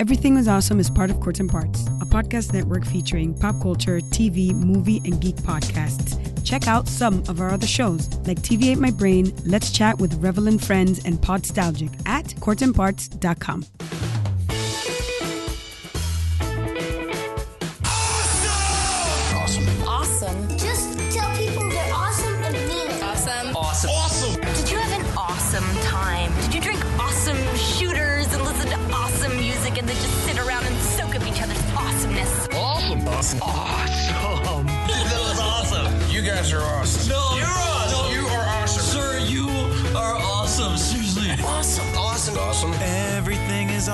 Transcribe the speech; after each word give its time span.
Everything 0.00 0.36
is 0.36 0.46
Awesome 0.46 0.78
is 0.78 0.88
part 0.88 1.10
of 1.10 1.18
Courts 1.18 1.40
and 1.40 1.50
Parts, 1.50 1.84
a 2.00 2.06
podcast 2.06 2.52
network 2.52 2.86
featuring 2.86 3.34
pop 3.34 3.60
culture, 3.60 3.98
TV, 3.98 4.54
movie, 4.54 5.02
and 5.04 5.20
geek 5.20 5.34
podcasts. 5.34 6.14
Check 6.44 6.68
out 6.68 6.86
some 6.86 7.24
of 7.26 7.40
our 7.40 7.50
other 7.50 7.66
shows 7.66 8.08
like 8.24 8.38
TV 8.38 8.70
Ate 8.70 8.78
My 8.78 8.92
Brain, 8.92 9.34
Let's 9.44 9.72
Chat 9.72 9.98
with 9.98 10.22
Revelin 10.22 10.64
Friends, 10.64 11.04
and 11.04 11.18
Podstalgic 11.18 11.90
at 12.06 12.26
courtsandparts.com. 12.26 13.64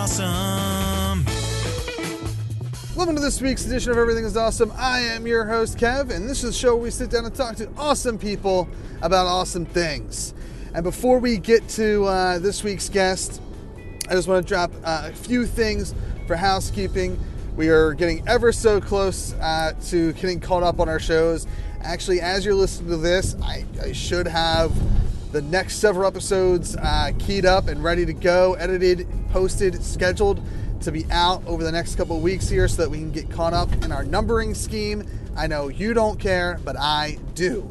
awesome. 0.04 1.24
Welcome 2.94 3.16
to 3.16 3.22
this 3.22 3.40
week's 3.40 3.64
edition 3.64 3.90
of 3.90 3.96
Everything 3.96 4.26
is 4.26 4.36
Awesome. 4.36 4.70
I 4.76 5.00
am 5.00 5.26
your 5.26 5.46
host, 5.46 5.78
Kev, 5.78 6.10
and 6.10 6.28
this 6.28 6.44
is 6.44 6.54
a 6.54 6.58
show 6.58 6.74
where 6.74 6.84
we 6.84 6.90
sit 6.90 7.08
down 7.08 7.24
and 7.24 7.34
talk 7.34 7.56
to 7.56 7.70
awesome 7.78 8.18
people 8.18 8.68
about 9.00 9.24
awesome 9.24 9.64
things. 9.64 10.34
And 10.74 10.84
before 10.84 11.20
we 11.20 11.38
get 11.38 11.66
to 11.70 12.04
uh, 12.04 12.38
this 12.38 12.62
week's 12.62 12.90
guest, 12.90 13.40
I 14.06 14.12
just 14.12 14.28
want 14.28 14.46
to 14.46 14.46
drop 14.46 14.72
uh, 14.84 15.08
a 15.10 15.12
few 15.14 15.46
things 15.46 15.94
for 16.26 16.36
housekeeping. 16.36 17.18
We 17.56 17.70
are 17.70 17.94
getting 17.94 18.28
ever 18.28 18.52
so 18.52 18.82
close 18.82 19.32
uh, 19.40 19.72
to 19.86 20.12
getting 20.12 20.38
caught 20.38 20.62
up 20.62 20.80
on 20.80 20.88
our 20.90 21.00
shows. 21.00 21.46
Actually, 21.80 22.20
as 22.20 22.44
you're 22.44 22.54
listening 22.54 22.90
to 22.90 22.98
this, 22.98 23.36
I, 23.42 23.64
I 23.82 23.92
should 23.92 24.26
have 24.26 24.70
the 25.34 25.42
next 25.42 25.78
several 25.78 26.06
episodes 26.06 26.76
uh, 26.76 27.10
keyed 27.18 27.44
up 27.44 27.66
and 27.66 27.82
ready 27.82 28.06
to 28.06 28.12
go, 28.12 28.54
edited, 28.54 29.04
posted, 29.30 29.82
scheduled 29.82 30.40
to 30.80 30.92
be 30.92 31.04
out 31.10 31.44
over 31.44 31.64
the 31.64 31.72
next 31.72 31.96
couple 31.96 32.20
weeks 32.20 32.48
here 32.48 32.68
so 32.68 32.80
that 32.80 32.88
we 32.88 32.98
can 32.98 33.10
get 33.10 33.28
caught 33.28 33.52
up 33.52 33.72
in 33.82 33.90
our 33.90 34.04
numbering 34.04 34.54
scheme. 34.54 35.04
I 35.36 35.48
know 35.48 35.66
you 35.66 35.92
don't 35.92 36.20
care, 36.20 36.60
but 36.64 36.76
I 36.78 37.18
do. 37.34 37.68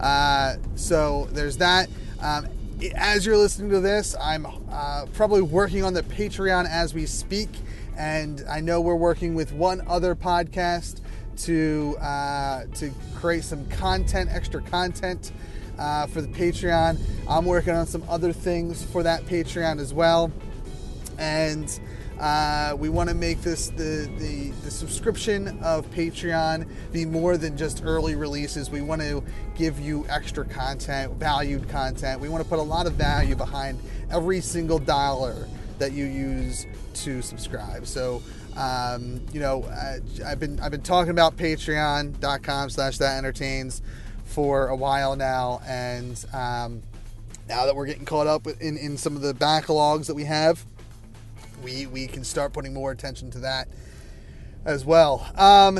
Uh, 0.00 0.54
so 0.74 1.28
there's 1.32 1.58
that. 1.58 1.90
Um, 2.18 2.48
as 2.94 3.26
you're 3.26 3.36
listening 3.36 3.70
to 3.72 3.80
this, 3.80 4.16
I'm 4.18 4.46
uh, 4.70 5.04
probably 5.12 5.42
working 5.42 5.84
on 5.84 5.92
the 5.92 6.04
Patreon 6.04 6.66
as 6.66 6.94
we 6.94 7.04
speak, 7.04 7.50
and 7.94 8.42
I 8.48 8.60
know 8.60 8.80
we're 8.80 8.94
working 8.94 9.34
with 9.34 9.52
one 9.52 9.82
other 9.86 10.14
podcast 10.14 11.02
to 11.42 11.94
uh, 12.00 12.64
to 12.76 12.90
create 13.16 13.44
some 13.44 13.66
content, 13.66 14.30
extra 14.32 14.62
content 14.62 15.30
uh, 15.78 16.06
for 16.06 16.20
the 16.20 16.28
Patreon. 16.28 16.98
I'm 17.28 17.44
working 17.44 17.74
on 17.74 17.86
some 17.86 18.04
other 18.08 18.32
things 18.32 18.84
for 18.84 19.02
that 19.02 19.26
Patreon 19.26 19.80
as 19.80 19.94
well, 19.94 20.32
and 21.18 21.80
uh, 22.20 22.76
we 22.78 22.88
want 22.88 23.08
to 23.08 23.14
make 23.14 23.42
this 23.42 23.68
the, 23.70 24.08
the 24.18 24.50
the 24.62 24.70
subscription 24.70 25.58
of 25.62 25.90
Patreon 25.90 26.68
be 26.92 27.04
more 27.04 27.36
than 27.36 27.56
just 27.56 27.82
early 27.84 28.14
releases. 28.14 28.70
We 28.70 28.80
want 28.80 29.02
to 29.02 29.24
give 29.56 29.80
you 29.80 30.06
extra 30.08 30.44
content, 30.44 31.14
valued 31.14 31.68
content. 31.68 32.20
We 32.20 32.28
want 32.28 32.44
to 32.44 32.48
put 32.48 32.58
a 32.58 32.62
lot 32.62 32.86
of 32.86 32.92
value 32.94 33.34
behind 33.34 33.80
every 34.10 34.40
single 34.40 34.78
dollar 34.78 35.48
that 35.78 35.92
you 35.92 36.04
use 36.04 36.66
to 36.94 37.22
subscribe. 37.22 37.86
So. 37.86 38.22
Um, 38.54 39.22
you 39.32 39.40
know, 39.40 39.64
I, 39.64 40.00
I've 40.26 40.38
been 40.38 40.60
I've 40.60 40.70
been 40.70 40.82
talking 40.82 41.10
about 41.10 41.38
Patreon.com/slash 41.38 42.98
That 42.98 43.16
Entertains 43.16 43.80
for 44.32 44.68
a 44.68 44.76
while 44.76 45.14
now, 45.16 45.60
and 45.66 46.24
um, 46.32 46.82
now 47.48 47.66
that 47.66 47.76
we're 47.76 47.86
getting 47.86 48.04
caught 48.06 48.26
up 48.26 48.46
in 48.46 48.76
in 48.76 48.96
some 48.96 49.14
of 49.14 49.22
the 49.22 49.34
backlogs 49.34 50.06
that 50.06 50.14
we 50.14 50.24
have, 50.24 50.64
we 51.62 51.86
we 51.86 52.06
can 52.06 52.24
start 52.24 52.52
putting 52.52 52.72
more 52.72 52.90
attention 52.90 53.30
to 53.32 53.38
that 53.40 53.68
as 54.64 54.84
well. 54.84 55.26
Um, 55.36 55.78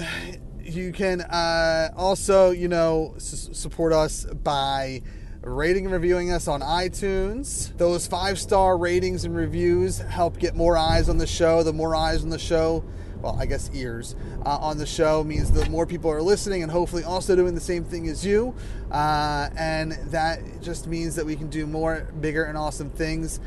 you 0.60 0.92
can 0.92 1.22
uh, 1.22 1.90
also, 1.96 2.50
you 2.50 2.68
know, 2.68 3.14
s- 3.16 3.48
support 3.52 3.92
us 3.92 4.24
by 4.26 5.02
rating 5.40 5.86
and 5.86 5.92
reviewing 5.92 6.30
us 6.30 6.46
on 6.46 6.60
iTunes. 6.60 7.76
Those 7.78 8.06
five 8.06 8.38
star 8.38 8.76
ratings 8.76 9.24
and 9.24 9.34
reviews 9.34 9.98
help 9.98 10.38
get 10.38 10.54
more 10.54 10.76
eyes 10.76 11.08
on 11.08 11.18
the 11.18 11.26
show. 11.26 11.62
The 11.62 11.72
more 11.72 11.96
eyes 11.96 12.22
on 12.22 12.28
the 12.28 12.38
show, 12.38 12.84
well, 13.22 13.36
I 13.38 13.46
guess 13.46 13.70
ears 13.72 14.16
uh, 14.44 14.58
on 14.58 14.78
the 14.78 14.86
show 14.86 15.22
means 15.22 15.52
the 15.52 15.68
more 15.70 15.86
people 15.86 16.10
are 16.10 16.20
listening 16.20 16.62
and 16.62 16.70
hopefully 16.70 17.04
also 17.04 17.36
doing 17.36 17.54
the 17.54 17.60
same 17.60 17.84
thing 17.84 18.08
as 18.08 18.26
you. 18.26 18.54
Uh, 18.90 19.48
and 19.56 19.92
that 20.10 20.40
just 20.60 20.86
means 20.86 21.14
that 21.14 21.24
we 21.24 21.36
can 21.36 21.48
do 21.48 21.66
more, 21.66 22.08
bigger, 22.20 22.44
and 22.44 22.58
awesome 22.58 22.90
things. 22.90 23.40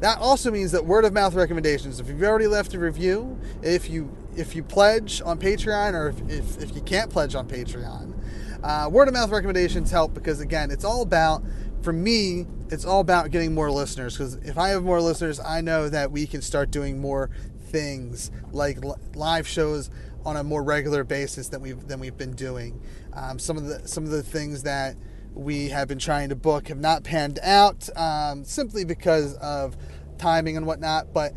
That 0.00 0.18
also 0.18 0.50
means 0.50 0.72
that 0.72 0.84
word 0.84 1.04
of 1.04 1.12
mouth 1.12 1.34
recommendations. 1.34 1.98
If 1.98 2.08
you've 2.08 2.22
already 2.22 2.46
left 2.46 2.74
a 2.74 2.78
review, 2.78 3.38
if 3.62 3.90
you 3.90 4.14
if 4.36 4.54
you 4.54 4.62
pledge 4.62 5.20
on 5.24 5.38
Patreon, 5.38 5.94
or 5.94 6.08
if, 6.08 6.30
if, 6.30 6.62
if 6.62 6.74
you 6.74 6.80
can't 6.82 7.10
pledge 7.10 7.34
on 7.34 7.48
Patreon, 7.48 8.14
uh, 8.62 8.88
word 8.90 9.08
of 9.08 9.14
mouth 9.14 9.30
recommendations 9.30 9.90
help 9.90 10.14
because 10.14 10.40
again, 10.40 10.70
it's 10.70 10.84
all 10.84 11.02
about 11.02 11.42
for 11.82 11.92
me, 11.92 12.46
it's 12.70 12.84
all 12.84 13.00
about 13.00 13.30
getting 13.30 13.54
more 13.54 13.70
listeners. 13.70 14.16
Because 14.16 14.34
if 14.36 14.58
I 14.58 14.68
have 14.70 14.82
more 14.82 15.00
listeners, 15.00 15.40
I 15.40 15.60
know 15.60 15.88
that 15.88 16.10
we 16.10 16.26
can 16.26 16.42
start 16.42 16.70
doing 16.70 17.00
more 17.00 17.30
things 17.70 18.30
like 18.52 18.84
li- 18.84 18.94
live 19.14 19.46
shows 19.46 19.90
on 20.24 20.36
a 20.36 20.44
more 20.44 20.62
regular 20.62 21.04
basis 21.04 21.48
than 21.48 21.60
we've 21.62 21.86
than 21.86 22.00
we've 22.00 22.16
been 22.16 22.34
doing. 22.34 22.80
Um, 23.14 23.38
some 23.38 23.56
of 23.56 23.64
the 23.64 23.86
some 23.88 24.04
of 24.04 24.10
the 24.10 24.22
things 24.22 24.62
that 24.64 24.96
we 25.32 25.68
have 25.68 25.88
been 25.88 25.98
trying 25.98 26.28
to 26.30 26.36
book 26.36 26.68
have 26.68 26.78
not 26.78 27.04
panned 27.04 27.38
out 27.42 27.88
um, 27.96 28.44
simply 28.44 28.84
because 28.84 29.34
of 29.36 29.76
timing 30.18 30.56
and 30.56 30.66
whatnot. 30.66 31.12
But 31.12 31.32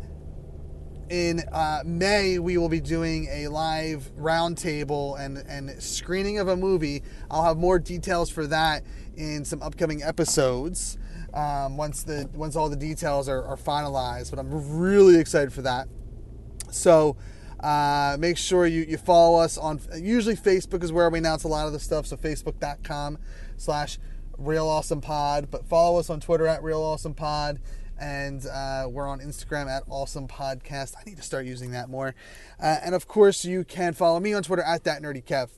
in 1.10 1.40
uh, 1.52 1.82
May, 1.84 2.38
we 2.38 2.58
will 2.58 2.68
be 2.68 2.80
doing 2.80 3.28
a 3.30 3.48
live 3.48 4.10
roundtable 4.18 5.18
and, 5.18 5.38
and 5.38 5.82
screening 5.82 6.38
of 6.38 6.48
a 6.48 6.56
movie. 6.56 7.02
I'll 7.30 7.44
have 7.44 7.56
more 7.56 7.78
details 7.78 8.30
for 8.30 8.46
that 8.48 8.84
in 9.16 9.44
some 9.44 9.62
upcoming 9.62 10.02
episodes 10.02 10.98
um, 11.34 11.76
once 11.76 12.02
the 12.02 12.28
once 12.34 12.56
all 12.56 12.68
the 12.68 12.76
details 12.76 13.28
are, 13.28 13.44
are 13.44 13.56
finalized. 13.56 14.30
But 14.30 14.38
I'm 14.38 14.78
really 14.78 15.18
excited 15.18 15.52
for 15.52 15.62
that. 15.62 15.88
So 16.74 17.16
uh, 17.60 18.16
make 18.18 18.36
sure 18.36 18.66
you, 18.66 18.82
you 18.82 18.96
follow 18.96 19.40
us 19.40 19.56
on 19.56 19.80
usually 19.96 20.36
Facebook 20.36 20.82
is 20.82 20.92
where 20.92 21.08
we 21.10 21.18
announce 21.18 21.44
a 21.44 21.48
lot 21.48 21.66
of 21.66 21.72
the 21.72 21.80
stuff. 21.80 22.06
So 22.06 22.16
facebook.com 22.16 23.18
slash 23.56 23.98
real 24.38 24.66
awesome 24.66 25.00
pod. 25.00 25.50
But 25.50 25.66
follow 25.66 25.98
us 25.98 26.10
on 26.10 26.20
Twitter 26.20 26.46
at 26.46 26.62
real 26.62 26.82
awesome 26.82 27.14
pod 27.14 27.60
and 27.98 28.46
uh, 28.46 28.88
we're 28.90 29.08
on 29.08 29.20
Instagram 29.20 29.68
at 29.68 29.84
Awesome 29.88 30.26
Podcast. 30.26 30.94
I 30.98 31.04
need 31.06 31.16
to 31.16 31.22
start 31.22 31.46
using 31.46 31.70
that 31.72 31.88
more. 31.88 32.14
Uh, 32.60 32.78
and 32.82 32.94
of 32.94 33.06
course, 33.06 33.44
you 33.44 33.64
can 33.64 33.92
follow 33.92 34.20
me 34.20 34.34
on 34.34 34.42
Twitter 34.42 34.62
at 34.62 34.84
that 34.84 35.02
nerdy 35.02 35.24
Kev. 35.24 35.50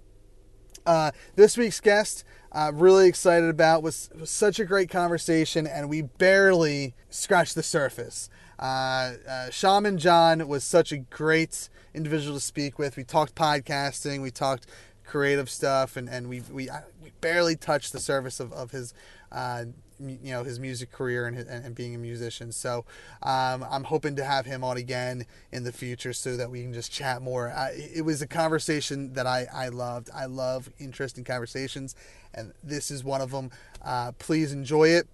Uh, 0.85 1.11
this 1.35 1.57
week's 1.57 1.81
guest, 1.81 2.25
uh, 2.53 2.71
really 2.73 3.09
excited 3.09 3.49
about, 3.49 3.83
was, 3.83 4.11
was 4.19 4.31
such 4.31 4.61
a 4.61 4.65
great 4.65 4.89
conversation, 4.89 5.67
and 5.67 5.89
we 5.89 6.03
barely 6.03 6.95
scratched 7.11 7.55
the 7.55 7.63
surface. 7.63 8.31
Uh, 8.59 9.13
uh, 9.29 9.51
Shaman 9.51 9.99
John 9.99 10.49
was 10.49 10.65
such 10.65 10.93
a 10.93 10.99
great 10.99 11.69
individual 11.95 12.37
to 12.37 12.45
speak 12.45 12.79
with. 12.79 12.97
We 12.97 13.05
talked 13.05 13.35
podcasting, 13.35 14.23
we 14.23 14.31
talked 14.31 14.67
creative 15.05 15.49
stuff, 15.49 15.97
and, 15.97 16.09
and 16.09 16.29
we, 16.29 16.43
we, 16.51 16.69
we 17.03 17.13
barely 17.21 17.57
touched 17.57 17.93
the 17.93 18.01
surface 18.01 18.41
of, 18.41 18.53
of 18.53 18.71
his 18.71 18.95
Uh, 19.33 19.65
you 19.99 20.31
know 20.31 20.45
his 20.45 20.61
music 20.61 20.93
career 20.93 21.27
and, 21.27 21.39
and 21.39 21.75
being 21.75 21.95
a 21.95 21.99
musician. 21.99 22.53
So 22.53 22.85
um, 23.23 23.65
I'm 23.71 23.85
hoping 23.85 24.17
to 24.17 24.25
have 24.25 24.45
him 24.45 24.63
on 24.63 24.77
again 24.77 25.25
in 25.51 25.65
the 25.65 25.73
future 25.73 26.13
so 26.13 26.37
that 26.37 26.51
we 26.51 26.63
can 26.63 26.75
just 26.75 26.93
chat 26.93 27.23
more. 27.23 27.51
I, 27.51 27.73
it 27.95 28.05
was 28.05 28.21
a 28.23 28.27
conversation 28.27 29.15
that 29.15 29.27
I, 29.27 29.47
I 29.53 29.69
loved. 29.69 30.11
I 30.15 30.27
love 30.27 30.71
interesting 30.79 31.25
conversations, 31.25 31.97
and 32.35 32.53
this 32.63 32.91
is 32.91 33.05
one 33.05 33.23
of 33.23 33.31
them. 33.31 33.51
Uh, 33.83 34.13
please 34.19 34.53
enjoy 34.53 34.89
it. 34.89 35.09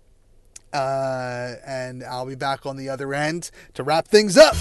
Uh, 0.73 1.55
and 1.67 2.03
I'll 2.05 2.27
be 2.27 2.35
back 2.35 2.67
on 2.67 2.77
the 2.77 2.89
other 2.89 3.13
end 3.15 3.51
to 3.75 3.83
wrap 3.83 4.09
things 4.09 4.37
up. 4.37 4.57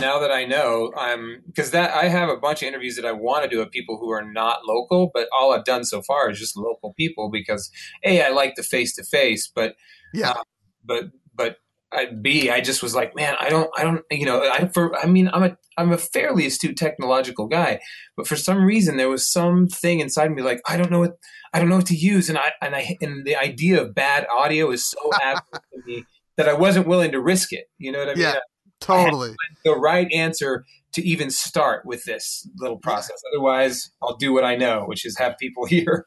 now 0.00 0.18
that 0.20 0.30
I 0.30 0.44
know, 0.44 0.92
I'm 0.96 1.42
because 1.46 1.70
that 1.72 1.94
I 1.94 2.08
have 2.08 2.28
a 2.28 2.36
bunch 2.36 2.62
of 2.62 2.68
interviews 2.68 2.96
that 2.96 3.04
I 3.04 3.12
want 3.12 3.44
to 3.44 3.50
do 3.50 3.58
with 3.58 3.70
people 3.70 3.98
who 3.98 4.10
are 4.10 4.24
not 4.24 4.64
local, 4.64 5.10
but 5.12 5.28
all 5.38 5.52
I've 5.52 5.64
done 5.64 5.84
so 5.84 6.02
far 6.02 6.30
is 6.30 6.38
just 6.38 6.56
local 6.56 6.94
people 6.94 7.30
because 7.30 7.70
a 8.04 8.22
I 8.22 8.28
like 8.30 8.54
the 8.56 8.62
face 8.62 8.94
to 8.96 9.04
face, 9.04 9.50
but 9.52 9.76
yeah, 10.12 10.30
uh, 10.30 10.42
but 10.84 11.04
but 11.34 11.56
I, 11.92 12.06
b 12.06 12.50
I 12.50 12.60
just 12.60 12.82
was 12.82 12.94
like, 12.94 13.14
man, 13.14 13.36
I 13.38 13.48
don't 13.48 13.70
I 13.76 13.84
don't 13.84 14.02
you 14.10 14.26
know 14.26 14.42
I 14.42 14.68
for 14.68 14.96
I 14.96 15.06
mean 15.06 15.30
I'm 15.32 15.42
a 15.42 15.56
I'm 15.78 15.92
a 15.92 15.98
fairly 15.98 16.46
astute 16.46 16.76
technological 16.76 17.46
guy, 17.46 17.80
but 18.16 18.26
for 18.26 18.36
some 18.36 18.64
reason 18.64 18.96
there 18.96 19.08
was 19.08 19.30
something 19.30 20.00
inside 20.00 20.32
me 20.32 20.42
like 20.42 20.60
I 20.66 20.76
don't 20.76 20.90
know 20.90 21.00
what 21.00 21.18
I 21.52 21.58
don't 21.58 21.68
know 21.68 21.76
what 21.76 21.86
to 21.86 21.96
use, 21.96 22.28
and 22.28 22.36
I 22.38 22.52
and 22.60 22.74
I 22.74 22.96
and 23.00 23.24
the 23.24 23.36
idea 23.36 23.80
of 23.80 23.94
bad 23.94 24.26
audio 24.30 24.70
is 24.70 24.84
so 24.84 25.10
absent 25.22 25.62
to 25.72 25.80
me 25.86 26.04
that 26.36 26.48
I 26.48 26.52
wasn't 26.52 26.86
willing 26.86 27.12
to 27.12 27.20
risk 27.20 27.52
it. 27.52 27.66
You 27.78 27.92
know 27.92 28.00
what 28.00 28.10
I 28.10 28.14
mean? 28.14 28.22
Yeah. 28.22 28.38
totally. 28.80 29.34
the 29.64 29.74
right 29.74 30.10
answer 30.12 30.64
to 30.92 31.06
even 31.06 31.30
start 31.30 31.84
with 31.86 32.04
this 32.04 32.48
little 32.58 32.78
process. 32.78 33.16
Otherwise, 33.32 33.90
I'll 34.02 34.16
do 34.16 34.32
what 34.32 34.44
I 34.44 34.56
know, 34.56 34.84
which 34.84 35.04
is 35.06 35.16
have 35.18 35.36
people 35.38 35.64
here. 35.66 36.06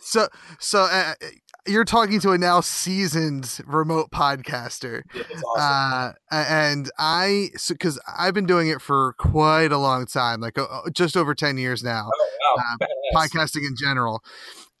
So, 0.00 0.28
so 0.58 0.82
uh, 0.82 1.14
you're 1.66 1.84
talking 1.84 2.20
to 2.20 2.32
a 2.32 2.38
now 2.38 2.60
seasoned 2.60 3.60
remote 3.66 4.10
podcaster, 4.10 5.02
It's 5.14 5.42
awesome. 5.42 6.14
uh, 6.30 6.34
and 6.34 6.90
I, 6.98 7.48
because 7.68 8.00
I've 8.18 8.34
been 8.34 8.46
doing 8.46 8.68
it 8.68 8.80
for 8.80 9.14
quite 9.18 9.72
a 9.72 9.78
long 9.78 10.06
time, 10.06 10.40
like 10.40 10.58
uh, 10.58 10.66
just 10.92 11.16
over 11.16 11.34
ten 11.34 11.58
years 11.58 11.82
now, 11.82 12.08
oh, 12.12 12.56
wow. 12.56 12.76
uh, 12.80 12.86
podcasting 13.14 13.66
in 13.66 13.74
general, 13.76 14.22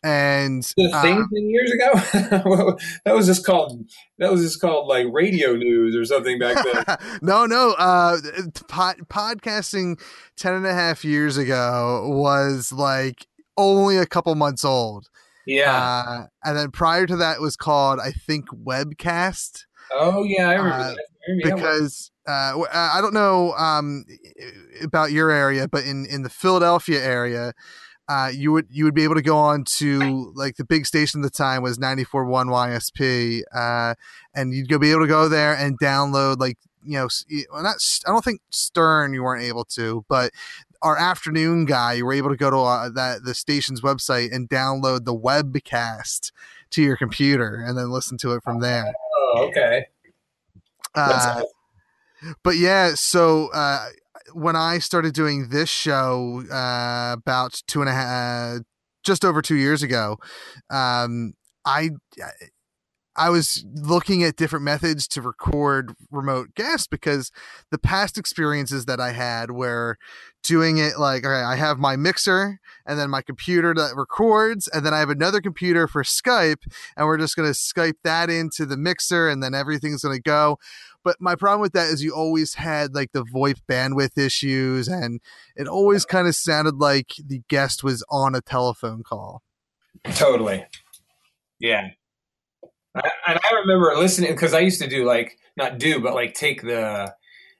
and 0.02 0.64
the 0.76 0.88
thing 1.00 1.16
10 1.16 1.28
years 1.32 1.72
ago 1.72 2.76
that 3.04 3.14
was 3.14 3.26
just 3.26 3.46
called 3.46 3.88
that 4.18 4.32
was 4.32 4.42
just 4.42 4.60
called 4.60 4.88
like 4.88 5.06
radio 5.12 5.54
news 5.54 5.94
or 5.94 6.04
something 6.04 6.40
back 6.40 6.56
then 6.64 6.96
no, 7.22 7.46
no. 7.46 7.74
Uh, 7.78 8.16
pod, 8.66 8.96
podcasting 9.08 10.00
10 10.36 10.54
and 10.54 10.66
a 10.66 10.74
half 10.74 11.04
years 11.04 11.36
ago 11.36 12.08
was 12.08 12.72
like 12.72 13.26
only 13.56 13.96
a 13.96 14.06
couple 14.06 14.34
months 14.34 14.64
old. 14.64 15.08
Yeah. 15.46 15.76
Uh, 15.76 16.26
and 16.44 16.56
then 16.56 16.70
prior 16.70 17.06
to 17.06 17.16
that 17.16 17.36
it 17.36 17.40
was 17.40 17.56
called, 17.56 18.00
I 18.00 18.12
think, 18.12 18.46
Webcast. 18.48 19.64
Oh 19.94 20.24
yeah 20.24 20.48
i 20.48 20.54
remember 20.54 20.74
uh, 20.74 20.88
that. 20.88 20.98
I 20.98 21.30
remember 21.30 21.56
because 21.56 22.10
uh, 22.26 22.60
uh, 22.60 22.66
I 22.72 23.00
don't 23.00 23.14
know 23.14 23.52
um, 23.52 24.04
about 24.82 25.12
your 25.12 25.30
area, 25.30 25.68
but 25.68 25.84
in, 25.84 26.06
in 26.06 26.22
the 26.22 26.30
Philadelphia 26.30 27.02
area, 27.02 27.52
uh, 28.08 28.30
you 28.32 28.52
would 28.52 28.66
you 28.70 28.84
would 28.84 28.94
be 28.94 29.04
able 29.04 29.14
to 29.14 29.22
go 29.22 29.36
on 29.36 29.64
to 29.78 30.32
like 30.34 30.56
the 30.56 30.64
big 30.64 30.86
station 30.86 31.20
at 31.20 31.24
the 31.24 31.30
time 31.30 31.62
was 31.62 31.78
94.1 31.78 32.46
YSP, 32.46 33.42
uh, 33.54 33.94
and 34.34 34.52
you'd 34.52 34.68
go 34.68 34.78
be 34.78 34.90
able 34.90 35.02
to 35.02 35.06
go 35.06 35.28
there 35.28 35.54
and 35.54 35.78
download 35.78 36.38
like 36.38 36.58
you 36.84 36.98
know 36.98 37.08
not 37.62 37.76
I 38.06 38.10
don't 38.10 38.24
think 38.24 38.40
Stern 38.50 39.14
you 39.14 39.22
weren't 39.22 39.44
able 39.44 39.64
to, 39.76 40.04
but 40.08 40.32
our 40.82 40.98
afternoon 40.98 41.64
guy 41.64 41.94
you 41.94 42.04
were 42.04 42.12
able 42.12 42.28
to 42.28 42.36
go 42.36 42.50
to 42.50 42.58
uh, 42.58 42.88
that 42.90 43.24
the 43.24 43.34
station's 43.34 43.80
website 43.80 44.34
and 44.34 44.48
download 44.48 45.04
the 45.04 45.16
webcast 45.16 46.32
to 46.70 46.82
your 46.82 46.96
computer 46.96 47.62
and 47.66 47.78
then 47.78 47.90
listen 47.90 48.18
to 48.18 48.32
it 48.32 48.42
from 48.42 48.60
there. 48.60 48.92
oh 49.16 49.46
okay 49.48 49.86
Uh, 50.94 51.42
but 52.42 52.56
yeah, 52.56 52.92
so 52.94 53.48
uh, 53.52 53.88
when 54.34 54.56
I 54.56 54.78
started 54.78 55.14
doing 55.14 55.48
this 55.48 55.68
show 55.68 56.42
uh, 56.50 57.14
about 57.14 57.62
two 57.66 57.80
and 57.80 57.88
a 57.88 57.92
half, 57.92 58.58
just 59.02 59.24
over 59.24 59.42
two 59.42 59.56
years 59.56 59.82
ago, 59.82 60.18
um, 60.70 61.34
I 61.64 61.90
I 63.16 63.28
was 63.30 63.64
looking 63.74 64.22
at 64.22 64.36
different 64.36 64.64
methods 64.64 65.06
to 65.08 65.22
record 65.22 65.94
remote 66.10 66.54
guests 66.54 66.86
because 66.86 67.30
the 67.70 67.78
past 67.78 68.16
experiences 68.16 68.86
that 68.86 69.00
I 69.00 69.12
had 69.12 69.50
were 69.50 69.98
doing 70.42 70.78
it 70.78 70.98
like 70.98 71.24
okay, 71.24 71.42
I 71.42 71.56
have 71.56 71.78
my 71.78 71.96
mixer 71.96 72.60
and 72.84 72.98
then 72.98 73.10
my 73.10 73.22
computer 73.22 73.72
that 73.74 73.94
records, 73.96 74.68
and 74.68 74.84
then 74.84 74.92
I 74.92 74.98
have 74.98 75.10
another 75.10 75.40
computer 75.40 75.86
for 75.86 76.02
Skype, 76.02 76.64
and 76.96 77.06
we're 77.06 77.18
just 77.18 77.36
gonna 77.36 77.50
Skype 77.50 77.96
that 78.04 78.28
into 78.30 78.66
the 78.66 78.76
mixer, 78.76 79.28
and 79.28 79.42
then 79.42 79.54
everything's 79.54 80.02
gonna 80.02 80.18
go. 80.18 80.58
But 81.04 81.16
my 81.20 81.34
problem 81.34 81.60
with 81.60 81.72
that 81.72 81.88
is 81.88 82.02
you 82.02 82.14
always 82.14 82.54
had 82.54 82.94
like 82.94 83.12
the 83.12 83.24
VoIP 83.24 83.56
bandwidth 83.68 84.18
issues, 84.18 84.88
and 84.88 85.20
it 85.56 85.68
always 85.68 86.04
kind 86.04 86.26
of 86.26 86.34
sounded 86.34 86.76
like 86.76 87.12
the 87.24 87.42
guest 87.48 87.84
was 87.84 88.04
on 88.10 88.34
a 88.34 88.40
telephone 88.40 89.02
call. 89.02 89.42
totally 90.14 90.64
yeah 91.60 91.90
I, 92.94 93.10
and 93.28 93.38
i 93.42 93.54
remember 93.54 93.94
listening 93.96 94.32
because 94.32 94.52
i 94.52 94.58
used 94.58 94.80
to 94.82 94.88
do 94.88 95.04
like 95.04 95.38
not 95.56 95.78
do 95.78 96.00
but 96.00 96.14
like 96.14 96.34
take 96.34 96.62
the 96.62 97.14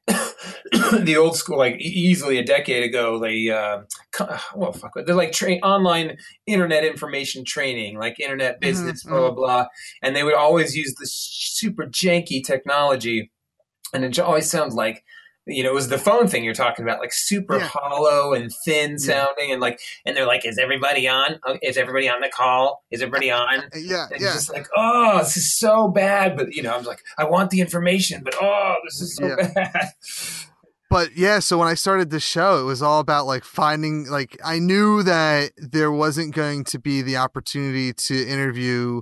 the 1.05 1.17
old 1.17 1.37
school 1.37 1.57
like 1.59 1.77
easily 1.81 2.39
a 2.39 2.45
decade 2.45 2.83
ago 2.83 3.19
they 3.19 3.49
uh 3.51 3.83
well 4.57 4.73
fuck 4.73 4.93
they're 5.07 5.15
like 5.15 5.33
train 5.33 5.61
online 5.63 6.17
internet 6.47 6.85
information 6.85 7.45
training 7.45 7.99
like 7.99 8.19
internet 8.19 8.61
business 8.61 9.05
Mhm, 9.05 9.11
blah 9.11 9.21
blah 9.21 9.31
blah 9.31 9.67
and 10.03 10.17
they 10.17 10.25
would 10.25 10.35
always 10.35 10.77
use 10.77 10.95
this 10.99 11.13
super 11.15 11.85
janky 11.87 12.43
technology 12.45 13.31
and 13.95 14.05
it 14.05 14.19
always 14.19 14.51
sounds 14.51 14.75
like 14.75 15.05
you 15.47 15.63
know 15.63 15.71
it 15.71 15.75
was 15.75 15.89
the 15.89 15.99
phone 15.99 16.29
thing 16.29 16.45
you're 16.45 16.55
talking 16.55 16.85
about 16.85 17.01
like 17.01 17.13
super 17.13 17.59
Yeah. 17.59 17.67
hollow 17.67 18.33
and 18.33 18.53
thin 18.65 18.93
Yeah. 18.93 18.97
sounding 18.99 19.51
and 19.53 19.61
like 19.61 19.81
and 20.07 20.17
they're 20.17 20.27
like 20.27 20.47
is 20.47 20.57
everybody 20.59 21.09
on 21.09 21.41
Uh, 21.47 21.57
is 21.63 21.77
everybody 21.77 22.09
on 22.09 22.21
the 22.21 22.29
call 22.29 22.85
is 22.91 23.03
everybody 23.03 23.31
on 23.31 23.59
Uh, 23.61 23.63
Yeah, 23.77 24.07
and 24.13 24.21
yeah. 24.21 24.33
just 24.35 24.53
like, 24.53 24.69
oh, 24.77 25.19
this 25.19 25.37
is 25.37 25.53
so 25.59 25.89
bad. 25.89 26.37
But 26.37 26.55
you 26.55 26.63
know, 26.63 26.75
I'm 26.77 26.85
like, 26.85 27.03
I 27.19 27.25
want 27.25 27.51
the 27.51 27.61
information, 27.61 28.23
but 28.25 28.35
oh, 28.41 28.75
this 28.85 29.01
is 29.01 29.17
so 29.17 29.27
Yeah. 29.27 29.37
bad. 29.55 29.89
but 30.91 31.17
yeah 31.17 31.39
so 31.39 31.57
when 31.57 31.69
i 31.69 31.73
started 31.75 32.11
the 32.11 32.21
show 32.21 32.61
it 32.61 32.65
was 32.65 32.83
all 32.83 33.01
about 33.01 33.25
like 33.25 33.45
finding 33.45 34.05
like 34.11 34.37
i 34.45 34.59
knew 34.59 35.03
that 35.03 35.51
there 35.57 35.91
wasn't 35.91 36.35
going 36.35 36.63
to 36.65 36.79
be 36.79 37.01
the 37.01 37.17
opportunity 37.17 37.95
to 37.95 38.29
interview 38.29 39.01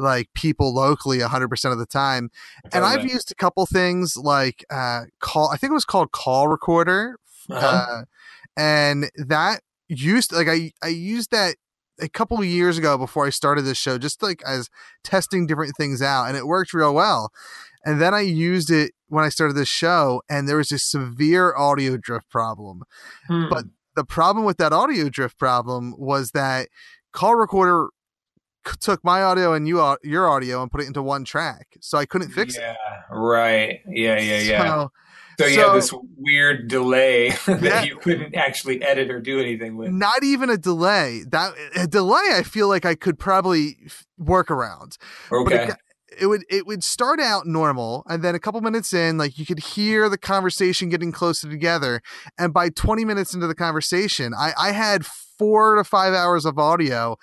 like 0.00 0.28
people 0.34 0.74
locally 0.74 1.18
100% 1.18 1.72
of 1.72 1.78
the 1.78 1.86
time 1.86 2.30
and 2.72 2.84
i've 2.84 3.04
used 3.04 3.30
a 3.30 3.34
couple 3.34 3.64
things 3.66 4.16
like 4.16 4.64
uh 4.70 5.02
call 5.20 5.48
i 5.50 5.56
think 5.56 5.70
it 5.70 5.74
was 5.74 5.84
called 5.84 6.10
call 6.12 6.48
recorder 6.48 7.16
Uh-huh. 7.50 7.66
uh, 7.66 8.02
and 8.56 9.10
that 9.16 9.60
used 9.88 10.32
like 10.32 10.48
i 10.48 10.72
i 10.82 10.88
used 10.88 11.30
that 11.30 11.56
a 12.00 12.08
couple 12.08 12.38
of 12.38 12.44
years 12.44 12.78
ago 12.78 12.96
before 12.96 13.26
i 13.26 13.30
started 13.30 13.62
this 13.62 13.78
show 13.78 13.98
just 13.98 14.22
like 14.22 14.42
as 14.46 14.68
testing 15.04 15.46
different 15.46 15.74
things 15.76 16.00
out 16.00 16.24
and 16.26 16.36
it 16.36 16.46
worked 16.46 16.72
real 16.72 16.94
well 16.94 17.30
and 17.84 18.00
then 18.00 18.14
i 18.14 18.20
used 18.20 18.70
it 18.70 18.92
when 19.08 19.24
i 19.24 19.28
started 19.28 19.54
this 19.54 19.68
show 19.68 20.22
and 20.30 20.48
there 20.48 20.56
was 20.56 20.72
a 20.72 20.78
severe 20.78 21.54
audio 21.56 21.96
drift 21.96 22.28
problem 22.30 22.82
Hmm. 23.26 23.48
but 23.50 23.64
the 23.96 24.04
problem 24.04 24.44
with 24.44 24.56
that 24.58 24.72
audio 24.72 25.08
drift 25.08 25.36
problem 25.38 25.94
was 25.98 26.30
that 26.30 26.68
call 27.12 27.34
recorder 27.34 27.88
took 28.80 29.02
my 29.04 29.22
audio 29.22 29.52
and 29.54 29.66
you 29.66 29.76
your 30.02 30.28
audio 30.28 30.62
and 30.62 30.70
put 30.70 30.80
it 30.82 30.86
into 30.86 31.02
one 31.02 31.24
track 31.24 31.76
so 31.80 31.96
i 31.98 32.04
couldn't 32.06 32.30
fix 32.30 32.56
it. 32.56 32.60
yeah, 32.60 32.76
right. 33.10 33.80
Yeah, 33.88 34.18
yeah, 34.18 34.38
yeah. 34.52 34.66
So- 34.66 34.92
So, 35.38 35.46
you 35.46 35.54
so- 35.54 35.74
this 35.74 35.94
weird 36.18 36.68
delay 36.68 37.30
that 37.46 37.62
Yeah. 37.62 37.82
you 37.84 37.96
couldn't 37.96 38.34
actually 38.34 38.82
edit 38.82 39.10
or 39.10 39.20
do 39.20 39.40
anything 39.40 39.76
with. 39.78 39.90
not 39.90 40.22
even 40.22 40.50
a 40.50 40.58
delay 40.58 41.22
that 41.30 41.54
a 41.74 41.86
delay 41.86 42.22
i 42.34 42.42
feel 42.42 42.68
like 42.68 42.84
i 42.84 42.94
could 42.94 43.18
probably 43.18 43.78
work 44.18 44.50
around 44.50 44.98
but 45.30 45.40
Okay. 45.40 45.68
it, 45.70 45.76
it 46.22 46.26
would 46.26 46.44
it 46.50 46.66
would 46.66 46.84
start 46.84 47.20
out 47.20 47.46
normal 47.46 48.02
and 48.10 48.22
then 48.22 48.34
a 48.34 48.38
couple 48.38 48.60
minutes 48.60 48.92
in 48.92 49.16
like 49.16 49.38
you 49.38 49.46
could 49.46 49.60
hear 49.60 50.10
the 50.10 50.18
conversation 50.18 50.90
getting 50.90 51.12
closer 51.12 51.48
together 51.48 52.02
and 52.36 52.52
by 52.52 52.68
20 52.68 53.06
minutes 53.06 53.32
into 53.32 53.46
the 53.46 53.54
conversation 53.54 54.34
i 54.36 54.52
i 54.58 54.72
had 54.72 55.06
four 55.06 55.76
to 55.76 55.84
five 55.84 56.12
hours 56.12 56.44
of 56.44 56.58
audio 56.58 57.16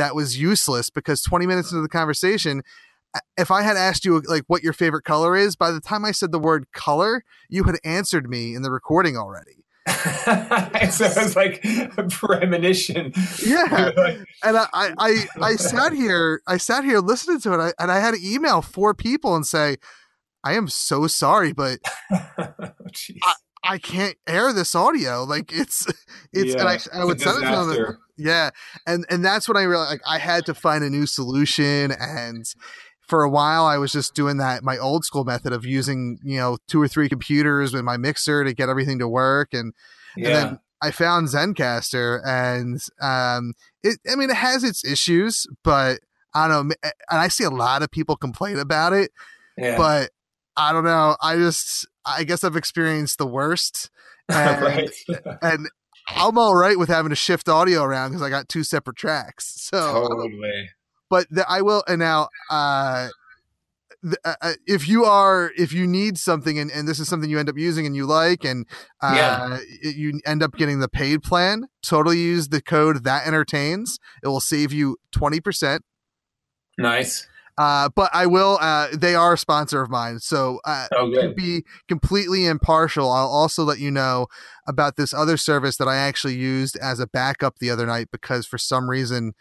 that 0.00 0.14
was 0.14 0.38
useless 0.38 0.90
because 0.90 1.22
20 1.22 1.46
minutes 1.46 1.70
into 1.70 1.82
the 1.82 1.88
conversation 1.88 2.62
if 3.36 3.50
i 3.50 3.62
had 3.62 3.76
asked 3.76 4.04
you 4.04 4.20
like 4.20 4.44
what 4.46 4.62
your 4.62 4.72
favorite 4.72 5.04
color 5.04 5.36
is 5.36 5.56
by 5.56 5.70
the 5.70 5.80
time 5.80 6.04
i 6.04 6.10
said 6.10 6.32
the 6.32 6.38
word 6.38 6.66
color 6.72 7.22
you 7.48 7.64
had 7.64 7.76
answered 7.84 8.28
me 8.28 8.54
in 8.54 8.62
the 8.62 8.70
recording 8.70 9.16
already 9.16 9.60
so 9.86 11.04
it 11.06 11.16
was 11.16 11.36
like 11.36 11.64
a 11.64 12.06
premonition. 12.10 13.12
Yeah. 13.44 13.90
And 14.44 14.56
I, 14.56 14.66
I, 14.72 14.94
I, 14.98 15.26
I 15.40 15.56
sat 15.56 15.92
here, 15.92 16.42
I 16.46 16.58
sat 16.58 16.84
here 16.84 17.00
listening 17.00 17.40
to 17.40 17.54
it, 17.54 17.74
and 17.78 17.90
I 17.90 17.98
had 17.98 18.14
to 18.14 18.20
email 18.22 18.62
four 18.62 18.94
people 18.94 19.34
and 19.34 19.44
say, 19.44 19.78
"I 20.44 20.52
am 20.52 20.68
so 20.68 21.06
sorry, 21.06 21.52
but 21.52 21.80
oh. 22.12 23.32
I 23.62 23.78
can't 23.78 24.16
air 24.26 24.52
this 24.52 24.74
audio. 24.74 25.24
Like 25.24 25.52
it's, 25.52 25.86
it's." 26.32 26.54
and 26.54 26.68
I, 26.68 26.78
I 26.94 27.04
would 27.04 27.20
send 27.20 27.44
it 27.44 27.50
to 27.50 27.64
them. 27.64 27.98
Yeah, 28.16 28.50
and 28.86 29.04
and 29.08 29.24
that's 29.24 29.48
when 29.48 29.56
I 29.56 29.62
realized 29.62 29.90
like 29.90 30.02
I 30.06 30.18
had 30.18 30.46
to 30.46 30.54
find 30.54 30.84
a 30.84 30.90
new 30.90 31.06
solution, 31.06 31.92
and 31.92 32.44
for 33.08 33.22
a 33.22 33.30
while 33.30 33.64
I 33.64 33.78
was 33.78 33.92
just 33.92 34.14
doing 34.14 34.36
that 34.36 34.62
my 34.62 34.78
old 34.78 35.04
school 35.04 35.24
method 35.24 35.52
of 35.52 35.64
using 35.64 36.18
you 36.22 36.38
know 36.38 36.58
two 36.68 36.80
or 36.80 36.88
three 36.88 37.08
computers 37.08 37.72
with 37.72 37.82
my 37.82 37.96
mixer 37.96 38.44
to 38.44 38.52
get 38.52 38.68
everything 38.68 38.98
to 38.98 39.08
work, 39.08 39.48
and 39.52 39.72
yeah. 40.16 40.26
and 40.26 40.36
then 40.36 40.60
I 40.82 40.90
found 40.90 41.28
Zencastr, 41.28 42.20
and 42.26 42.80
um, 43.00 43.54
it. 43.82 43.98
I 44.10 44.16
mean, 44.16 44.30
it 44.30 44.36
has 44.36 44.64
its 44.64 44.84
issues, 44.84 45.46
but 45.62 46.00
I 46.34 46.48
don't 46.48 46.68
know. 46.68 46.74
And 46.82 47.20
I 47.20 47.28
see 47.28 47.44
a 47.44 47.50
lot 47.50 47.82
of 47.82 47.90
people 47.90 48.16
complain 48.16 48.58
about 48.58 48.92
it, 48.92 49.10
yeah. 49.58 49.76
but 49.76 50.10
I 50.60 50.72
don't 50.72 50.84
know. 50.84 51.16
I 51.22 51.36
just, 51.36 51.86
I 52.04 52.24
guess 52.24 52.44
I've 52.44 52.56
experienced 52.56 53.18
the 53.18 53.26
worst, 53.26 53.90
and, 54.28 54.62
right. 54.62 54.90
and 55.42 55.68
I'm 56.08 56.36
all 56.38 56.54
right 56.54 56.78
with 56.78 56.88
having 56.88 57.10
to 57.10 57.16
shift 57.16 57.48
audio 57.48 57.82
around 57.82 58.10
because 58.10 58.22
I 58.22 58.30
got 58.30 58.48
two 58.48 58.62
separate 58.64 58.96
tracks. 58.96 59.54
So, 59.70 59.78
totally. 60.08 60.68
but 61.08 61.26
the, 61.30 61.44
I 61.48 61.62
will. 61.62 61.82
And 61.88 61.98
now, 62.00 62.28
uh, 62.50 63.08
the, 64.02 64.16
uh, 64.24 64.34
uh, 64.40 64.52
if 64.66 64.88
you 64.88 65.04
are 65.04 65.50
if 65.58 65.72
you 65.72 65.86
need 65.86 66.16
something 66.16 66.58
and, 66.58 66.70
and 66.70 66.88
this 66.88 66.98
is 66.98 67.08
something 67.08 67.28
you 67.28 67.38
end 67.38 67.48
up 67.50 67.58
using 67.58 67.84
and 67.86 67.94
you 67.94 68.06
like 68.06 68.44
and 68.44 68.66
uh, 69.02 69.14
Yeah. 69.14 69.58
it- 69.82 69.96
you 69.96 70.18
end 70.24 70.42
up 70.42 70.54
getting 70.54 70.80
the 70.80 70.88
paid 70.88 71.22
plan 71.22 71.64
totally 71.82 72.18
use 72.18 72.48
the 72.48 72.62
code 72.62 73.04
that 73.04 73.26
entertains 73.26 73.98
it 74.22 74.28
will 74.28 74.40
save 74.40 74.72
you 74.72 74.96
20% 75.14 75.80
Nice. 76.78 77.26
Uh, 77.60 77.90
but 77.94 78.08
I 78.14 78.24
will. 78.24 78.56
Uh, 78.58 78.88
they 78.94 79.14
are 79.14 79.34
a 79.34 79.38
sponsor 79.38 79.82
of 79.82 79.90
mine, 79.90 80.18
so 80.18 80.60
uh, 80.64 80.86
Oh, 80.96 81.10
to 81.10 81.34
be 81.34 81.62
completely 81.88 82.46
impartial, 82.46 83.10
I'll 83.10 83.28
also 83.28 83.64
let 83.64 83.78
you 83.78 83.90
know 83.90 84.28
about 84.66 84.96
this 84.96 85.12
other 85.12 85.36
service 85.36 85.76
that 85.76 85.86
I 85.86 85.96
actually 85.96 86.36
used 86.36 86.78
as 86.78 87.00
a 87.00 87.06
backup 87.06 87.58
the 87.58 87.68
other 87.68 87.84
night 87.84 88.08
because 88.10 88.46
for 88.46 88.56
some 88.56 88.88
reason 88.88 89.34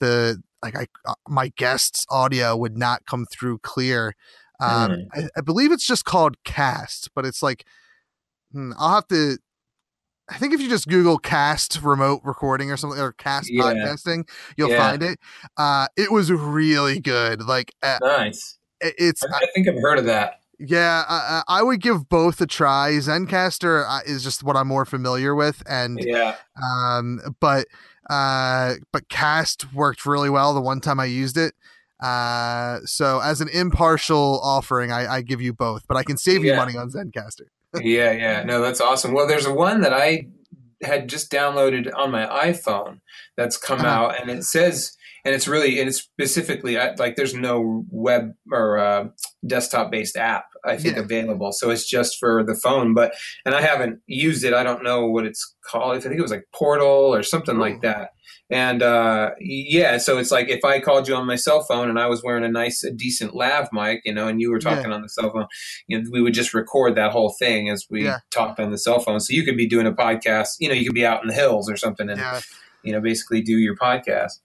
the 0.00 0.42
like 0.62 0.76
I 0.76 0.86
uh, 1.06 1.14
my 1.28 1.52
guest's 1.56 2.04
audio 2.10 2.56
would 2.56 2.76
not 2.76 3.06
come 3.06 3.24
through 3.32 3.58
clear. 3.60 4.14
Um, 4.60 4.90
Mm. 4.90 5.06
I, 5.14 5.28
I 5.36 5.40
believe 5.40 5.70
it's 5.70 5.86
just 5.86 6.04
called 6.04 6.42
Cast, 6.44 7.10
but 7.14 7.24
it's 7.24 7.42
like 7.42 7.64
hmm, 8.52 8.72
I'll 8.78 8.96
have 8.96 9.06
to. 9.08 9.38
I 10.30 10.36
think 10.38 10.54
if 10.54 10.60
you 10.60 10.68
just 10.68 10.86
Google 10.88 11.18
Cast 11.18 11.82
remote 11.82 12.20
recording 12.24 12.70
or 12.70 12.76
something 12.76 13.00
or 13.00 13.12
Cast 13.12 13.50
Yeah. 13.50 13.64
podcasting, 13.64 14.28
you'll 14.56 14.70
Yeah. 14.70 14.90
find 14.90 15.02
it. 15.02 15.18
Uh, 15.56 15.88
it 15.96 16.12
was 16.12 16.30
really 16.30 17.00
good. 17.00 17.42
Like 17.42 17.74
uh, 17.82 17.98
Nice. 18.00 18.58
it- 18.80 18.94
it's 18.98 19.24
I, 19.24 19.36
I 19.38 19.46
think 19.54 19.68
I've 19.68 19.80
heard 19.82 19.98
of 19.98 20.04
that. 20.06 20.34
yeah, 20.58 21.04
I, 21.08 21.42
I 21.48 21.62
would 21.62 21.80
give 21.80 22.08
both 22.08 22.40
a 22.40 22.46
try. 22.46 22.92
Zencastr 22.92 23.84
uh, 23.88 24.00
is 24.06 24.22
just 24.22 24.42
what 24.44 24.56
I'm 24.56 24.68
more 24.68 24.84
familiar 24.84 25.34
with, 25.34 25.62
and 25.68 25.98
Yeah. 26.02 26.36
um, 26.62 27.20
but 27.40 27.66
uh, 28.08 28.74
but 28.92 29.08
Cast 29.08 29.72
worked 29.72 30.04
really 30.06 30.30
well 30.30 30.54
the 30.54 30.60
one 30.60 30.80
time 30.80 30.98
I 31.00 31.04
used 31.06 31.36
it. 31.36 31.54
Uh, 32.02 32.78
so 32.84 33.20
as 33.20 33.40
an 33.40 33.48
impartial 33.48 34.40
offering, 34.42 34.90
I, 34.90 35.16
I 35.16 35.22
give 35.22 35.40
you 35.40 35.52
both, 35.52 35.86
but 35.86 35.96
I 35.96 36.02
can 36.02 36.16
save 36.16 36.42
you 36.44 36.54
money 36.56 36.76
on 36.76 36.90
Zencastr. 36.90 37.42
Yeah, 37.80 38.12
yeah. 38.12 38.42
No, 38.44 38.60
that's 38.60 38.80
awesome. 38.80 39.12
Well, 39.12 39.26
there's 39.26 39.46
a 39.46 39.54
one 39.54 39.80
that 39.82 39.92
I 39.92 40.26
had 40.82 41.08
just 41.08 41.30
downloaded 41.30 41.90
on 41.94 42.10
my 42.10 42.26
iPhone 42.26 43.00
that's 43.36 43.56
come 43.56 43.80
Uh-huh. 43.80 43.88
out, 43.88 44.20
and 44.20 44.30
it 44.30 44.44
says, 44.44 44.96
and 45.24 45.34
it's 45.34 45.46
really, 45.46 45.78
and 45.78 45.88
it's 45.88 45.98
specifically 45.98 46.76
like 46.76 47.16
there's 47.16 47.34
no 47.34 47.84
web 47.90 48.32
or 48.50 48.78
uh, 48.78 49.04
desktop 49.46 49.90
based 49.90 50.16
app 50.16 50.46
I 50.64 50.76
think 50.76 50.96
Yeah. 50.96 51.02
available, 51.02 51.52
so 51.52 51.70
it's 51.70 51.88
just 51.88 52.18
for 52.18 52.42
the 52.42 52.54
phone. 52.54 52.94
But 52.94 53.12
and 53.44 53.54
I 53.54 53.60
haven't 53.62 54.00
used 54.06 54.44
it. 54.44 54.52
I 54.54 54.62
don't 54.62 54.82
know 54.82 55.06
what 55.06 55.26
it's 55.26 55.54
called. 55.64 55.96
I 55.96 56.00
think 56.00 56.14
it 56.16 56.22
was 56.22 56.30
like 56.30 56.44
Portal 56.54 57.14
or 57.14 57.22
something 57.22 57.58
like 57.58 57.82
that. 57.82 58.10
And 58.50 58.82
uh, 58.82 59.30
yeah, 59.38 59.98
so 59.98 60.18
it's 60.18 60.32
like 60.32 60.48
if 60.48 60.64
I 60.64 60.80
called 60.80 61.06
you 61.06 61.14
on 61.14 61.26
my 61.26 61.36
cell 61.36 61.62
phone 61.62 61.88
and 61.88 61.98
I 62.00 62.06
was 62.06 62.22
wearing 62.22 62.42
a 62.44 62.48
nice, 62.48 62.82
a 62.82 62.90
decent 62.90 63.34
lav 63.34 63.68
mic, 63.72 64.00
you 64.04 64.12
know, 64.12 64.26
and 64.26 64.40
you 64.40 64.50
were 64.50 64.58
Yeah. 64.58 64.74
talking 64.74 64.92
on 64.92 65.02
the 65.02 65.08
cell 65.08 65.30
phone, 65.32 65.46
you 65.86 65.98
know, 66.02 66.08
we 66.10 66.20
would 66.20 66.34
just 66.34 66.52
record 66.52 66.96
that 66.96 67.12
whole 67.12 67.34
thing 67.38 67.68
as 67.70 67.86
we 67.88 68.04
Yeah. 68.04 68.18
talked 68.32 68.58
on 68.58 68.70
the 68.72 68.78
cell 68.78 68.98
phone. 68.98 69.20
So 69.20 69.32
you 69.34 69.44
could 69.44 69.56
be 69.56 69.68
doing 69.68 69.86
a 69.86 69.92
podcast, 69.92 70.56
you 70.58 70.68
know, 70.68 70.74
you 70.74 70.84
could 70.84 70.94
be 70.94 71.06
out 71.06 71.22
in 71.22 71.28
the 71.28 71.34
hills 71.34 71.70
or 71.70 71.76
something 71.76 72.10
and, 72.10 72.18
Yeah, 72.20 72.40
you 72.82 72.92
know, 72.92 73.00
basically 73.00 73.40
do 73.40 73.56
your 73.56 73.76
podcast. 73.76 74.40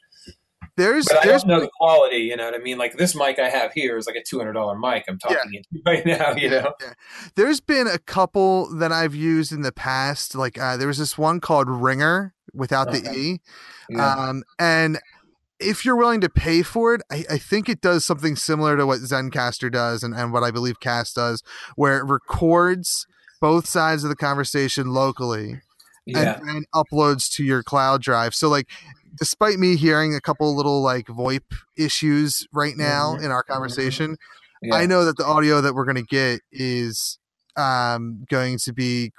there's 0.78 1.06
But 1.06 1.18
I 1.18 1.26
there's 1.26 1.42
don't 1.44 1.50
know 1.52 1.60
the 1.62 1.72
quality, 1.80 2.18
you 2.18 2.36
know 2.36 2.46
what 2.46 2.54
I 2.54 2.60
mean? 2.60 2.78
Like 2.78 2.98
this 2.98 3.16
mic 3.16 3.40
I 3.40 3.50
have 3.50 3.72
here 3.74 3.98
is 3.98 4.06
like 4.06 4.18
a 4.18 4.22
$200 4.36 4.80
mic 4.80 5.06
I'm 5.10 5.18
talking 5.18 5.54
into 5.54 5.68
right 5.86 6.06
now, 6.06 6.36
you 6.36 6.50
know? 6.50 6.74
there's 7.36 7.60
been 7.60 7.88
a 7.88 7.98
couple 7.98 8.68
that 8.76 8.92
I've 8.92 9.16
used 9.16 9.52
in 9.52 9.62
the 9.62 9.72
past. 9.72 10.36
Like 10.36 10.60
uh, 10.60 10.78
there 10.78 10.88
was 10.88 11.00
this 11.00 11.18
one 11.18 11.40
called 11.40 11.68
Ringr 11.70 12.35
without 12.56 12.92
the 12.92 13.12
e. 13.12 13.40
Yeah. 13.90 14.14
Um, 14.14 14.44
and 14.58 15.00
if 15.60 15.86
you're 15.86 15.96
willing 15.96 16.22
to 16.22 16.30
pay 16.30 16.62
for 16.64 16.94
it, 16.96 17.02
I, 17.12 17.24
I 17.30 17.38
think 17.38 17.70
it 17.70 17.82
does 17.82 18.04
something 18.04 18.36
similar 18.36 18.76
to 18.78 18.86
what 18.86 19.00
Zencastr 19.00 19.72
does 19.72 20.04
and, 20.04 20.14
and 20.14 20.34
what 20.34 20.44
I 20.44 20.52
believe 20.52 20.80
Cast 20.80 21.16
does, 21.16 21.44
where 21.76 21.98
it 21.98 22.06
records 22.06 23.08
both 23.42 23.68
sides 23.68 24.04
of 24.04 24.10
the 24.10 24.16
conversation 24.16 24.88
locally 24.88 25.62
yeah. 26.06 26.38
and 26.40 26.48
then 26.48 26.66
uploads 26.74 27.32
to 27.36 27.44
your 27.44 27.64
cloud 27.64 28.02
drive. 28.02 28.34
So 28.36 28.50
like 28.50 28.68
despite 29.18 29.58
me 29.58 29.76
hearing 29.76 30.14
a 30.14 30.22
couple 30.22 30.56
little 30.56 30.82
like 30.82 31.08
VoIP 31.08 31.44
issues 31.78 32.48
right 32.52 32.76
now 32.76 33.16
Mhm. 33.16 33.26
in 33.26 33.32
our 33.32 33.44
conversation, 33.44 34.18
yeah. 34.62 34.76
I 34.76 34.86
know 34.86 35.06
that 35.06 35.18
the 35.18 35.26
audio 35.26 35.62
that 35.62 35.74
we're 35.74 35.86
gonna 35.86 36.02
get 36.02 36.42
is 36.52 37.18
um 37.56 38.26
going 38.30 38.58
to 38.58 38.74
be 38.74 39.14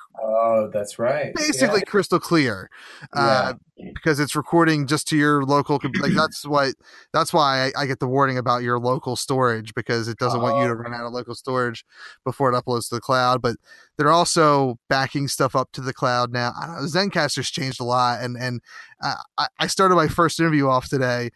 Oh, 0.46 0.70
that's 0.72 0.98
right. 0.98 1.34
basically 1.34 1.82
crystal 1.82 2.20
clear 2.20 2.70
uh 3.12 3.54
because 3.94 4.18
it's 4.18 4.34
recording 4.34 4.86
just 4.86 5.06
to 5.08 5.16
your 5.16 5.44
local 5.44 5.78
like 6.00 6.14
that's 6.14 6.46
what 6.46 6.74
that's 7.12 7.32
why 7.32 7.66
I, 7.76 7.82
I 7.82 7.86
get 7.86 7.98
the 8.00 8.06
warning 8.06 8.38
about 8.38 8.62
your 8.62 8.78
local 8.78 9.16
storage 9.16 9.74
because 9.74 10.08
it 10.08 10.18
doesn't 10.18 10.40
want 10.40 10.56
you 10.62 10.68
to 10.68 10.72
Oh. 10.74 10.76
run 10.76 10.94
out 10.94 11.04
of 11.04 11.12
local 11.12 11.34
storage 11.34 11.84
before 12.24 12.50
it 12.52 12.54
uploads 12.54 12.88
to 12.88 12.94
the 12.94 13.00
cloud 13.00 13.42
but 13.42 13.56
they're 13.98 14.10
also 14.10 14.78
backing 14.88 15.28
stuff 15.28 15.54
up 15.56 15.72
to 15.72 15.80
the 15.80 15.92
cloud 15.92 16.32
now 16.32 16.52
I 16.60 16.66
don't 16.66 16.76
know, 16.76 16.82
zencastr's 16.86 17.50
changed 17.50 17.80
a 17.80 17.84
lot 17.84 18.22
and 18.22 18.36
and 18.36 18.60
uh, 19.04 19.14
I, 19.36 19.46
I 19.58 19.66
started 19.66 19.94
my 19.96 20.08
first 20.08 20.40
interview 20.40 20.68
off 20.68 20.88
today 20.88 21.30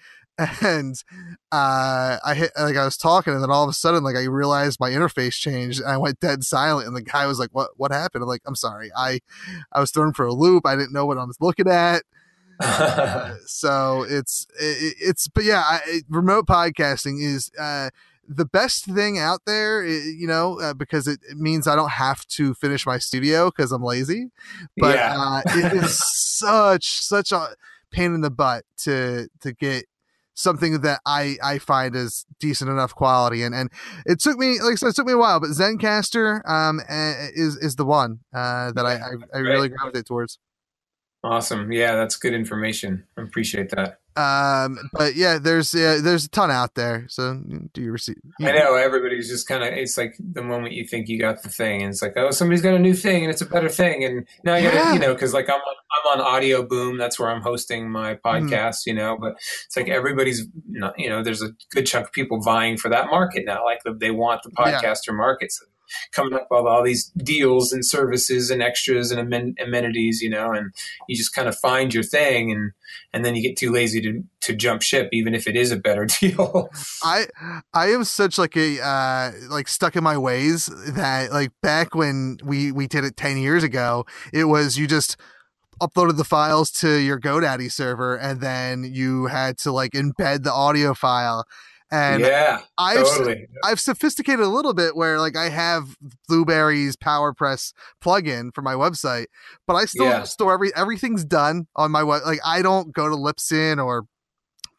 and 0.62 1.02
uh 1.52 2.18
i 2.24 2.34
hit 2.34 2.50
like 2.58 2.76
i 2.76 2.84
was 2.84 2.96
talking 2.96 3.32
and 3.32 3.42
then 3.42 3.50
all 3.50 3.64
of 3.64 3.68
a 3.68 3.74
sudden 3.74 4.02
like 4.02 4.16
i 4.16 4.24
realized 4.24 4.78
my 4.80 4.90
interface 4.90 5.34
changed 5.34 5.80
and 5.80 5.90
i 5.90 5.96
went 5.96 6.20
dead 6.20 6.42
silent 6.44 6.86
and 6.86 6.96
the 6.96 7.02
guy 7.02 7.26
was 7.26 7.38
like 7.38 7.50
what 7.52 7.70
what 7.76 7.90
happened? 7.90 8.22
I'm 8.22 8.28
like 8.28 8.42
i'm 8.46 8.54
sorry. 8.54 8.90
I 8.96 9.20
i 9.72 9.80
was 9.80 9.90
thrown 9.90 10.12
for 10.12 10.26
a 10.26 10.32
loop. 10.32 10.66
I 10.66 10.76
didn't 10.76 10.92
know 10.92 11.06
what 11.06 11.18
i 11.18 11.24
was 11.24 11.38
looking 11.40 11.68
at. 11.68 12.02
Uh, 12.62 13.36
so 13.46 14.04
it's 14.06 14.46
it, 14.60 14.94
it's 15.00 15.28
but 15.28 15.44
yeah 15.44 15.62
I, 15.64 16.02
remote 16.10 16.46
podcasting 16.46 17.22
is 17.22 17.50
uh 17.58 17.88
the 18.28 18.44
best 18.44 18.84
thing 18.84 19.18
out 19.18 19.40
there 19.46 19.84
you 19.86 20.26
know 20.26 20.60
uh, 20.60 20.74
because 20.74 21.08
it, 21.08 21.20
it 21.30 21.38
means 21.38 21.66
i 21.66 21.74
don't 21.74 21.92
have 21.92 22.26
to 22.26 22.52
finish 22.52 22.84
my 22.84 22.98
studio 22.98 23.46
because 23.46 23.72
i'm 23.72 23.82
lazy 23.82 24.30
but 24.76 24.94
yeah. 24.94 25.14
uh, 25.16 25.42
it 25.46 25.72
is 25.72 25.98
such 26.38 27.00
such 27.00 27.32
a 27.32 27.48
pain 27.90 28.14
in 28.14 28.20
the 28.20 28.30
butt 28.30 28.64
to 28.76 29.28
to 29.40 29.52
get 29.52 29.86
something 30.40 30.80
that 30.80 31.00
I 31.06 31.36
I 31.42 31.58
find 31.58 31.94
is 31.94 32.26
decent 32.38 32.70
enough 32.70 32.94
quality 32.94 33.42
and 33.42 33.54
and 33.54 33.70
it 34.06 34.20
took 34.20 34.38
me 34.38 34.60
like 34.60 34.72
I 34.72 34.76
said 34.76 34.88
it 34.88 34.96
took 34.96 35.06
me 35.06 35.12
a 35.12 35.18
while 35.18 35.40
but 35.40 35.50
Zencastr 35.50 36.48
um 36.48 36.80
eh, 36.88 37.28
is 37.34 37.56
is 37.56 37.76
the 37.76 37.84
one 37.84 38.20
uh 38.34 38.72
that 38.72 38.86
I 38.86 38.94
I, 38.94 39.12
I 39.34 39.38
really 39.38 39.68
gravitate 39.68 40.06
towards 40.06 40.38
Awesome. 41.22 41.70
Yeah, 41.70 41.96
that's 41.96 42.16
good 42.16 42.32
information. 42.32 43.04
I 43.16 43.22
appreciate 43.22 43.70
that. 43.70 44.00
Um 44.16 44.78
but 44.92 45.14
yeah 45.14 45.38
there's 45.38 45.72
yeah, 45.72 45.98
there's 46.02 46.24
a 46.24 46.28
ton 46.28 46.50
out 46.50 46.74
there 46.74 47.06
so 47.08 47.40
do 47.72 47.80
you 47.80 47.92
receive 47.92 48.16
I 48.40 48.52
know 48.52 48.74
everybody's 48.74 49.28
just 49.28 49.46
kind 49.46 49.62
of. 49.62 49.72
It's 49.72 49.96
like 49.98 50.14
the 50.18 50.42
moment 50.42 50.72
you 50.74 50.84
think 50.86 51.08
you 51.08 51.18
got 51.18 51.42
the 51.42 51.48
thing, 51.48 51.82
and 51.82 51.90
it's 51.92 52.02
like, 52.02 52.14
oh, 52.16 52.30
somebody's 52.30 52.62
got 52.62 52.74
a 52.74 52.78
new 52.78 52.94
thing, 52.94 53.22
and 53.22 53.30
it's 53.30 53.42
a 53.42 53.46
better 53.46 53.68
thing, 53.68 54.02
and 54.04 54.26
now 54.44 54.54
I 54.54 54.62
got 54.62 54.70
to, 54.70 54.76
Yeah. 54.76 54.92
you 54.94 54.98
know, 54.98 55.12
because 55.12 55.34
like 55.34 55.48
I'm 55.48 55.60
on, 55.60 55.74
I'm 56.14 56.20
on 56.20 56.26
Audio 56.26 56.62
Boom. 56.66 56.96
That's 56.98 57.18
where 57.18 57.30
I'm 57.30 57.42
hosting 57.42 57.90
my 57.90 58.14
Mm-hmm. 58.14 58.46
podcast, 58.48 58.86
you 58.86 58.94
know. 58.94 59.16
But 59.20 59.32
it's 59.66 59.76
like 59.76 59.88
everybody's, 59.88 60.46
not, 60.68 60.98
you 60.98 61.08
know, 61.08 61.22
there's 61.22 61.42
a 61.42 61.50
good 61.70 61.86
chunk 61.86 62.06
of 62.06 62.12
people 62.12 62.40
vying 62.40 62.76
for 62.78 62.88
that 62.88 63.06
market 63.10 63.44
now. 63.44 63.64
Like 63.64 63.80
they 63.98 64.10
want 64.10 64.42
the 64.42 64.50
Yeah. 64.58 64.80
podcaster 64.80 65.14
market. 65.14 65.52
So 65.52 65.66
coming 66.12 66.34
up 66.34 66.48
with 66.50 66.66
all 66.66 66.82
these 66.82 67.06
deals 67.16 67.72
and 67.72 67.84
services 67.84 68.50
and 68.50 68.62
extras 68.62 69.10
and 69.10 69.20
amen- 69.20 69.54
amenities, 69.62 70.20
you 70.20 70.30
know, 70.30 70.52
and 70.52 70.72
you 71.08 71.16
just 71.16 71.34
kind 71.34 71.48
of 71.48 71.56
find 71.58 71.92
your 71.92 72.02
thing, 72.02 72.50
and 72.50 72.72
and 73.12 73.24
then 73.24 73.34
you 73.34 73.42
get 73.42 73.56
too 73.56 73.70
lazy 73.70 74.00
to 74.02 74.22
to 74.42 74.54
jump 74.54 74.82
ship, 74.82 75.08
even 75.12 75.34
if 75.34 75.46
it 75.46 75.56
is 75.56 75.70
a 75.70 75.76
better 75.76 76.06
deal. 76.20 76.68
I 77.02 77.26
I 77.72 77.88
am 77.88 78.04
such 78.04 78.38
like 78.38 78.56
a 78.56 78.82
uh 78.82 79.32
like 79.48 79.68
stuck 79.68 79.96
in 79.96 80.04
my 80.04 80.18
ways 80.18 80.66
that 80.66 81.32
like 81.32 81.52
back 81.62 81.94
when 81.94 82.38
we 82.44 82.72
we 82.72 82.86
did 82.86 83.04
it 83.04 83.16
10 83.16 83.38
years 83.38 83.62
ago 83.62 84.04
it 84.32 84.44
was 84.44 84.76
you 84.76 84.86
just 84.86 85.16
uploaded 85.80 86.16
the 86.16 86.24
files 86.24 86.70
to 86.70 86.96
your 86.96 87.18
GoDaddy 87.18 87.72
server 87.72 88.16
and 88.16 88.40
then 88.40 88.84
you 88.84 89.26
had 89.26 89.56
to 89.58 89.72
like 89.72 89.92
embed 89.92 90.42
the 90.42 90.52
audio 90.52 90.92
file 90.94 91.46
and 91.92 92.22
yeah, 92.22 92.60
I've 92.78 92.98
totally. 93.04 93.46
I've 93.64 93.80
sophisticated 93.80 94.40
a 94.40 94.48
little 94.48 94.74
bit 94.74 94.94
where 94.96 95.18
like 95.18 95.36
I 95.36 95.48
have 95.48 95.96
Blubrry's 96.28 96.96
PowerPress 96.96 97.72
plugin 98.02 98.54
for 98.54 98.62
my 98.62 98.74
website, 98.74 99.26
but 99.66 99.74
I 99.74 99.84
still 99.86 100.06
Yeah. 100.06 100.22
store 100.24 100.52
every 100.54 100.74
everything's 100.76 101.24
done 101.24 101.66
on 101.76 101.90
my 101.90 102.02
web. 102.02 102.22
Like 102.24 102.40
I 102.44 102.62
don't 102.62 102.92
go 102.92 103.08
to 103.08 103.16
Libsyn 103.16 103.84
or 103.84 104.04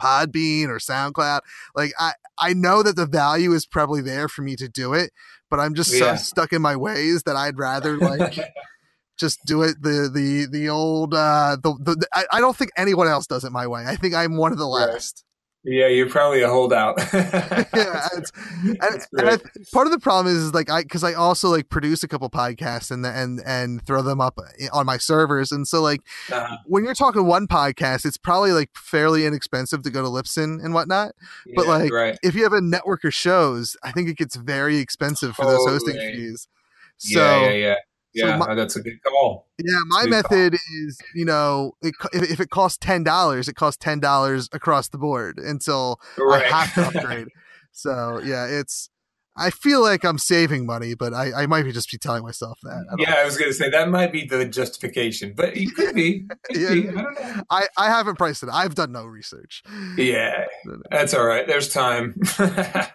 Podbean 0.02 0.68
or 0.68 0.78
SoundCloud. 0.80 1.42
Like 1.76 1.92
I 2.00 2.14
I 2.38 2.54
know 2.54 2.82
that 2.84 2.96
the 2.96 3.06
value 3.06 3.52
is 3.54 3.66
probably 3.66 4.02
there 4.02 4.28
for 4.28 4.42
me 4.42 4.56
to 4.56 4.68
do 4.68 4.94
it, 4.94 5.12
but 5.50 5.60
I'm 5.60 5.76
just 5.76 5.92
Yeah. 5.94 6.16
so 6.16 6.24
stuck 6.24 6.54
in 6.54 6.62
my 6.62 6.76
ways 6.76 7.24
that 7.24 7.36
I'd 7.36 7.58
rather 7.60 7.98
like 7.98 8.34
just 9.20 9.38
do 9.46 9.62
it 9.62 9.76
the 9.82 10.10
the 10.12 10.48
the 10.52 10.70
old 10.70 11.14
uh 11.14 11.56
the, 11.62 11.74
the, 11.80 12.08
I, 12.14 12.26
I 12.32 12.40
don't 12.40 12.56
think 12.58 12.72
anyone 12.76 13.08
else 13.08 13.28
does 13.28 13.44
it 13.44 13.52
my 13.52 13.68
way. 13.68 13.84
I 13.86 13.96
think 13.96 14.16
I'm 14.16 14.38
one 14.38 14.52
of 14.52 14.58
the 14.58 14.66
last. 14.68 15.24
Yeah, 15.64 15.88
you're 15.88 16.10
probably 16.10 16.42
a 16.42 16.50
holdout. 16.50 16.98
yeah, 17.14 18.08
it's, 18.14 18.32
and, 18.64 19.06
and 19.14 19.30
I, 19.30 19.38
part 19.72 19.86
of 19.86 19.92
the 19.92 20.00
problem 20.00 20.34
is, 20.34 20.42
is 20.42 20.54
like 20.56 20.72
I 20.72 20.82
because 20.82 21.04
I 21.04 21.14
also 21.14 21.50
like 21.50 21.70
produce 21.70 22.02
a 22.02 22.08
couple 22.08 22.28
podcasts 22.32 22.90
and 22.90 23.06
and 23.06 23.42
and 23.46 23.86
throw 23.86 24.02
them 24.02 24.20
up 24.20 24.40
on 24.74 24.86
my 24.88 24.98
servers, 24.98 25.52
and 25.52 25.68
so 25.68 25.82
like 25.82 26.02
Uh, 26.32 26.58
when 26.66 26.84
you're 26.84 26.96
talking 26.96 27.26
one 27.26 27.48
podcast, 27.48 28.06
it's 28.06 28.18
probably 28.18 28.54
like 28.54 28.70
fairly 28.76 29.26
inexpensive 29.26 29.84
to 29.84 29.92
go 29.92 30.02
to 30.02 30.08
Libsyn 30.08 30.64
and 30.64 30.74
whatnot. 30.74 31.12
But, 31.56 31.68
like, 31.68 31.92
right. 31.92 32.18
If 32.24 32.34
you 32.34 32.44
have 32.44 32.54
a 32.54 32.62
network 32.62 33.04
of 33.04 33.14
shows, 33.14 33.78
I 33.84 33.92
think 33.92 34.10
it 34.10 34.18
gets 34.18 34.36
very 34.36 34.78
expensive 34.78 35.36
for 35.36 35.46
those 35.46 35.66
hosting 35.68 35.96
fees. 35.96 36.48
So 36.98 37.20
yeah, 37.20 37.42
yeah, 37.42 37.52
yeah. 37.52 37.76
So 38.16 38.28
Yeah, 38.28 38.38
my- 38.38 38.56
that's 38.56 38.76
a 38.76 38.82
good 38.82 39.02
call. 39.04 39.48
yeah, 39.64 39.80
my 39.88 40.04
Good 40.04 40.24
call. 40.26 40.38
method 40.38 40.54
is, 40.86 40.98
you 41.16 41.26
know, 41.26 41.74
it, 41.82 41.94
if, 42.14 42.32
if 42.32 42.40
it 42.40 42.50
costs 42.50 42.78
ten 42.80 43.04
dollars, 43.04 43.48
it 43.48 43.56
costs 43.56 43.78
ten 43.84 44.00
dollars 44.00 44.50
across 44.52 44.90
the 44.90 44.98
board 44.98 45.38
until 45.40 46.00
Right. 46.18 46.44
I 46.44 46.48
have 46.64 46.74
to 46.76 46.88
upgrade. 47.00 47.28
So 47.72 48.20
yeah, 48.24 48.46
it's. 48.48 48.90
I 49.38 49.50
feel 49.50 49.80
like 49.82 50.04
I'm 50.04 50.18
saving 50.18 50.66
money, 50.66 50.94
but 50.94 51.14
I, 51.14 51.32
I 51.44 51.46
might 51.46 51.64
be 51.64 51.72
just 51.72 51.90
be 51.90 51.98
telling 51.98 52.22
myself 52.22 52.60
that. 52.64 52.84
I 52.92 52.96
Yeah, 53.02 53.16
I 53.20 53.24
was 53.24 53.38
gonna 53.38 53.54
say 53.54 53.70
that 53.70 53.88
might 53.88 54.12
be 54.12 54.26
the 54.26 54.44
justification, 54.46 55.34
but 55.38 55.56
it 55.56 55.74
could 55.76 55.96
be. 55.96 56.28
Could 56.44 56.58
Yeah. 56.58 56.74
be. 56.74 56.90
I. 56.90 57.38
I, 57.50 57.68
I 57.78 57.86
haven't 57.88 58.18
priced 58.18 58.44
it. 58.44 58.50
I've 58.52 58.76
done 58.76 58.92
no 58.92 59.06
research. 59.06 59.64
Yeah, 59.98 60.48
that's 60.92 61.14
all 61.14 61.24
right. 61.26 61.48
There's 61.48 61.70
time. 61.70 62.16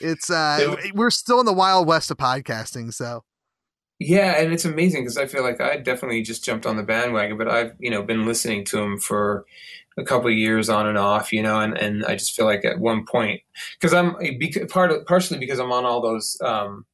It's 0.00 0.30
uh 0.30 0.76
It- 0.84 0.94
we're 0.94 1.10
still 1.10 1.40
in 1.40 1.46
the 1.46 1.52
wild 1.54 1.86
west 1.86 2.10
of 2.10 2.18
podcasting, 2.18 2.92
so 2.92 3.24
Yeah, 4.00 4.40
and 4.40 4.52
it's 4.52 4.64
amazing 4.64 5.02
because 5.02 5.18
I 5.18 5.26
feel 5.26 5.42
like 5.42 5.60
I 5.60 5.76
definitely 5.76 6.22
just 6.22 6.44
jumped 6.44 6.66
on 6.66 6.76
the 6.76 6.84
bandwagon, 6.84 7.36
but 7.36 7.48
I've 7.48 7.72
you 7.80 7.90
know 7.90 8.02
been 8.02 8.26
listening 8.26 8.64
to 8.66 8.78
him 8.78 8.98
for 8.98 9.44
a 9.98 10.04
couple 10.04 10.28
of 10.28 10.34
years 10.36 10.68
on 10.68 10.86
and 10.86 10.96
off, 10.96 11.32
you 11.32 11.42
know, 11.42 11.58
and, 11.60 11.76
and 11.76 12.04
I 12.04 12.14
just 12.14 12.34
feel 12.36 12.44
like 12.44 12.64
at 12.64 12.78
one 12.78 13.04
point 13.04 13.40
because 13.74 13.92
I'm 13.92 14.14
part 14.70 14.92
of, 14.92 15.04
partially 15.06 15.40
because 15.40 15.58
I'm 15.58 15.72
on 15.72 15.84
all 15.84 16.00
those 16.00 16.36
um, 16.40 16.86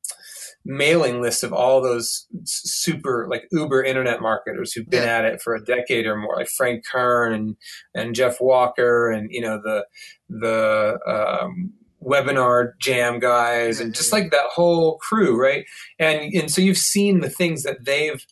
mailing 0.64 1.20
lists 1.20 1.42
of 1.42 1.52
all 1.52 1.82
those 1.82 2.26
super 2.44 3.26
like 3.28 3.48
Uber 3.52 3.84
internet 3.84 4.22
marketers 4.22 4.72
who've 4.72 4.88
been 4.88 5.02
Yeah. 5.02 5.18
at 5.18 5.24
it 5.26 5.42
for 5.42 5.54
a 5.54 5.62
decade 5.62 6.06
or 6.06 6.16
more, 6.16 6.36
like 6.36 6.48
Frank 6.48 6.86
Kern 6.90 7.34
and 7.34 7.56
and 7.94 8.14
Jeff 8.14 8.40
Walker 8.40 9.10
and 9.10 9.28
you 9.30 9.42
know 9.42 9.60
the 9.62 9.84
the 10.30 10.98
um, 11.06 11.74
webinar 12.04 12.72
jam 12.80 13.18
guys 13.18 13.80
and 13.80 13.94
just 13.94 14.12
like 14.12 14.30
that 14.30 14.46
whole 14.52 14.98
crew, 14.98 15.40
right? 15.40 15.64
and 15.98 16.32
and 16.34 16.50
so 16.50 16.60
you've 16.60 16.76
seen 16.78 17.20
the 17.20 17.30
things 17.30 17.62
that 17.62 17.84
they've 17.84 18.24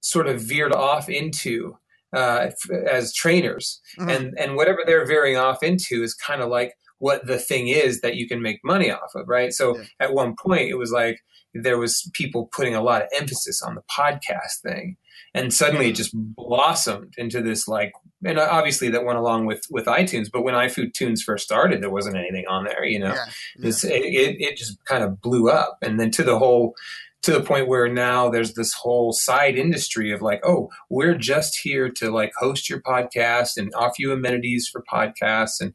sort 0.00 0.26
of 0.26 0.40
veered 0.40 0.72
off 0.72 1.08
into 1.08 1.76
uh, 2.12 2.50
as 2.90 3.12
trainers, 3.14 3.80
Mhm. 3.98 4.16
and 4.16 4.34
and 4.38 4.56
whatever 4.56 4.80
they're 4.84 5.06
veering 5.06 5.36
off 5.36 5.62
into 5.62 6.02
is 6.02 6.12
kind 6.14 6.42
of 6.42 6.48
like 6.48 6.74
what 6.98 7.26
the 7.26 7.38
thing 7.38 7.68
is 7.68 8.00
that 8.00 8.16
you 8.16 8.26
can 8.28 8.42
make 8.42 8.58
money 8.64 8.90
off 8.90 9.14
of, 9.14 9.26
right? 9.28 9.52
So 9.54 9.76
Yeah. 9.78 9.84
at 10.00 10.12
one 10.12 10.34
point, 10.36 10.68
it 10.68 10.74
was 10.74 10.90
like 10.90 11.20
there 11.54 11.78
was 11.78 12.10
people 12.12 12.48
putting 12.52 12.74
a 12.74 12.82
lot 12.82 13.02
of 13.02 13.08
emphasis 13.16 13.62
on 13.62 13.74
the 13.74 13.82
podcast 13.90 14.60
thing, 14.62 14.96
and 15.34 15.52
suddenly 15.52 15.88
it 15.90 15.94
just 15.96 16.12
blossomed 16.14 17.14
into 17.18 17.40
this 17.42 17.68
like. 17.68 17.92
And 18.22 18.38
obviously 18.38 18.90
that 18.90 19.04
went 19.04 19.18
along 19.18 19.46
with 19.46 19.64
with 19.70 19.86
iTunes, 19.86 20.28
but 20.30 20.42
when 20.42 20.54
iTunes 20.54 21.20
first 21.22 21.44
started, 21.44 21.82
there 21.82 21.90
wasn't 21.90 22.16
anything 22.16 22.44
on 22.48 22.64
there, 22.64 22.84
you 22.84 22.98
know 22.98 23.14
yeah. 23.14 23.24
this 23.56 23.82
it, 23.82 24.02
it, 24.02 24.36
it 24.40 24.56
just 24.56 24.84
kind 24.84 25.02
of 25.02 25.20
blew 25.22 25.48
up 25.48 25.78
and 25.82 25.98
then 25.98 26.10
to 26.10 26.22
the 26.22 26.38
whole 26.38 26.74
to 27.22 27.32
the 27.32 27.40
point 27.42 27.68
where 27.68 27.88
now 27.88 28.30
there's 28.30 28.54
this 28.54 28.72
whole 28.72 29.12
side 29.12 29.56
industry 29.56 30.12
of 30.12 30.22
like 30.22 30.40
oh 30.44 30.68
we're 30.88 31.14
just 31.14 31.58
here 31.62 31.88
to 31.88 32.10
like 32.10 32.32
host 32.38 32.68
your 32.70 32.80
podcast 32.80 33.56
and 33.56 33.72
offer 33.74 33.96
you 33.98 34.12
amenities 34.12 34.68
for 34.68 34.82
podcasts 34.90 35.60
and 35.60 35.74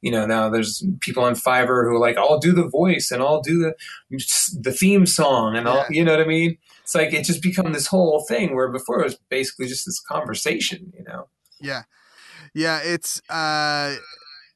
you 0.00 0.10
know 0.10 0.26
now 0.26 0.48
there's 0.48 0.84
people 1.00 1.22
on 1.22 1.34
fiverr 1.34 1.84
who 1.84 1.96
are 1.96 2.00
like 2.00 2.16
i'll 2.16 2.38
do 2.38 2.52
the 2.52 2.68
voice 2.68 3.10
and 3.10 3.22
i'll 3.22 3.42
do 3.42 3.58
the 3.58 3.74
the 4.60 4.72
theme 4.72 5.06
song 5.06 5.56
and 5.56 5.68
all 5.68 5.76
Yeah. 5.76 5.86
you 5.90 6.04
know 6.04 6.12
what 6.12 6.20
i 6.20 6.26
mean 6.26 6.56
it's 6.86 6.94
like 6.94 7.12
it 7.12 7.24
just 7.24 7.42
become 7.42 7.72
this 7.72 7.88
whole 7.88 8.24
thing 8.28 8.54
where 8.54 8.70
before 8.70 9.00
it 9.00 9.04
was 9.04 9.18
basically 9.28 9.66
just 9.66 9.84
this 9.86 9.98
conversation 10.00 10.92
you 10.96 11.02
know 11.02 11.28
Yeah. 11.60 11.82
Yeah, 12.54 12.80
it's 12.82 13.20
uh 13.28 13.96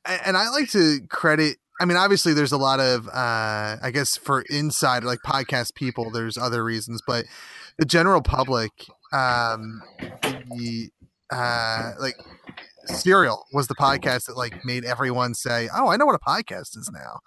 and 0.06 0.36
I 0.36 0.48
like 0.50 0.70
to 0.70 1.00
credit 1.08 1.56
I 1.80 1.86
mean 1.86 1.96
obviously 1.96 2.32
there's 2.32 2.52
a 2.52 2.56
lot 2.56 2.78
of 2.78 3.08
uh 3.08 3.78
I 3.82 3.90
guess 3.92 4.16
for 4.16 4.42
inside 4.48 5.02
like 5.02 5.18
podcast 5.26 5.74
people 5.74 6.12
there's 6.12 6.38
other 6.38 6.62
reasons, 6.62 7.02
but 7.04 7.24
the 7.78 7.84
general 7.84 8.22
public 8.22 8.70
um 9.12 9.82
the 10.22 10.90
uh 11.32 11.92
like 11.98 12.14
Serial 12.86 13.44
was 13.52 13.66
the 13.66 13.74
podcast 13.74 14.26
that 14.26 14.36
like 14.36 14.64
made 14.64 14.84
everyone 14.84 15.34
say, 15.34 15.68
"Oh, 15.74 15.88
I 15.88 15.96
know 15.96 16.06
what 16.06 16.14
a 16.14 16.18
podcast 16.18 16.76
is 16.76 16.90
now." 16.92 17.20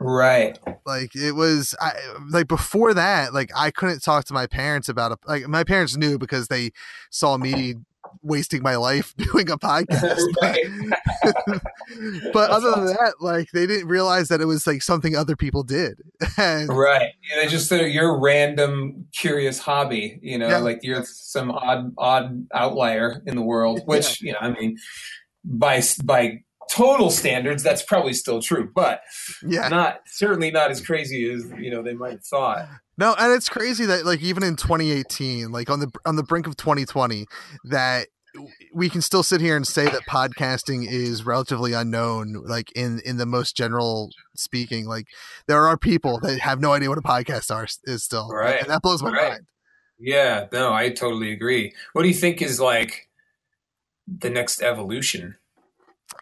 Right. 0.00 0.58
Like 0.84 1.14
it 1.14 1.32
was 1.32 1.74
I, 1.80 1.92
like 2.30 2.48
before 2.48 2.94
that 2.94 3.32
like 3.32 3.50
i 3.56 3.70
couldn't 3.70 4.00
talk 4.02 4.24
to 4.26 4.34
my 4.34 4.46
parents 4.46 4.88
about 4.88 5.12
it 5.12 5.18
like 5.26 5.48
my 5.48 5.64
parents 5.64 5.96
knew 5.96 6.18
because 6.18 6.48
they 6.48 6.72
saw 7.10 7.36
me 7.36 7.74
wasting 8.22 8.62
my 8.62 8.76
life 8.76 9.14
doing 9.16 9.50
a 9.50 9.58
podcast. 9.58 10.20
Right. 10.42 10.64
But 12.32 12.50
other 12.50 12.70
than 12.70 12.86
that 12.86 13.14
like 13.20 13.50
they 13.52 13.66
didn't 13.66 13.88
realize 13.88 14.28
that 14.28 14.40
it 14.40 14.46
was 14.46 14.66
like 14.66 14.82
something 14.82 15.14
other 15.16 15.36
people 15.36 15.62
did. 15.62 16.00
And 16.36 16.68
Right. 16.68 17.12
Yeah, 17.28 17.42
they 17.42 17.48
just 17.48 17.70
they're 17.70 17.86
your 17.86 18.18
random 18.20 19.06
curious 19.12 19.58
hobby, 19.58 20.18
you 20.22 20.38
know, 20.38 20.48
Yeah. 20.48 20.58
like 20.58 20.80
you're 20.82 21.04
some 21.04 21.50
odd 21.50 21.92
odd 21.98 22.46
outlier 22.54 23.22
in 23.26 23.36
the 23.36 23.42
world, 23.42 23.82
which, 23.86 24.20
you 24.22 24.32
know, 24.32 24.38
I 24.40 24.50
mean, 24.50 24.76
by 25.44 25.82
by 26.04 26.42
total 26.70 27.10
standards 27.10 27.62
that's 27.62 27.82
probably 27.82 28.12
still 28.12 28.40
true, 28.42 28.70
but 28.74 29.00
yeah 29.46 29.68
not 29.68 30.00
certainly 30.06 30.50
not 30.50 30.70
as 30.70 30.80
crazy 30.80 31.30
as, 31.32 31.44
you 31.58 31.70
know, 31.70 31.82
they 31.82 31.94
might 31.94 32.12
have 32.12 32.24
thought. 32.24 32.66
no 32.98 33.14
and 33.18 33.32
it's 33.32 33.48
crazy 33.48 33.84
that 33.86 34.04
like 34.06 34.20
even 34.22 34.42
in 34.42 34.56
2018 34.56 35.50
like 35.50 35.70
on 35.70 35.80
the 35.80 35.90
on 36.04 36.16
the 36.16 36.22
brink 36.22 36.46
of 36.46 36.56
2020 36.56 37.26
that 37.64 38.08
we 38.74 38.90
can 38.90 39.00
still 39.00 39.22
sit 39.22 39.40
here 39.40 39.54
and 39.56 39.64
say 39.66 39.84
that 39.84 40.02
podcasting 40.10 40.84
is 40.90 41.24
relatively 41.24 41.72
unknown 41.72 42.32
like 42.44 42.72
in 42.72 43.00
in 43.04 43.16
the 43.16 43.26
most 43.26 43.56
general 43.56 44.10
speaking 44.34 44.86
like 44.86 45.06
there 45.46 45.66
are 45.68 45.76
people 45.78 46.18
that 46.20 46.40
have 46.40 46.60
no 46.60 46.72
idea 46.72 46.88
what 46.88 46.98
a 46.98 47.02
podcast 47.02 47.54
are 47.54 47.66
is 47.84 48.02
still 48.02 48.28
Right. 48.30 48.60
and 48.60 48.68
that 48.70 48.82
blows 48.82 49.02
my 49.02 49.10
Right. 49.10 49.28
mind 49.30 49.46
Yeah, 50.00 50.46
no, 50.52 50.72
I 50.72 50.90
totally 50.90 51.30
agree. 51.30 51.72
What 51.92 52.02
do 52.02 52.08
you 52.08 52.14
think 52.14 52.42
is 52.42 52.58
like 52.58 53.08
the 54.08 54.28
next 54.28 54.60
evolution? 54.60 55.36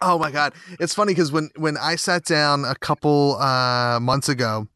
Oh 0.01 0.17
my 0.17 0.31
god 0.31 0.53
it's 0.79 0.93
funny 0.93 1.13
because 1.13 1.31
when 1.31 1.49
when 1.55 1.77
i 1.77 1.95
sat 1.95 2.25
down 2.25 2.65
a 2.65 2.75
couple 2.75 3.35
uh 3.37 3.99
months 3.99 4.29
ago 4.29 4.67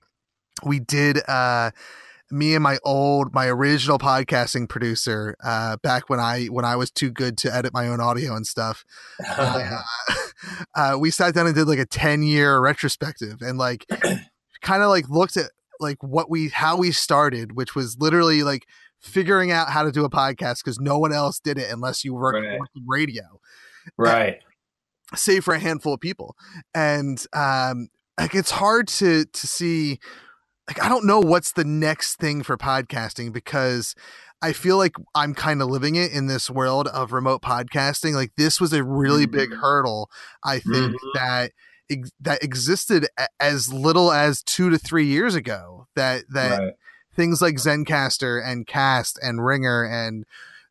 we 0.65 0.79
did 0.79 1.19
uh 1.27 1.71
me 2.29 2.53
and 2.55 2.63
my 2.63 2.77
old 2.83 3.33
my 3.33 3.47
original 3.47 3.97
podcasting 3.97 4.67
producer 4.67 5.35
uh 5.43 5.77
back 5.77 6.09
when 6.09 6.19
i 6.19 6.45
when 6.47 6.65
i 6.65 6.75
was 6.75 6.91
too 6.91 7.09
good 7.09 7.37
to 7.37 7.53
edit 7.53 7.73
my 7.73 7.87
own 7.87 8.01
audio 8.01 8.35
and 8.35 8.45
stuff 8.45 8.83
uh, 9.37 9.81
uh, 10.75 10.97
we 10.99 11.09
sat 11.09 11.33
down 11.33 11.45
and 11.45 11.55
did 11.55 11.67
like 11.67 11.79
a 11.79 11.85
10 11.85 12.23
year 12.23 12.59
retrospective 12.59 13.41
and 13.41 13.57
like 13.57 13.85
kind 14.61 14.83
of 14.83 14.89
like 14.89 15.07
looked 15.09 15.37
at 15.37 15.51
like 15.79 16.01
what 16.03 16.29
we 16.29 16.49
how 16.49 16.75
we 16.75 16.91
started 16.91 17.53
which 17.55 17.75
was 17.75 17.97
literally 17.99 18.43
like 18.43 18.65
figuring 18.99 19.51
out 19.51 19.69
how 19.69 19.83
to 19.83 19.91
do 19.91 20.03
a 20.03 20.09
podcast 20.09 20.63
because 20.63 20.79
no 20.79 20.97
one 20.97 21.13
else 21.13 21.39
did 21.39 21.57
it 21.57 21.71
unless 21.71 22.03
you 22.03 22.13
worked 22.13 22.39
Right. 22.39 22.59
radio 22.87 23.39
right. 23.97 24.39
Save 25.15 25.43
for 25.45 25.53
a 25.53 25.59
handful 25.59 25.93
of 25.93 25.99
people 26.01 26.35
and 26.75 27.25
um 27.33 27.87
like 28.19 28.35
it's 28.35 28.51
hard 28.51 28.87
to 28.89 29.23
to 29.25 29.47
see 29.47 29.99
like 30.67 30.83
i 30.83 30.89
don't 30.89 31.05
know 31.05 31.19
what's 31.21 31.53
the 31.53 31.63
next 31.63 32.15
thing 32.15 32.43
for 32.43 32.57
podcasting 32.57 33.31
because 33.31 33.95
i 34.41 34.51
feel 34.51 34.75
like 34.75 34.95
i'm 35.15 35.33
kind 35.33 35.61
of 35.61 35.69
living 35.69 35.95
it 35.95 36.11
in 36.11 36.27
this 36.27 36.49
world 36.49 36.87
of 36.89 37.13
remote 37.13 37.41
podcasting 37.41 38.13
like 38.15 38.31
this 38.35 38.59
was 38.59 38.73
a 38.73 38.83
really 38.83 39.25
big 39.25 39.51
Mhm. 39.51 39.59
hurdle 39.61 40.09
i 40.43 40.59
think 40.59 40.93
Mhm. 40.93 41.13
that 41.13 41.51
ex- 41.89 42.11
that 42.19 42.43
existed 42.43 43.07
a- 43.17 43.27
as 43.39 43.71
little 43.71 44.11
as 44.11 44.43
2 44.43 44.69
to 44.69 44.77
3 44.77 45.05
years 45.05 45.35
ago 45.35 45.87
that 45.95 46.25
that 46.31 46.59
Right. 46.59 46.73
things 47.15 47.41
like 47.41 47.55
Zencastr 47.55 48.39
and 48.45 48.67
Cast 48.67 49.17
and 49.23 49.39
Ringr 49.45 49.85
and 49.89 50.25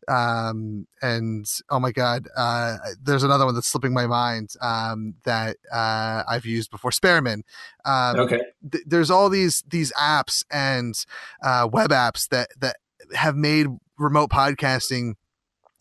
um 0.08 0.86
and 1.02 1.46
oh 1.70 1.80
my 1.80 1.90
god 1.90 2.28
uh 2.36 2.76
there's 3.02 3.22
another 3.24 3.44
one 3.44 3.54
that's 3.54 3.66
slipping 3.66 3.92
my 3.92 4.06
mind 4.06 4.50
um 4.60 5.14
that 5.24 5.56
uh 5.72 6.22
I've 6.28 6.46
used 6.46 6.70
before 6.70 6.92
Spearman 6.92 7.42
um 7.84 8.16
Okay. 8.20 8.40
th- 8.70 8.84
there's 8.86 9.10
all 9.10 9.28
these 9.28 9.64
these 9.68 9.92
apps 9.94 10.44
and 10.50 10.94
uh 11.42 11.68
web 11.72 11.90
apps 11.90 12.28
that 12.28 12.48
that 12.60 12.76
have 13.14 13.36
made 13.36 13.66
remote 13.98 14.30
podcasting 14.30 15.14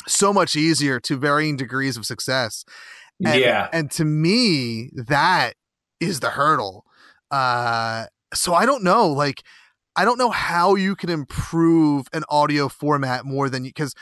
so 0.08 0.32
much 0.34 0.56
easier 0.56 1.00
to 1.02 1.18
varying 1.18 1.58
degrees 1.58 1.98
of 1.98 2.06
success 2.06 2.64
and, 3.24 3.40
yeah. 3.40 3.70
and 3.74 3.92
to 3.92 4.06
me 4.06 4.90
that 4.94 5.54
is 6.00 6.20
the 6.20 6.32
hurdle 6.32 6.84
uh 7.32 8.06
so 8.34 8.54
i 8.54 8.66
don't 8.66 8.84
know 8.84 9.08
like 9.08 9.44
i 9.96 10.06
don't 10.06 10.18
know 10.18 10.30
how 10.32 10.76
you 10.76 10.96
can 10.96 11.10
improve 11.10 12.08
an 12.14 12.24
audio 12.30 12.68
format 12.70 13.26
more 13.26 13.50
than 13.50 13.64
you 13.66 13.70
because 13.70 13.94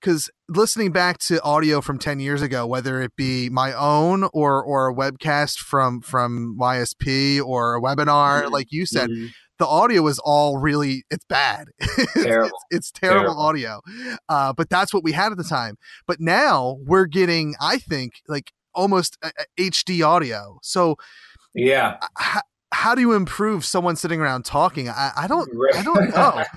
because 0.00 0.28
listening 0.48 0.90
back 0.90 1.18
to 1.18 1.40
audio 1.42 1.80
from 1.80 1.98
10 1.98 2.18
years 2.20 2.42
ago 2.42 2.66
whether 2.66 3.00
it 3.00 3.14
be 3.16 3.48
my 3.50 3.72
own 3.72 4.24
or 4.32 4.62
or 4.62 4.88
a 4.88 4.94
webcast 4.94 5.58
from 5.58 6.00
from 6.00 6.56
ysp 6.58 7.42
or 7.44 7.74
a 7.76 7.80
webinar 7.80 8.44
Mhm. 8.44 8.50
like 8.50 8.68
you 8.70 8.84
said 8.86 9.08
Mhm. 9.10 9.30
the 9.58 9.66
audio 9.66 10.06
is 10.08 10.18
all 10.24 10.58
really 10.58 11.04
it's 11.10 11.24
bad 11.26 11.68
It's- 11.80 12.12
Terrible. 12.14 12.46
it's, 12.48 12.64
it's 12.70 12.90
terrible, 12.92 13.20
Terrible. 13.34 13.40
audio 13.42 13.80
uh, 14.28 14.52
but 14.52 14.68
that's 14.70 14.92
what 14.92 15.04
we 15.04 15.12
had 15.12 15.30
at 15.32 15.38
the 15.38 15.44
time 15.44 15.76
but 16.06 16.20
now 16.20 16.78
we're 16.84 17.06
getting 17.06 17.54
i 17.60 17.78
think 17.78 18.14
like 18.28 18.50
almost 18.74 19.16
a, 19.22 19.30
a 19.58 19.70
hd 19.70 20.04
audio 20.06 20.58
so 20.62 20.96
Yeah. 21.54 21.98
How 22.72 22.94
do 22.94 23.00
you 23.00 23.12
improve 23.12 23.64
someone 23.64 23.94
sitting 23.96 24.20
around 24.20 24.44
talking 24.44 24.88
i, 24.88 25.12
I 25.16 25.26
don't 25.28 25.48
i 25.74 25.82
don't 25.82 26.10
know 26.10 26.42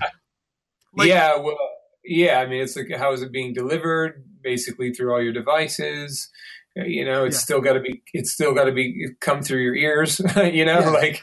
Like- 0.98 1.08
yeah, 1.08 1.36
well, 1.36 1.58
yeah, 2.04 2.38
I 2.40 2.46
mean, 2.46 2.62
it's 2.62 2.74
like 2.74 2.90
how 2.96 3.12
is 3.12 3.20
it 3.20 3.30
being 3.30 3.52
delivered? 3.52 4.24
Basically 4.42 4.92
through 4.94 5.12
all 5.12 5.22
your 5.22 5.34
devices. 5.34 6.30
Uh, 6.78 6.84
You 6.84 7.04
know, 7.04 7.24
it's 7.24 7.36
Yeah. 7.36 7.40
still 7.40 7.60
got 7.60 7.74
to 7.74 7.80
be. 7.80 8.02
It's 8.14 8.32
still 8.32 8.54
got 8.54 8.64
to 8.64 8.72
be 8.72 9.08
come 9.20 9.42
through 9.42 9.60
your 9.60 9.74
ears. 9.74 10.20
you 10.36 10.64
know, 10.64 10.80
Yeah. 10.80 10.88
like. 10.90 11.22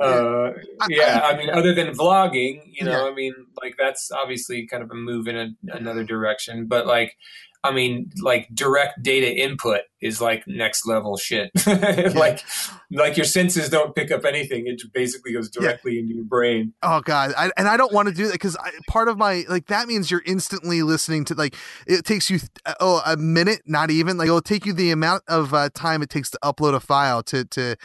Uh, 0.00 0.52
yeah, 0.88 1.20
I 1.22 1.36
mean, 1.36 1.50
other 1.50 1.74
than 1.74 1.88
vlogging, 1.88 2.62
you 2.72 2.86
know, 2.86 3.04
Yeah. 3.04 3.10
I 3.10 3.14
mean, 3.14 3.34
like 3.62 3.74
that's 3.78 4.10
obviously 4.10 4.66
kind 4.66 4.82
of 4.82 4.90
a 4.90 4.94
move 4.94 5.28
in 5.28 5.36
a, 5.36 5.48
another 5.76 6.04
direction, 6.04 6.64
but 6.66 6.86
like, 6.86 7.16
I 7.62 7.72
mean, 7.72 8.10
like 8.22 8.48
direct 8.54 9.02
data 9.02 9.30
input 9.30 9.82
is 10.00 10.18
like 10.18 10.44
next 10.46 10.86
level 10.86 11.18
shit. 11.18 11.50
like, 11.66 12.42
like 12.90 13.18
your 13.18 13.26
senses 13.26 13.68
don't 13.68 13.94
pick 13.94 14.10
up 14.10 14.24
anything; 14.24 14.66
it 14.66 14.80
basically 14.94 15.34
goes 15.34 15.50
directly 15.50 15.98
into 15.98 16.14
your 16.14 16.24
brain. 16.24 16.72
Oh 16.82 17.02
god, 17.02 17.34
I, 17.36 17.50
and 17.58 17.68
I 17.68 17.76
don't 17.76 17.92
want 17.92 18.08
to 18.08 18.14
do 18.14 18.26
that 18.26 18.32
because 18.32 18.56
part 18.88 19.08
of 19.08 19.18
my 19.18 19.44
like 19.48 19.66
that 19.66 19.88
means 19.88 20.10
you're 20.10 20.22
instantly 20.24 20.82
listening 20.82 21.26
to 21.26 21.34
like 21.34 21.54
it 21.86 22.06
takes 22.06 22.30
you 22.30 22.38
oh 22.80 23.02
a 23.04 23.18
minute, 23.18 23.60
not 23.66 23.90
even 23.90 24.16
like 24.16 24.28
it'll 24.28 24.40
take 24.40 24.64
you 24.64 24.72
the 24.72 24.90
amount 24.90 25.22
of 25.28 25.52
uh, 25.52 25.68
time 25.74 26.00
it 26.00 26.08
takes 26.08 26.30
to 26.30 26.38
upload 26.42 26.74
a 26.74 26.80
file 26.80 27.22
to 27.24 27.44
to 27.44 27.76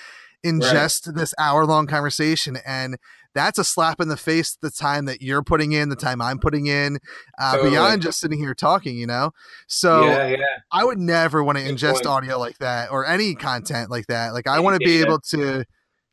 ingest 0.46 1.14
this 1.16 1.34
hour 1.38 1.66
long 1.66 1.86
conversation 1.86 2.58
and. 2.66 2.98
That's 3.36 3.60
a 3.60 3.64
slap 3.64 4.00
in 4.02 4.08
the 4.08 4.18
face. 4.18 4.58
The 4.60 4.72
time 4.72 5.06
that 5.06 5.22
you're 5.22 5.44
putting 5.44 5.74
in, 5.74 5.90
the 5.90 5.96
time 5.96 6.22
I'm 6.22 6.40
putting 6.40 6.66
in, 6.68 7.00
uh, 7.38 7.52
Totally. 7.52 7.72
beyond 7.72 8.02
just 8.02 8.20
sitting 8.20 8.40
here 8.40 8.56
talking, 8.56 8.98
you 8.98 9.06
know. 9.06 9.32
So 9.68 10.08
yeah, 10.08 10.28
yeah. 10.30 10.38
I 10.72 10.86
would 10.86 10.98
never 10.98 11.44
want 11.44 11.58
to 11.58 11.64
ingest 11.64 11.96
point. 11.96 12.06
audio 12.08 12.40
like 12.40 12.58
that 12.60 12.92
or 12.92 13.06
any 13.06 13.36
content 13.36 13.92
like 13.92 14.08
that. 14.08 14.34
Like 14.34 14.48
I 14.48 14.62
want 14.62 14.82
to 14.82 14.86
be 14.86 14.94
yeah. 14.94 15.02
able 15.02 15.20
to, 15.30 15.66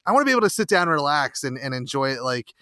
I 0.04 0.12
want 0.12 0.22
to 0.22 0.26
be 0.26 0.32
able 0.32 0.42
to 0.42 0.50
sit 0.50 0.68
down 0.68 0.82
and 0.82 0.90
relax 0.90 1.44
and, 1.44 1.56
and 1.56 1.72
enjoy 1.72 2.10
it. 2.10 2.22
Like, 2.22 2.52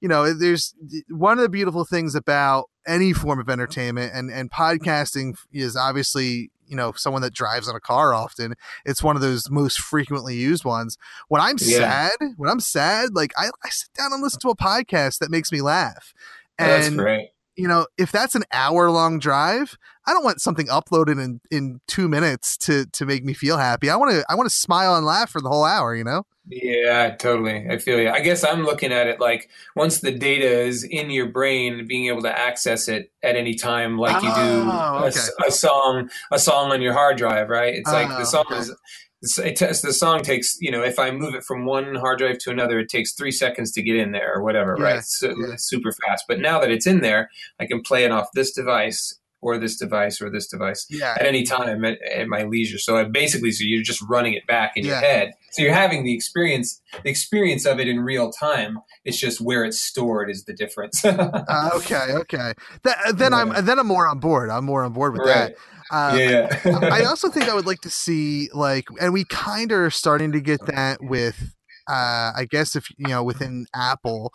you 0.00 0.08
know, 0.08 0.32
there's 0.32 0.74
one 1.08 1.38
of 1.38 1.42
the 1.42 1.48
beautiful 1.48 1.84
things 1.84 2.14
about 2.14 2.70
any 2.86 3.12
form 3.12 3.40
of 3.40 3.48
entertainment 3.48 4.12
and, 4.14 4.30
and 4.30 4.50
podcasting 4.50 5.34
is 5.52 5.76
obviously, 5.76 6.52
you 6.66 6.76
know, 6.76 6.92
someone 6.92 7.22
that 7.22 7.32
drives 7.34 7.68
in 7.68 7.76
a 7.76 7.80
car 7.80 8.14
often. 8.14 8.54
It's 8.84 9.02
one 9.02 9.16
of 9.16 9.22
those 9.22 9.50
most 9.50 9.80
frequently 9.80 10.36
used 10.36 10.64
ones. 10.64 10.96
When 11.28 11.40
I'm 11.40 11.58
Yeah. 11.58 11.78
sad, 11.78 12.12
when 12.36 12.50
I'm 12.50 12.60
sad, 12.60 13.10
like 13.14 13.32
I, 13.36 13.48
I 13.64 13.68
sit 13.70 13.92
down 13.94 14.12
and 14.12 14.22
listen 14.22 14.40
to 14.40 14.50
a 14.50 14.56
podcast 14.56 15.18
that 15.18 15.30
makes 15.30 15.52
me 15.52 15.60
laugh. 15.60 16.12
Oh, 16.58 16.66
That's 16.66 16.88
And 16.88 16.98
great. 16.98 17.30
you 17.56 17.68
know, 17.68 17.86
if 17.98 18.10
that's 18.10 18.34
an 18.34 18.42
hour 18.52 18.90
long 18.90 19.18
drive, 19.18 19.76
I 20.06 20.12
don't 20.12 20.24
want 20.24 20.40
something 20.40 20.66
uploaded 20.66 21.22
in, 21.22 21.40
in 21.50 21.80
two 21.86 22.08
minutes 22.08 22.56
to 22.58 22.86
to 22.86 23.06
make 23.06 23.24
me 23.24 23.32
feel 23.32 23.58
happy. 23.58 23.90
I 23.90 23.96
want 23.96 24.12
to 24.12 24.24
I 24.28 24.34
want 24.34 24.48
to 24.48 24.54
smile 24.54 24.96
and 24.96 25.06
laugh 25.06 25.30
for 25.30 25.40
the 25.40 25.48
whole 25.48 25.64
hour. 25.64 25.94
You 25.94 26.04
know? 26.04 26.26
Yeah, 26.46 27.16
totally. 27.16 27.66
I 27.70 27.78
feel 27.78 27.98
you. 27.98 28.10
I 28.10 28.20
guess 28.20 28.44
I'm 28.44 28.64
looking 28.64 28.92
at 28.92 29.06
it 29.06 29.18
like 29.18 29.48
once 29.76 30.00
the 30.00 30.12
data 30.12 30.44
is 30.46 30.84
in 30.84 31.08
your 31.10 31.26
brain, 31.28 31.86
being 31.86 32.06
able 32.08 32.20
to 32.22 32.38
access 32.38 32.86
it 32.86 33.10
at 33.22 33.34
any 33.36 33.54
time, 33.54 33.96
like 33.98 34.22
you 34.22 34.28
do 34.28 34.34
Oh, 34.36 34.98
a, 34.98 34.98
okay. 35.06 35.06
s- 35.08 35.30
a 35.46 35.50
song, 35.50 36.10
a 36.30 36.38
song 36.38 36.70
on 36.70 36.82
your 36.82 36.92
hard 36.92 37.16
drive, 37.16 37.48
right? 37.48 37.74
It's 37.74 37.90
like 37.90 38.10
Oh, 38.10 38.18
the 38.18 38.26
song 38.26 38.44
oh, 38.50 38.54
okay. 38.56 38.60
is. 38.60 39.38
It 39.38 39.56
t- 39.56 39.64
the 39.64 39.94
song 39.94 40.20
takes, 40.20 40.58
you 40.60 40.70
know, 40.70 40.82
if 40.82 40.98
I 40.98 41.10
move 41.10 41.34
it 41.34 41.44
from 41.44 41.64
one 41.64 41.94
hard 41.94 42.18
drive 42.18 42.36
to 42.40 42.50
another, 42.50 42.78
it 42.80 42.90
takes 42.90 43.14
three 43.14 43.32
seconds 43.32 43.72
to 43.72 43.82
get 43.82 43.96
in 43.96 44.12
there 44.12 44.34
or 44.34 44.42
whatever, 44.42 44.76
Yeah, 44.78 44.84
right? 44.84 45.02
So 45.02 45.28
yeah. 45.30 45.54
super 45.56 45.92
fast. 45.92 46.26
But 46.28 46.40
now 46.40 46.60
that 46.60 46.70
it's 46.70 46.86
in 46.86 47.00
there, 47.00 47.30
I 47.58 47.64
can 47.64 47.80
play 47.80 48.04
it 48.04 48.10
off 48.10 48.28
this 48.34 48.52
device 48.52 49.18
or 49.44 49.58
this 49.58 49.76
device 49.76 50.22
or 50.22 50.30
this 50.30 50.46
device 50.48 50.86
Yeah. 50.88 51.14
at 51.20 51.26
any 51.26 51.42
time 51.42 51.84
at, 51.84 51.98
at 52.02 52.28
my 52.28 52.44
leisure. 52.44 52.78
So 52.78 52.96
I 52.96 53.04
basically, 53.04 53.50
so 53.52 53.62
you're 53.64 53.82
just 53.82 54.00
running 54.08 54.32
it 54.32 54.46
back 54.46 54.72
in 54.74 54.86
your 54.86 54.96
head. 54.96 55.32
So 55.52 55.62
you're 55.62 55.74
having 55.74 56.02
the 56.04 56.14
experience, 56.14 56.80
the 57.02 57.10
experience 57.10 57.66
of 57.66 57.78
it 57.78 57.86
in 57.86 58.00
real 58.00 58.30
time. 58.32 58.78
It's 59.04 59.18
just 59.20 59.42
where 59.42 59.64
it's 59.64 59.78
stored 59.80 60.30
is 60.30 60.44
the 60.44 60.54
difference. 60.54 61.04
Uh, 61.54 61.70
okay. 61.74 62.06
Okay. 62.22 62.52
That, 62.84 62.96
then 63.16 63.32
Yeah. 63.32 63.38
I'm 63.38 63.64
then 63.66 63.78
I'm 63.78 63.86
more 63.86 64.08
on 64.08 64.18
board. 64.18 64.48
I'm 64.50 64.64
more 64.64 64.82
on 64.82 64.92
board 64.94 65.12
with 65.12 65.26
that. 65.26 65.54
right. 65.92 66.12
Uh, 66.12 66.16
yeah. 66.16 66.60
I 66.90 67.04
also 67.10 67.28
think 67.28 67.48
I 67.50 67.54
would 67.54 67.66
like 67.66 67.82
to 67.82 67.90
see 67.90 68.48
like, 68.54 68.86
and 69.00 69.12
we 69.12 69.24
kind 69.24 69.70
of 69.72 69.78
are 69.78 69.90
starting 69.90 70.32
to 70.32 70.40
get 70.40 70.64
that 70.66 70.98
with, 71.02 71.54
uh, 71.88 72.32
I 72.34 72.46
guess 72.50 72.74
if 72.74 72.86
you 72.96 73.08
know 73.08 73.22
within 73.22 73.66
Apple 73.74 74.32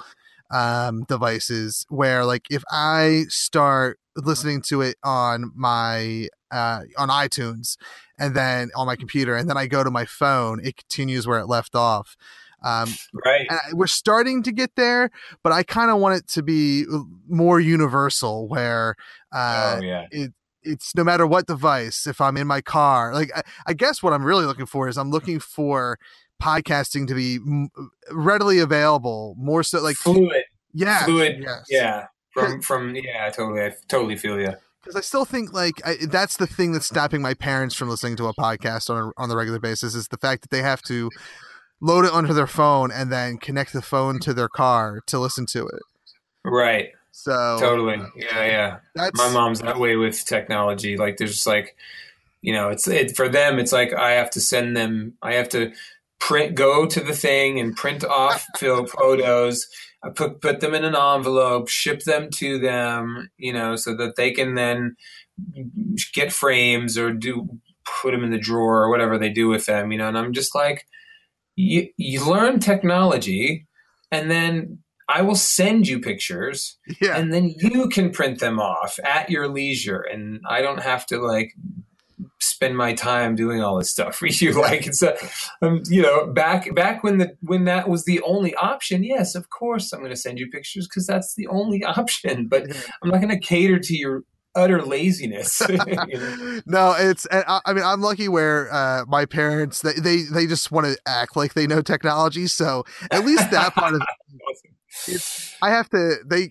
um, 0.51 1.03
devices, 1.03 1.85
where 1.89 2.25
like 2.25 2.47
if 2.49 2.63
I 2.71 3.25
start 3.29 3.99
listening 4.15 4.61
to 4.63 4.81
it 4.81 4.97
on 5.03 5.51
my 5.55 6.27
uh, 6.51 6.81
on 6.97 7.09
iTunes 7.09 7.77
and 8.17 8.35
then 8.35 8.69
on 8.75 8.87
my 8.87 8.95
computer, 8.95 9.35
and 9.35 9.49
then 9.49 9.57
I 9.57 9.67
go 9.67 9.83
to 9.83 9.91
my 9.91 10.05
phone, 10.05 10.59
it 10.63 10.77
continues 10.77 11.27
where 11.27 11.39
it 11.39 11.47
left 11.47 11.75
off. 11.75 12.15
Um, 12.61 12.89
right. 13.25 13.47
and 13.49 13.59
I- 13.63 13.73
we're 13.73 13.87
starting 13.87 14.43
to 14.43 14.51
get 14.51 14.75
there, 14.75 15.11
but 15.43 15.53
I 15.53 15.63
kind 15.63 15.89
of 15.89 15.99
want 15.99 16.17
it 16.17 16.27
to 16.29 16.43
be 16.43 16.85
more 17.27 17.59
universal, 17.59 18.47
where 18.49 18.95
uh, 19.31 19.77
oh 19.77 19.81
yeah. 19.81 20.07
it's 20.61 20.93
no 20.95 21.03
matter 21.03 21.25
what 21.25 21.47
device 21.47 22.05
if 22.05 22.19
i'm 22.19 22.35
in 22.35 22.45
my 22.45 22.59
car 22.59 23.13
like 23.13 23.31
I, 23.35 23.41
I 23.67 23.73
guess 23.73 24.03
what 24.03 24.11
i'm 24.11 24.23
really 24.25 24.45
looking 24.45 24.65
for 24.65 24.89
is 24.89 24.97
i'm 24.97 25.09
looking 25.09 25.39
for 25.39 25.97
podcasting 26.41 27.07
to 27.07 27.13
be 27.15 27.35
m- 27.35 27.69
readily 28.11 28.59
available 28.59 29.35
more 29.37 29.63
so 29.63 29.81
like 29.81 29.95
fluid. 29.95 30.43
yeah 30.73 31.05
Fluid. 31.05 31.37
yes. 31.41 31.65
Yeah. 31.69 32.07
From 32.33 32.61
from 32.61 32.95
yeah. 32.95 33.29
Totally. 33.29 33.61
I 33.61 33.73
totally 33.87 34.15
feel 34.15 34.39
you. 34.39 34.53
because 34.81 34.95
i 34.95 35.01
still 35.01 35.25
think 35.25 35.51
like 35.51 35.81
I, 35.85 35.97
that's 36.09 36.37
the 36.37 36.47
thing 36.47 36.71
that's 36.71 36.85
stopping 36.85 37.21
my 37.21 37.33
parents 37.33 37.75
from 37.75 37.89
listening 37.89 38.15
to 38.17 38.27
a 38.27 38.33
podcast 38.33 38.89
on 38.89 38.97
a, 39.17 39.21
on 39.21 39.29
the 39.29 39.35
regular 39.35 39.59
basis 39.59 39.93
is 39.95 40.07
the 40.07 40.17
fact 40.17 40.41
that 40.43 40.49
they 40.51 40.61
have 40.61 40.81
to 40.83 41.09
load 41.81 42.05
it 42.05 42.11
onto 42.13 42.33
their 42.33 42.47
phone 42.47 42.91
and 42.91 43.11
then 43.11 43.37
connect 43.37 43.73
the 43.73 43.81
phone 43.81 44.19
to 44.19 44.33
their 44.33 44.49
car 44.49 45.01
to 45.07 45.19
listen 45.19 45.45
to 45.47 45.65
it 45.67 45.81
Right. 46.45 46.89
so 47.11 47.57
Totally. 47.59 47.97
Yeah. 48.15 48.45
Yeah. 48.45 48.77
that's 48.95 49.17
my 49.17 49.29
mom's 49.33 49.59
that 49.61 49.79
way 49.79 49.95
with 49.97 50.23
technology 50.25 50.95
like 50.97 51.17
there's 51.17 51.33
just 51.33 51.47
like 51.47 51.75
you 52.41 52.53
know 52.53 52.69
it's 52.69 52.87
it 52.87 53.15
for 53.17 53.27
them 53.27 53.59
it's 53.59 53.73
like 53.73 53.91
i 53.93 54.11
have 54.11 54.29
to 54.29 54.39
send 54.39 54.77
them 54.77 55.13
i 55.21 55.33
have 55.33 55.49
to 55.49 55.73
print 56.19 56.55
go 56.55 56.85
to 56.85 56.99
the 56.99 57.13
thing 57.13 57.59
and 57.59 57.75
print 57.75 58.03
off 58.03 58.45
fill 58.57 58.85
photos 58.85 59.67
i 60.03 60.09
put 60.09 60.41
put 60.41 60.59
them 60.59 60.73
in 60.73 60.83
an 60.83 60.95
envelope 60.95 61.67
ship 61.67 62.03
them 62.03 62.29
to 62.29 62.59
them 62.59 63.29
you 63.37 63.53
know 63.53 63.75
so 63.75 63.95
that 63.95 64.15
they 64.15 64.31
can 64.31 64.55
then 64.55 64.95
get 66.13 66.31
frames 66.31 66.97
or 66.97 67.11
do 67.11 67.47
put 68.01 68.11
them 68.11 68.23
in 68.23 68.31
the 68.31 68.37
drawer 68.37 68.83
or 68.83 68.89
whatever 68.89 69.17
they 69.17 69.29
do 69.29 69.47
with 69.47 69.65
them 69.65 69.91
you 69.91 69.97
know 69.97 70.07
and 70.07 70.17
i'm 70.17 70.33
just 70.33 70.53
like 70.53 70.85
you 71.55 71.87
you 71.97 72.23
learn 72.29 72.59
technology 72.59 73.65
and 74.11 74.29
then 74.29 74.77
i 75.07 75.21
will 75.21 75.35
send 75.35 75.87
you 75.87 75.99
pictures 75.99 76.77
yeah. 77.01 77.17
and 77.17 77.33
then 77.33 77.53
you 77.57 77.89
can 77.89 78.11
print 78.11 78.39
them 78.39 78.59
off 78.59 78.99
at 79.03 79.29
your 79.29 79.47
leisure 79.47 80.01
and 80.01 80.41
i 80.47 80.61
don't 80.61 80.83
have 80.83 81.05
to 81.05 81.17
like 81.17 81.53
spend 82.39 82.75
my 82.75 82.93
time 82.93 83.35
doing 83.35 83.61
all 83.61 83.77
this 83.77 83.89
stuff 83.89 84.15
for 84.17 84.27
you 84.27 84.59
like 84.59 84.87
it's 84.87 85.01
a 85.01 85.15
um, 85.61 85.81
you 85.89 86.01
know 86.01 86.27
back 86.27 86.73
back 86.75 87.03
when 87.03 87.17
the 87.17 87.35
when 87.41 87.65
that 87.65 87.87
was 87.87 88.05
the 88.05 88.21
only 88.21 88.53
option 88.55 89.03
yes 89.03 89.35
of 89.35 89.49
course 89.49 89.93
i'm 89.93 89.99
going 89.99 90.11
to 90.11 90.17
send 90.17 90.39
you 90.39 90.49
pictures 90.49 90.87
because 90.87 91.07
that's 91.07 91.35
the 91.35 91.47
only 91.47 91.83
option 91.97 92.47
but 92.47 92.63
i'm 93.03 93.09
not 93.09 93.21
going 93.21 93.29
to 93.29 93.39
cater 93.39 93.79
to 93.79 93.95
your 93.95 94.23
utter 94.55 94.81
laziness 94.81 95.61
you 95.69 95.77
know? 95.77 96.61
no, 96.65 96.95
it's 96.97 97.27
I, 97.31 97.61
I 97.65 97.73
mean 97.73 97.83
I'm 97.83 98.01
lucky 98.01 98.27
where 98.27 98.71
uh, 98.73 99.05
my 99.07 99.25
parents 99.25 99.81
they 99.81 99.93
they, 99.93 100.23
they 100.23 100.47
just 100.47 100.71
want 100.71 100.87
to 100.87 100.97
act 101.07 101.35
like 101.35 101.53
they 101.53 101.67
know 101.67 101.81
technology, 101.81 102.47
so 102.47 102.83
at 103.11 103.25
least 103.25 103.51
that 103.51 103.73
part 103.75 103.93
of 103.93 104.01
it's 105.07 105.55
I 105.61 105.69
have 105.69 105.89
to 105.89 106.15
they 106.25 106.49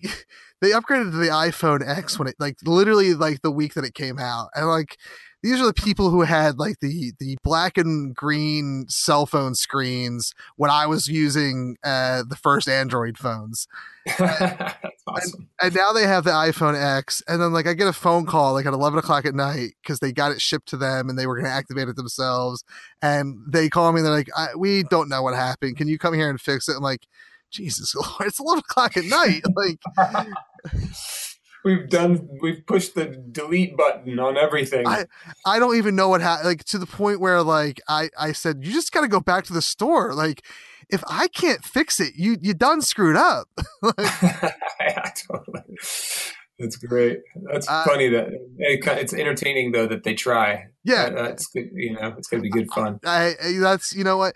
they 0.61 0.71
upgraded 0.71 1.11
to 1.11 1.17
the 1.17 1.27
iPhone 1.27 1.87
X 1.87 2.17
when 2.17 2.27
it 2.27 2.35
like 2.39 2.57
literally 2.63 3.13
like 3.13 3.41
the 3.41 3.51
week 3.51 3.73
that 3.73 3.85
it 3.85 3.93
came 3.93 4.19
out, 4.19 4.49
and 4.55 4.67
like 4.67 4.97
these 5.43 5.61
are 5.61 5.65
the 5.65 5.73
people 5.73 6.09
who 6.09 6.21
had 6.21 6.57
like 6.57 6.79
the 6.81 7.13
the 7.19 7.37
black 7.43 7.77
and 7.77 8.15
green 8.15 8.85
cell 8.89 9.25
phone 9.25 9.55
screens 9.55 10.33
when 10.55 10.71
I 10.71 10.85
was 10.85 11.07
using 11.07 11.77
uh, 11.83 12.23
the 12.27 12.35
first 12.35 12.67
Android 12.67 13.17
phones 13.17 13.67
awesome 14.19 15.49
and 15.61 15.75
now 15.75 15.91
they 15.91 16.03
have 16.03 16.23
the 16.23 16.31
iPhone 16.31 16.75
X, 16.79 17.21
and 17.27 17.41
then 17.41 17.51
like 17.51 17.67
I 17.67 17.73
get 17.73 17.87
a 17.87 17.93
phone 17.93 18.25
call 18.25 18.53
like 18.53 18.65
at 18.65 18.73
eleven 18.73 18.97
o'clock 18.99 19.25
at 19.25 19.35
night 19.35 19.71
because 19.81 19.99
they 19.99 20.11
got 20.11 20.31
it 20.31 20.41
shipped 20.41 20.69
to 20.69 20.77
them 20.77 21.09
and 21.09 21.17
they 21.17 21.27
were 21.27 21.35
going 21.35 21.45
to 21.45 21.51
activate 21.51 21.89
it 21.89 21.95
themselves, 21.95 22.63
and 23.01 23.37
they 23.47 23.69
call 23.69 23.91
me 23.91 23.99
and 23.99 24.05
they're 24.05 24.13
like, 24.13 24.29
I, 24.35 24.49
"We 24.57 24.83
don't 24.83 25.09
know 25.09 25.21
what 25.21 25.35
happened. 25.35 25.77
Can 25.77 25.87
you 25.87 25.97
come 25.97 26.13
here 26.13 26.29
and 26.29 26.39
fix 26.39 26.69
it?" 26.69 26.77
I'm 26.77 26.83
like, 26.83 27.07
"Jesus 27.51 27.93
Lord, 27.95 28.27
it's 28.27 28.39
eleven 28.39 28.59
o'clock 28.59 28.95
at 28.95 29.05
night." 29.05 29.41
like, 29.55 29.79
we've 31.63 31.89
done 31.89 32.27
we've 32.41 32.65
pushed 32.65 32.95
the 32.95 33.05
delete 33.05 33.75
button 33.77 34.19
on 34.19 34.37
everything 34.37 34.87
I 34.87 35.05
I 35.45 35.59
don't 35.59 35.75
even 35.77 35.95
know 35.95 36.09
what 36.09 36.21
happened. 36.21 36.47
Like 36.47 36.63
to 36.65 36.77
the 36.77 36.85
point 36.85 37.19
where 37.19 37.41
like 37.43 37.81
I 37.87 38.09
I 38.17 38.31
said, 38.31 38.63
"You 38.63 38.71
just 38.71 38.91
got 38.91 39.01
to 39.01 39.07
go 39.07 39.19
back 39.19 39.45
to 39.45 39.53
the 39.53 39.61
store." 39.61 40.13
Like. 40.13 40.45
If 40.91 41.03
I 41.07 41.27
can't 41.27 41.63
fix 41.63 41.99
it, 41.99 42.15
you 42.15 42.37
you 42.41 42.55
done 42.55 42.81
screwed 42.81 43.15
up. 43.15 43.47
yeah, 43.99 45.11
totally. 45.27 45.61
That's 46.59 46.75
great. 46.75 47.19
That's 47.51 47.67
Uh, 47.69 47.83
funny 47.85 48.09
that 48.09 48.27
it, 48.57 48.85
it's 48.85 49.13
entertaining 49.13 49.71
though 49.71 49.87
that 49.87 50.03
they 50.03 50.13
try. 50.13 50.65
Yeah. 50.83 51.05
That- 51.09 51.15
that's 51.15 51.47
good. 51.47 51.69
You 51.73 51.93
know, 51.93 52.13
it's 52.17 52.27
gonna 52.27 52.43
be 52.43 52.49
good 52.49 52.69
fun. 52.71 52.99
I, 53.05 53.35
I 53.43 53.51
that's 53.59 53.95
you 53.95 54.03
know 54.03 54.17
what 54.17 54.35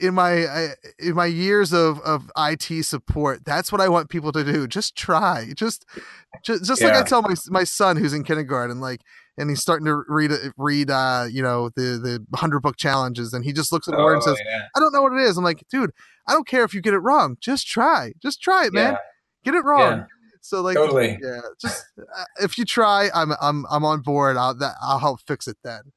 in 0.00 0.12
my 0.14 0.46
I, 0.46 0.68
in 0.98 1.14
my 1.14 1.26
years 1.26 1.72
of 1.72 1.98
of 2.00 2.30
IT 2.36 2.84
support 2.84 3.44
that's 3.44 3.72
what 3.72 3.80
I 3.80 3.88
want 3.88 4.10
people 4.10 4.32
to 4.32 4.44
do 4.44 4.66
just 4.66 4.96
try 4.96 5.52
just 5.56 5.86
just, 6.44 6.64
just 6.64 6.82
like 6.82 6.92
I 6.94 7.02
tell 7.02 7.22
my 7.22 7.34
my 7.48 7.64
son 7.64 7.96
who's 7.96 8.12
in 8.12 8.24
kindergarten 8.24 8.80
like 8.80 9.00
and 9.38 9.48
he's 9.48 9.60
starting 9.62 9.86
to 9.86 10.02
read 10.08 10.30
read 10.58 10.90
uh 10.90 11.26
you 11.30 11.42
know 11.42 11.70
the 11.76 11.98
the 12.02 12.24
100 12.30 12.60
book 12.60 12.76
challenges 12.76 13.32
and 13.32 13.44
he 13.44 13.52
just 13.52 13.72
looks 13.72 13.88
at 13.88 13.94
a 13.94 13.98
word 13.98 14.14
and 14.14 14.22
Oh, 14.22 14.26
says 14.26 14.40
yeah. 14.46 14.66
I 14.76 14.80
don't 14.80 14.92
know 14.92 15.02
what 15.02 15.12
it 15.14 15.20
is 15.20 15.36
I'm 15.38 15.44
like 15.44 15.62
dude 15.70 15.92
I 16.28 16.32
don't 16.32 16.46
care 16.46 16.64
if 16.64 16.74
you 16.74 16.80
get 16.82 16.92
it 16.94 16.98
wrong 16.98 17.36
just 17.40 17.66
try 17.66 18.12
just 18.22 18.42
try 18.42 18.66
it 18.66 18.72
man 18.74 18.92
Yeah. 18.92 18.98
get 19.44 19.54
it 19.54 19.64
wrong 19.64 19.98
Yeah. 19.98 20.04
So 20.42 20.60
like 20.60 20.76
Totally. 20.76 21.18
yeah 21.22 21.40
just 21.60 21.86
uh, 21.98 22.24
if 22.42 22.58
you 22.58 22.64
try 22.64 23.08
I'm 23.14 23.32
I'm 23.40 23.64
I'm 23.70 23.84
on 23.84 24.00
board 24.00 24.36
I'll 24.36 24.54
that 24.54 24.74
I'll 24.82 24.98
help 24.98 25.20
fix 25.26 25.48
it 25.48 25.56
then 25.64 25.92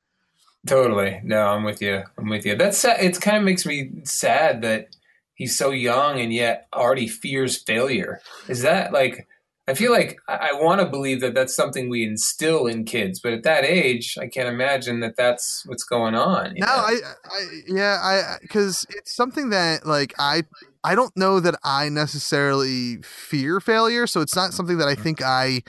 Totally. 0.66 1.22
No, 1.24 1.48
I'm 1.48 1.64
with 1.64 1.82
you. 1.82 2.04
I'm 2.18 2.28
with 2.28 2.46
you. 2.46 2.56
That's 2.56 2.78
sad. 2.78 3.00
It 3.00 3.22
kind 3.22 3.38
of 3.38 3.44
makes 3.44 3.66
me 3.66 3.92
sad 4.04 4.62
that 4.64 4.96
he's 5.36 5.56
so 5.56 5.70
young 5.70 6.20
and 6.20 6.34
yet 6.34 6.68
already 6.74 7.08
fears 7.08 7.62
failure. 7.62 8.20
Is 8.48 8.62
that 8.64 8.92
like? 8.92 9.28
I 9.68 9.74
feel 9.74 9.92
like 9.92 10.20
I, 10.28 10.50
I 10.52 10.62
want 10.62 10.80
to 10.82 10.88
believe 10.88 11.22
that 11.22 11.34
that's 11.34 11.56
something 11.56 11.90
we 11.90 12.04
instill 12.04 12.68
in 12.68 12.86
kids, 12.86 13.20
but 13.20 13.34
at 13.34 13.42
that 13.44 13.64
age, 13.64 14.16
I 14.20 14.28
can't 14.28 14.48
imagine 14.48 15.00
that 15.00 15.16
that's 15.16 15.66
what's 15.66 15.84
going 15.84 16.14
on. 16.14 16.54
No, 16.56 16.68
know? 16.68 16.72
I, 16.72 17.00
I, 17.26 17.48
yeah, 17.68 18.00
I, 18.00 18.38
because 18.42 18.86
it's 18.90 19.16
something 19.16 19.50
that 19.50 19.84
like 19.86 20.14
I, 20.20 20.44
I 20.86 20.94
don't 20.96 21.16
know 21.18 21.40
that 21.40 21.56
I 21.64 21.90
necessarily 21.90 22.98
fear 23.02 23.60
failure, 23.60 24.06
so 24.08 24.22
it's 24.22 24.36
not 24.36 24.54
something 24.54 24.78
that 24.78 24.88
I 24.88 24.96
think 24.96 25.22
I, 25.24 25.62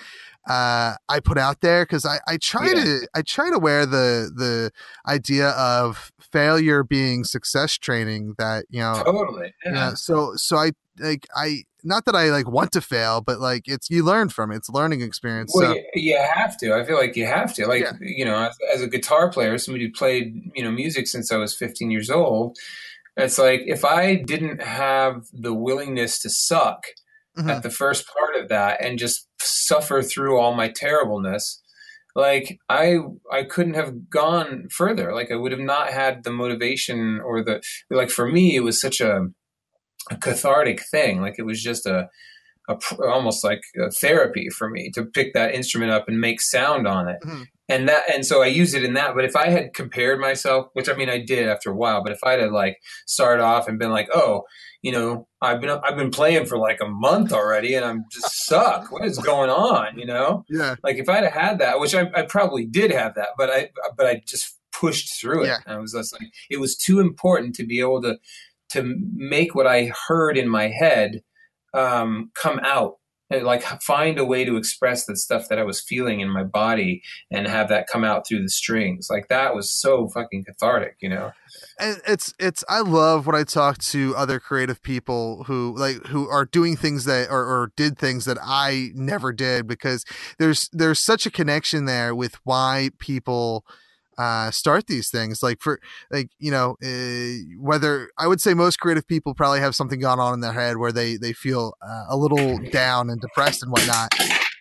uh, 0.49 0.95
I 1.09 1.21
put 1.25 1.39
out 1.39 1.61
there 1.61 1.85
because 1.85 2.05
I, 2.05 2.19
I 2.29 2.37
try 2.37 2.67
Yeah. 2.69 2.85
to, 2.85 3.09
I 3.15 3.23
try 3.23 3.51
to 3.51 3.59
wear 3.59 3.87
the 3.87 4.31
the 4.35 4.71
idea 5.11 5.49
of 5.51 6.13
failure 6.33 6.85
being 6.85 7.25
success 7.25 7.73
training 7.79 8.35
that 8.39 8.67
you 8.71 8.81
know, 8.81 9.03
totally. 9.05 9.55
Yeah. 9.65 9.73
yeah. 9.75 9.95
So, 9.95 10.33
so 10.37 10.57
I 10.57 10.73
like 10.99 11.27
I 11.35 11.63
not 11.83 12.05
that 12.07 12.15
I 12.15 12.31
like 12.31 12.49
want 12.49 12.73
to 12.73 12.81
fail, 12.81 13.21
but 13.21 13.41
like 13.41 13.63
it's 13.67 13.91
you 13.91 14.05
learn 14.05 14.29
from 14.29 14.53
it. 14.53 14.57
It's 14.57 14.69
a 14.69 14.73
learning 14.73 15.01
experience. 15.03 15.53
Well, 15.55 15.73
so 15.73 15.75
you, 15.95 16.13
you 16.13 16.19
have 16.35 16.57
to. 16.59 16.75
I 16.75 16.85
feel 16.85 16.97
like 16.97 17.17
you 17.17 17.27
have 17.27 17.55
to. 17.55 17.67
Like 17.67 17.83
Yeah. 17.83 17.93
you 18.01 18.25
know, 18.25 18.37
as, 18.37 18.57
as 18.75 18.83
a 18.83 18.89
guitar 18.89 19.31
player, 19.31 19.57
somebody 19.59 19.87
who 19.87 19.93
played 19.93 20.51
you 20.55 20.63
know 20.63 20.71
music 20.71 21.07
since 21.07 21.33
I 21.33 21.37
was 21.39 21.55
15 21.57 21.91
years 21.91 22.11
old. 22.11 22.57
It's 23.17 23.39
like 23.39 23.63
if 23.67 23.85
I 23.85 24.17
didn't 24.17 24.61
have 24.63 25.23
the 25.33 25.55
willingness 25.55 26.19
to 26.21 26.31
suck 26.31 26.87
Mhm. 27.39 27.51
at 27.51 27.63
the 27.63 27.71
first 27.71 28.07
part 28.09 28.35
of 28.37 28.49
that 28.49 28.83
and 28.83 28.99
just 28.99 29.29
suffer 29.41 30.03
through 30.03 30.39
all 30.39 30.55
my 30.55 30.69
terribleness, 30.75 31.63
like 32.15 32.59
I 32.71 32.99
I 33.31 33.43
couldn't 33.45 33.75
have 33.75 34.09
gone 34.11 34.69
further. 34.71 35.15
Like 35.15 35.31
I 35.31 35.37
would 35.37 35.53
have 35.53 35.61
not 35.61 35.93
had 35.93 36.25
the 36.25 36.31
motivation 36.31 37.21
or 37.21 37.43
the 37.45 37.63
like. 37.91 38.11
For 38.11 38.27
me, 38.27 38.57
it 38.57 38.61
was 38.61 38.81
such 38.81 39.01
a, 39.03 39.27
a 40.11 40.17
cathartic 40.17 40.81
thing. 40.91 41.21
Like 41.21 41.35
it 41.39 41.45
was 41.47 41.63
just 41.63 41.85
a 41.87 42.09
a, 42.69 42.77
pr- 42.77 43.07
almost 43.09 43.45
like 43.45 43.63
a 43.79 43.91
therapy 43.91 44.49
for 44.51 44.69
me 44.69 44.91
to 44.91 45.05
pick 45.05 45.35
that 45.35 45.55
instrument 45.55 45.93
up 45.93 46.09
and 46.09 46.21
make 46.21 46.41
sound 46.41 46.87
on 46.87 47.09
it. 47.09 47.19
Mhm. 47.25 47.47
And 47.69 47.89
that, 47.89 48.05
and 48.13 48.25
so 48.25 48.43
I 48.43 48.47
use 48.47 48.75
it 48.75 48.85
in 48.85 48.95
that. 48.95 49.17
But 49.17 49.25
if 49.25 49.35
I 49.35 49.49
had 49.49 49.75
compared 49.75 50.21
myself, 50.21 50.69
which 50.75 50.89
I 50.89 50.95
mean 50.95 51.09
I 51.11 51.19
did 51.19 51.49
after 51.49 51.71
a 51.71 51.75
while, 51.75 52.01
but 52.03 52.13
if 52.13 52.21
I 52.23 52.33
had 52.33 52.53
like 52.53 52.79
started 53.09 53.43
off 53.43 53.67
and 53.67 53.77
been 53.79 53.91
like, 53.91 54.09
oh, 54.15 54.45
you 54.83 54.93
know, 54.93 55.27
I've 55.43 55.61
been 55.61 55.71
I've 55.71 55.97
been 55.97 56.13
playing 56.13 56.47
for 56.47 56.59
like 56.59 56.79
a 56.81 56.87
month 56.89 57.33
already, 57.33 57.75
and 57.75 57.85
I'm 57.85 58.05
just 58.13 58.29
suck. 58.47 58.93
What 58.93 59.05
is 59.05 59.19
going 59.19 59.51
on? 59.51 59.99
You 59.99 60.07
know, 60.07 60.45
yeah, 60.49 60.77
like 60.85 60.97
if 60.99 61.09
I'd 61.09 61.25
have 61.25 61.33
had 61.33 61.59
that, 61.59 61.81
which 61.81 61.93
I, 61.93 62.09
I 62.15 62.23
probably 62.23 62.67
did 62.67 62.93
have 62.93 63.17
that, 63.17 63.31
but 63.37 63.51
I 63.51 63.71
but 63.97 64.07
I 64.07 64.23
just 64.25 64.57
pushed 64.73 65.21
through 65.21 65.43
it. 65.45 65.47
Yeah. 65.47 65.59
I 65.67 65.79
was 65.79 65.93
just 65.93 66.13
like, 66.13 66.31
it 66.51 66.61
was 66.61 66.77
too 66.77 67.01
important 67.01 67.57
to 67.57 67.67
be 67.67 67.81
able 67.81 68.01
to 68.03 68.17
to 68.71 68.95
make 69.15 69.55
what 69.57 69.67
I 69.67 69.91
heard 70.07 70.37
in 70.39 70.49
my 70.49 70.69
head 70.69 71.23
um, 71.77 72.31
come 72.35 72.61
out. 72.63 72.95
And, 73.29 73.43
like 73.43 73.65
find 73.83 74.21
a 74.21 74.25
way 74.25 74.45
to 74.45 74.57
express 74.57 75.05
the 75.05 75.17
stuff 75.17 75.49
that 75.49 75.59
I 75.59 75.65
was 75.65 75.81
feeling 75.81 76.21
in 76.21 76.31
my 76.31 76.45
body 76.45 77.03
and 77.29 77.49
have 77.49 77.69
that 77.71 77.89
come 77.89 78.05
out 78.05 78.25
through 78.25 78.43
the 78.43 78.49
strings. 78.49 79.09
Like 79.11 79.27
that 79.29 79.53
was 79.53 79.73
so 79.73 80.09
fucking 80.09 80.45
cathartic, 80.45 80.95
you 81.01 81.09
know. 81.09 81.33
and 81.79 82.01
it's 82.07 82.33
it's 82.39 82.65
i 82.69 82.81
love 82.81 83.27
when 83.27 83.37
i 83.37 83.43
talk 83.43 83.79
to 83.79 84.15
other 84.17 84.39
creative 84.41 84.83
people 84.83 85.45
who 85.45 85.75
like 85.77 85.97
who 86.07 86.29
are 86.29 86.45
doing 86.45 86.77
things 86.77 87.05
that 87.05 87.29
or, 87.31 87.45
or 87.45 87.73
did 87.77 87.99
things 87.99 88.25
that 88.25 88.39
i 88.43 88.91
never 88.95 89.33
did 89.33 89.67
because 89.67 90.05
there's 90.39 90.69
there's 90.73 91.03
such 91.03 91.27
a 91.27 91.31
connection 91.31 91.85
there 91.85 92.15
with 92.15 92.37
why 92.45 92.91
people 92.99 93.65
uh 94.19 94.51
start 94.51 94.87
these 94.87 95.11
things 95.11 95.43
like 95.43 95.61
for 95.61 95.79
like 96.11 96.31
you 96.39 96.51
know 96.51 96.77
uh, 96.85 97.59
whether 97.59 98.09
i 98.19 98.27
would 98.27 98.41
say 98.41 98.55
most 98.55 98.79
creative 98.81 99.07
people 99.07 99.35
probably 99.35 99.61
have 99.61 99.75
something 99.75 100.01
gone 100.01 100.19
on 100.19 100.33
in 100.35 100.41
their 100.41 100.53
head 100.53 100.77
where 100.79 100.93
they 100.93 101.17
they 101.17 101.33
feel 101.33 101.75
uh, 101.87 102.05
a 102.09 102.17
little 102.17 102.59
down 102.71 103.11
and 103.11 103.21
depressed 103.21 103.63
and 103.63 103.71
whatnot. 103.73 104.13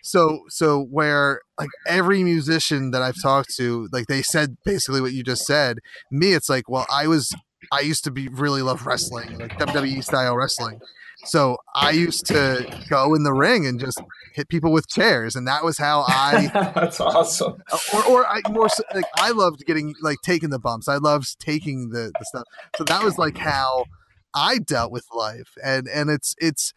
So 0.02 0.40
so 0.48 0.82
where 0.82 1.40
like 1.58 1.70
every 1.86 2.22
musician 2.22 2.90
that 2.92 3.02
i've 3.02 3.20
talked 3.22 3.54
to 3.56 3.88
like 3.92 4.06
they 4.06 4.22
said 4.22 4.56
basically 4.64 5.00
what 5.00 5.12
you 5.12 5.22
just 5.22 5.44
said 5.46 5.78
me 6.10 6.32
it's 6.32 6.48
like 6.48 6.68
well 6.68 6.86
i 6.90 7.06
was 7.06 7.34
i 7.72 7.80
used 7.80 8.04
to 8.04 8.10
be 8.10 8.28
really 8.28 8.62
love 8.62 8.86
wrestling 8.86 9.38
like 9.38 9.58
wwe 9.58 10.02
style 10.04 10.36
wrestling 10.36 10.80
so 11.26 11.56
i 11.74 11.90
used 11.90 12.26
to 12.26 12.66
go 12.88 13.14
in 13.14 13.22
the 13.22 13.32
ring 13.32 13.66
and 13.66 13.80
just 13.80 14.00
hit 14.34 14.48
people 14.48 14.72
with 14.72 14.88
chairs 14.88 15.36
and 15.36 15.46
that 15.46 15.64
was 15.64 15.78
how 15.78 16.04
i 16.06 16.50
That's 16.86 17.00
awesome. 17.00 17.62
Uh, 17.72 17.78
or, 17.94 18.04
or 18.04 18.26
I 18.26 18.40
more 18.50 18.68
so, 18.68 18.82
like 18.94 19.06
I 19.16 19.30
loved 19.30 19.64
getting 19.66 19.94
like 20.02 20.18
taking 20.22 20.50
the 20.50 20.58
bumps. 20.58 20.88
I 20.88 20.96
loved 20.96 21.38
taking 21.40 21.90
the, 21.90 22.12
the 22.18 22.24
stuff. 22.24 22.44
So 22.76 22.84
that 22.84 23.02
was 23.02 23.18
like 23.18 23.38
how 23.38 23.86
I 24.34 24.58
dealt 24.58 24.92
with 24.92 25.04
life, 25.12 25.54
and 25.64 25.88
and 25.88 26.10
it's 26.10 26.34
it's 26.38 26.72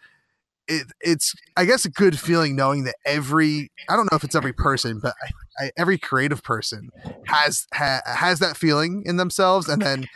it 0.67 0.87
it's 1.01 1.33
I 1.55 1.65
guess 1.65 1.85
a 1.85 1.89
good 1.89 2.17
feeling 2.19 2.55
knowing 2.55 2.85
that 2.85 2.95
every 3.05 3.71
I 3.87 3.95
don't 3.95 4.11
know 4.11 4.15
if 4.15 4.23
it's 4.23 4.35
every 4.35 4.53
person, 4.53 4.99
but 4.99 5.13
I, 5.59 5.65
I, 5.65 5.71
every 5.77 5.97
creative 5.97 6.43
person 6.43 6.89
has 7.27 7.67
ha, 7.73 8.01
has 8.05 8.39
that 8.39 8.57
feeling 8.57 9.03
in 9.05 9.17
themselves, 9.17 9.69
and 9.69 9.81
then 9.81 10.07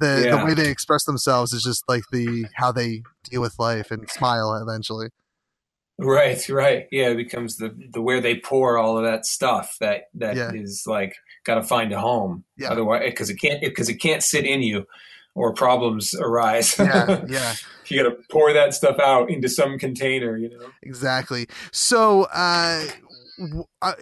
the 0.00 0.22
Yeah. 0.26 0.38
the 0.38 0.44
way 0.44 0.54
they 0.54 0.68
express 0.70 1.04
themselves 1.04 1.52
is 1.52 1.62
just 1.62 1.84
like 1.88 2.04
the 2.12 2.46
how 2.54 2.72
they 2.72 3.02
deal 3.24 3.40
with 3.40 3.58
life 3.58 3.90
and 3.90 4.08
smile 4.10 4.54
eventually. 4.54 5.08
Right, 5.98 6.46
right. 6.50 6.86
Yeah, 6.92 7.08
it 7.08 7.16
becomes 7.16 7.56
the 7.56 7.74
the 7.92 8.02
where 8.02 8.20
they 8.20 8.36
pour 8.36 8.76
all 8.76 8.98
of 8.98 9.04
that 9.04 9.24
stuff 9.24 9.76
that 9.80 10.08
that 10.14 10.36
is 10.54 10.84
Yeah. 10.86 10.92
like 10.92 11.14
got 11.44 11.54
to 11.54 11.62
find 11.62 11.92
a 11.92 12.00
home. 12.00 12.44
Yeah. 12.58 12.70
Otherwise, 12.72 13.02
because 13.06 13.30
it 13.30 13.36
can't 13.36 13.60
because 13.62 13.88
it 13.88 13.94
can't 13.96 14.22
sit 14.22 14.44
in 14.44 14.62
you, 14.62 14.84
or 15.34 15.54
problems 15.54 16.14
arise. 16.14 16.78
Yeah, 16.78 17.24
yeah. 17.28 17.54
you 17.86 18.02
got 18.02 18.10
to 18.10 18.16
pour 18.30 18.52
that 18.52 18.74
stuff 18.74 18.98
out 18.98 19.30
into 19.30 19.48
some 19.48 19.78
container. 19.78 20.36
You 20.36 20.50
know. 20.50 20.66
Exactly. 20.82 21.46
So, 21.72 22.24
uh, 22.24 22.84
w- 23.38 23.64
uh, 23.80 23.94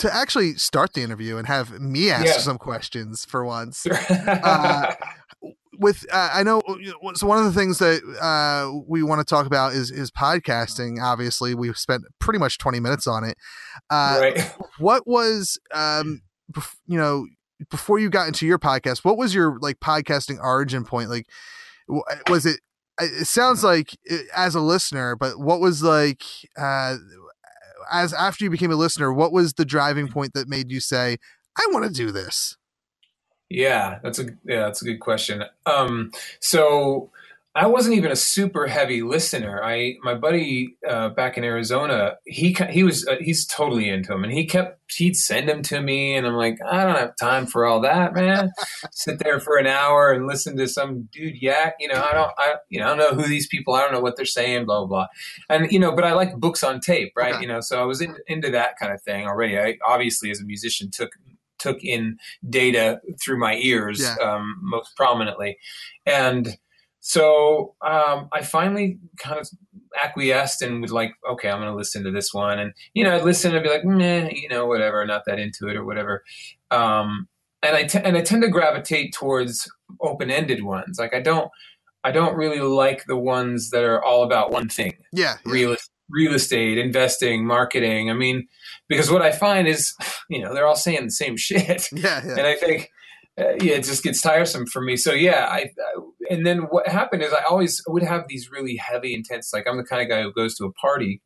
to 0.00 0.14
actually 0.14 0.54
start 0.56 0.92
the 0.92 1.00
interview 1.00 1.36
and 1.38 1.46
have 1.46 1.80
me 1.80 2.10
ask 2.10 2.26
Yeah. 2.26 2.38
some 2.38 2.58
questions 2.58 3.24
for 3.24 3.42
once, 3.44 3.86
uh, 4.10 4.94
with 5.82 6.06
uh, 6.12 6.30
I 6.32 6.42
know 6.42 6.62
so 7.14 7.26
one 7.26 7.38
of 7.38 7.44
the 7.44 7.52
things 7.52 7.78
that 7.78 8.02
uh, 8.20 8.80
we 8.88 9.02
want 9.02 9.20
to 9.20 9.24
talk 9.24 9.46
about 9.46 9.72
is 9.74 9.90
is 9.90 10.10
podcasting. 10.10 11.02
Obviously, 11.02 11.54
we've 11.54 11.76
spent 11.76 12.04
pretty 12.18 12.38
much 12.38 12.58
twenty 12.58 12.80
minutes 12.80 13.06
on 13.06 13.24
it. 13.24 13.36
Uh, 13.90 14.18
right. 14.20 14.54
What 14.78 15.06
was 15.06 15.58
um, 15.74 16.22
bef- 16.50 16.76
you 16.86 16.98
know 16.98 17.26
before 17.70 17.98
you 17.98 18.08
got 18.08 18.26
into 18.26 18.46
your 18.46 18.58
podcast? 18.58 19.04
What 19.04 19.18
was 19.18 19.34
your 19.34 19.58
like 19.60 19.80
podcasting 19.80 20.38
origin 20.42 20.84
point? 20.84 21.10
Like, 21.10 21.26
was 22.28 22.46
it? 22.46 22.60
It 23.00 23.26
sounds 23.26 23.64
like 23.64 23.96
uh, 24.10 24.18
as 24.34 24.54
a 24.54 24.60
listener, 24.60 25.16
but 25.16 25.38
what 25.38 25.60
was 25.60 25.82
like 25.82 26.22
uh, 26.56 26.96
as 27.90 28.12
after 28.12 28.44
you 28.44 28.50
became 28.50 28.70
a 28.70 28.76
listener? 28.76 29.12
What 29.12 29.32
was 29.32 29.54
the 29.54 29.64
driving 29.64 30.08
point 30.08 30.34
that 30.34 30.48
made 30.48 30.70
you 30.70 30.80
say, 30.80 31.18
"I 31.58 31.66
want 31.70 31.84
to 31.84 31.92
do 31.92 32.10
this"? 32.10 32.56
Yeah, 33.52 33.98
that's 34.02 34.18
a 34.18 34.24
yeah, 34.44 34.60
that's 34.64 34.82
a 34.82 34.84
good 34.84 35.00
question. 35.00 35.44
Um, 35.66 36.10
so 36.40 37.10
I 37.54 37.66
wasn't 37.66 37.96
even 37.96 38.10
a 38.10 38.16
super 38.16 38.66
heavy 38.66 39.02
listener. 39.02 39.62
I 39.62 39.96
my 40.02 40.14
buddy 40.14 40.74
uh, 40.88 41.10
back 41.10 41.36
in 41.36 41.44
Arizona, 41.44 42.16
he 42.24 42.56
he 42.70 42.82
was 42.82 43.06
uh, 43.06 43.16
he's 43.20 43.46
totally 43.46 43.90
into 43.90 44.14
him, 44.14 44.24
and 44.24 44.32
he 44.32 44.46
kept 44.46 44.80
he'd 44.96 45.16
send 45.16 45.50
them 45.50 45.62
to 45.64 45.82
me, 45.82 46.16
and 46.16 46.26
I'm 46.26 46.34
like, 46.34 46.56
I 46.66 46.84
don't 46.84 46.96
have 46.96 47.14
time 47.20 47.44
for 47.44 47.66
all 47.66 47.82
that, 47.82 48.14
man. 48.14 48.52
Sit 48.92 49.18
there 49.18 49.38
for 49.38 49.58
an 49.58 49.66
hour 49.66 50.12
and 50.12 50.26
listen 50.26 50.56
to 50.56 50.66
some 50.66 51.10
dude 51.12 51.42
yak. 51.42 51.74
You 51.78 51.88
know, 51.88 52.02
I 52.02 52.14
don't 52.14 52.32
I 52.38 52.54
you 52.70 52.80
know 52.80 52.86
I 52.86 52.96
don't 52.96 52.98
know 52.98 53.22
who 53.22 53.28
these 53.28 53.46
people. 53.46 53.74
I 53.74 53.82
don't 53.82 53.92
know 53.92 54.00
what 54.00 54.16
they're 54.16 54.24
saying. 54.24 54.64
Blah 54.64 54.86
blah. 54.86 54.86
blah. 54.86 55.06
And 55.50 55.70
you 55.70 55.78
know, 55.78 55.94
but 55.94 56.04
I 56.04 56.14
like 56.14 56.34
books 56.36 56.62
on 56.62 56.80
tape, 56.80 57.12
right? 57.14 57.34
Okay. 57.34 57.42
You 57.42 57.48
know, 57.48 57.60
so 57.60 57.82
I 57.82 57.84
was 57.84 58.00
in, 58.00 58.16
into 58.28 58.50
that 58.50 58.78
kind 58.78 58.94
of 58.94 59.02
thing 59.02 59.26
already. 59.26 59.58
I 59.58 59.76
obviously 59.86 60.30
as 60.30 60.40
a 60.40 60.44
musician 60.44 60.90
took 60.90 61.12
took 61.62 61.78
in 61.82 62.16
data 62.50 63.00
through 63.22 63.38
my 63.38 63.54
ears 63.56 64.00
Yeah. 64.00 64.16
um, 64.26 64.56
most 64.62 64.96
prominently 64.96 65.56
and 66.06 66.56
so 67.00 67.74
um, 67.84 68.28
i 68.32 68.42
finally 68.42 68.98
kind 69.18 69.38
of 69.40 69.48
acquiesced 70.02 70.62
and 70.62 70.80
was 70.80 70.90
like, 70.92 71.12
okay, 71.30 71.50
I'm 71.50 71.58
going 71.58 71.70
to 71.70 71.76
listen 71.76 72.02
to 72.04 72.10
this 72.10 72.32
one. 72.32 72.58
And, 72.58 72.72
you 72.94 73.04
know, 73.04 73.14
I'd 73.14 73.24
listen 73.24 73.54
and 73.54 73.62
be 73.62 73.68
like, 73.68 73.84
meh, 73.84 74.30
you 74.32 74.48
know, 74.48 74.64
whatever, 74.66 75.04
not 75.04 75.24
that 75.26 75.38
into 75.38 75.68
it 75.68 75.76
or 75.76 75.84
whatever. 75.84 76.22
Um, 76.70 77.28
and 77.62 77.76
I, 77.76 77.84
t- 77.84 77.98
and 78.02 78.16
I 78.16 78.22
tend 78.22 78.42
to 78.42 78.48
gravitate 78.48 79.12
towards 79.12 79.70
open-ended 80.00 80.64
ones. 80.64 80.98
Like 80.98 81.14
I 81.14 81.20
don't, 81.20 81.50
I 82.04 82.10
don't 82.10 82.36
really 82.36 82.60
like 82.60 83.04
the 83.06 83.18
ones 83.18 83.68
that 83.70 83.84
are 83.84 84.02
all 84.02 84.24
about 84.24 84.50
one 84.50 84.68
thing. 84.70 84.94
Yeah, 85.12 85.34
yeah. 85.44 85.52
Real 86.08 86.34
estate, 86.34 86.78
investing, 86.78 87.46
marketing. 87.46 88.10
I 88.10 88.14
mean, 88.14 88.46
because 88.88 89.10
what 89.10 89.22
I 89.22 89.32
find 89.32 89.66
is, 89.68 89.94
you 90.30 90.42
know, 90.42 90.54
they're 90.54 90.66
all 90.66 90.76
saying 90.76 91.04
the 91.04 91.10
same 91.10 91.36
shit. 91.36 91.88
Yeah, 91.92 92.22
yeah. 92.24 92.36
And 92.38 92.46
I 92.46 92.54
think, 92.54 92.90
uh, 93.38 93.54
yeah, 93.60 93.74
it 93.74 93.84
just 93.84 94.02
gets 94.02 94.20
tiresome 94.20 94.66
for 94.66 94.82
me. 94.82 94.96
So 94.96 95.12
yeah, 95.12 95.46
I, 95.50 95.58
I 95.58 96.00
and 96.30 96.46
then 96.46 96.58
what 96.70 96.86
happened 96.86 97.22
is 97.22 97.32
I 97.32 97.42
always 97.44 97.82
would 97.88 98.02
have 98.02 98.24
these 98.28 98.50
really 98.50 98.76
heavy, 98.76 99.14
intense. 99.14 99.52
Like 99.52 99.66
I'm 99.66 99.78
the 99.78 99.84
kind 99.84 100.02
of 100.02 100.08
guy 100.08 100.22
who 100.22 100.32
goes 100.32 100.54
to 100.56 100.64
a 100.64 100.72
party, 100.72 101.22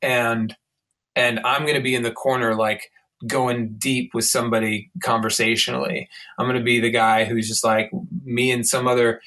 and 0.00 0.54
and 1.16 1.40
I'm 1.44 1.62
going 1.62 1.74
to 1.74 1.82
be 1.82 1.94
in 1.94 2.02
the 2.02 2.12
corner 2.12 2.54
like 2.54 2.90
going 3.26 3.74
deep 3.78 4.10
with 4.14 4.24
somebody 4.24 4.90
conversationally. 5.02 6.08
I'm 6.38 6.46
going 6.46 6.58
to 6.58 6.64
be 6.64 6.80
the 6.80 6.90
guy 6.90 7.24
who's 7.24 7.48
just 7.48 7.64
like 7.64 7.90
me 8.24 8.50
and 8.50 8.66
some 8.66 8.86
other, 8.86 9.20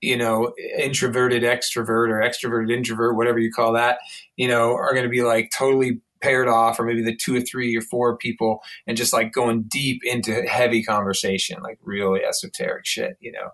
you 0.00 0.16
know, 0.16 0.52
introverted 0.78 1.42
extrovert 1.42 2.08
or 2.08 2.20
extroverted 2.20 2.72
introvert, 2.72 3.16
whatever 3.16 3.38
you 3.38 3.52
call 3.52 3.72
that, 3.74 3.98
you 4.36 4.48
know, 4.48 4.74
are 4.74 4.92
going 4.92 5.04
to 5.04 5.10
be 5.10 5.22
like 5.22 5.50
totally 5.56 6.00
paired 6.20 6.48
off 6.48 6.78
or 6.78 6.84
maybe 6.84 7.02
the 7.02 7.16
two 7.16 7.36
or 7.36 7.40
three 7.40 7.74
or 7.76 7.80
four 7.80 8.16
people 8.16 8.62
and 8.86 8.96
just 8.96 9.12
like 9.12 9.32
going 9.32 9.62
deep 9.62 10.02
into 10.04 10.42
heavy 10.42 10.82
conversation 10.82 11.62
like 11.62 11.78
really 11.82 12.20
esoteric 12.22 12.84
shit 12.84 13.16
you 13.20 13.32
know? 13.32 13.50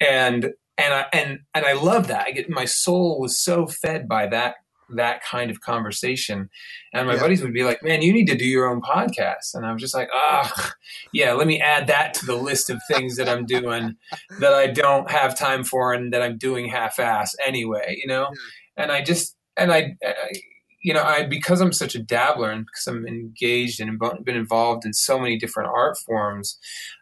And 0.00 0.52
and 0.76 0.94
i 0.94 1.06
and 1.12 1.40
and 1.54 1.64
i 1.64 1.72
love 1.72 2.08
that. 2.08 2.26
I 2.26 2.32
get 2.32 2.50
my 2.50 2.64
soul 2.64 3.20
was 3.20 3.38
so 3.38 3.66
fed 3.66 4.08
by 4.08 4.26
that 4.28 4.56
that 4.96 5.22
kind 5.22 5.50
of 5.50 5.60
conversation. 5.60 6.48
And 6.94 7.06
my 7.06 7.14
Yeah. 7.14 7.20
buddies 7.20 7.42
would 7.42 7.52
be 7.52 7.64
like 7.64 7.82
man 7.82 8.02
you 8.02 8.12
need 8.12 8.26
to 8.26 8.36
do 8.36 8.46
your 8.46 8.66
own 8.66 8.80
podcast. 8.80 9.54
And 9.54 9.66
I 9.66 9.72
was 9.72 9.80
just 9.82 9.94
like 9.94 10.08
ah 10.12 10.72
yeah 11.12 11.32
let 11.32 11.46
me 11.46 11.60
add 11.60 11.86
that 11.88 12.14
to 12.14 12.26
the 12.26 12.34
list 12.36 12.70
of 12.70 12.80
things 12.90 13.16
that 13.16 13.28
i'm 13.28 13.44
doing 13.46 13.96
that 14.40 14.52
i 14.54 14.66
don't 14.66 15.10
have 15.10 15.38
time 15.38 15.64
for 15.64 15.92
and 15.92 16.12
that 16.12 16.22
i'm 16.22 16.38
doing 16.38 16.68
half-ass 16.68 17.34
anyway 17.46 17.96
you 18.00 18.06
know? 18.06 18.28
And 18.76 18.90
i 18.92 19.02
just 19.02 19.36
and 19.56 19.72
I, 19.72 19.96
I 20.04 20.14
you 20.80 20.94
know, 20.94 21.02
I 21.02 21.26
because 21.26 21.60
I'm 21.60 21.72
such 21.72 21.94
a 21.94 22.02
dabbler 22.02 22.50
and 22.50 22.66
because 22.66 22.86
I'm 22.86 23.06
engaged 23.06 23.80
and 23.80 23.98
been 24.24 24.36
involved 24.36 24.84
in 24.84 24.92
so 24.92 25.18
many 25.18 25.38
different 25.38 25.70
art 25.74 25.98
forms, 25.98 26.58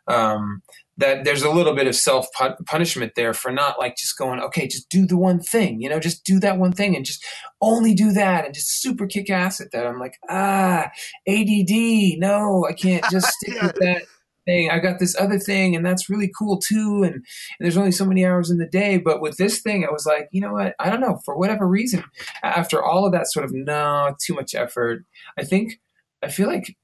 um, 0.08 0.62
that 0.98 1.24
there's 1.24 1.42
a 1.42 1.50
little 1.50 1.74
bit 1.74 1.86
of 1.86 1.94
self 1.94 2.26
punishment 2.66 3.12
there 3.16 3.34
for 3.34 3.52
not 3.52 3.78
like 3.78 3.96
just 3.96 4.16
going, 4.16 4.40
okay, 4.40 4.66
just 4.66 4.88
do 4.88 5.06
the 5.06 5.16
one 5.16 5.40
thing, 5.40 5.80
you 5.80 5.88
know, 5.88 6.00
just 6.00 6.24
do 6.24 6.40
that 6.40 6.58
one 6.58 6.72
thing 6.72 6.96
and 6.96 7.04
just 7.04 7.24
only 7.60 7.92
do 7.94 8.12
that 8.12 8.46
and 8.46 8.54
just 8.54 8.80
super 8.80 9.06
kick 9.06 9.28
ass 9.28 9.60
at 9.60 9.72
that. 9.72 9.86
I'm 9.86 9.98
like, 10.00 10.16
ah, 10.30 10.90
ADD, 11.28 12.18
no, 12.18 12.66
I 12.68 12.72
can't 12.72 13.04
just 13.10 13.28
stick 13.40 13.54
Yeah. 13.56 13.66
with 13.66 13.74
that 13.76 14.02
thing. 14.46 14.70
I 14.70 14.78
got 14.78 14.98
this 14.98 15.14
other 15.18 15.38
thing 15.38 15.76
and 15.76 15.84
that's 15.84 16.08
really 16.08 16.30
cool 16.38 16.58
too. 16.58 17.02
And, 17.04 17.14
and 17.14 17.24
there's 17.60 17.76
only 17.76 17.92
so 17.92 18.06
many 18.06 18.24
hours 18.24 18.50
in 18.50 18.58
the 18.58 18.66
day. 18.66 18.96
But 18.96 19.20
with 19.20 19.36
this 19.36 19.60
thing, 19.60 19.84
I 19.84 19.92
was 19.92 20.06
like, 20.06 20.28
you 20.32 20.40
know 20.40 20.52
what? 20.52 20.74
I 20.78 20.88
don't 20.88 21.00
know. 21.00 21.20
For 21.24 21.36
whatever 21.36 21.66
reason, 21.68 22.04
after 22.42 22.82
all 22.82 23.04
of 23.04 23.12
that 23.12 23.30
sort 23.30 23.44
of 23.44 23.52
no, 23.52 24.14
too 24.24 24.34
much 24.34 24.54
effort, 24.54 25.04
I 25.38 25.44
think 25.44 25.80
I 26.22 26.28
feel 26.28 26.46
like 26.48 26.74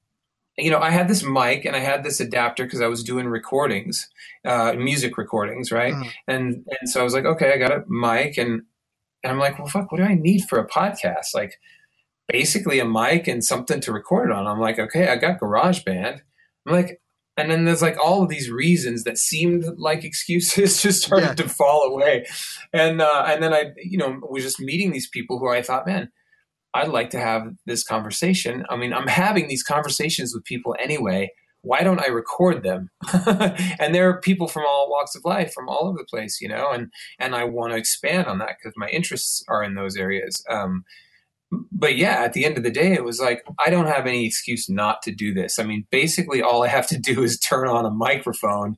you 0.58 0.70
know 0.70 0.80
I 0.80 0.90
had 0.90 1.08
this 1.08 1.22
mic 1.24 1.64
and 1.64 1.74
I 1.74 1.78
had 1.78 2.04
this 2.04 2.20
adapter 2.20 2.64
because 2.64 2.82
I 2.82 2.86
was 2.86 3.02
doing 3.02 3.26
recordings, 3.26 4.08
uh, 4.44 4.74
music 4.74 5.16
recordings, 5.16 5.72
right? 5.72 5.94
Mhm. 5.94 6.10
And 6.28 6.44
and 6.80 6.90
so 6.90 7.00
I 7.00 7.04
was 7.04 7.14
like, 7.14 7.24
okay, 7.24 7.52
I 7.52 7.56
got 7.56 7.72
a 7.72 7.84
mic 7.88 8.36
and 8.36 8.62
and 9.24 9.32
I'm 9.32 9.38
like, 9.38 9.58
well, 9.58 9.68
fuck, 9.68 9.90
what 9.90 9.98
do 9.98 10.04
I 10.04 10.14
need 10.14 10.42
for 10.48 10.58
a 10.58 10.68
podcast? 10.68 11.34
Like 11.34 11.54
basically 12.28 12.78
a 12.78 12.84
mic 12.84 13.28
and 13.28 13.44
something 13.44 13.80
to 13.80 13.92
record 13.92 14.30
it 14.30 14.36
on. 14.36 14.46
I'm 14.46 14.60
like, 14.60 14.78
okay, 14.78 15.08
I 15.08 15.16
got 15.16 15.40
GarageBand. 15.40 16.20
I'm 16.66 16.72
like, 16.72 17.00
and 17.36 17.50
then 17.50 17.64
there's 17.64 17.82
like 17.82 17.96
all 18.02 18.22
of 18.22 18.28
these 18.28 18.50
reasons 18.50 19.04
that 19.04 19.18
seemed 19.18 19.64
like 19.78 20.04
excuses 20.04 20.82
just 20.82 21.02
started 21.04 21.26
Yeah. 21.26 21.34
to 21.34 21.48
fall 21.48 21.82
away, 21.84 22.26
and 22.72 23.00
uh, 23.00 23.24
and 23.26 23.42
then 23.42 23.52
I, 23.52 23.72
you 23.76 23.98
know, 23.98 24.20
was 24.28 24.42
just 24.44 24.60
meeting 24.60 24.92
these 24.92 25.08
people 25.08 25.38
who 25.38 25.48
I 25.48 25.62
thought, 25.62 25.86
man, 25.86 26.10
I'd 26.74 26.88
like 26.88 27.10
to 27.10 27.18
have 27.20 27.42
this 27.66 27.82
conversation. 27.84 28.64
I 28.70 28.76
mean, 28.76 28.92
I'm 28.92 29.06
having 29.08 29.48
these 29.48 29.62
conversations 29.62 30.34
with 30.34 30.44
people 30.44 30.74
anyway. 30.82 31.30
Why 31.64 31.84
don't 31.84 32.00
I 32.02 32.08
record 32.08 32.64
them? 32.64 32.90
and 33.78 33.94
there 33.94 34.08
are 34.08 34.20
people 34.20 34.48
from 34.48 34.64
all 34.66 34.90
walks 34.90 35.14
of 35.14 35.24
life, 35.24 35.52
from 35.52 35.68
all 35.68 35.86
over 35.88 35.98
the 35.98 36.04
place, 36.10 36.40
you 36.40 36.48
know, 36.48 36.70
and 36.72 36.90
and 37.20 37.34
I 37.36 37.44
want 37.44 37.72
to 37.72 37.78
expand 37.78 38.26
on 38.26 38.38
that 38.38 38.56
because 38.58 38.74
my 38.76 38.88
interests 38.88 39.44
are 39.48 39.62
in 39.62 39.74
those 39.74 39.96
areas. 39.96 40.44
Um, 40.50 40.84
but 41.70 41.96
yeah, 41.96 42.22
at 42.22 42.32
the 42.32 42.44
end 42.44 42.56
of 42.56 42.62
the 42.64 42.70
day, 42.70 42.92
it 42.92 43.04
was 43.04 43.20
like 43.20 43.44
I 43.64 43.70
don't 43.70 43.86
have 43.86 44.06
any 44.06 44.26
excuse 44.26 44.68
not 44.68 45.02
to 45.02 45.12
do 45.12 45.34
this. 45.34 45.58
I 45.58 45.64
mean, 45.64 45.86
basically, 45.90 46.42
all 46.42 46.62
I 46.62 46.68
have 46.68 46.86
to 46.88 46.98
do 46.98 47.22
is 47.22 47.38
turn 47.38 47.68
on 47.68 47.84
a 47.84 47.90
microphone 47.90 48.76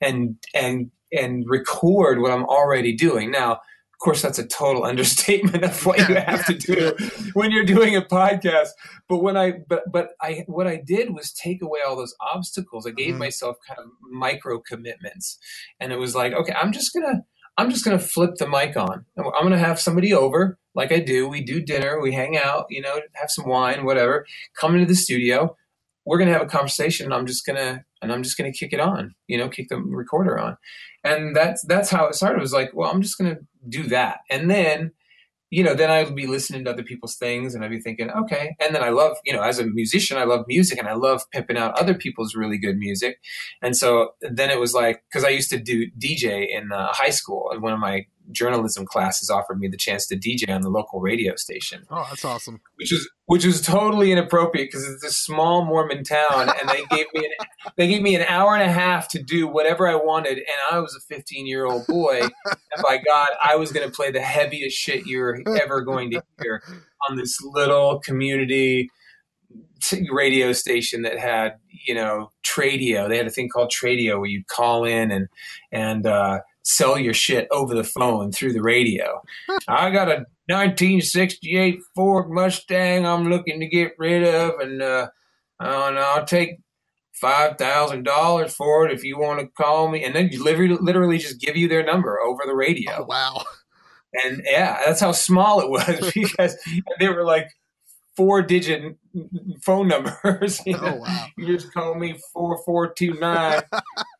and 0.00 0.36
and 0.54 0.90
and 1.12 1.44
record 1.46 2.20
what 2.20 2.30
I'm 2.30 2.44
already 2.44 2.94
doing. 2.94 3.30
Now, 3.30 3.52
of 3.52 3.98
course, 4.00 4.20
that's 4.22 4.38
a 4.38 4.46
total 4.46 4.84
understatement 4.92 5.64
of 5.64 5.86
what 5.86 5.98
you 6.08 6.14
Yeah, 6.14 6.30
have 6.30 6.46
to 6.46 6.54
do 6.54 6.96
when 7.34 7.50
you're 7.50 7.64
doing 7.64 7.96
a 7.96 8.02
podcast. 8.02 8.68
But 9.08 9.18
when 9.18 9.36
I 9.36 9.52
but 9.68 9.84
but 9.92 10.10
I 10.20 10.44
what 10.46 10.66
I 10.66 10.76
did 10.84 11.14
was 11.14 11.32
take 11.32 11.62
away 11.62 11.80
all 11.86 11.96
those 11.96 12.14
obstacles. 12.20 12.86
I 12.86 12.90
gave 12.90 13.14
Mhm. 13.14 13.18
myself 13.18 13.56
kind 13.66 13.78
of 13.80 13.86
micro 14.10 14.58
commitments, 14.60 15.38
and 15.80 15.92
it 15.92 15.98
was 15.98 16.14
like, 16.14 16.32
okay, 16.32 16.52
I'm 16.60 16.72
just 16.72 16.92
gonna 16.92 17.22
I'm 17.56 17.70
just 17.70 17.84
gonna 17.84 17.98
flip 17.98 18.36
the 18.38 18.46
mic 18.48 18.76
on. 18.76 19.04
I'm 19.16 19.42
gonna 19.42 19.58
have 19.58 19.80
somebody 19.80 20.12
over, 20.14 20.58
like 20.78 20.92
I 20.92 21.00
do. 21.00 21.28
We 21.28 21.42
do 21.42 21.60
dinner, 21.60 22.00
we 22.00 22.12
hang 22.12 22.38
out, 22.38 22.66
you 22.70 22.80
know, 22.80 23.00
have 23.14 23.30
some 23.30 23.48
wine, 23.48 23.84
whatever. 23.84 24.24
Come 24.56 24.74
into 24.74 24.86
the 24.86 24.94
studio. 24.94 25.56
We're 26.06 26.18
gonna 26.18 26.32
have 26.32 26.42
a 26.42 26.46
conversation. 26.46 27.06
And 27.06 27.14
I'm 27.14 27.26
just 27.26 27.44
gonna 27.44 27.84
and 28.00 28.12
I'm 28.12 28.22
just 28.22 28.38
gonna 28.38 28.52
kick 28.52 28.72
it 28.72 28.78
on, 28.78 29.16
you 29.26 29.36
know, 29.36 29.48
kick 29.48 29.68
the 29.70 29.78
recorder 29.78 30.38
on, 30.38 30.56
and 31.02 31.34
that's 31.34 31.64
that's 31.66 31.90
how 31.90 32.06
it 32.06 32.14
started. 32.14 32.38
It 32.38 32.42
was 32.42 32.52
like, 32.52 32.70
well, 32.74 32.90
I'm 32.90 33.02
just 33.02 33.18
gonna 33.18 33.38
do 33.68 33.88
that, 33.88 34.20
and 34.30 34.48
then 34.48 34.92
you 35.50 35.64
know, 35.64 35.74
then 35.74 35.90
I'd 35.90 36.14
be 36.14 36.26
listening 36.26 36.64
to 36.64 36.70
other 36.70 36.82
people's 36.82 37.16
things 37.16 37.54
and 37.54 37.64
I'd 37.64 37.70
be 37.70 37.80
thinking, 37.80 38.10
okay. 38.10 38.54
And 38.60 38.74
then 38.74 38.82
I 38.82 38.90
love, 38.90 39.16
you 39.24 39.32
know, 39.32 39.40
as 39.40 39.58
a 39.58 39.64
musician, 39.64 40.18
I 40.18 40.24
love 40.24 40.44
music 40.46 40.78
and 40.78 40.86
I 40.86 40.92
love 40.92 41.22
pimping 41.32 41.56
out 41.56 41.78
other 41.78 41.94
people's 41.94 42.34
really 42.34 42.58
good 42.58 42.76
music. 42.76 43.18
And 43.62 43.74
so 43.74 44.10
then 44.20 44.50
it 44.50 44.60
was 44.60 44.74
like, 44.74 45.02
because 45.08 45.24
I 45.24 45.30
used 45.30 45.48
to 45.50 45.58
do 45.58 45.86
DJ 45.98 46.46
in 46.50 46.70
uh, 46.70 46.88
high 46.92 47.08
school, 47.08 47.48
and 47.50 47.62
one 47.62 47.72
of 47.72 47.80
my 47.80 48.04
journalism 48.30 48.84
classes 48.86 49.30
offered 49.30 49.58
me 49.58 49.68
the 49.68 49.76
chance 49.76 50.06
to 50.06 50.16
DJ 50.16 50.54
on 50.54 50.60
the 50.62 50.68
local 50.68 51.00
radio 51.00 51.34
station 51.36 51.84
Oh, 51.90 52.06
that's 52.10 52.24
awesome. 52.24 52.60
which 52.76 52.92
is 52.92 53.08
which 53.26 53.44
was 53.44 53.60
totally 53.60 54.10
inappropriate 54.10 54.68
because 54.68 54.88
it's 54.88 55.04
a 55.04 55.10
small 55.10 55.64
Mormon 55.64 56.02
town, 56.02 56.48
and 56.60 56.68
they 56.70 56.82
gave 56.96 57.06
me 57.14 57.26
an, 57.26 57.46
they 57.76 57.86
gave 57.86 58.00
me 58.00 58.14
an 58.16 58.22
hour 58.22 58.54
and 58.54 58.62
a 58.62 58.72
half 58.72 59.06
to 59.10 59.22
do 59.22 59.46
whatever 59.46 59.86
I 59.86 59.96
wanted, 59.96 60.38
and 60.38 60.46
I 60.72 60.78
was 60.78 60.96
a 60.96 61.14
15 61.14 61.46
year 61.46 61.66
old 61.66 61.86
boy, 61.86 62.20
and 62.22 62.32
by 62.82 62.96
God, 63.06 63.28
I 63.42 63.56
was 63.56 63.70
going 63.70 63.86
to 63.86 63.94
play 63.94 64.10
the 64.10 64.22
heaviest 64.22 64.76
shit 64.78 65.06
you're 65.06 65.42
ever 65.60 65.82
going 65.82 66.10
to 66.12 66.22
hear 66.40 66.62
on 67.08 67.16
this 67.16 67.36
little 67.42 68.00
community 68.00 68.88
radio 70.10 70.52
station 70.52 71.02
that 71.02 71.18
had 71.18 71.54
you 71.86 71.94
know 71.94 72.32
Tradio. 72.46 73.08
They 73.08 73.16
had 73.16 73.26
a 73.26 73.30
thing 73.30 73.48
called 73.48 73.70
Tradio 73.70 74.18
where 74.18 74.28
you'd 74.28 74.48
call 74.48 74.84
in 74.84 75.10
and 75.10 75.28
and 75.70 76.06
uh, 76.06 76.40
sell 76.68 76.98
your 76.98 77.14
shit 77.14 77.48
over 77.50 77.74
the 77.74 77.82
phone 77.82 78.30
through 78.30 78.52
the 78.52 78.62
radio. 78.62 79.22
I 79.68 79.90
got 79.90 80.08
a 80.08 80.26
1968 80.46 81.80
Ford 81.94 82.30
Mustang 82.30 83.06
I'm 83.06 83.30
looking 83.30 83.58
to 83.60 83.66
get 83.66 83.94
rid 83.98 84.22
of, 84.22 84.60
and 84.60 84.82
uh, 84.82 85.08
and 85.58 85.98
I'll 85.98 86.26
take 86.26 86.58
five 87.14 87.56
thousand 87.56 88.04
dollars 88.04 88.54
for 88.54 88.86
it 88.86 88.92
if 88.92 89.02
you 89.02 89.18
want 89.18 89.40
to 89.40 89.46
call 89.46 89.88
me. 89.88 90.04
And 90.04 90.14
then 90.14 90.28
you 90.30 90.44
literally, 90.44 90.76
literally 90.80 91.18
just 91.18 91.40
give 91.40 91.56
you 91.56 91.68
their 91.68 91.84
number 91.84 92.20
over 92.20 92.42
the 92.46 92.54
radio. 92.54 92.98
Oh, 92.98 93.04
wow. 93.04 93.44
And 94.24 94.42
yeah, 94.44 94.80
that's 94.84 95.00
how 95.00 95.12
small 95.12 95.60
it 95.60 95.70
was 95.70 96.12
because 96.14 96.56
they 97.00 97.08
were 97.08 97.24
like 97.24 97.48
four 98.14 98.42
digit 98.42 98.96
phone 99.62 99.88
numbers. 99.88 100.60
You, 100.66 100.72
know? 100.78 100.80
Oh, 100.82 100.96
wow. 100.96 101.26
you 101.38 101.56
just 101.56 101.72
call 101.72 101.94
me 101.94 102.18
four 102.32 102.62
four 102.64 102.92
two 102.92 103.14
nine. 103.14 103.62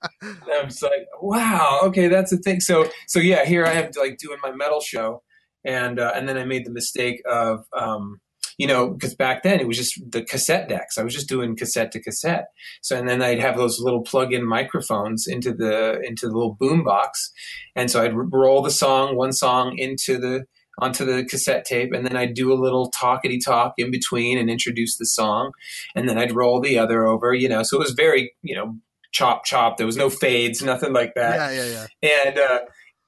I 0.02 0.64
was 0.64 0.82
like, 0.82 1.06
wow, 1.20 1.80
okay, 1.84 2.08
that's 2.08 2.30
the 2.30 2.38
thing. 2.38 2.60
So 2.60 2.88
so 3.06 3.18
yeah, 3.18 3.44
here 3.44 3.66
I 3.66 3.72
am 3.72 3.90
like 3.98 4.18
doing 4.18 4.38
my 4.42 4.52
metal 4.52 4.80
show, 4.80 5.22
and 5.64 5.98
uh, 5.98 6.12
and 6.14 6.28
then 6.28 6.36
I 6.36 6.44
made 6.44 6.66
the 6.66 6.72
mistake 6.72 7.22
of. 7.30 7.64
Um, 7.72 8.20
you 8.58 8.66
know, 8.66 8.90
because 8.90 9.14
back 9.14 9.44
then 9.44 9.60
it 9.60 9.68
was 9.68 9.76
just 9.76 10.00
the 10.10 10.20
cassette 10.20 10.68
decks. 10.68 10.98
I 10.98 11.04
was 11.04 11.14
just 11.14 11.28
doing 11.28 11.56
cassette 11.56 11.92
to 11.92 12.02
cassette. 12.02 12.48
So 12.82 12.98
and 12.98 13.08
then 13.08 13.22
I'd 13.22 13.38
have 13.38 13.56
those 13.56 13.78
little 13.80 14.02
plug-in 14.02 14.44
microphones 14.44 15.28
into 15.28 15.54
the 15.54 16.00
into 16.02 16.26
the 16.26 16.32
little 16.32 16.56
boom 16.58 16.82
box, 16.82 17.30
and 17.76 17.88
so 17.88 18.02
I'd 18.02 18.14
roll 18.14 18.60
the 18.60 18.72
song, 18.72 19.16
one 19.16 19.32
song 19.32 19.78
into 19.78 20.18
the 20.18 20.44
onto 20.80 21.04
the 21.04 21.24
cassette 21.24 21.64
tape, 21.64 21.92
and 21.92 22.04
then 22.04 22.16
I'd 22.16 22.34
do 22.34 22.52
a 22.52 22.60
little 22.60 22.90
talkity 22.90 23.38
talk 23.44 23.74
in 23.78 23.90
between 23.90 24.38
and 24.38 24.50
introduce 24.50 24.96
the 24.96 25.06
song, 25.06 25.52
and 25.94 26.08
then 26.08 26.18
I'd 26.18 26.34
roll 26.34 26.60
the 26.60 26.78
other 26.78 27.06
over. 27.06 27.32
You 27.34 27.48
know, 27.48 27.62
so 27.62 27.76
it 27.76 27.80
was 27.80 27.92
very 27.92 28.32
you 28.42 28.56
know 28.56 28.76
chop 29.12 29.44
chop. 29.44 29.76
There 29.76 29.86
was 29.86 29.96
no 29.96 30.10
fades, 30.10 30.62
nothing 30.62 30.92
like 30.92 31.14
that 31.14 31.52
Yeah, 31.52 31.64
yeah, 31.64 31.86
yeah. 32.02 32.26
and 32.26 32.38
uh, 32.38 32.58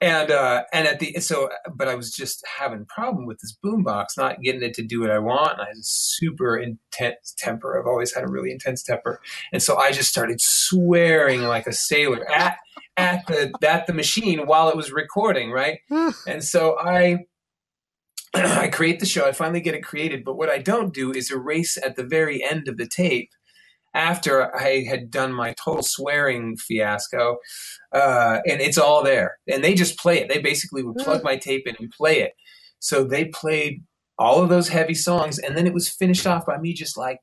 and 0.00 0.30
uh, 0.30 0.62
and 0.72 0.88
at 0.88 0.98
the 0.98 1.12
so, 1.20 1.50
but 1.74 1.86
I 1.88 1.94
was 1.94 2.10
just 2.10 2.42
having 2.58 2.80
a 2.80 2.84
problem 2.94 3.26
with 3.26 3.38
this 3.40 3.56
boombox, 3.64 4.16
not 4.16 4.40
getting 4.40 4.62
it 4.62 4.72
to 4.74 4.82
do 4.82 5.00
what 5.02 5.10
I 5.10 5.18
want. 5.18 5.52
And 5.52 5.62
I 5.62 5.66
had 5.66 5.76
a 5.76 5.82
super 5.82 6.56
intense 6.56 7.34
temper. 7.36 7.78
I've 7.78 7.86
always 7.86 8.14
had 8.14 8.24
a 8.24 8.28
really 8.30 8.50
intense 8.50 8.82
temper, 8.82 9.20
and 9.52 9.62
so 9.62 9.76
I 9.76 9.92
just 9.92 10.08
started 10.08 10.40
swearing 10.40 11.42
like 11.42 11.66
a 11.66 11.72
sailor 11.72 12.28
at 12.30 12.56
at 12.96 13.26
the 13.26 13.52
at 13.66 13.86
the 13.86 13.92
machine 13.92 14.46
while 14.46 14.70
it 14.70 14.76
was 14.76 14.90
recording, 14.90 15.50
right? 15.50 15.80
and 16.26 16.42
so 16.42 16.78
I 16.78 17.18
I 18.34 18.68
create 18.68 19.00
the 19.00 19.06
show. 19.06 19.26
I 19.26 19.32
finally 19.32 19.60
get 19.60 19.74
it 19.74 19.82
created, 19.82 20.24
but 20.24 20.36
what 20.36 20.48
I 20.48 20.58
don't 20.58 20.94
do 20.94 21.12
is 21.12 21.30
erase 21.30 21.76
at 21.76 21.96
the 21.96 22.04
very 22.04 22.42
end 22.42 22.68
of 22.68 22.76
the 22.78 22.86
tape 22.86 23.30
after 23.94 24.54
I 24.56 24.84
had 24.88 25.10
done 25.10 25.32
my 25.32 25.54
total 25.62 25.82
swearing 25.82 26.56
fiasco, 26.56 27.38
uh, 27.92 28.38
and 28.46 28.60
it's 28.60 28.78
all 28.78 29.02
there. 29.02 29.38
And 29.50 29.64
they 29.64 29.74
just 29.74 29.98
play 29.98 30.18
it. 30.18 30.28
They 30.28 30.40
basically 30.40 30.82
would 30.82 30.96
plug 30.96 31.24
my 31.24 31.36
tape 31.36 31.66
in 31.66 31.76
and 31.78 31.90
play 31.90 32.20
it. 32.20 32.32
So 32.78 33.04
they 33.04 33.26
played 33.26 33.82
all 34.18 34.42
of 34.42 34.48
those 34.48 34.68
heavy 34.68 34.94
songs, 34.94 35.38
and 35.38 35.56
then 35.56 35.66
it 35.66 35.74
was 35.74 35.88
finished 35.88 36.26
off 36.26 36.46
by 36.46 36.58
me 36.58 36.74
just 36.74 36.96
like 36.96 37.18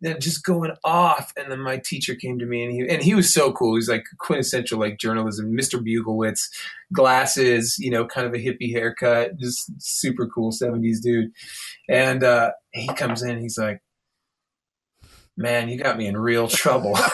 then 0.00 0.20
just 0.20 0.44
going 0.44 0.72
off. 0.84 1.32
And 1.36 1.50
then 1.50 1.60
my 1.60 1.78
teacher 1.78 2.14
came 2.14 2.38
to 2.38 2.46
me, 2.46 2.64
and 2.64 2.72
he 2.72 2.88
and 2.88 3.02
he 3.02 3.14
was 3.14 3.32
so 3.32 3.52
cool. 3.52 3.76
He's 3.76 3.88
like 3.88 4.04
quintessential 4.18 4.78
like 4.78 4.98
journalism, 4.98 5.52
Mr. 5.56 5.82
Buglewitz, 5.82 6.48
glasses, 6.92 7.76
you 7.78 7.90
know, 7.90 8.06
kind 8.06 8.26
of 8.26 8.34
a 8.34 8.38
hippie 8.38 8.72
haircut, 8.72 9.38
just 9.38 9.70
super 9.78 10.26
cool 10.26 10.52
'70s 10.52 11.00
dude. 11.02 11.30
And 11.88 12.22
uh, 12.22 12.52
he 12.72 12.88
comes 12.88 13.22
in, 13.22 13.38
he's 13.38 13.58
like, 13.58 13.80
"Man, 15.36 15.68
you 15.68 15.78
got 15.78 15.96
me 15.96 16.06
in 16.06 16.16
real 16.16 16.48
trouble." 16.48 16.96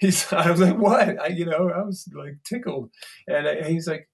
he's, 0.00 0.32
I 0.32 0.50
was 0.50 0.60
like, 0.60 0.78
"What?" 0.78 1.20
I, 1.20 1.28
you 1.28 1.46
know, 1.46 1.70
I 1.70 1.82
was 1.82 2.08
like 2.14 2.36
tickled, 2.44 2.90
and 3.26 3.48
I, 3.48 3.62
he's 3.64 3.88
like, 3.88 4.08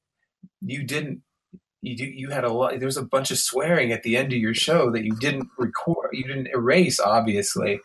"You 0.60 0.84
didn't." 0.84 1.22
You, 1.84 1.96
do, 1.96 2.04
you 2.04 2.30
had 2.30 2.44
a 2.44 2.52
lot. 2.52 2.78
There 2.78 2.86
was 2.86 2.96
a 2.96 3.04
bunch 3.04 3.30
of 3.30 3.38
swearing 3.38 3.92
at 3.92 4.02
the 4.02 4.16
end 4.16 4.32
of 4.32 4.38
your 4.38 4.54
show 4.54 4.90
that 4.90 5.04
you 5.04 5.14
didn't 5.16 5.48
record. 5.58 6.10
You 6.12 6.24
didn't 6.24 6.48
erase, 6.48 6.98
obviously. 6.98 7.80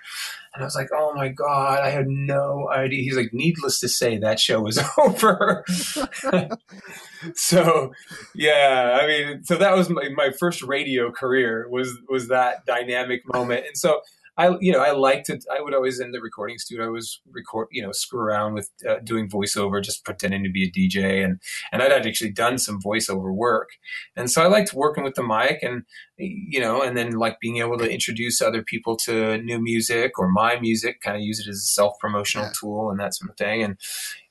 And 0.54 0.64
I 0.64 0.66
was 0.66 0.76
like, 0.76 0.90
"Oh 0.94 1.14
my 1.14 1.28
god, 1.28 1.80
I 1.80 1.90
had 1.90 2.08
no 2.08 2.70
idea." 2.72 3.04
He's 3.04 3.18
like, 3.18 3.34
"Needless 3.34 3.80
to 3.82 3.90
say, 3.90 4.18
that 4.18 4.40
show 4.40 4.62
was 4.62 4.80
over." 4.98 5.64
so, 7.36 7.92
yeah, 8.34 9.00
I 9.02 9.08
mean, 9.08 9.44
so 9.44 9.58
that 9.58 9.76
was 9.76 9.90
my, 9.90 10.10
my 10.16 10.32
first 10.32 10.64
radio 10.64 11.12
career 11.12 11.68
was 11.70 11.96
was 12.08 12.30
that 12.30 12.66
dynamic 12.66 13.22
moment, 13.32 13.66
and 13.68 13.78
so 13.78 14.02
I, 14.40 14.58
you 14.62 14.72
know, 14.72 14.80
I 14.80 14.92
liked 14.92 15.30
it. 15.30 15.44
I 15.54 15.62
would 15.62 15.74
always 15.74 16.00
in 16.00 16.12
the 16.12 16.22
recording 16.22 16.58
studio, 16.58 16.86
I 16.86 16.90
was 16.90 17.20
record, 17.30 17.68
you 17.72 17.82
know, 17.82 17.92
screw 17.92 18.22
around 18.22 18.54
with 18.54 18.70
uh, 18.90 19.00
doing 19.04 19.30
voiceover, 19.30 19.84
just 19.84 20.06
pretending 20.06 20.46
to 20.46 20.50
be 20.50 20.64
a 20.64 20.72
DJ, 20.72 21.26
and 21.26 21.42
and 21.74 21.82
I'd 21.82 21.92
actually 22.08 22.32
done 22.32 22.58
some 22.58 22.80
voiceover 22.80 23.36
work, 23.36 23.68
and 24.16 24.32
so 24.32 24.42
I 24.42 24.48
liked 24.48 24.74
working 24.74 25.04
with 25.04 25.16
the 25.16 25.24
mic, 25.24 25.60
and 25.62 25.84
you 26.18 26.62
know, 26.62 26.82
and 26.82 26.96
then 26.96 27.12
like 27.12 27.42
being 27.42 27.58
able 27.58 27.78
to 27.80 27.92
introduce 27.92 28.42
other 28.42 28.64
people 28.64 28.96
to 29.06 29.38
new 29.40 29.60
music 29.62 30.18
or 30.18 30.32
my 30.32 30.58
music, 30.58 31.02
kind 31.02 31.18
of 31.18 31.22
use 31.22 31.46
it 31.46 31.50
as 31.50 31.58
a 31.58 31.74
self 31.74 32.00
promotional 32.00 32.46
yeah. 32.46 32.54
tool 32.58 32.90
and 32.90 33.00
that 33.02 33.16
sort 33.16 33.32
of 33.32 33.38
thing, 33.38 33.62
and 33.62 33.78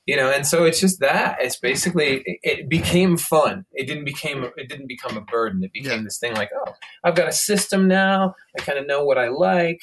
you 0.09 0.17
know 0.17 0.31
and 0.31 0.47
so 0.47 0.65
it's 0.65 0.81
just 0.81 1.01
that 1.01 1.37
it's 1.39 1.59
basically 1.59 2.23
it, 2.25 2.39
it, 2.43 2.69
became 2.69 3.19
fun. 3.19 3.67
It 3.73 3.87
didn't 3.87 4.07
became 4.07 4.43
it 4.57 4.69
didn't 4.69 4.89
become 4.89 5.19
a 5.19 5.21
burden. 5.21 5.63
It 5.63 5.73
became 5.73 5.99
yeah. 5.99 6.05
this 6.05 6.19
thing 6.19 6.35
like 6.35 6.51
oh 6.57 6.73
i've 7.05 7.15
got 7.15 7.29
a 7.29 7.33
system 7.33 7.87
now. 7.87 8.35
I 8.59 8.63
kind 8.63 8.79
of 8.79 8.87
know 8.87 9.05
what 9.05 9.19
i 9.19 9.29
like. 9.29 9.81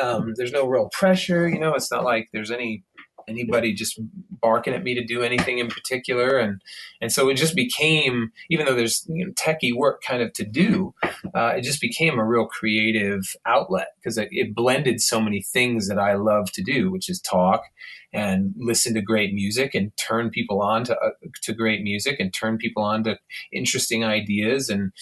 Um, 0.00 0.32
there's 0.36 0.52
no 0.52 0.66
real 0.66 0.88
pressure 0.92 1.48
you 1.48 1.58
know 1.58 1.74
it's 1.74 1.90
not 1.90 2.04
like 2.04 2.28
there's 2.32 2.50
any 2.50 2.84
anybody 3.28 3.72
just 3.72 3.98
barking 4.40 4.74
at 4.74 4.82
me 4.82 4.94
to 4.94 5.04
do 5.04 5.22
anything 5.22 5.58
in 5.58 5.68
particular. 5.68 6.38
And 6.38 6.60
and 7.00 7.12
so 7.12 7.28
it 7.28 7.34
just 7.34 7.54
became 7.54 8.32
even 8.50 8.66
though 8.66 8.74
there's 8.74 9.04
you 9.08 9.26
know, 9.26 9.32
techie 9.32 9.74
work 9.74 10.02
kind 10.02 10.22
of 10.22 10.32
to 10.34 10.44
do 10.44 10.94
uh, 11.34 11.54
it 11.56 11.62
just 11.62 11.80
became 11.80 12.18
a 12.18 12.24
real 12.24 12.46
creative 12.46 13.22
outlet 13.46 13.88
because 13.96 14.18
it, 14.18 14.28
it 14.30 14.54
blended 14.54 15.00
so 15.00 15.20
many 15.20 15.42
things 15.42 15.88
that 15.88 15.98
i 15.98 16.14
love 16.14 16.50
to 16.52 16.62
do 16.62 16.90
which 16.90 17.08
is 17.08 17.20
talk 17.20 17.64
and 18.12 18.54
listen 18.56 18.94
to 18.94 19.02
great 19.02 19.34
music 19.34 19.74
and 19.74 19.96
turn 19.96 20.30
people 20.30 20.62
on 20.62 20.84
to 20.84 20.96
uh, 20.98 21.10
to 21.42 21.52
great 21.52 21.82
music 21.82 22.20
and 22.20 22.32
turn 22.32 22.56
people 22.56 22.82
on 22.82 23.04
to 23.04 23.18
interesting 23.52 24.04
ideas 24.04 24.68
and 24.68 24.92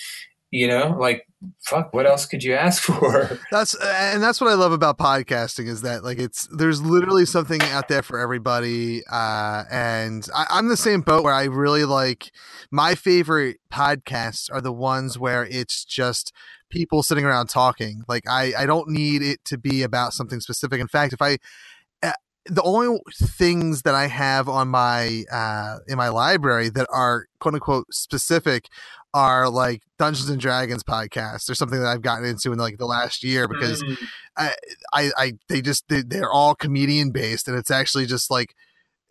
you 0.53 0.69
know 0.69 0.95
like 1.01 1.27
fuck 1.61 1.93
what 1.93 2.07
else 2.07 2.27
could 2.27 2.45
you 2.45 2.53
ask 2.53 2.83
for? 2.85 3.41
That's 3.51 3.75
and 3.75 4.23
that's 4.23 4.41
what 4.41 4.51
i 4.51 4.55
love 4.55 4.71
about 4.71 4.99
podcasting 4.99 5.67
is 5.67 5.83
that 5.83 6.05
like 6.05 6.19
it's 6.19 6.47
there's 6.53 6.81
literally 6.81 7.27
something 7.27 7.61
out 7.63 7.89
there 7.89 8.03
for 8.03 8.21
everybody 8.21 9.03
uh 9.11 9.65
and 9.71 10.29
I, 10.35 10.47
i'm 10.51 10.69
the 10.69 10.77
same 10.77 11.01
boat 11.01 11.25
where 11.25 11.35
i 11.35 11.45
really 11.45 11.85
like 11.85 12.31
my 12.71 12.95
favorite 12.95 13.59
podcasts 13.73 14.53
are 14.53 14.61
the 14.61 14.73
ones 14.73 15.19
where 15.19 15.45
it's 15.47 15.85
just 15.85 16.33
people 16.69 17.03
sitting 17.03 17.25
around 17.25 17.49
talking. 17.49 18.03
Like 18.07 18.25
i 18.29 18.53
i 18.57 18.67
don't 18.67 18.89
need 18.89 19.23
it 19.23 19.45
to 19.47 19.59
be 19.59 19.83
about 19.83 20.13
something 20.13 20.41
specific. 20.41 20.81
In 20.81 20.89
fact 20.89 21.13
if 21.13 21.23
i 21.23 21.39
the 22.47 22.63
only 22.63 22.99
things 23.15 23.83
that 23.83 23.95
I 23.95 24.09
have 24.09 24.49
on 24.49 24.69
my 24.69 25.25
uh 25.31 25.79
in 25.87 25.97
my 25.97 26.09
library 26.09 26.69
that 26.71 26.87
are 26.91 27.27
quote 27.39 27.55
unquote 27.55 27.95
specific 27.95 28.69
are 29.15 29.49
like 29.49 29.83
Dungeons 29.99 30.31
and 30.31 30.41
Dragons 30.41 30.83
podcasts 30.83 31.51
or 31.51 31.55
something 31.55 31.81
that 31.81 31.89
I've 31.89 32.03
gotten 32.03 32.25
into 32.25 32.53
in 32.53 32.59
like 32.59 32.79
the 32.79 32.87
last 32.87 33.23
year 33.23 33.47
because 33.47 33.83
mm. 33.83 33.97
I, 34.37 34.55
I, 34.93 35.11
I 35.17 35.33
they 35.49 35.61
just 35.61 35.89
they, 35.89 36.03
they're 36.03 36.31
all 36.31 36.55
comedian 36.55 37.11
based 37.11 37.49
and 37.49 37.57
it's 37.57 37.71
actually 37.71 38.07
just 38.07 38.31
like 38.31 38.55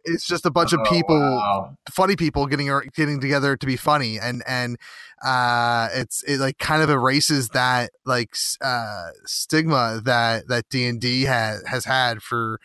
it's 0.04 0.26
just 0.26 0.46
a 0.46 0.52
bunch 0.52 0.74
oh, 0.74 0.82
of 0.82 0.88
people 0.88 1.20
wow. 1.20 1.76
funny 1.90 2.16
people 2.16 2.48
getting 2.48 2.68
getting 2.96 3.22
together 3.22 3.56
to 3.56 3.66
be 3.66 3.78
funny 3.78 4.20
and 4.20 4.42
and 4.48 4.78
uh 5.24 5.90
it's 5.94 6.24
it 6.24 6.40
like 6.40 6.58
kind 6.58 6.82
of 6.82 6.90
erases 6.90 7.50
that 7.50 7.92
like 8.06 8.34
uh 8.62 9.10
stigma 9.26 10.02
that 10.04 10.48
that 10.48 10.68
D&D 10.70 11.24
has 11.24 11.64
has 11.68 11.86
had 11.86 12.22
for 12.22 12.60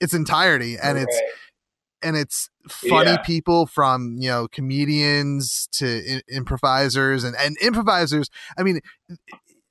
its 0.00 0.14
entirety 0.14 0.76
and 0.80 0.96
right. 0.96 1.06
it's 1.08 1.20
and 2.02 2.16
it's 2.16 2.50
funny 2.68 3.10
yeah. 3.10 3.16
people 3.18 3.66
from 3.66 4.16
you 4.18 4.28
know 4.28 4.48
comedians 4.48 5.68
to 5.72 5.86
I- 5.86 6.22
improvisers 6.30 7.24
and 7.24 7.34
and 7.36 7.56
improvisers 7.60 8.28
i 8.58 8.62
mean 8.62 8.80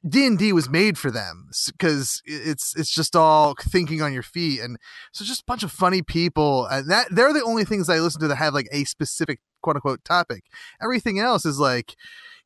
d&d 0.07 0.51
was 0.53 0.69
made 0.69 0.97
for 0.97 1.11
them 1.11 1.49
because 1.67 2.21
it's 2.25 2.75
it's 2.75 2.93
just 2.93 3.15
all 3.15 3.55
thinking 3.59 4.01
on 4.01 4.13
your 4.13 4.23
feet 4.23 4.59
and 4.59 4.77
so 5.11 5.23
just 5.23 5.41
a 5.41 5.45
bunch 5.45 5.63
of 5.63 5.71
funny 5.71 6.01
people 6.01 6.65
and 6.65 6.89
that 6.89 7.07
they're 7.11 7.33
the 7.33 7.43
only 7.43 7.63
things 7.63 7.89
i 7.89 7.99
listen 7.99 8.21
to 8.21 8.27
that 8.27 8.35
have 8.35 8.53
like 8.53 8.67
a 8.71 8.83
specific 8.83 9.39
quote 9.61 9.75
unquote 9.75 10.03
topic 10.03 10.43
everything 10.81 11.19
else 11.19 11.45
is 11.45 11.59
like 11.59 11.95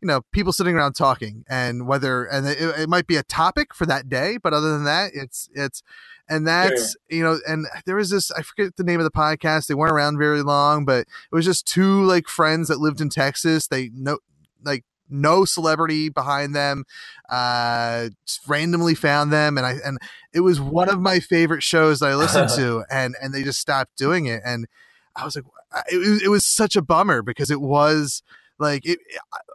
you 0.05 0.07
know 0.07 0.21
people 0.31 0.53
sitting 0.53 0.75
around 0.75 0.93
talking 0.93 1.43
and 1.49 1.87
whether 1.87 2.25
and 2.25 2.45
it, 2.45 2.59
it 2.59 2.87
might 2.87 3.07
be 3.07 3.15
a 3.15 3.23
topic 3.23 3.73
for 3.73 3.87
that 3.87 4.07
day 4.07 4.37
but 4.37 4.53
other 4.53 4.71
than 4.71 4.83
that 4.83 5.09
it's 5.15 5.49
it's 5.55 5.81
and 6.29 6.47
that's 6.47 6.95
you 7.09 7.23
know 7.23 7.39
and 7.47 7.65
there 7.87 7.95
was 7.95 8.11
this 8.11 8.29
i 8.33 8.43
forget 8.43 8.75
the 8.75 8.83
name 8.83 8.99
of 8.99 9.03
the 9.03 9.09
podcast 9.09 9.65
they 9.65 9.73
weren't 9.73 9.91
around 9.91 10.19
very 10.19 10.43
long 10.43 10.85
but 10.85 11.07
it 11.07 11.35
was 11.35 11.43
just 11.43 11.65
two 11.65 12.03
like 12.03 12.27
friends 12.27 12.67
that 12.67 12.79
lived 12.79 13.01
in 13.01 13.09
texas 13.09 13.65
they 13.65 13.89
know 13.95 14.19
like 14.63 14.83
no 15.09 15.43
celebrity 15.43 16.07
behind 16.07 16.55
them 16.55 16.83
uh 17.29 18.07
just 18.27 18.47
randomly 18.47 18.93
found 18.93 19.33
them 19.33 19.57
and 19.57 19.65
i 19.65 19.73
and 19.83 19.97
it 20.35 20.41
was 20.41 20.61
one 20.61 20.87
of 20.87 21.01
my 21.01 21.19
favorite 21.19 21.63
shows 21.63 21.97
that 21.97 22.11
i 22.11 22.15
listened 22.15 22.49
to 22.55 22.83
and 22.91 23.15
and 23.23 23.33
they 23.33 23.41
just 23.41 23.59
stopped 23.59 23.97
doing 23.97 24.27
it 24.27 24.43
and 24.45 24.67
i 25.15 25.25
was 25.25 25.35
like 25.35 25.45
it, 25.87 26.21
it 26.25 26.29
was 26.29 26.45
such 26.45 26.75
a 26.75 26.81
bummer 26.83 27.23
because 27.23 27.49
it 27.49 27.59
was 27.59 28.21
like 28.59 28.85
it, 28.85 28.99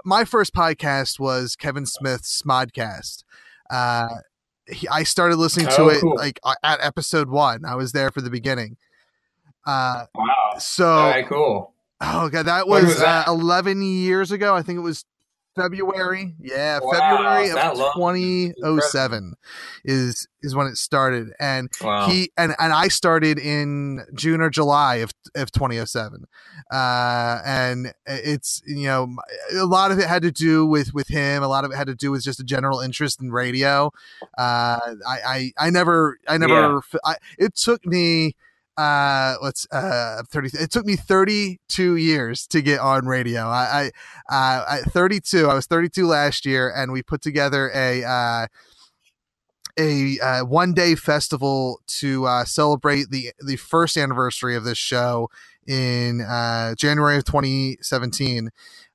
my 0.05 0.25
first 0.25 0.55
podcast 0.55 1.19
was 1.19 1.57
kevin 1.57 1.87
smith's 1.87 2.43
smodcast 2.43 3.25
uh 3.71 4.09
he, 4.73 4.89
I 4.89 5.03
started 5.03 5.37
listening 5.37 5.67
to 5.69 5.83
oh, 5.83 5.89
it 5.89 6.01
cool. 6.01 6.17
like 6.17 6.41
at 6.63 6.81
episode 6.81 7.29
one. 7.29 7.65
I 7.65 7.75
was 7.75 7.93
there 7.93 8.11
for 8.11 8.21
the 8.21 8.31
beginning. 8.31 8.77
Uh, 9.67 10.07
wow. 10.15 10.59
So 10.59 10.89
All 10.89 11.11
right, 11.11 11.29
cool. 11.29 11.73
Oh 12.01 12.29
god, 12.29 12.47
that 12.47 12.67
was, 12.67 12.85
was 12.85 13.01
that? 13.01 13.29
Uh, 13.29 13.33
eleven 13.33 13.83
years 13.83 14.33
ago. 14.33 14.55
I 14.55 14.63
think 14.63 14.79
it 14.79 14.83
was 14.83 15.05
February. 15.57 16.35
Yeah, 16.41 16.81
wow, 16.83 16.91
February 16.93 17.51
of 17.51 17.75
2007 17.95 19.35
is 19.85 20.29
is 20.43 20.55
when 20.55 20.67
it 20.67 20.77
started, 20.77 21.29
and 21.39 21.69
wow. 21.83 22.09
he 22.09 22.31
and 22.37 22.55
and 22.59 22.73
I 22.73 22.89
started 22.89 23.39
in 23.39 24.05
June 24.15 24.41
or 24.41 24.51
July 24.51 24.97
of 24.97 25.11
of 25.35 25.51
2007, 25.53 26.25
uh, 26.73 27.41
and 27.45 27.93
it's 28.07 28.63
you 28.67 28.87
know 28.87 29.17
a 29.53 29.67
lot 29.67 29.91
of 29.91 29.99
it 29.99 30.07
had 30.07 30.23
to 30.23 30.33
do 30.33 30.65
with 30.65 30.95
with 30.95 31.09
him. 31.09 31.43
A 31.43 31.49
lot 31.49 31.65
of 31.65 31.73
it 31.73 31.77
had 31.77 31.89
to 31.89 31.95
do 31.95 32.11
with 32.11 32.23
just 32.23 32.41
a 32.41 32.45
general 32.45 32.81
interest 32.81 33.21
in 33.21 33.33
radio. 33.33 33.91
Uh, 34.39 34.95
I 35.07 35.19
I 35.27 35.53
I 35.59 35.71
never 35.71 36.19
I 36.29 36.39
never 36.39 36.83
yeah. 36.95 36.99
I, 37.05 37.17
it 37.39 37.57
took 37.57 37.85
me 37.85 38.35
uh 38.81 39.37
let's 39.43 39.67
uh 39.73 40.23
30 40.31 40.51
it 40.59 40.71
took 40.71 40.87
me 40.87 40.97
32 40.97 41.97
years 41.97 42.47
to 42.47 42.63
get 42.63 42.81
on 42.81 43.05
radio 43.05 43.43
i 43.43 43.91
i 44.31 44.57
uh 44.69 44.79
32 44.89 45.49
i 45.49 45.55
was 45.55 45.67
32 45.67 46.07
last 46.07 46.47
year 46.47 46.73
and 46.75 46.91
we 46.91 47.03
put 47.03 47.21
together 47.21 47.71
a 47.75 48.03
uh 48.05 48.47
a 49.79 50.19
uh, 50.19 50.45
one 50.45 50.75
day 50.75 50.95
festival 50.95 51.81
to 51.87 52.27
uh, 52.27 52.45
celebrate 52.45 53.11
the 53.11 53.33
the 53.39 53.57
first 53.57 53.97
anniversary 53.97 54.57
of 54.57 54.65
this 54.65 54.77
show 54.77 55.31
in 55.67 56.21
uh, 56.21 56.75
January 56.75 57.17
of 57.17 57.25
2017. 57.25 58.51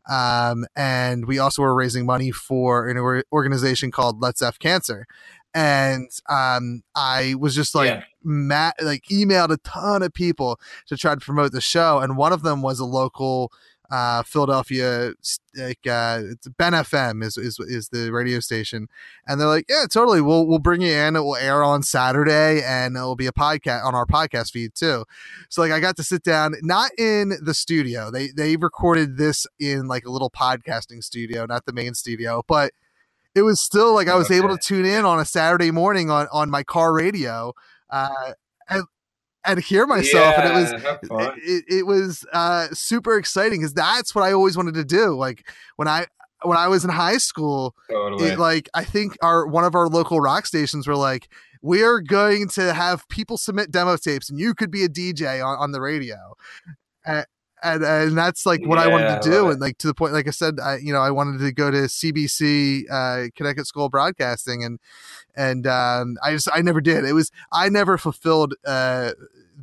Um, 0.07 0.65
and 0.75 1.25
we 1.25 1.39
also 1.39 1.63
were 1.63 1.73
raising 1.73 2.05
money 2.05 2.29
for 2.31 2.87
an 2.87 2.97
or- 2.97 3.23
organization 3.31 3.89
called 3.89 4.21
Let's 4.21 4.41
F 4.41 4.59
Cancer. 4.59 5.07
And 5.55 6.09
um, 6.29 6.83
I 6.95 7.35
was 7.39 7.55
just 7.55 7.73
like, 7.73 7.87
Yeah. 7.89 8.03
ma- 8.23 8.73
like 8.81 9.05
emailed 9.09 9.51
a 9.51 9.57
ton 9.63 10.03
of 10.03 10.13
people 10.13 10.59
to 10.87 10.97
try 10.97 11.15
to 11.15 11.21
promote 11.21 11.53
the 11.53 11.61
show, 11.61 11.99
and 11.99 12.17
one 12.17 12.33
of 12.33 12.43
them 12.43 12.61
was 12.61 12.79
a 12.79 12.85
local 12.85 13.51
uh, 13.91 14.23
Philadelphia, 14.23 15.13
like 15.55 15.85
uh, 15.87 16.19
it's 16.31 16.47
Ben 16.57 16.73
FM 16.73 17.23
is, 17.23 17.37
is 17.37 17.59
is 17.59 17.89
the 17.89 18.11
radio 18.11 18.39
station, 18.39 18.87
and 19.27 19.39
they're 19.39 19.47
like, 19.47 19.65
yeah, 19.69 19.85
totally, 19.89 20.21
we'll 20.21 20.45
we'll 20.47 20.57
bring 20.59 20.81
you 20.81 20.91
in. 20.91 21.15
It 21.15 21.19
will 21.21 21.35
air 21.35 21.63
on 21.63 21.83
Saturday, 21.83 22.63
and 22.63 22.97
it 22.97 23.01
will 23.01 23.15
be 23.15 23.27
a 23.27 23.31
podcast 23.31 23.85
on 23.85 23.93
our 23.93 24.07
podcast 24.07 24.51
feed 24.51 24.73
too. 24.73 25.05
So 25.49 25.61
like, 25.61 25.71
I 25.71 25.79
got 25.79 25.97
to 25.97 26.03
sit 26.03 26.23
down, 26.23 26.55
not 26.63 26.91
in 26.97 27.33
the 27.41 27.53
studio. 27.53 28.09
They 28.09 28.29
they 28.29 28.57
recorded 28.57 29.17
this 29.17 29.45
in 29.59 29.87
like 29.87 30.03
a 30.05 30.11
little 30.11 30.31
podcasting 30.31 31.03
studio, 31.03 31.45
not 31.45 31.65
the 31.67 31.71
main 31.73 31.93
studio, 31.93 32.43
but 32.47 32.73
it 33.35 33.41
was 33.41 33.61
still 33.61 33.93
like 33.93 34.07
I 34.07 34.15
was 34.15 34.31
able 34.31 34.49
to 34.49 34.57
tune 34.57 34.85
in 34.85 35.05
on 35.05 35.19
a 35.19 35.25
Saturday 35.25 35.71
morning 35.71 36.09
on 36.09 36.27
on 36.31 36.49
my 36.49 36.63
car 36.63 36.93
radio. 36.93 37.53
Uh, 37.89 38.33
and, 38.67 38.83
and 39.45 39.59
hear 39.59 39.85
myself, 39.85 40.35
and 40.37 40.49
it 40.49 40.53
was 40.53 40.99
Yeah, 41.11 41.31
it, 41.37 41.65
it 41.67 41.85
was 41.85 42.25
uh, 42.33 42.67
super 42.73 43.17
exciting 43.17 43.59
because 43.59 43.73
that's 43.73 44.15
what 44.15 44.23
I 44.23 44.33
always 44.33 44.57
wanted 44.57 44.73
to 44.75 44.83
do. 44.83 45.15
Like 45.15 45.47
when 45.75 45.87
I 45.87 46.07
when 46.43 46.57
I 46.57 46.67
was 46.67 46.83
in 46.83 46.89
high 46.89 47.17
school, 47.17 47.75
Totally. 47.89 48.29
it, 48.29 48.39
like 48.39 48.69
I 48.73 48.83
think 48.83 49.17
our 49.21 49.45
one 49.45 49.63
of 49.63 49.75
our 49.75 49.87
local 49.87 50.19
rock 50.19 50.45
stations 50.45 50.87
were 50.87 50.95
like, 50.95 51.29
we 51.61 51.83
are 51.83 51.99
going 51.99 52.47
to 52.49 52.73
have 52.73 53.07
people 53.09 53.37
submit 53.37 53.71
demo 53.71 53.97
tapes, 53.97 54.29
and 54.29 54.39
you 54.39 54.53
could 54.53 54.71
be 54.71 54.83
a 54.83 54.89
DJ 54.89 55.45
on, 55.45 55.57
on 55.59 55.71
the 55.71 55.81
radio. 55.81 56.17
And, 57.05 57.25
and, 57.65 57.83
and 57.83 58.17
that's 58.17 58.45
like 58.45 58.65
what 58.65 58.77
I 58.77 58.87
wanted 58.87 59.07
to 59.21 59.29
do, 59.29 59.49
and 59.49 59.59
like 59.59 59.77
to 59.79 59.87
the 59.87 59.93
point, 59.93 60.13
like 60.13 60.27
I 60.27 60.31
said, 60.31 60.59
I 60.59 60.77
you 60.77 60.93
know 60.93 61.01
I 61.01 61.11
wanted 61.11 61.39
to 61.39 61.51
go 61.51 61.71
to 61.71 61.77
CBC, 61.87 62.83
uh, 62.89 63.29
Connecticut 63.35 63.67
School 63.67 63.85
of 63.85 63.91
Broadcasting, 63.91 64.63
and 64.63 64.79
and 65.35 65.67
um, 65.67 66.17
I 66.23 66.31
just 66.31 66.49
I 66.53 66.61
never 66.61 66.81
did. 66.81 67.05
It 67.05 67.13
was 67.13 67.31
I 67.51 67.69
never 67.69 67.97
fulfilled 67.97 68.53
uh, 68.65 69.11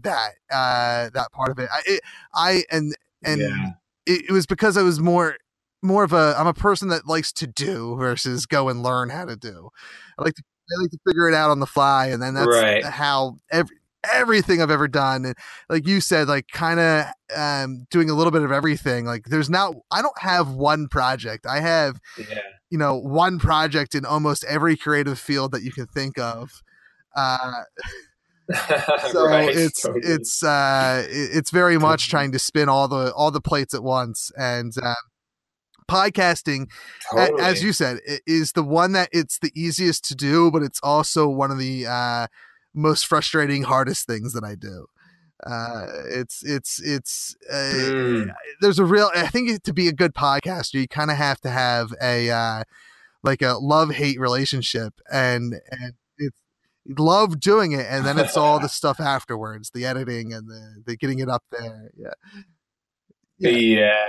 that 0.03 0.32
uh, 0.50 1.11
that 1.14 1.28
part 1.32 1.50
of 1.50 1.59
it. 1.59 1.68
I 1.72 1.80
it, 1.86 2.00
I 2.34 2.64
and 2.70 2.94
and 3.24 3.40
Yeah. 3.40 3.70
it, 4.07 4.26
it 4.28 4.32
was 4.32 4.46
because 4.46 4.76
I 4.76 4.82
was 4.82 5.00
more 5.00 5.36
more 5.82 6.05
of 6.05 6.12
a 6.12 6.34
I'm 6.38 6.46
a 6.46 6.55
person 6.55 6.88
that 6.88 7.07
likes 7.07 7.32
to 7.34 7.46
do 7.46 7.96
versus 7.96 8.46
go 8.46 8.68
and 8.68 8.82
learn 8.82 9.11
how 9.11 9.24
to 9.24 9.36
do. 9.36 9.70
I 10.18 10.22
like 10.22 10.34
to 10.34 10.42
I 10.70 10.80
like 10.80 10.90
to 10.92 10.98
figure 11.07 11.28
it 11.28 11.34
out 11.34 11.50
on 11.50 11.61
the 11.61 11.66
fly, 11.66 12.07
and 12.09 12.22
then 12.22 12.34
that's 12.34 12.48
Right. 12.48 12.84
how 12.84 13.38
every 13.50 13.76
everything 14.11 14.61
I've 14.61 14.70
ever 14.70 14.88
done. 14.88 15.24
And 15.24 15.34
like 15.68 15.86
you 15.86 16.00
said, 16.00 16.28
like 16.28 16.48
kind 16.48 16.80
of 16.80 17.07
um, 17.36 17.86
doing 17.90 18.11
a 18.11 18.14
little 18.14 18.30
bit 18.30 18.42
of 18.42 18.53
everything. 18.53 19.05
Like 19.05 19.26
there's 19.26 19.50
not 19.50 19.74
I 19.90 20.03
don't 20.03 20.18
have 20.20 20.50
one 20.50 20.88
project. 20.88 21.46
I 21.46 21.61
have 21.61 22.00
yeah. 22.18 22.38
you 22.70 22.78
know 22.78 22.96
one 22.96 23.38
project 23.38 23.94
in 23.94 24.05
almost 24.05 24.44
every 24.44 24.76
creative 24.76 25.18
field 25.18 25.53
that 25.53 25.62
you 25.62 25.72
can 25.72 25.86
think 25.86 26.18
of. 26.18 26.62
Uh, 27.14 27.62
so 29.12 29.26
Right, 29.26 29.48
it's 29.48 29.82
totally. 29.82 30.03
it's 30.05 30.42
uh 30.42 31.07
it's 31.09 31.50
very 31.50 31.78
much 31.78 32.11
trying 32.11 32.32
to 32.32 32.38
spin 32.38 32.68
all 32.68 32.88
the 32.88 33.12
all 33.14 33.30
the 33.30 33.40
plates 33.40 33.72
at 33.72 33.82
once 33.82 34.30
and 34.36 34.72
um 34.82 34.94
podcasting 35.88 36.66
a- 37.16 37.40
as 37.40 37.62
you 37.62 37.72
said 37.72 37.98
is 38.26 38.53
the 38.53 38.62
one 38.62 38.92
that 38.92 39.09
it's 39.12 39.38
the 39.38 39.53
easiest 39.55 40.05
to 40.05 40.14
do 40.14 40.50
but 40.50 40.62
it's 40.62 40.80
also 40.82 41.28
one 41.28 41.50
of 41.50 41.59
the 41.59 41.86
uh 41.86 42.26
most 42.74 43.06
frustrating 43.06 43.62
hardest 43.64 44.06
things 44.06 44.32
that 44.32 44.44
i 44.44 44.54
do 44.54 44.86
uh 45.44 45.86
it's 46.08 46.42
it's 46.44 46.80
it's 46.82 47.36
uh, 47.50 47.54
Mm. 47.54 48.32
there's 48.60 48.78
a 48.78 48.84
real 48.84 49.10
i 49.14 49.26
think 49.26 49.62
to 49.62 49.72
be 49.72 49.88
a 49.88 49.92
good 49.92 50.14
podcaster 50.14 50.74
you 50.74 50.86
kind 50.88 51.10
of 51.10 51.16
have 51.16 51.40
to 51.40 51.50
have 51.50 51.92
a 52.00 52.30
uh 52.30 52.62
like 53.24 53.42
a 53.42 53.54
love 53.60 53.90
hate 53.90 54.20
relationship 54.20 54.94
and 55.12 55.54
and 55.70 55.94
it's 56.18 56.38
love 56.98 57.40
doing 57.40 57.72
it 57.72 57.86
and 57.88 58.04
then 58.06 58.18
it's 58.18 58.36
all 58.36 58.60
the 58.60 58.68
stuff 58.80 59.00
afterwards 59.00 59.70
the 59.74 59.84
editing 59.84 60.32
and 60.32 60.48
the, 60.48 60.82
the 60.86 60.96
getting 60.96 61.18
it 61.18 61.28
up 61.28 61.42
there 61.50 61.90
yeah 61.96 62.14
yeah. 63.38 63.50
Yeah. 63.50 64.06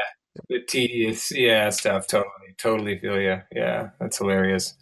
The 0.50 0.62
tedious, 0.68 1.32
yeah, 1.32 1.70
stuff. 1.70 2.08
Totally, 2.08 2.56
totally 2.58 2.98
feel 2.98 3.20
you. 3.20 3.40
Yeah, 3.52 3.90
that's 4.00 4.18
hilarious. 4.18 4.76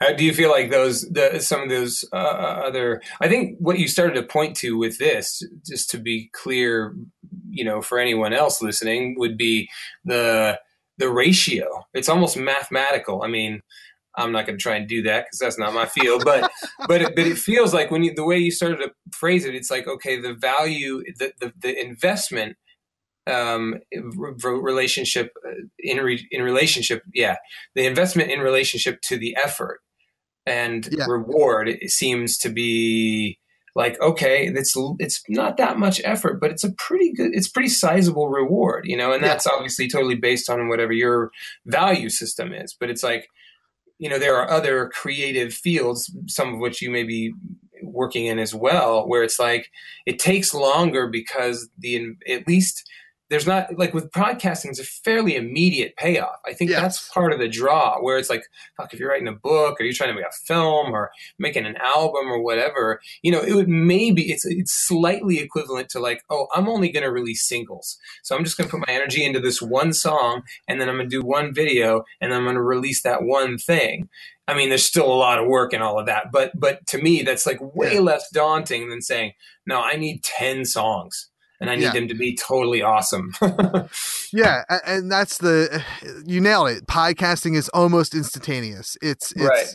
Uh, 0.00 0.12
do 0.12 0.24
you 0.24 0.34
feel 0.34 0.50
like 0.50 0.70
those, 0.70 1.02
the, 1.10 1.38
some 1.40 1.62
of 1.62 1.68
those 1.68 2.04
uh, 2.12 2.16
other? 2.16 3.00
I 3.20 3.28
think 3.28 3.56
what 3.58 3.78
you 3.78 3.88
started 3.88 4.14
to 4.14 4.22
point 4.22 4.56
to 4.56 4.76
with 4.76 4.98
this, 4.98 5.42
just 5.66 5.90
to 5.90 5.98
be 5.98 6.30
clear, 6.32 6.94
you 7.48 7.64
know, 7.64 7.80
for 7.80 7.98
anyone 7.98 8.32
else 8.32 8.60
listening, 8.60 9.14
would 9.18 9.36
be 9.36 9.68
the 10.04 10.58
the 10.98 11.10
ratio. 11.10 11.86
It's 11.92 12.08
almost 12.08 12.36
mathematical. 12.36 13.22
I 13.22 13.28
mean, 13.28 13.62
I'm 14.16 14.32
not 14.32 14.46
going 14.46 14.58
to 14.58 14.62
try 14.62 14.76
and 14.76 14.88
do 14.88 15.02
that 15.02 15.24
because 15.24 15.38
that's 15.38 15.58
not 15.58 15.74
my 15.74 15.86
field. 15.86 16.22
But 16.24 16.50
but 16.88 17.02
it, 17.02 17.16
but 17.16 17.26
it 17.26 17.38
feels 17.38 17.74
like 17.74 17.90
when 17.90 18.02
you 18.02 18.14
the 18.14 18.24
way 18.24 18.38
you 18.38 18.50
started 18.50 18.78
to 18.78 18.92
phrase 19.12 19.44
it, 19.44 19.54
it's 19.54 19.70
like 19.70 19.86
okay, 19.86 20.20
the 20.20 20.34
value, 20.34 21.02
the 21.18 21.32
the, 21.40 21.52
the 21.60 21.80
investment 21.80 22.56
um 23.26 23.74
re- 23.94 24.34
relationship 24.60 25.32
uh, 25.46 25.52
in 25.78 25.98
re, 25.98 26.26
in 26.30 26.42
relationship 26.42 27.02
yeah 27.14 27.36
the 27.74 27.86
investment 27.86 28.30
in 28.30 28.40
relationship 28.40 29.00
to 29.00 29.16
the 29.16 29.36
effort 29.42 29.80
and 30.46 30.88
Yeah. 30.92 31.06
reward 31.08 31.78
seems 31.86 32.36
to 32.38 32.50
be 32.50 33.38
like 33.74 33.98
okay 34.00 34.46
it's 34.46 34.76
it's 34.98 35.22
not 35.28 35.56
that 35.56 35.78
much 35.78 36.00
effort 36.04 36.38
but 36.40 36.50
it's 36.50 36.64
a 36.64 36.72
pretty 36.74 37.12
good 37.12 37.30
it's 37.34 37.48
pretty 37.48 37.68
sizable 37.70 38.28
reward 38.28 38.84
you 38.86 38.96
know 38.96 39.12
and 39.12 39.22
Yeah. 39.22 39.28
that's 39.28 39.46
obviously 39.46 39.88
totally 39.88 40.16
based 40.16 40.50
on 40.50 40.68
whatever 40.68 40.92
your 40.92 41.30
value 41.66 42.10
system 42.10 42.52
is 42.52 42.76
but 42.78 42.90
it's 42.90 43.02
like 43.02 43.26
you 43.98 44.08
know 44.10 44.18
there 44.18 44.36
are 44.36 44.50
other 44.50 44.90
creative 44.90 45.54
fields 45.54 46.14
some 46.26 46.52
of 46.54 46.60
which 46.60 46.82
you 46.82 46.90
may 46.90 47.04
be 47.04 47.32
working 47.82 48.26
in 48.26 48.38
as 48.38 48.54
well 48.54 49.06
where 49.08 49.22
it's 49.22 49.38
like 49.38 49.70
it 50.06 50.18
takes 50.18 50.52
longer 50.54 51.06
because 51.08 51.68
the 51.78 52.14
at 52.28 52.46
least 52.46 52.88
there's 53.34 53.46
not 53.48 53.76
like 53.76 53.92
with 53.92 54.10
podcasting 54.12 54.66
it's 54.66 54.78
a 54.78 54.84
fairly 54.84 55.34
immediate 55.34 55.96
payoff 55.96 56.36
i 56.46 56.52
think 56.52 56.70
Yes. 56.70 56.80
that's 56.80 57.08
part 57.08 57.32
of 57.32 57.40
the 57.40 57.48
draw 57.48 57.98
where 58.00 58.16
it's 58.16 58.30
like 58.30 58.44
fuck 58.76 58.94
if 58.94 59.00
you're 59.00 59.10
writing 59.10 59.26
a 59.28 59.32
book 59.32 59.80
or 59.80 59.84
you're 59.84 59.92
trying 59.92 60.10
to 60.10 60.14
make 60.14 60.24
a 60.28 60.46
film 60.46 60.92
or 60.92 61.10
making 61.38 61.66
an 61.66 61.76
album 61.78 62.28
or 62.28 62.40
whatever 62.40 63.00
you 63.22 63.32
know 63.32 63.40
it 63.40 63.54
would 63.54 63.68
maybe 63.68 64.30
it's 64.30 64.44
it's 64.46 64.72
slightly 64.86 65.38
equivalent 65.40 65.88
to 65.88 65.98
like 65.98 66.22
oh 66.30 66.46
i'm 66.54 66.68
only 66.68 66.88
going 66.90 67.02
to 67.02 67.10
release 67.10 67.46
singles 67.46 67.98
so 68.22 68.36
i'm 68.36 68.44
just 68.44 68.56
going 68.56 68.68
to 68.68 68.70
put 68.70 68.86
my 68.86 68.94
energy 68.94 69.24
into 69.24 69.40
this 69.40 69.60
one 69.60 69.92
song 69.92 70.42
and 70.68 70.80
then 70.80 70.88
i'm 70.88 70.96
going 70.96 71.10
to 71.10 71.16
do 71.20 71.22
one 71.26 71.52
video 71.52 72.04
and 72.20 72.30
then 72.30 72.38
i'm 72.38 72.44
going 72.44 72.54
to 72.54 72.62
release 72.62 73.02
that 73.02 73.22
one 73.24 73.58
thing 73.58 74.08
I 74.46 74.52
mean, 74.52 74.68
there's 74.68 74.84
still 74.84 75.06
a 75.10 75.14
lot 75.26 75.38
of 75.38 75.46
work 75.48 75.72
and 75.72 75.82
all 75.82 75.98
of 75.98 76.04
that, 76.04 76.30
but 76.30 76.52
but 76.54 76.86
to 76.88 76.98
me, 76.98 77.22
that's 77.22 77.46
like 77.46 77.56
way 77.74 77.94
Yeah. 77.94 78.00
less 78.00 78.28
daunting 78.28 78.90
than 78.90 79.00
saying, 79.00 79.32
no, 79.66 79.80
I 79.80 79.96
need 79.96 80.22
ten 80.22 80.66
songs 80.66 81.30
and 81.60 81.70
I 81.70 81.76
need 81.76 81.82
Yeah. 81.84 81.92
them 81.92 82.08
to 82.08 82.14
be 82.14 82.34
totally 82.36 82.82
awesome. 82.82 83.32
yeah 84.32 84.62
and 84.86 85.10
that's 85.10 85.38
the 85.38 85.82
you 86.26 86.40
nailed 86.40 86.68
it 86.70 86.86
podcasting 86.86 87.56
is 87.56 87.68
almost 87.70 88.14
instantaneous 88.14 88.96
it's 89.02 89.32
it's 89.32 89.42
Right. 89.44 89.66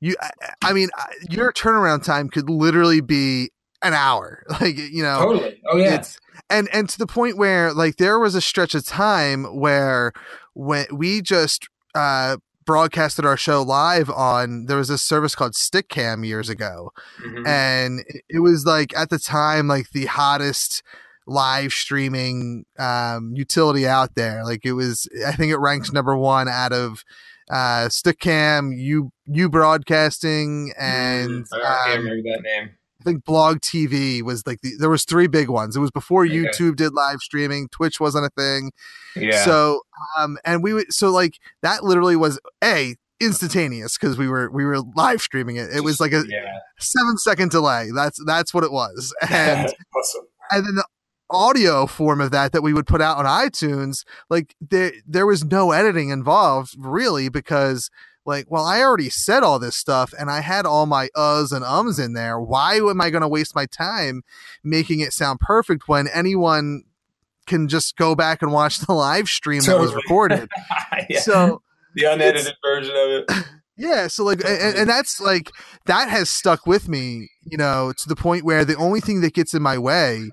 you 0.00 0.16
I, 0.62 0.72
mean 0.72 0.88
your 1.28 1.52
turnaround 1.52 2.04
time 2.04 2.28
could 2.28 2.48
literally 2.50 3.00
be 3.00 3.50
an 3.82 3.94
hour 3.94 4.42
like 4.60 4.76
you 4.76 5.02
know 5.02 5.20
totally. 5.20 5.60
Oh 5.70 5.76
yeah. 5.76 5.94
it's 5.96 6.18
and 6.48 6.68
and 6.72 6.88
to 6.88 6.98
the 6.98 7.06
point 7.06 7.36
where 7.36 7.72
like 7.72 7.96
there 7.96 8.18
was 8.18 8.34
a 8.34 8.40
stretch 8.40 8.74
of 8.74 8.84
time 8.84 9.44
where 9.44 10.12
when 10.54 10.86
we 10.92 11.22
just 11.22 11.68
uh 11.94 12.36
broadcasted 12.66 13.24
our 13.24 13.36
show 13.36 13.62
live 13.62 14.10
on 14.10 14.66
there 14.66 14.76
was 14.76 14.88
this 14.88 15.02
service 15.02 15.34
called 15.34 15.54
Stickam 15.54 16.26
years 16.26 16.48
ago 16.48 16.90
Mhm. 17.24 17.46
and 17.46 18.04
it 18.28 18.40
was 18.40 18.64
like 18.66 18.94
at 18.96 19.10
the 19.10 19.18
time 19.18 19.66
like 19.66 19.90
the 19.90 20.06
hottest 20.06 20.82
live 21.30 21.72
streaming 21.72 22.64
um 22.78 23.32
utility 23.36 23.86
out 23.86 24.16
there 24.16 24.44
like 24.44 24.64
it 24.64 24.72
was 24.72 25.08
i 25.26 25.32
think 25.32 25.52
it 25.52 25.58
ranks 25.58 25.92
number 25.92 26.16
one 26.16 26.48
out 26.48 26.72
of 26.72 27.04
uh 27.50 27.86
Stickam 27.88 28.76
you 28.76 29.12
you 29.26 29.48
broadcasting 29.48 30.72
and 30.76 31.44
Mm, 31.44 31.46
I 31.52 31.86
can't 31.86 31.98
um, 32.00 32.04
remember 32.06 32.30
that 32.30 32.42
name. 32.42 32.70
I 33.00 33.04
think 33.04 33.24
Blog 33.24 33.60
TV 33.60 34.20
was 34.22 34.46
like 34.46 34.60
the, 34.60 34.72
there 34.78 34.90
was 34.90 35.04
three 35.04 35.26
big 35.26 35.48
ones. 35.48 35.74
It 35.74 35.80
was 35.80 35.90
before 35.90 36.24
Okay. 36.26 36.34
YouTube 36.36 36.76
did 36.76 36.92
live 36.92 37.20
streaming. 37.20 37.68
Twitch 37.68 37.98
wasn't 37.98 38.26
a 38.26 38.30
thing. 38.30 38.72
Yeah. 39.16 39.44
So 39.44 39.80
um 40.18 40.36
and 40.44 40.62
we 40.62 40.74
would 40.74 40.92
so 40.92 41.10
like 41.10 41.34
that 41.62 41.84
literally 41.84 42.16
was 42.16 42.38
a 42.62 42.96
instantaneous 43.20 43.96
because 43.96 44.18
we 44.18 44.28
were 44.28 44.50
we 44.50 44.64
were 44.64 44.80
live 44.96 45.22
streaming 45.22 45.56
it. 45.56 45.70
It 45.74 45.82
was 45.82 46.00
like 46.00 46.12
a 46.12 46.24
yeah. 46.28 46.58
seven 46.78 47.16
second 47.18 47.50
delay. 47.52 47.90
That's 47.94 48.18
that's 48.26 48.52
what 48.52 48.64
it 48.64 48.72
was. 48.72 49.14
And 49.30 49.72
awesome. 49.96 50.26
and 50.50 50.66
then 50.66 50.74
the 50.74 50.84
audio 51.30 51.86
form 51.86 52.20
of 52.20 52.30
that 52.30 52.52
that 52.52 52.62
we 52.62 52.72
would 52.72 52.86
put 52.86 53.00
out 53.00 53.18
on 53.18 53.24
iTunes, 53.24 54.04
like 54.28 54.54
there 54.60 54.92
there 55.06 55.26
was 55.26 55.44
no 55.44 55.72
editing 55.72 56.10
involved 56.10 56.74
really 56.78 57.28
because 57.28 57.90
like 58.26 58.50
well 58.50 58.64
I 58.64 58.82
already 58.82 59.10
said 59.10 59.42
all 59.42 59.58
this 59.58 59.76
stuff 59.76 60.12
and 60.18 60.30
I 60.30 60.40
had 60.40 60.66
all 60.66 60.86
my 60.86 61.08
uhs 61.16 61.52
and 61.52 61.64
ums 61.64 61.98
in 61.98 62.12
there. 62.12 62.38
Why 62.40 62.76
am 62.76 63.00
I 63.00 63.10
going 63.10 63.22
to 63.22 63.28
waste 63.28 63.54
my 63.54 63.66
time 63.66 64.22
making 64.62 65.00
it 65.00 65.12
sound 65.12 65.40
perfect 65.40 65.88
when 65.88 66.08
anyone 66.08 66.82
can 67.46 67.68
just 67.68 67.96
go 67.96 68.14
back 68.14 68.42
and 68.42 68.52
watch 68.52 68.78
the 68.78 68.92
live 68.92 69.28
stream 69.28 69.62
that 69.62 69.78
was 69.78 69.94
recorded? 69.94 70.48
Yeah. 71.08 71.20
So 71.20 71.62
the 71.94 72.04
unedited 72.04 72.54
version 72.62 72.94
of 72.94 73.10
it. 73.10 73.46
yeah, 73.76 74.06
so 74.06 74.24
like, 74.24 74.44
and, 74.44 74.76
and 74.76 74.88
that's 74.88 75.20
like 75.20 75.50
that 75.86 76.08
has 76.08 76.28
stuck 76.30 76.66
with 76.66 76.88
me, 76.88 77.30
you 77.42 77.56
know, 77.56 77.92
to 77.96 78.08
the 78.08 78.16
point 78.16 78.44
where 78.44 78.64
the 78.64 78.76
only 78.76 79.00
thing 79.00 79.22
that 79.22 79.34
gets 79.34 79.54
in 79.54 79.62
my 79.62 79.78
way 79.78 80.30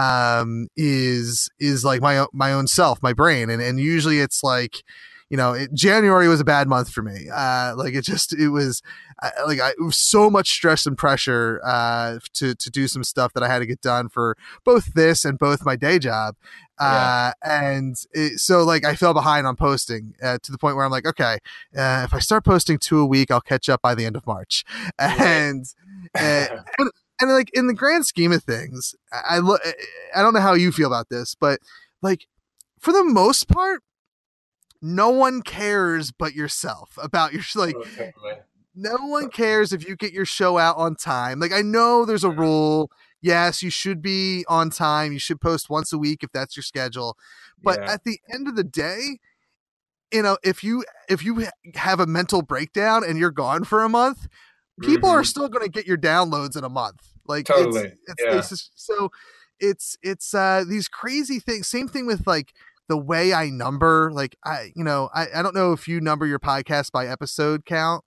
um 0.00 0.68
is 0.76 1.50
is 1.58 1.84
like 1.84 2.00
my 2.00 2.26
my 2.32 2.52
own 2.52 2.66
self 2.66 3.02
my 3.02 3.12
brain 3.12 3.50
and 3.50 3.60
and 3.60 3.80
usually 3.80 4.20
it's 4.20 4.42
like 4.42 4.82
you 5.28 5.36
know 5.36 5.52
it, 5.52 5.72
january 5.74 6.28
was 6.28 6.40
a 6.40 6.44
bad 6.44 6.68
month 6.68 6.90
for 6.90 7.02
me. 7.02 7.28
Uh 7.32 7.74
like 7.76 7.94
it 7.94 8.04
just 8.04 8.32
it 8.32 8.48
was 8.48 8.82
uh, 9.22 9.30
like 9.46 9.60
I, 9.60 9.70
it 9.70 9.80
was 9.80 9.96
so 9.96 10.30
much 10.30 10.50
stress 10.50 10.86
and 10.86 10.96
pressure 10.96 11.60
uh 11.64 12.18
to 12.34 12.54
to 12.54 12.70
do 12.70 12.88
some 12.88 13.04
stuff 13.04 13.32
that 13.34 13.42
i 13.42 13.48
had 13.48 13.58
to 13.60 13.66
get 13.66 13.80
done 13.80 14.08
for 14.08 14.36
both 14.64 14.94
this 14.94 15.24
and 15.24 15.38
both 15.38 15.64
my 15.64 15.76
day 15.76 15.98
job. 15.98 16.36
Uh 16.78 17.32
and 17.44 17.96
it, 18.12 18.38
so 18.40 18.64
like 18.64 18.84
i 18.84 18.94
fell 18.94 19.12
behind 19.12 19.46
on 19.46 19.54
posting 19.54 20.14
uh, 20.22 20.38
to 20.42 20.50
the 20.50 20.58
point 20.58 20.76
where 20.76 20.84
i'm 20.84 20.90
like 20.90 21.06
okay 21.06 21.38
uh, 21.76 22.02
if 22.04 22.14
i 22.14 22.18
start 22.18 22.44
posting 22.44 22.78
two 22.78 23.00
a 23.00 23.06
week 23.06 23.30
i'll 23.30 23.40
catch 23.40 23.68
up 23.68 23.82
by 23.82 23.94
the 23.94 24.06
end 24.06 24.16
of 24.16 24.26
march. 24.26 24.64
And 24.98 25.66
and, 26.14 26.48
and 27.20 27.30
like 27.32 27.50
in 27.54 27.66
the 27.66 27.74
grand 27.74 28.06
scheme 28.06 28.32
of 28.32 28.42
things, 28.44 28.94
I, 29.12 29.38
look. 29.38 29.60
I 30.14 30.22
don't 30.22 30.34
know 30.34 30.40
how 30.40 30.54
you 30.54 30.72
feel 30.72 30.86
about 30.88 31.08
this, 31.08 31.34
but 31.34 31.60
like 32.02 32.26
for 32.78 32.92
the 32.92 33.04
most 33.04 33.48
part, 33.48 33.82
no 34.82 35.10
one 35.10 35.42
cares 35.42 36.12
but 36.12 36.34
yourself 36.34 36.98
about 37.02 37.32
your 37.32 37.42
like. 37.54 37.76
Oh. 37.76 38.32
No 38.74 38.96
one 38.98 39.30
cares 39.30 39.72
if 39.72 39.86
you 39.86 39.96
get 39.96 40.12
your 40.12 40.24
show 40.24 40.56
out 40.56 40.76
on 40.76 40.94
time. 40.94 41.40
Like 41.40 41.52
I 41.52 41.60
know 41.60 42.04
there's 42.04 42.24
a 42.24 42.30
rule. 42.30 42.90
Yes, 43.20 43.62
you 43.62 43.68
should 43.68 44.00
be 44.00 44.44
on 44.48 44.70
time. 44.70 45.12
You 45.12 45.18
should 45.18 45.40
post 45.40 45.68
once 45.68 45.92
a 45.92 45.98
week 45.98 46.22
if 46.22 46.30
that's 46.32 46.56
your 46.56 46.62
schedule. 46.62 47.16
But 47.62 47.80
Yeah. 47.80 47.92
at 47.92 48.04
the 48.04 48.20
end 48.32 48.48
of 48.48 48.54
the 48.56 48.64
day, 48.64 49.18
you 50.12 50.22
know, 50.22 50.38
if 50.42 50.62
you 50.64 50.84
if 51.08 51.24
you 51.24 51.48
have 51.74 52.00
a 52.00 52.06
mental 52.06 52.42
breakdown 52.42 53.02
and 53.04 53.18
you're 53.18 53.32
gone 53.32 53.64
for 53.64 53.82
a 53.82 53.88
month, 53.88 54.28
people 54.80 55.08
are 55.08 55.22
Mhm. 55.22 55.26
still 55.26 55.48
going 55.48 55.64
to 55.64 55.70
get 55.70 55.86
your 55.86 55.98
downloads 55.98 56.56
in 56.56 56.64
a 56.64 56.68
month. 56.68 57.00
Like 57.26 57.46
Totally, 57.46 57.80
it's, 57.82 57.96
it's, 58.08 58.22
yeah. 58.24 58.38
it's 58.38 58.48
just- 58.48 58.70
so 58.74 59.10
it's 59.60 59.96
it's 60.02 60.32
uh 60.34 60.64
these 60.66 60.88
crazy 60.88 61.38
things. 61.38 61.68
Same 61.68 61.86
thing 61.86 62.06
with 62.06 62.26
like 62.26 62.52
the 62.88 62.96
way 62.96 63.32
I 63.34 63.50
number. 63.50 64.10
Like 64.12 64.36
I 64.44 64.72
you 64.74 64.82
know 64.84 65.10
I 65.14 65.26
I 65.34 65.42
don't 65.42 65.54
know 65.54 65.72
if 65.72 65.86
you 65.86 66.00
number 66.00 66.26
your 66.26 66.38
podcast 66.40 66.90
by 66.92 67.06
episode 67.06 67.64
count, 67.66 68.04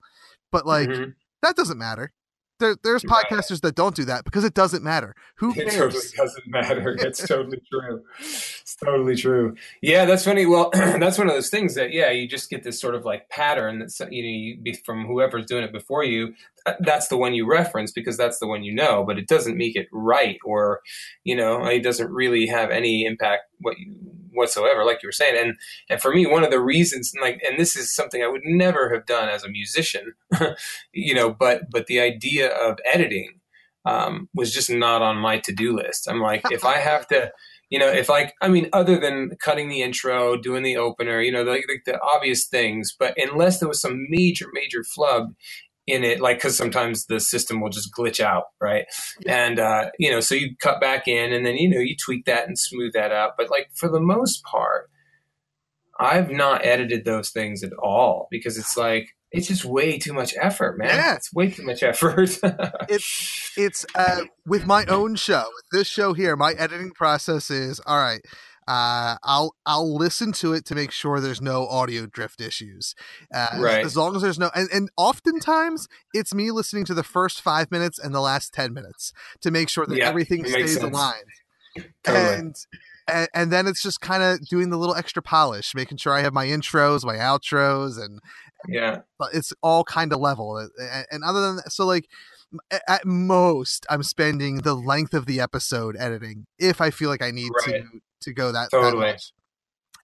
but 0.52 0.66
like 0.66 0.90
Mhm. 0.90 1.14
that 1.42 1.56
doesn't 1.56 1.78
matter. 1.78 2.12
There, 2.60 2.76
there's 2.84 3.04
Right. 3.06 3.26
podcasters 3.30 3.62
that 3.62 3.76
don't 3.76 3.96
do 3.96 4.06
that 4.06 4.24
because 4.26 4.44
it 4.44 4.54
doesn't 4.54 4.84
matter. 4.84 5.16
Who 5.38 5.52
It 5.52 5.70
cares? 5.70 5.76
totally 5.76 6.02
doesn't 6.16 6.48
matter. 6.48 6.96
It's 7.00 7.28
totally 7.28 7.62
true. 7.72 8.04
It's 8.20 8.76
totally 8.76 9.16
true. 9.16 9.56
Yeah, 9.82 10.06
that's 10.06 10.24
funny. 10.24 10.46
Well, 10.46 10.70
that's 10.74 11.18
one 11.18 11.28
of 11.28 11.34
those 11.34 11.50
things 11.50 11.76
that 11.76 11.92
yeah, 11.92 12.12
you 12.12 12.28
just 12.28 12.50
get 12.50 12.64
this 12.64 12.80
sort 12.80 12.96
of 12.96 13.06
like 13.06 13.28
pattern 13.30 13.80
that's 13.80 14.00
you 14.00 14.24
know 14.24 14.30
you, 14.30 14.58
be- 14.62 14.74
from 14.86 15.06
whoever's 15.06 15.46
doing 15.46 15.64
it 15.64 15.72
before 15.72 16.04
you. 16.04 16.34
Uh, 16.66 16.74
that's 16.80 17.08
the 17.10 17.18
one 17.18 17.34
you 17.34 17.46
reference 17.50 17.92
because 17.92 18.16
that's 18.16 18.40
the 18.40 18.48
one 18.48 18.64
you 18.64 18.74
know, 18.74 19.04
but 19.04 19.18
it 19.18 19.28
doesn't 19.28 19.58
make 19.58 19.76
it 19.76 19.88
right 19.92 20.38
or 20.46 20.80
you 21.24 21.36
know 21.36 21.66
it 21.66 21.82
doesn't 21.84 22.12
really 22.12 22.46
have 22.48 22.70
any 22.70 23.06
impact 23.06 23.44
what 23.60 23.78
you, 23.80 23.94
whatsoever, 24.34 24.84
like 24.84 25.02
you 25.04 25.08
were 25.08 25.14
saying. 25.14 25.38
And 25.40 25.56
and 25.90 26.02
for 26.02 26.14
me, 26.14 26.26
one 26.26 26.44
of 26.44 26.52
the 26.52 26.60
reasons, 26.60 27.14
like, 27.22 27.42
and 27.48 27.60
this 27.60 27.76
is 27.76 27.94
something 27.94 28.24
I 28.24 28.28
would 28.28 28.42
never 28.44 28.94
have 28.94 29.06
done 29.06 29.30
as 29.30 29.44
a 29.44 29.50
musician, 29.50 30.14
you 30.94 31.14
know, 31.14 31.32
but 31.32 31.70
but 31.72 31.88
the 31.88 32.00
idea 32.00 32.50
of 32.50 32.78
editing 32.92 33.40
um, 33.86 34.30
was 34.34 34.54
just 34.54 34.70
not 34.70 35.02
on 35.02 35.18
my 35.18 35.40
to-do 35.40 35.76
list. 35.76 36.08
I'm 36.10 36.22
like, 36.22 36.44
if 36.52 36.64
I 36.64 36.78
have 36.78 37.08
to, 37.08 37.32
you 37.70 37.80
know, 37.80 37.90
if 37.90 38.10
like, 38.10 38.34
I 38.42 38.48
mean, 38.48 38.70
other 38.72 38.98
than 38.98 39.32
cutting 39.42 39.70
the 39.70 39.82
intro, 39.82 40.38
doing 40.38 40.64
the 40.64 40.78
opener, 40.78 41.22
you 41.22 41.32
know, 41.32 41.44
the, 41.44 41.62
the, 41.68 41.92
the 41.92 42.00
obvious 42.02 42.46
things, 42.46 42.96
but 42.98 43.14
unless 43.18 43.60
there 43.60 43.68
was 43.68 43.82
some 43.82 44.08
major, 44.10 44.48
major 44.54 44.84
flub 44.84 45.34
in 45.86 46.04
it, 46.04 46.22
like, 46.22 46.40
cause 46.40 46.58
sometimes 46.58 47.06
the 47.06 47.20
system 47.20 47.60
will 47.60 47.70
just 47.70 47.94
glitch 47.94 48.20
out. 48.20 48.46
Right. 48.62 48.86
And, 49.26 49.60
uh, 49.60 49.90
you 50.00 50.12
know, 50.12 50.20
so 50.20 50.36
you 50.36 50.56
cut 50.62 50.80
back 50.80 51.08
in 51.08 51.34
and 51.34 51.46
then, 51.46 51.56
you 51.56 51.70
know, 51.70 51.80
you 51.80 51.96
tweak 51.96 52.26
that 52.26 52.48
and 52.48 52.58
smooth 52.58 52.94
that 52.94 53.12
out. 53.12 53.34
But 53.38 53.50
like, 53.50 53.70
for 53.76 53.90
the 53.90 54.00
most 54.00 54.44
part, 54.44 54.90
I've 56.00 56.32
not 56.32 56.66
edited 56.66 57.06
those 57.06 57.30
things 57.30 57.64
at 57.64 57.74
all 57.74 58.28
because 58.32 58.58
it's 58.58 58.76
like, 58.78 59.10
it's 59.32 59.48
just 59.48 59.66
way 59.66 59.98
too 59.98 60.14
much 60.14 60.36
effort, 60.40 60.78
man. 60.78 60.90
Yeah. 60.90 61.16
It's 61.16 61.34
way 61.34 61.50
too 61.50 61.64
much 61.64 61.82
effort. 61.84 62.40
It's 62.90 63.52
it's 63.58 63.86
uh 63.96 64.22
with 64.46 64.66
my 64.66 64.86
own 64.86 65.16
show 65.16 65.46
this 65.72 65.88
show 65.88 66.14
here 66.14 66.36
my 66.36 66.54
editing 66.54 66.92
process 66.92 67.50
is 67.50 67.80
all 67.86 68.00
right 68.00 68.22
uh 68.68 69.16
i'll 69.24 69.56
i'll 69.66 69.96
listen 69.96 70.32
to 70.32 70.54
it 70.54 70.66
to 70.66 70.76
make 70.76 70.92
sure 70.92 71.20
there's 71.20 71.42
no 71.42 71.68
audio 71.68 72.06
drift 72.06 72.40
issues 72.42 72.96
uh, 73.34 73.48
as- 73.54 73.60
Right. 73.60 73.86
as, 73.86 73.96
long 73.98 74.16
as 74.16 74.22
there's 74.22 74.40
no 74.40 74.50
and, 74.56 74.70
and 74.74 74.90
oftentimes 74.98 75.88
it's 76.14 76.34
me 76.34 76.52
listening 76.52 76.86
to 76.86 76.94
the 76.94 77.04
first 77.04 77.42
five 77.42 77.72
minutes 77.72 78.00
and 78.00 78.14
the 78.14 78.22
last 78.22 78.54
10 78.54 78.74
minutes 78.74 79.14
to 79.42 79.52
make 79.52 79.70
sure 79.70 79.86
that 79.86 79.98
Yeah, 79.98 80.08
everything 80.10 80.46
stays 80.46 80.74
sense. 80.80 80.84
aligned 80.84 81.24
Totally. 82.04 82.36
and, 82.36 82.56
and 83.08 83.28
and 83.34 83.52
then 83.52 83.68
it's 83.68 83.82
just 83.82 84.00
kind 84.00 84.24
of 84.24 84.48
doing 84.48 84.70
the 84.70 84.78
little 84.78 84.96
extra 84.96 85.22
polish 85.22 85.74
making 85.76 85.98
sure 85.98 86.14
i 86.14 86.22
have 86.22 86.34
my 86.34 86.46
intros 86.46 87.04
my 87.04 87.16
outros 87.18 88.02
and 88.04 88.20
yeah. 88.68 89.00
but 89.20 89.30
it's 89.34 89.52
all 89.62 89.84
kind 89.84 90.14
of 90.14 90.20
level 90.20 90.58
and, 90.58 90.70
and 91.12 91.24
other 91.24 91.42
than 91.42 91.56
that 91.58 91.72
so 91.72 91.86
like 91.86 92.08
at 92.88 93.04
most 93.06 93.86
i'm 93.90 94.04
spending 94.04 94.58
the 94.58 94.76
length 94.76 95.14
of 95.16 95.26
the 95.26 95.42
episode 95.42 95.96
editing 95.98 96.46
if 96.60 96.80
i 96.80 96.90
feel 96.92 97.10
like 97.10 97.22
i 97.24 97.32
need 97.32 97.50
Right. 97.68 97.82
to 97.82 97.88
to 98.24 98.34
go 98.34 98.52
that, 98.52 98.72
that 98.72 98.82
Totally. 98.82 99.08
much 99.12 99.32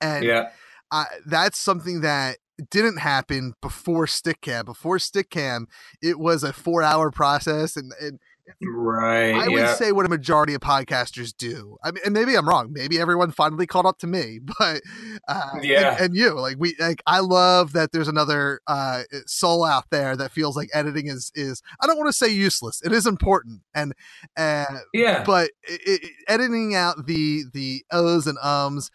and 0.02 0.24
Yeah. 0.24 0.50
I, 0.92 1.06
that's 1.26 1.60
something 1.60 2.02
that 2.02 2.38
didn't 2.72 2.98
happen 2.98 3.54
before 3.62 4.06
Stickam 4.06 4.66
before 4.66 4.98
Stickam 4.98 5.66
it 6.02 6.20
was 6.20 6.44
a 6.44 6.52
four 6.52 6.84
hour 6.84 7.12
process 7.12 7.78
and, 7.78 7.94
and 8.02 8.20
Right. 8.62 9.34
I 9.34 9.48
would 9.48 9.60
yeah. 9.60 9.74
say 9.74 9.92
what 9.92 10.06
a 10.06 10.10
majority 10.10 10.54
of 10.54 10.62
podcasters 10.62 11.36
do. 11.36 11.78
I 11.84 11.92
mean, 11.92 12.02
and 12.06 12.14
maybe 12.14 12.36
I'm 12.36 12.48
wrong. 12.48 12.72
Maybe 12.72 13.00
everyone 13.00 13.32
finally 13.32 13.68
caught 13.68 13.86
up 13.86 14.00
to 14.00 14.08
me, 14.08 14.40
but 14.60 14.82
uh, 15.28 15.50
and- 15.54 15.64
Yeah. 15.64 15.98
and, 16.00 16.16
you 16.16 16.40
like 16.40 16.58
we 16.60 16.76
like 16.80 17.02
I 17.06 17.20
love 17.20 17.74
that 17.74 17.92
there's 17.92 18.08
another 18.08 18.62
uh, 18.68 19.04
soul 19.26 19.64
out 19.64 19.86
there 19.92 20.16
that 20.18 20.32
feels 20.32 20.58
like 20.58 20.70
editing 20.74 21.08
is 21.08 21.32
is 21.36 21.62
I 21.80 21.88
don't 21.88 21.98
want 21.98 22.10
to 22.10 22.14
say 22.14 22.28
useless. 22.28 22.82
It 22.84 22.92
is 22.92 23.06
important, 23.06 23.62
and 23.76 23.94
uh, 24.36 24.66
yeah. 24.94 25.24
but 25.24 25.52
it, 25.64 25.82
it, 25.86 26.12
editing 26.28 26.76
out 26.76 27.06
the 27.06 27.44
the 27.54 27.84
ohs 27.92 28.28
and 28.28 28.38
ums 28.44 28.90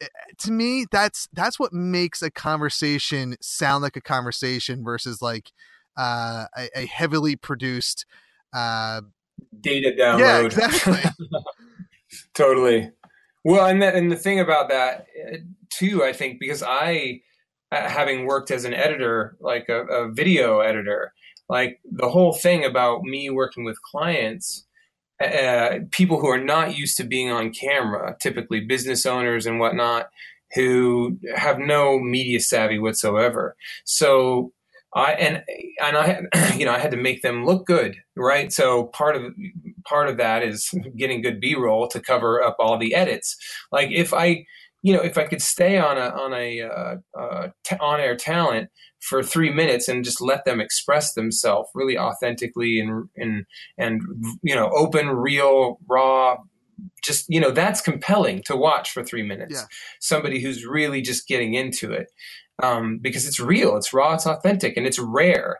eh, 0.00 0.06
to 0.38 0.50
me 0.50 0.86
that's 0.90 1.28
that's 1.32 1.58
what 1.58 1.72
makes 1.72 2.22
a 2.22 2.30
conversation 2.30 3.36
sound 3.40 3.82
like 3.82 3.96
a 3.96 4.00
conversation 4.00 4.82
versus 4.82 5.20
like 5.20 5.52
uh, 5.96 6.46
a, 6.56 6.68
a 6.74 6.86
heavily 6.86 7.36
produced 7.36 8.06
uh, 8.54 9.00
Data 9.60 9.94
download. 9.98 10.18
yeah 10.18 10.40
exactly 10.40 10.98
totally. 12.34 12.90
Well, 13.44 13.66
and 13.66 13.82
that, 13.82 13.94
and 13.94 14.10
the 14.10 14.16
thing 14.16 14.40
about 14.40 14.70
that 14.70 15.06
uh, 15.32 15.36
too, 15.70 16.02
I 16.02 16.12
think, 16.12 16.40
because 16.40 16.62
I, 16.62 17.20
uh, 17.70 17.88
having 17.88 18.26
worked 18.26 18.50
as 18.50 18.64
an 18.64 18.74
editor, 18.74 19.36
like 19.40 19.68
a, 19.68 19.82
a 19.82 20.12
video 20.12 20.60
editor, 20.60 21.12
like 21.48 21.80
the 21.84 22.08
whole 22.08 22.32
thing 22.32 22.64
about 22.64 23.02
me 23.02 23.28
working 23.28 23.64
with 23.64 23.82
clients, 23.82 24.66
uh, 25.22 25.80
people 25.90 26.20
who 26.20 26.28
are 26.28 26.42
not 26.42 26.76
used 26.76 26.96
to 26.96 27.04
being 27.04 27.30
on 27.30 27.52
camera, 27.52 28.16
typically 28.20 28.60
business 28.60 29.04
owners 29.04 29.44
and 29.44 29.60
whatnot, 29.60 30.08
who 30.54 31.18
have 31.34 31.58
no 31.58 31.98
media 31.98 32.40
savvy 32.40 32.78
whatsoever. 32.78 33.56
So 33.84 34.52
I 34.94 35.12
and 35.12 35.42
and 35.82 35.96
I 35.96 36.06
had- 36.06 36.24
you 36.58 36.64
know 36.64 36.72
I 36.72 36.78
had 36.78 36.92
to 36.92 36.96
make 36.96 37.22
them 37.22 37.44
look 37.44 37.66
good, 37.66 37.96
right? 38.16 38.52
So 38.52 38.84
part 38.84 39.16
of 39.16 39.32
part 39.84 40.08
of 40.08 40.16
that 40.18 40.42
is 40.42 40.70
getting 40.96 41.22
good 41.22 41.40
B-roll 41.40 41.88
to 41.88 42.00
cover 42.00 42.42
up 42.42 42.56
all 42.58 42.78
the 42.78 42.94
edits. 42.94 43.36
Like 43.72 43.90
if 43.90 44.14
I 44.14 44.46
you 44.82 44.94
know 44.94 45.02
if 45.02 45.18
I 45.18 45.24
could 45.24 45.42
stay 45.42 45.78
on 45.78 45.98
a 45.98 46.08
on 46.10 46.32
a 46.32 46.62
uh, 46.62 46.96
uh, 47.18 47.48
t- 47.64 47.76
on-air 47.80 48.16
talent 48.16 48.70
for 49.00 49.22
three 49.22 49.50
minutes 49.52 49.88
and 49.88 50.04
just 50.04 50.20
let 50.20 50.44
them 50.44 50.60
express 50.60 51.12
themselves 51.12 51.68
really 51.74 51.98
authentically 51.98 52.78
and 52.80 53.08
and 53.16 53.44
and 53.76 54.02
you 54.42 54.54
know 54.54 54.70
open, 54.74 55.08
real, 55.10 55.78
raw. 55.88 56.36
Just 57.04 57.26
you 57.28 57.40
know 57.40 57.50
that's 57.50 57.80
compelling 57.80 58.42
to 58.46 58.56
watch 58.56 58.90
for 58.90 59.04
three 59.04 59.22
minutes. 59.22 59.54
Yeah. 59.54 59.66
Somebody 60.00 60.40
who's 60.40 60.66
really 60.66 61.02
just 61.02 61.28
getting 61.28 61.54
into 61.54 61.92
it 61.92 62.08
um, 62.62 62.98
because 63.00 63.26
it's 63.26 63.40
real, 63.40 63.76
it's 63.76 63.92
raw, 63.92 64.14
it's 64.14 64.26
authentic, 64.26 64.76
and 64.76 64.86
it's 64.86 64.98
rare. 64.98 65.58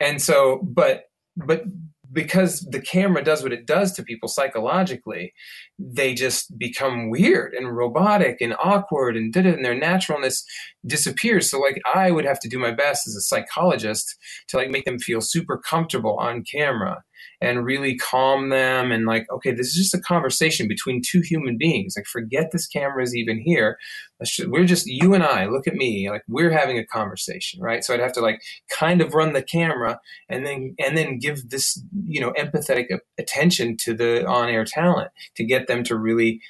And 0.00 0.20
so, 0.20 0.60
but 0.62 1.04
but 1.36 1.64
because 2.12 2.60
the 2.70 2.80
camera 2.80 3.22
does 3.22 3.42
what 3.42 3.52
it 3.52 3.66
does 3.66 3.92
to 3.92 4.02
people 4.02 4.28
psychologically, 4.28 5.32
they 5.78 6.14
just 6.14 6.56
become 6.58 7.10
weird 7.10 7.52
and 7.52 7.76
robotic 7.76 8.40
and 8.40 8.54
awkward 8.62 9.16
and 9.16 9.32
did 9.32 9.44
it 9.44 9.54
and 9.54 9.64
their 9.64 9.74
naturalness 9.74 10.44
disappears. 10.86 11.50
So 11.50 11.60
like 11.60 11.80
I 11.94 12.10
would 12.10 12.24
have 12.24 12.40
to 12.40 12.48
do 12.48 12.58
my 12.58 12.70
best 12.70 13.06
as 13.06 13.16
a 13.16 13.20
psychologist 13.20 14.16
to 14.48 14.56
like 14.56 14.70
make 14.70 14.84
them 14.84 14.98
feel 14.98 15.20
super 15.20 15.58
comfortable 15.58 16.16
on 16.18 16.44
camera 16.50 17.02
and 17.40 17.64
really 17.64 17.96
calm 17.96 18.48
them 18.48 18.92
and 18.92 19.06
like 19.06 19.26
okay 19.30 19.52
this 19.52 19.68
is 19.68 19.74
just 19.74 19.94
a 19.94 20.00
conversation 20.00 20.68
between 20.68 21.02
two 21.02 21.20
human 21.20 21.56
beings. 21.58 21.94
Like 21.96 22.06
forget 22.06 22.50
this 22.52 22.66
camera 22.66 23.02
is 23.02 23.14
even 23.14 23.38
here. 23.38 23.78
Just, 24.24 24.48
we're 24.48 24.64
just 24.64 24.86
you 24.86 25.12
and 25.12 25.22
i 25.22 25.44
look 25.44 25.66
at 25.66 25.74
me 25.74 26.08
like 26.08 26.22
we're 26.26 26.50
having 26.50 26.78
a 26.78 26.86
conversation 26.86 27.60
right? 27.60 27.84
So 27.84 27.92
i'd 27.92 28.00
have 28.00 28.14
to 28.14 28.20
like 28.20 28.40
kind 28.70 29.02
of 29.02 29.12
run 29.12 29.34
the 29.34 29.42
camera 29.42 30.00
and 30.28 30.46
then 30.46 30.74
and 30.78 30.96
then 30.96 31.18
give 31.18 31.50
this 31.50 31.82
you 32.04 32.20
know 32.20 32.32
empathetic 32.32 32.86
attention 33.18 33.76
to 33.80 33.94
the 33.94 34.26
on-air 34.26 34.64
talent 34.64 35.10
to 35.36 35.44
get 35.44 35.66
them 35.66 35.84
to 35.84 35.96
really 35.96 36.40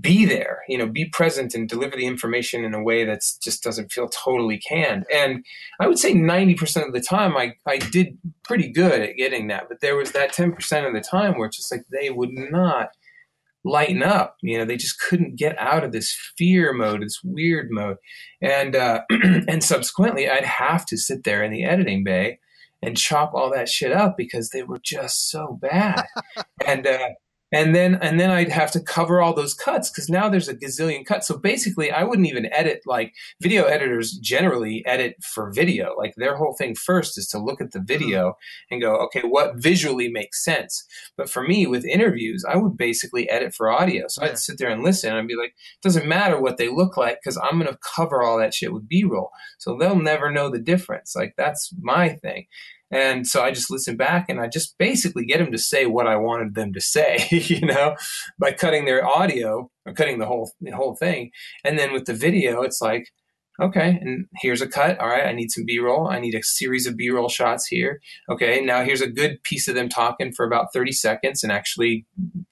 be 0.00 0.24
there, 0.24 0.62
you 0.68 0.78
know, 0.78 0.86
be 0.86 1.06
present 1.06 1.54
and 1.54 1.68
deliver 1.68 1.96
the 1.96 2.06
information 2.06 2.64
in 2.64 2.74
a 2.74 2.82
way 2.82 3.04
that 3.04 3.20
just 3.42 3.62
doesn't 3.62 3.90
feel 3.90 4.08
totally 4.08 4.58
canned. 4.58 5.04
And 5.12 5.44
I 5.80 5.88
would 5.88 5.98
say 5.98 6.14
90% 6.14 6.86
of 6.86 6.92
the 6.92 7.00
time 7.00 7.36
I, 7.36 7.54
I 7.66 7.78
did 7.78 8.18
pretty 8.44 8.70
good 8.70 9.00
at 9.00 9.16
getting 9.16 9.48
that. 9.48 9.68
But 9.68 9.80
there 9.80 9.96
was 9.96 10.12
that 10.12 10.32
10% 10.32 10.86
of 10.86 10.94
the 10.94 11.00
time 11.00 11.36
where 11.36 11.48
it's 11.48 11.56
just 11.56 11.72
like 11.72 11.82
they 11.90 12.10
would 12.10 12.32
not 12.32 12.90
lighten 13.64 14.02
up. 14.02 14.36
You 14.42 14.58
know, 14.58 14.64
they 14.64 14.76
just 14.76 15.00
couldn't 15.00 15.36
get 15.36 15.58
out 15.58 15.84
of 15.84 15.92
this 15.92 16.16
fear 16.36 16.72
mode, 16.72 17.02
this 17.02 17.20
weird 17.24 17.68
mode. 17.70 17.96
And, 18.40 18.76
uh, 18.76 19.02
and 19.10 19.64
subsequently, 19.64 20.28
I'd 20.28 20.44
have 20.44 20.86
to 20.86 20.96
sit 20.96 21.24
there 21.24 21.42
in 21.42 21.50
the 21.50 21.64
editing 21.64 22.04
bay 22.04 22.38
and 22.80 22.96
chop 22.96 23.34
all 23.34 23.50
that 23.50 23.68
shit 23.68 23.92
up 23.92 24.16
because 24.16 24.50
they 24.50 24.62
were 24.62 24.78
just 24.82 25.30
so 25.30 25.58
bad. 25.60 26.04
and, 26.66 26.86
uh, 26.86 27.08
and 27.52 27.74
then 27.74 27.94
and 28.02 28.20
then 28.20 28.30
I'd 28.30 28.50
have 28.50 28.70
to 28.72 28.80
cover 28.80 29.22
all 29.22 29.34
those 29.34 29.54
cuts 29.54 29.90
because 29.90 30.08
now 30.08 30.28
there's 30.28 30.48
a 30.48 30.54
gazillion 30.54 31.04
cuts. 31.06 31.26
So 31.26 31.38
basically, 31.38 31.90
I 31.90 32.04
wouldn't 32.04 32.28
even 32.28 32.52
edit 32.52 32.82
like 32.86 33.14
video 33.40 33.64
editors 33.64 34.12
generally 34.12 34.84
edit 34.86 35.16
for 35.22 35.50
video. 35.52 35.94
Like 35.96 36.14
their 36.16 36.36
whole 36.36 36.54
thing 36.54 36.74
first 36.74 37.16
is 37.16 37.26
to 37.28 37.38
look 37.38 37.60
at 37.60 37.72
the 37.72 37.78
mm-hmm. 37.78 37.86
video 37.86 38.34
and 38.70 38.82
go, 38.82 38.96
okay, 38.96 39.22
what 39.22 39.56
visually 39.56 40.08
makes 40.08 40.44
sense. 40.44 40.84
But 41.16 41.30
for 41.30 41.42
me, 41.42 41.66
with 41.66 41.84
interviews, 41.84 42.44
I 42.48 42.56
would 42.56 42.76
basically 42.76 43.28
edit 43.30 43.54
for 43.54 43.70
audio. 43.70 44.06
So 44.08 44.22
yeah. 44.22 44.30
I'd 44.30 44.38
sit 44.38 44.58
there 44.58 44.70
and 44.70 44.82
listen 44.82 45.10
and 45.10 45.18
I'd 45.18 45.26
be 45.26 45.36
like, 45.36 45.50
it 45.50 45.82
doesn't 45.82 46.06
matter 46.06 46.40
what 46.40 46.58
they 46.58 46.68
look 46.68 46.96
like 46.96 47.18
because 47.22 47.38
I'm 47.38 47.58
going 47.58 47.72
to 47.72 47.78
cover 47.96 48.22
all 48.22 48.38
that 48.38 48.54
shit 48.54 48.72
with 48.72 48.88
B 48.88 49.04
roll. 49.04 49.30
So 49.58 49.76
they'll 49.76 50.00
never 50.00 50.30
know 50.30 50.50
the 50.50 50.58
difference. 50.58 51.14
Like 51.16 51.34
that's 51.36 51.72
my 51.80 52.10
thing. 52.10 52.46
And 52.90 53.26
so 53.26 53.42
I 53.42 53.50
just 53.50 53.70
listen 53.70 53.96
back 53.96 54.26
and 54.28 54.40
I 54.40 54.48
just 54.48 54.76
basically 54.78 55.24
get 55.24 55.38
them 55.38 55.52
to 55.52 55.58
say 55.58 55.86
what 55.86 56.06
I 56.06 56.16
wanted 56.16 56.54
them 56.54 56.72
to 56.72 56.80
say, 56.80 57.26
you 57.30 57.60
know, 57.60 57.96
by 58.38 58.52
cutting 58.52 58.84
their 58.84 59.06
audio 59.06 59.70
or 59.86 59.92
cutting 59.92 60.18
the 60.18 60.26
whole 60.26 60.52
the 60.60 60.70
whole 60.70 60.96
thing. 60.96 61.30
And 61.64 61.78
then 61.78 61.92
with 61.92 62.06
the 62.06 62.14
video, 62.14 62.62
it's 62.62 62.80
like, 62.80 63.08
okay, 63.60 63.98
and 64.00 64.26
here's 64.36 64.62
a 64.62 64.68
cut. 64.68 64.98
All 65.00 65.08
right, 65.08 65.26
I 65.26 65.32
need 65.32 65.50
some 65.50 65.64
B-roll. 65.66 66.08
I 66.08 66.20
need 66.20 66.34
a 66.34 66.42
series 66.42 66.86
of 66.86 66.96
B-roll 66.96 67.28
shots 67.28 67.66
here. 67.66 68.00
Okay, 68.30 68.60
now 68.60 68.84
here's 68.84 69.00
a 69.00 69.10
good 69.10 69.42
piece 69.42 69.68
of 69.68 69.74
them 69.74 69.88
talking 69.88 70.32
for 70.32 70.46
about 70.46 70.72
30 70.72 70.92
seconds 70.92 71.42
and 71.42 71.50
actually 71.50 72.06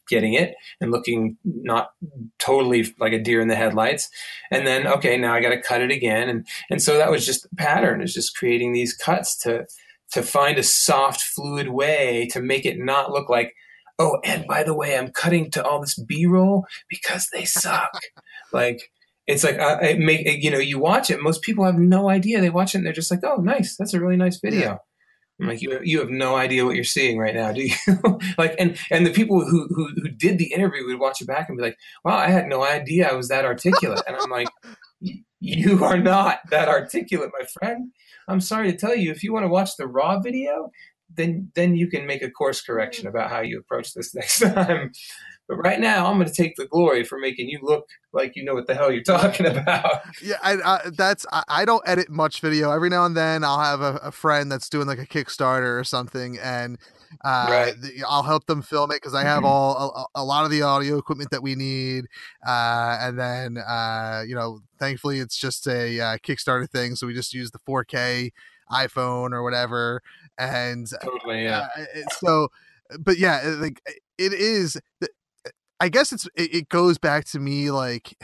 getting 0.09 0.34
it 0.34 0.55
and 0.80 0.91
looking 0.91 1.37
not 1.45 1.91
totally 2.39 2.93
like 2.99 3.12
a 3.12 3.22
deer 3.22 3.41
in 3.41 3.49
the 3.49 3.57
headlights. 3.57 4.09
And 4.51 4.66
then 4.66 4.87
okay, 4.87 5.16
now 5.16 5.32
I 5.34 5.41
got 5.41 5.51
to 5.51 5.62
cut 5.62 5.80
it 5.80 5.91
again. 5.91 6.28
And 6.28 6.47
and 6.70 6.82
so 6.82 6.99
that 6.99 7.11
was 7.11 7.24
just 7.24 7.43
the 7.43 7.57
pattern 7.57 8.03
is 8.03 8.12
just 8.12 8.37
creating 8.37 8.72
these 8.72 8.95
cuts 8.95 9.37
to 9.39 9.66
to 10.12 10.22
find 10.22 10.59
a 10.59 10.62
soft, 10.62 11.20
fluid 11.20 11.68
way 11.68 12.28
to 12.32 12.40
make 12.40 12.64
it 12.64 12.78
not 12.78 13.11
look 13.11 13.28
like, 13.28 13.52
oh, 13.98 14.18
and 14.24 14.46
by 14.46 14.62
the 14.62 14.74
way, 14.74 14.96
I'm 14.96 15.11
cutting 15.11 15.50
to 15.52 15.64
all 15.64 15.80
this 15.80 15.98
B 15.98 16.26
roll 16.26 16.64
because 16.88 17.28
they 17.32 17.44
suck. 17.44 17.90
like, 18.52 18.90
it's 19.26 19.42
like 19.42 19.59
uh, 19.59 19.78
it 19.82 19.98
make 19.98 20.24
you 20.42 20.50
know 20.50 20.59
you 20.59 20.78
watch 20.78 21.11
it. 21.11 21.20
Most 21.20 21.42
people 21.42 21.64
have 21.64 21.78
no 21.78 22.09
idea. 22.09 22.40
They 22.40 22.50
watch 22.50 22.74
it 22.74 22.78
and 22.78 22.86
they're 22.86 22.92
just 22.92 23.11
like, 23.11 23.24
"Oh, 23.24 23.36
nice, 23.36 23.76
that's 23.76 23.92
a 23.92 24.00
really 24.00 24.16
nice 24.16 24.38
video." 24.38 24.61
Yeah. 24.61 24.76
I'm 25.40 25.48
like, 25.48 25.61
you 25.61 25.78
you 25.82 25.98
have 25.98 26.09
no 26.09 26.36
idea 26.36 26.64
what 26.64 26.76
you're 26.76 26.84
seeing 26.84 27.18
right 27.18 27.34
now, 27.34 27.52
do 27.52 27.62
you? 27.62 27.74
like, 28.38 28.54
and 28.59 28.78
and 28.90 29.04
the 29.04 29.12
people 29.12 29.44
who, 29.44 29.68
who 29.68 29.88
who 29.94 30.09
did 30.09 30.38
the 30.38 30.52
interview 30.52 30.86
would 30.86 30.98
watch 30.98 31.20
it 31.20 31.26
back 31.26 31.48
and 31.48 31.59
be 31.59 31.64
like, 31.64 31.76
"Wow, 32.04 32.16
I 32.16 32.28
had 32.28 32.46
no 32.46 32.64
idea 32.64 33.09
I 33.09 33.14
was 33.14 33.28
that 33.28 33.44
articulate." 33.44 34.00
and 34.07 34.16
I'm 34.16 34.30
like, 34.30 34.48
"You 35.40 35.84
are 35.84 35.98
not 35.98 36.38
that 36.50 36.68
articulate, 36.68 37.32
my 37.38 37.46
friend." 37.46 37.90
I'm 38.28 38.40
sorry 38.40 38.70
to 38.70 38.76
tell 38.76 38.94
you, 38.94 39.10
if 39.10 39.22
you 39.22 39.32
want 39.32 39.44
to 39.44 39.48
watch 39.48 39.76
the 39.76 39.86
raw 39.86 40.18
video, 40.18 40.70
then 41.14 41.50
then 41.54 41.76
you 41.76 41.88
can 41.88 42.06
make 42.06 42.22
a 42.22 42.30
course 42.30 42.60
correction 42.60 43.06
mm. 43.06 43.10
about 43.10 43.30
how 43.30 43.40
you 43.40 43.58
approach 43.58 43.94
this 43.94 44.14
next 44.14 44.40
time. 44.40 44.92
But 45.48 45.56
right 45.58 45.78
now, 45.78 46.06
I'm 46.06 46.16
going 46.16 46.26
to 46.26 46.34
take 46.34 46.56
the 46.56 46.66
glory 46.66 47.04
for 47.04 47.18
making 47.18 47.48
you 47.48 47.60
look 47.62 47.86
like 48.12 48.34
you 48.34 48.44
know 48.44 48.54
what 48.54 48.66
the 48.66 48.74
hell 48.74 48.90
you're 48.90 49.02
talking 49.02 49.46
about. 49.46 50.00
Yeah, 50.22 50.36
I, 50.42 50.54
I, 50.54 50.90
that's 50.96 51.26
I, 51.30 51.44
I, 51.46 51.64
don't 51.64 51.82
edit 51.86 52.08
much 52.08 52.40
video. 52.40 52.72
Every 52.72 52.88
now 52.88 53.04
and 53.04 53.16
then, 53.16 53.44
I'll 53.44 53.60
have 53.60 53.80
a, 53.80 54.00
a 54.02 54.10
friend 54.10 54.50
that's 54.50 54.68
doing 54.68 54.86
like 54.86 54.98
a 54.98 55.06
Kickstarter 55.06 55.78
or 55.78 55.84
something, 55.84 56.38
and 56.38 56.78
uh, 57.24 57.46
right. 57.48 57.74
I'll 58.08 58.22
help 58.22 58.46
them 58.46 58.62
film 58.62 58.90
it 58.90 58.96
because 58.96 59.14
I 59.14 59.22
have 59.22 59.38
mm-hmm. 59.38 59.46
all 59.46 60.08
a, 60.14 60.20
a, 60.20 60.24
lot 60.24 60.44
of 60.44 60.50
the 60.50 60.62
audio 60.62 60.98
equipment 60.98 61.30
that 61.30 61.42
we 61.42 61.54
need, 61.54 62.06
uh, 62.46 62.98
and 63.00 63.18
then 63.18 63.58
uh, 63.58 64.22
you 64.26 64.34
know, 64.34 64.60
thankfully 64.78 65.18
it's 65.18 65.36
just 65.36 65.66
a 65.66 66.00
uh, 66.00 66.16
Kickstarter 66.18 66.68
thing, 66.68 66.96
so 66.96 67.06
we 67.06 67.14
just 67.14 67.34
use 67.34 67.50
the 67.50 67.58
4K 67.60 68.32
iPhone 68.70 69.32
or 69.32 69.42
whatever, 69.42 70.02
and 70.38 70.86
totally, 71.02 71.44
yeah. 71.44 71.68
so, 72.20 72.48
but 72.98 73.18
yeah, 73.18 73.56
like 73.58 73.80
it 74.18 74.32
is. 74.32 74.78
I 75.78 75.88
guess 75.88 76.12
it's 76.12 76.26
it, 76.34 76.54
it 76.54 76.68
goes 76.68 76.98
back 76.98 77.24
to 77.26 77.38
me 77.38 77.70
like 77.70 78.16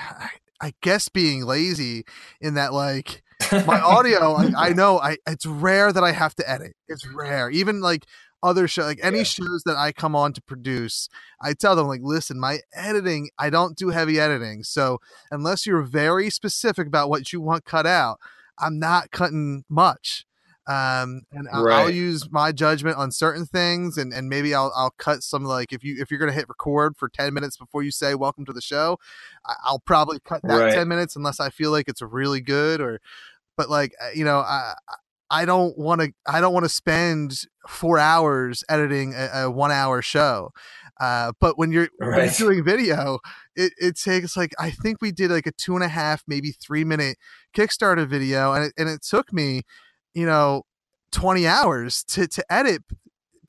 I 0.62 0.72
guess 0.80 1.08
being 1.08 1.44
lazy 1.44 2.04
in 2.40 2.54
that 2.54 2.72
like 2.72 3.22
my 3.66 3.80
audio 3.84 4.34
I, 4.34 4.52
I, 4.56 4.68
know 4.70 5.00
I 5.00 5.16
it's 5.26 5.44
rare 5.44 5.92
that 5.92 6.04
I 6.04 6.12
have 6.12 6.34
to 6.36 6.48
edit. 6.48 6.74
It's 6.88 7.06
rare. 7.06 7.50
Even 7.50 7.80
like 7.80 8.06
other 8.42 8.66
show 8.66 8.82
like 8.82 9.00
any 9.02 9.18
yeah. 9.18 9.24
shows 9.24 9.62
that 9.64 9.76
I 9.76 9.92
come 9.92 10.16
on 10.16 10.32
to 10.34 10.42
produce, 10.42 11.08
I 11.40 11.52
tell 11.52 11.76
them 11.76 11.86
like, 11.86 12.00
listen, 12.02 12.38
my 12.38 12.60
editing, 12.74 13.30
I 13.38 13.50
don't 13.50 13.76
do 13.76 13.90
heavy 13.90 14.18
editing. 14.18 14.64
So 14.64 14.98
unless 15.30 15.66
you're 15.66 15.82
very 15.82 16.30
specific 16.30 16.86
about 16.86 17.08
what 17.08 17.32
you 17.32 17.40
want 17.40 17.64
cut 17.64 17.86
out, 17.86 18.18
I'm 18.58 18.78
not 18.78 19.10
cutting 19.10 19.64
much. 19.68 20.26
Um, 20.68 21.22
and 21.32 21.48
I'll, 21.52 21.64
right. 21.64 21.80
I'll 21.80 21.90
use 21.90 22.30
my 22.30 22.52
judgment 22.52 22.96
on 22.96 23.10
certain 23.10 23.46
things, 23.46 23.98
and, 23.98 24.12
and 24.12 24.28
maybe 24.28 24.54
I'll 24.54 24.72
I'll 24.76 24.94
cut 24.96 25.24
some 25.24 25.42
like 25.42 25.72
if 25.72 25.82
you 25.82 25.96
if 26.00 26.08
you're 26.08 26.20
gonna 26.20 26.30
hit 26.30 26.48
record 26.48 26.96
for 26.96 27.08
ten 27.08 27.34
minutes 27.34 27.56
before 27.56 27.82
you 27.82 27.90
say 27.90 28.14
welcome 28.14 28.44
to 28.44 28.52
the 28.52 28.60
show, 28.60 28.96
I'll 29.64 29.80
probably 29.80 30.20
cut 30.20 30.40
that 30.44 30.56
right. 30.56 30.72
ten 30.72 30.86
minutes 30.86 31.16
unless 31.16 31.40
I 31.40 31.50
feel 31.50 31.72
like 31.72 31.88
it's 31.88 32.00
really 32.00 32.40
good 32.40 32.80
or 32.80 33.00
but 33.56 33.70
like 33.70 33.92
uh, 34.00 34.10
you 34.14 34.24
know 34.24 34.38
I 34.38 34.74
I 35.32 35.46
don't 35.46 35.76
want 35.78 36.02
to. 36.02 36.12
I 36.26 36.42
don't 36.42 36.52
want 36.52 36.66
to 36.66 36.68
spend 36.68 37.40
four 37.66 37.98
hours 37.98 38.62
editing 38.68 39.14
a, 39.14 39.44
a 39.44 39.50
one 39.50 39.72
hour 39.72 40.02
show. 40.02 40.50
Uh, 41.00 41.32
but 41.40 41.56
when 41.58 41.72
you're, 41.72 41.88
right. 41.98 42.16
when 42.18 42.24
you're, 42.26 42.50
doing 42.50 42.64
video, 42.64 43.18
it, 43.56 43.72
it 43.78 43.98
takes 43.98 44.36
like 44.36 44.52
I 44.58 44.70
think 44.70 44.98
we 45.00 45.10
did 45.10 45.30
like 45.30 45.46
a 45.46 45.52
two 45.52 45.74
and 45.74 45.82
a 45.82 45.88
half, 45.88 46.22
maybe 46.28 46.52
three 46.52 46.84
minute 46.84 47.16
Kickstarter 47.56 48.06
video, 48.06 48.52
and 48.52 48.66
it, 48.66 48.72
and 48.76 48.90
it 48.90 49.02
took 49.02 49.32
me, 49.32 49.62
you 50.14 50.26
know, 50.26 50.64
twenty 51.10 51.46
hours 51.46 52.04
to 52.08 52.28
to 52.28 52.44
edit 52.52 52.82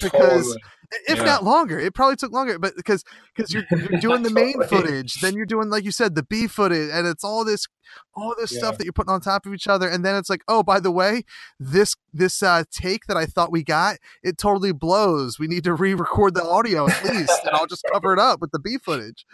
because 0.04 0.46
totally 0.46 0.62
if 1.08 1.18
yeah. 1.18 1.24
not 1.24 1.44
longer. 1.44 1.80
It 1.80 1.94
probably 1.94 2.16
took 2.16 2.32
longer, 2.32 2.60
but 2.60 2.76
because 2.76 3.04
because 3.36 3.54
you're, 3.54 3.64
you're 3.72 4.00
doing 4.00 4.24
the 4.24 4.30
main 4.30 4.62
footage, 4.68 5.16
then 5.16 5.36
you're 5.36 5.46
doing 5.46 5.70
like 5.70 5.84
you 5.84 5.92
said 5.92 6.16
the 6.16 6.24
B 6.24 6.48
footage, 6.48 6.90
and 6.92 7.08
it's 7.08 7.24
all 7.24 7.44
this 7.46 7.68
all 8.16 8.36
this 8.38 8.52
yeah. 8.52 8.60
stuff 8.60 8.78
that 8.78 8.84
you're 8.84 8.94
putting 8.94 9.14
on 9.14 9.22
top 9.22 9.46
of 9.46 9.54
each 9.54 9.68
other, 9.68 9.88
and 9.88 10.06
then 10.06 10.16
it's 10.16 10.30
like, 10.30 10.42
oh, 10.48 10.64
by 10.64 10.80
the 10.80 10.92
way, 10.92 11.24
this 11.60 11.96
this 12.14 12.44
uh, 12.44 12.64
take 12.72 13.06
that 13.08 13.18
I 13.18 13.26
thought 13.26 13.52
we 13.52 13.64
got, 13.64 13.98
it 14.22 14.38
totally 14.38 14.72
blows. 14.72 15.40
We 15.40 15.48
need 15.48 15.64
to 15.66 15.74
re-record 15.74 16.36
the 16.36 16.44
audio 16.44 16.88
at 16.88 17.04
least, 17.06 17.42
and 17.46 17.56
I'll 17.56 17.68
just 17.68 17.86
cover 17.92 18.14
it 18.14 18.20
up 18.20 18.42
with 18.42 18.52
the 18.52 18.60
B 18.60 18.78
footage. 18.78 19.26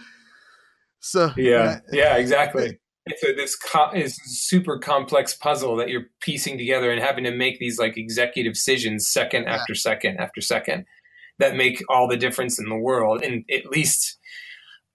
So 0.99 1.31
yeah, 1.37 1.79
yeah, 1.91 2.17
exactly. 2.17 2.79
It's 3.09 3.23
a, 3.23 3.33
this 3.33 3.55
co- 3.55 3.91
is 3.91 4.19
super 4.25 4.77
complex 4.77 5.33
puzzle 5.33 5.75
that 5.77 5.89
you're 5.89 6.07
piecing 6.21 6.57
together 6.57 6.91
and 6.91 7.01
having 7.01 7.23
to 7.23 7.31
make 7.31 7.59
these 7.59 7.79
like 7.79 7.97
executive 7.97 8.53
decisions 8.53 9.09
second 9.09 9.43
yeah. 9.43 9.55
after 9.55 9.75
second 9.75 10.17
after 10.17 10.41
second 10.41 10.85
that 11.39 11.55
make 11.55 11.81
all 11.89 12.07
the 12.07 12.17
difference 12.17 12.59
in 12.59 12.69
the 12.69 12.75
world. 12.75 13.23
And 13.23 13.45
at 13.51 13.67
least 13.67 14.17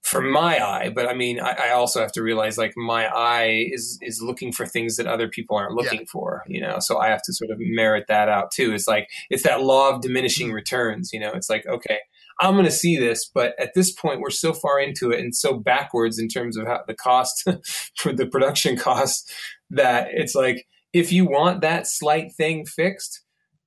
for 0.05 0.21
my 0.21 0.63
eye, 0.63 0.91
but 0.93 1.07
I 1.07 1.15
mean, 1.15 1.39
I, 1.39 1.69
I, 1.69 1.69
also 1.71 1.99
have 1.99 2.11
to 2.11 2.21
realize 2.21 2.59
like 2.59 2.73
my 2.77 3.07
eye 3.07 3.65
is 3.71 3.97
is 4.03 4.21
looking 4.21 4.51
for 4.51 4.67
things 4.67 4.97
that 4.97 5.07
other 5.07 5.27
people 5.27 5.57
aren't 5.57 5.73
looking 5.73 6.01
yeah. 6.01 6.11
for, 6.11 6.43
you 6.45 6.61
know. 6.61 6.77
So 6.77 6.99
I 6.99 7.07
have 7.07 7.23
to 7.23 7.33
sort 7.33 7.49
of 7.49 7.57
merit 7.59 8.05
that 8.07 8.29
out 8.29 8.51
too. 8.51 8.71
It's 8.75 8.87
like 8.87 9.09
it's 9.31 9.41
that 9.43 9.63
law 9.63 9.89
of 9.89 10.01
diminishing 10.01 10.47
mm-hmm. 10.47 10.57
returns, 10.57 11.09
you 11.11 11.19
know. 11.19 11.31
It's 11.33 11.49
like 11.49 11.65
okay, 11.65 11.97
I'm 12.41 12.53
going 12.53 12.65
to 12.65 12.71
see 12.71 12.97
this, 12.97 13.29
but 13.33 13.53
at 13.59 13.73
this 13.75 13.91
point 13.91 14.19
we're 14.19 14.29
so 14.29 14.53
far 14.53 14.79
into 14.79 15.11
it 15.11 15.19
and 15.19 15.35
so 15.35 15.57
backwards 15.57 16.19
in 16.19 16.27
terms 16.27 16.57
of 16.57 16.67
how 16.67 16.81
the 16.87 16.93
cost 16.93 17.47
for 17.97 18.11
the 18.11 18.25
production 18.27 18.77
cost 18.77 19.31
that 19.69 20.07
it's 20.11 20.35
like 20.35 20.65
if 20.93 21.11
you 21.11 21.25
want 21.25 21.61
that 21.61 21.87
slight 21.87 22.33
thing 22.33 22.65
fixed, 22.65 23.21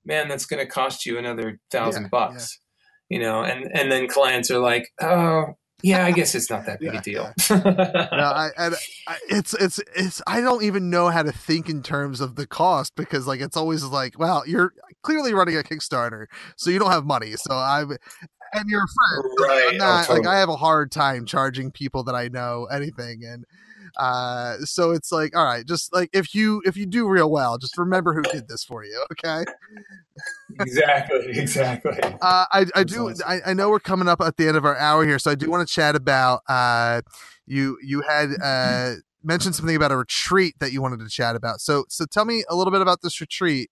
man, 0.05 0.29
that's 0.29 0.47
going 0.47 0.65
to 0.65 0.71
cost 0.71 1.05
you 1.05 1.19
another 1.19 1.61
thousand 1.71 2.05
Yeah, 2.05 2.09
bucks, 2.09 2.59
you 3.09 3.19
know, 3.19 3.43
and, 3.43 3.71
and 3.75 3.93
then 3.93 4.09
clients 4.09 4.51
are 4.51 4.59
like, 4.59 4.89
oh, 5.01 5.55
yeah, 5.83 6.05
I 6.05 6.11
guess 6.11 6.35
it's 6.35 6.51
not 6.51 6.67
that 6.67 6.81
big 6.81 6.95
Yeah, 6.95 6.99
a 6.99 7.03
deal. 7.03 7.33
no, 7.51 8.25
I, 8.25 8.51
and 8.57 8.75
I, 9.07 9.17
it's 9.29 9.55
it's 9.55 9.79
it's 9.95 10.21
I 10.27 10.41
don't 10.41 10.65
even 10.65 10.91
know 10.91 11.09
how 11.09 11.23
to 11.23 11.31
think 11.31 11.69
in 11.69 11.85
terms 11.85 12.21
of 12.21 12.35
the 12.35 12.49
cost 12.49 12.97
because 12.97 13.29
like 13.29 13.41
it's 13.41 13.57
always 13.57 13.85
like, 13.85 14.19
well, 14.19 14.43
you're 14.45 14.73
clearly 15.03 15.35
running 15.35 15.57
a 15.57 15.61
Kickstarter, 15.63 16.27
so 16.57 16.71
you 16.71 16.81
don't 16.81 16.91
have 16.91 17.05
money. 17.05 17.35
So 17.37 17.55
I'm 17.55 17.97
and 18.53 18.65
you're 18.69 18.85
a 18.85 18.87
friend. 18.87 19.35
Right, 19.41 19.69
I'm 19.71 19.77
not, 19.77 20.11
like. 20.11 20.27
I 20.27 20.39
have 20.39 20.49
a 20.49 20.57
hard 20.57 20.91
time 20.91 21.27
charging 21.27 21.71
people 21.71 22.03
that 22.05 22.15
I 22.15 22.29
know 22.29 22.67
anything 22.67 23.25
and 23.25 23.45
uh 23.97 24.59
so 24.59 24.91
it's 24.91 25.11
like 25.11 25.35
all 25.35 25.47
right 25.47 25.67
just 25.67 25.93
like 25.95 26.11
if 26.13 26.35
you 26.35 26.61
if 26.67 26.77
you 26.77 26.85
do 26.85 27.09
real 27.09 27.31
well 27.31 27.57
just 27.57 27.77
remember 27.79 28.13
who 28.13 28.21
did 28.31 28.47
this 28.47 28.63
for 28.63 28.85
you 28.85 29.03
okay 29.11 29.45
exactly, 30.61 31.27
exactly. 31.29 31.99
uh, 32.03 32.45
I, 32.53 32.67
I 32.75 32.85
do. 32.85 33.11
awesome. 33.11 33.27
I, 33.27 33.51
I 33.51 33.55
know 33.55 33.71
we're 33.71 33.81
coming 33.81 34.09
up 34.09 34.21
at 34.21 34.37
the 34.37 34.49
end 34.49 34.57
of 34.57 34.65
our 34.65 34.77
hour 34.77 35.05
here, 35.05 35.19
so 35.19 35.31
I 35.31 35.35
do 35.35 35.51
want 35.51 35.67
to 35.67 35.73
chat 35.73 35.95
about. 35.95 36.43
Uh, 36.49 37.03
you 37.47 37.79
you 37.83 38.03
had 38.03 38.31
uh, 38.43 38.95
mentioned 39.23 39.55
something 39.55 39.77
about 39.77 39.93
a 39.93 39.97
retreat 39.97 40.55
that 40.61 40.73
you 40.73 40.83
wanted 40.83 41.01
to 41.01 41.09
chat 41.09 41.37
about. 41.37 41.61
So 41.61 41.85
so 41.89 42.05
tell 42.05 42.25
me 42.25 42.45
a 42.49 42.57
little 42.57 42.71
bit 42.71 42.81
about 42.81 43.03
this 43.03 43.21
retreat 43.21 43.71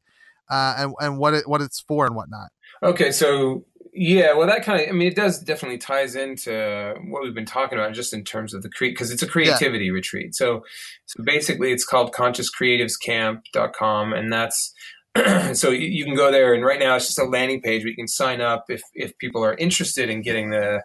uh, 0.50 0.74
and 0.78 0.94
and 1.00 1.18
what 1.18 1.34
it 1.34 1.48
what 1.48 1.60
it's 1.60 1.80
for 1.80 2.06
and 2.06 2.16
whatnot. 2.16 2.48
Okay, 2.82 3.10
so 3.10 3.64
yeah, 3.96 4.34
well, 4.34 4.46
that 4.46 4.62
kind 4.62 4.80
of, 4.80 4.88
I 4.88 4.92
mean, 4.92 5.08
it 5.08 5.16
does 5.16 5.40
definitely 5.40 5.78
ties 5.78 6.14
into 6.14 6.94
what 7.08 7.22
we've 7.22 7.34
been 7.34 7.46
talking 7.46 7.78
about 7.78 7.94
just 7.94 8.12
in 8.12 8.24
terms 8.24 8.52
of 8.52 8.62
the 8.62 8.68
create, 8.68 8.90
because 8.90 9.10
it's 9.10 9.22
a 9.22 9.26
creativity 9.26 9.90
retreat. 9.90 10.34
So, 10.34 10.64
so 11.06 11.24
basically, 11.24 11.72
it's 11.72 11.84
called 11.84 12.12
consciouscreativescamp.com, 12.12 14.12
and 14.12 14.30
that's 14.32 14.74
so 15.54 15.70
you, 15.70 15.88
you 15.88 16.04
can 16.04 16.14
go 16.14 16.30
there, 16.30 16.52
and 16.52 16.62
right 16.64 16.78
now 16.78 16.96
it's 16.96 17.06
just 17.06 17.18
a 17.18 17.24
landing 17.24 17.62
page 17.62 17.82
where 17.82 17.88
you 17.88 17.96
can 17.96 18.08
sign 18.08 18.42
up 18.42 18.66
if 18.68 18.82
if 18.92 19.16
people 19.18 19.42
are 19.42 19.54
interested 19.54 20.10
in 20.10 20.20
getting 20.20 20.50
the 20.50 20.82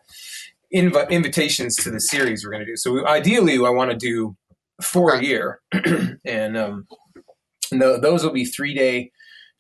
inv- 0.74 1.10
invitations 1.10 1.76
to 1.76 1.92
the 1.92 2.00
series 2.00 2.46
we're 2.46 2.52
going 2.52 2.66
to 2.66 2.72
do. 2.72 2.78
So, 2.78 3.06
ideally, 3.06 3.58
I 3.58 3.72
want 3.72 3.92
to 3.92 3.98
do 3.98 4.38
four 4.82 5.16
a 5.16 5.22
year, 5.22 5.60
and 6.26 6.58
um, 6.58 6.88
and 7.72 7.82
those 7.82 8.24
will 8.24 8.32
be 8.32 8.46
three 8.46 8.74
day 8.74 9.12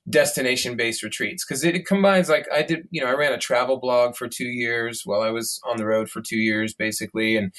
destination 0.09 0.75
based 0.75 1.03
retreats 1.03 1.45
because 1.45 1.63
it, 1.63 1.85
combines 1.85 2.27
like 2.27 2.47
I 2.53 2.63
did, 2.63 2.87
you 2.89 3.01
know, 3.01 3.07
I 3.07 3.13
ran 3.13 3.33
a 3.33 3.37
travel 3.37 3.79
blog 3.79 4.15
for 4.15 4.27
two 4.27 4.47
years 4.47 5.03
while 5.05 5.21
I 5.21 5.29
was 5.29 5.59
on 5.63 5.77
the 5.77 5.85
road 5.85 6.09
for 6.09 6.21
two 6.21 6.37
years 6.39 6.73
basically 6.73 7.37
and 7.37 7.53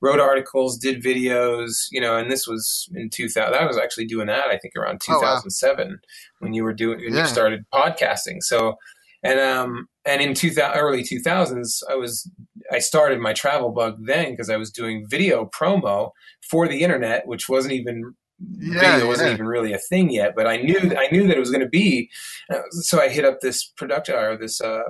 wrote 0.00 0.18
articles, 0.18 0.78
did 0.78 1.02
videos, 1.02 1.86
you 1.90 2.00
know, 2.00 2.16
and 2.16 2.30
this 2.30 2.46
was 2.46 2.88
in 2.94 3.10
2000. 3.10 3.54
I 3.54 3.66
was 3.66 3.76
actually 3.78 4.06
doing 4.06 4.26
that, 4.28 4.46
I 4.46 4.58
think 4.58 4.74
around 4.76 5.02
Oh, 5.08 5.14
wow. 5.14 5.36
2007 5.36 6.00
when 6.40 6.54
you 6.54 6.64
were 6.64 6.72
doing, 6.72 6.98
when 6.98 7.14
Yeah. 7.14 7.20
you 7.20 7.26
started 7.26 7.64
podcasting. 7.72 8.42
So, 8.42 8.78
and, 9.22 9.38
um, 9.38 9.88
and 10.04 10.20
in 10.22 10.34
2000, 10.34 10.76
early 10.78 11.04
2000s, 11.04 11.82
I 11.90 11.94
was, 11.94 12.28
I 12.72 12.78
started 12.78 13.20
my 13.20 13.34
travel 13.34 13.70
blog 13.70 14.04
then 14.06 14.30
because 14.30 14.48
I 14.50 14.56
was 14.56 14.70
doing 14.70 15.06
video 15.08 15.44
promo 15.44 16.10
for 16.40 16.66
the 16.66 16.82
internet, 16.82 17.26
which 17.26 17.48
wasn't 17.48 17.74
even 17.74 18.14
Yeah, 18.58 18.92
video 18.94 19.08
wasn't 19.08 19.28
yeah. 19.28 19.34
even 19.34 19.46
really 19.46 19.72
a 19.72 19.78
thing 19.78 20.10
yet, 20.10 20.34
but 20.36 20.46
I 20.46 20.56
knew 20.56 20.78
I 20.96 21.08
knew 21.10 21.26
that 21.26 21.36
it 21.36 21.40
was 21.40 21.50
going 21.50 21.62
to 21.62 21.68
be. 21.68 22.10
Uh, 22.52 22.62
so 22.70 23.00
I 23.00 23.08
hit 23.08 23.24
up 23.24 23.40
this 23.40 23.64
production 23.64 24.14
or 24.14 24.36
this 24.36 24.60
uh, 24.60 24.82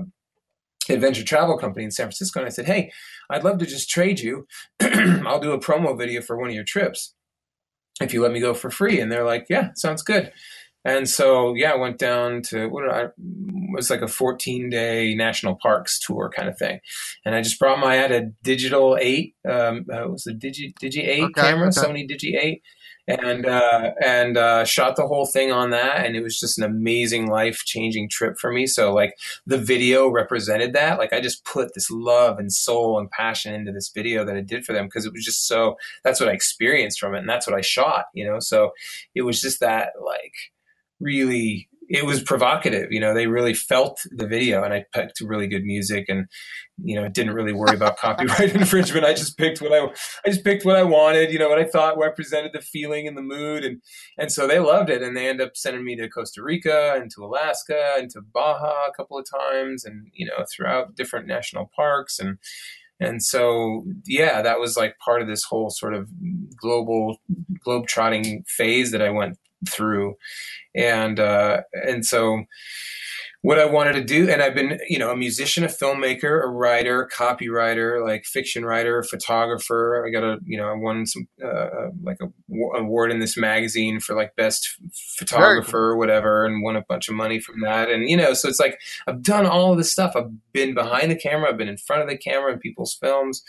adventure 0.88 1.24
travel 1.24 1.58
company 1.58 1.84
in 1.84 1.90
San 1.90 2.06
Francisco, 2.06 2.40
and 2.40 2.46
I 2.46 2.50
said, 2.50 2.66
"Hey, 2.66 2.92
I'd 3.30 3.44
love 3.44 3.58
to 3.58 3.66
just 3.66 3.90
trade 3.90 4.20
you. 4.20 4.46
I'll 4.80 5.40
do 5.40 5.52
a 5.52 5.60
promo 5.60 5.96
video 5.96 6.22
for 6.22 6.38
one 6.38 6.48
of 6.48 6.54
your 6.54 6.64
trips 6.64 7.14
if 8.00 8.14
you 8.14 8.22
let 8.22 8.32
me 8.32 8.40
go 8.40 8.54
for 8.54 8.70
free." 8.70 9.00
And 9.00 9.10
they're 9.10 9.24
like, 9.24 9.46
"Yeah, 9.48 9.70
sounds 9.74 10.02
good." 10.02 10.32
And 10.84 11.08
so 11.08 11.54
yeah, 11.54 11.72
I 11.72 11.76
went 11.76 11.98
down 11.98 12.42
to 12.48 12.66
what 12.66 12.88
I 12.88 13.04
it 13.04 13.12
was 13.74 13.90
like 13.90 14.02
a 14.02 14.08
14 14.08 14.68
day 14.68 15.14
national 15.14 15.56
parks 15.62 16.00
tour 16.00 16.30
kind 16.34 16.48
of 16.48 16.58
thing, 16.58 16.80
and 17.24 17.34
I 17.34 17.42
just 17.42 17.58
brought 17.58 17.78
my 17.78 17.92
I 17.92 17.96
had 17.96 18.12
a 18.12 18.30
digital 18.42 18.98
eight, 19.00 19.34
um, 19.48 19.86
uh, 19.92 20.04
it 20.04 20.10
was 20.10 20.26
a 20.26 20.32
digi 20.32 20.74
digi 20.82 21.06
eight 21.06 21.22
Okay, 21.22 21.40
camera, 21.40 21.68
okay. 21.68 21.80
Sony 21.80 22.08
Digi 22.08 22.36
eight, 22.40 22.62
and 23.08 23.46
uh, 23.46 23.92
and 24.04 24.36
uh, 24.36 24.64
shot 24.64 24.96
the 24.96 25.06
whole 25.06 25.26
thing 25.26 25.50
on 25.50 25.70
that, 25.70 26.04
and 26.04 26.16
it 26.16 26.22
was 26.22 26.38
just 26.38 26.58
an 26.58 26.64
amazing 26.64 27.28
life 27.28 27.62
changing 27.64 28.08
trip 28.08 28.38
for 28.38 28.52
me. 28.52 28.66
So 28.66 28.92
like 28.92 29.14
the 29.46 29.58
video 29.58 30.08
represented 30.08 30.72
that. 30.74 30.98
Like 30.98 31.12
I 31.12 31.20
just 31.20 31.44
put 31.44 31.74
this 31.74 31.90
love 31.90 32.38
and 32.38 32.52
soul 32.52 32.98
and 32.98 33.10
passion 33.10 33.54
into 33.54 33.72
this 33.72 33.90
video 33.94 34.24
that 34.24 34.36
I 34.36 34.40
did 34.40 34.64
for 34.64 34.72
them 34.72 34.86
because 34.86 35.04
it 35.04 35.12
was 35.12 35.24
just 35.24 35.46
so. 35.46 35.76
That's 36.04 36.20
what 36.20 36.28
I 36.28 36.32
experienced 36.32 37.00
from 37.00 37.14
it, 37.14 37.20
and 37.20 37.28
that's 37.28 37.46
what 37.46 37.56
I 37.56 37.60
shot. 37.60 38.04
You 38.14 38.24
know, 38.24 38.38
so 38.38 38.70
it 39.14 39.22
was 39.22 39.40
just 39.40 39.60
that 39.60 39.90
like 40.00 40.34
really 41.00 41.68
it 41.92 42.06
was 42.06 42.22
provocative 42.22 42.90
you 42.90 42.98
know 42.98 43.12
they 43.12 43.26
really 43.26 43.52
felt 43.52 44.00
the 44.10 44.26
video 44.26 44.64
and 44.64 44.72
i 44.72 44.84
picked 44.94 45.20
really 45.20 45.46
good 45.46 45.62
music 45.62 46.06
and 46.08 46.26
you 46.82 46.96
know 46.96 47.06
didn't 47.08 47.34
really 47.34 47.52
worry 47.52 47.76
about 47.76 47.96
copyright 47.98 48.54
infringement. 48.54 49.04
I 49.04 49.12
just 49.12 49.36
picked 49.36 49.60
what 49.60 49.72
i 49.72 49.84
i 50.24 50.30
just 50.30 50.42
picked 50.42 50.64
what 50.64 50.76
i 50.76 50.82
wanted 50.82 51.30
you 51.30 51.38
know 51.38 51.48
what 51.48 51.58
i 51.58 51.64
thought 51.64 51.98
represented 51.98 52.52
the 52.52 52.62
feeling 52.62 53.06
and 53.06 53.16
the 53.16 53.22
mood 53.22 53.64
and 53.64 53.80
and 54.18 54.32
so 54.32 54.46
they 54.48 54.58
loved 54.58 54.90
it 54.90 55.02
and 55.02 55.16
they 55.16 55.28
ended 55.28 55.46
up 55.46 55.56
sending 55.56 55.84
me 55.84 55.94
to 55.96 56.08
costa 56.08 56.42
rica 56.42 56.94
and 56.96 57.10
to 57.10 57.24
alaska 57.24 57.94
and 57.98 58.10
to 58.10 58.20
baja 58.20 58.86
a 58.88 58.92
couple 58.96 59.18
of 59.18 59.26
times 59.30 59.84
and 59.84 60.08
you 60.14 60.26
know 60.26 60.44
throughout 60.50 60.96
different 60.96 61.26
national 61.26 61.70
parks 61.76 62.18
and 62.18 62.38
and 62.98 63.22
so 63.22 63.84
yeah 64.06 64.40
that 64.40 64.58
was 64.58 64.76
like 64.76 64.96
part 64.98 65.20
of 65.20 65.28
this 65.28 65.44
whole 65.44 65.68
sort 65.68 65.94
of 65.94 66.08
global 66.56 67.18
globe 67.62 67.86
trotting 67.86 68.44
phase 68.48 68.92
that 68.92 69.02
i 69.02 69.10
went 69.10 69.36
through 69.68 70.14
and 70.74 71.20
uh, 71.20 71.62
and 71.72 72.04
so 72.04 72.44
what 73.42 73.58
I 73.58 73.64
wanted 73.64 73.94
to 73.94 74.04
do, 74.04 74.30
and 74.30 74.40
I've 74.40 74.54
been, 74.54 74.78
you 74.88 75.00
know, 75.00 75.10
a 75.10 75.16
musician, 75.16 75.64
a 75.64 75.66
filmmaker, 75.66 76.44
a 76.44 76.46
writer, 76.46 77.10
copywriter, 77.12 78.04
like 78.06 78.24
fiction 78.24 78.64
writer, 78.64 79.02
photographer. 79.02 80.06
I 80.06 80.10
got 80.10 80.22
a, 80.22 80.38
you 80.44 80.56
know, 80.56 80.68
I 80.68 80.74
won 80.74 81.06
some 81.06 81.26
uh, 81.44 81.88
like 82.04 82.18
a 82.22 82.26
w- 82.48 82.72
award 82.76 83.10
in 83.10 83.18
this 83.18 83.36
magazine 83.36 83.98
for 83.98 84.14
like 84.14 84.36
best 84.36 84.76
photographer 85.18 85.90
or 85.90 85.96
whatever, 85.96 86.46
and 86.46 86.62
won 86.62 86.76
a 86.76 86.84
bunch 86.88 87.08
of 87.08 87.16
money 87.16 87.40
from 87.40 87.60
that. 87.62 87.90
And 87.90 88.08
you 88.08 88.16
know, 88.16 88.32
so 88.32 88.48
it's 88.48 88.60
like 88.60 88.78
I've 89.08 89.22
done 89.22 89.44
all 89.44 89.72
of 89.72 89.78
this 89.78 89.90
stuff. 89.90 90.12
I've 90.14 90.30
been 90.52 90.72
behind 90.72 91.10
the 91.10 91.16
camera, 91.16 91.50
I've 91.50 91.58
been 91.58 91.68
in 91.68 91.78
front 91.78 92.02
of 92.02 92.08
the 92.08 92.16
camera 92.16 92.52
in 92.52 92.60
people's 92.60 92.96
films, 93.00 93.42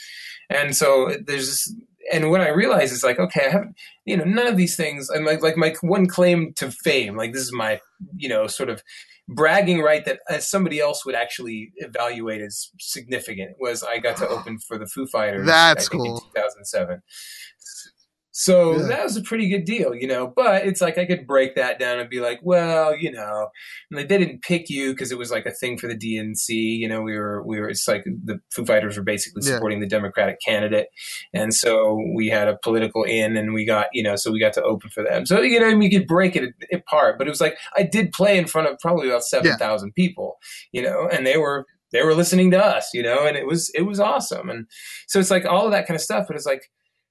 and 0.50 0.76
so 0.76 1.16
there's 1.24 1.50
this. 1.50 1.76
And 2.12 2.30
what 2.30 2.42
I 2.42 2.50
realize 2.50 2.92
is 2.92 3.04
like, 3.04 3.20
okay, 3.20 3.46
I 3.46 3.50
haven't, 3.50 3.76
you 4.06 4.18
know, 4.18 4.26
none 4.26 4.48
of 4.48 4.58
these 4.58 4.76
things. 4.76 5.10
And 5.10 5.26
like, 5.26 5.42
like 5.42 5.58
my 5.58 5.74
one 5.82 6.08
claim 6.08 6.54
to 6.56 6.72
fame, 6.72 7.16
like 7.16 7.34
this 7.34 7.44
is 7.44 7.54
my, 7.54 7.80
you 8.18 8.30
know, 8.30 8.48
sort 8.48 8.70
of 8.70 8.84
bragging 9.30 9.80
right 9.80 10.04
that 10.06 10.20
uh, 10.30 10.38
somebody 10.40 10.80
else 10.80 11.06
would 11.06 11.16
actually 11.16 11.72
evaluate 11.78 12.42
as 12.42 12.72
significant 12.80 13.56
was 13.60 13.84
I 13.84 14.00
got 14.00 14.18
to 14.18 14.28
open 14.28 14.60
for 14.60 14.78
the 14.78 14.86
Foo 14.86 15.08
Fighters. 15.08 15.48
That's 15.48 15.88
cool. 15.88 16.18
In 16.18 16.22
2007. 16.36 17.02
So 18.36 18.78
Yeah. 18.80 18.88
that 18.88 19.04
was 19.04 19.16
a 19.16 19.22
pretty 19.22 19.48
good 19.48 19.64
deal, 19.64 19.94
you 19.94 20.08
know. 20.08 20.26
But 20.36 20.66
it's 20.66 20.82
like 20.82 20.98
I 20.98 21.06
could 21.06 21.28
break 21.28 21.54
that 21.56 21.78
down 21.78 22.00
and 22.00 22.10
be 22.10 22.20
like, 22.20 22.40
well, 22.42 22.96
you 22.98 23.12
know, 23.12 23.50
like 23.92 24.08
they 24.10 24.18
didn't 24.18 24.42
pick 24.42 24.72
you 24.72 24.92
because 24.92 25.12
it 25.12 25.20
was 25.20 25.30
like 25.30 25.46
a 25.46 25.52
thing 25.52 25.78
for 25.78 25.88
the 25.88 25.96
DNC. 25.96 26.50
You 26.50 26.88
know, 26.88 27.02
we 27.04 27.16
were 27.16 27.44
we 27.46 27.60
were. 27.60 27.70
It's 27.70 27.88
like 27.88 28.04
the 28.06 28.40
Foo 28.52 28.66
Fighters 28.66 28.98
were 28.98 29.04
basically 29.04 29.44
Yeah. 29.46 29.54
supporting 29.54 29.82
the 29.82 29.88
Democratic 29.88 30.38
candidate, 30.44 30.88
and 31.32 31.54
so 31.54 31.96
we 32.16 32.28
had 32.28 32.48
a 32.48 32.58
political 32.64 33.04
in, 33.04 33.38
and 33.38 33.54
we 33.54 33.66
got 33.66 33.88
you 33.94 34.02
know, 34.02 34.16
so 34.16 34.32
we 34.32 34.40
got 34.40 34.54
to 34.54 34.64
open 34.64 34.90
for 34.90 35.04
them. 35.04 35.28
So 35.28 35.40
you 35.42 35.60
know, 35.60 35.78
we 35.78 35.92
could 35.92 36.08
break 36.08 36.36
it 36.36 36.56
apart. 36.74 37.20
But 37.20 37.28
it 37.28 37.30
was 37.30 37.42
like 37.42 37.56
I 37.78 37.84
did 37.84 38.14
play 38.14 38.38
in 38.40 38.48
front 38.48 38.68
of 38.68 38.80
probably 38.80 39.10
about 39.10 39.24
seven 39.24 39.56
thousand 39.60 39.94
people, 39.94 40.38
you 40.72 40.82
know, 40.82 41.08
and 41.08 41.28
they 41.28 41.38
were 41.38 41.68
they 41.92 42.02
were 42.02 42.16
listening 42.16 42.50
to 42.50 42.58
us, 42.66 42.90
you 42.96 43.04
know, 43.04 43.28
and 43.28 43.38
it 43.38 43.46
was 43.46 43.70
it 43.76 43.84
was 43.84 44.00
awesome. 44.00 44.50
And 44.50 44.66
so 45.08 45.20
it's 45.20 45.30
like 45.30 45.46
all 45.46 45.66
of 45.68 45.72
that 45.72 45.86
kind 45.86 45.96
of 45.96 46.02
stuff. 46.02 46.26
But 46.28 46.36
it's 46.36 46.48
like, 46.48 46.64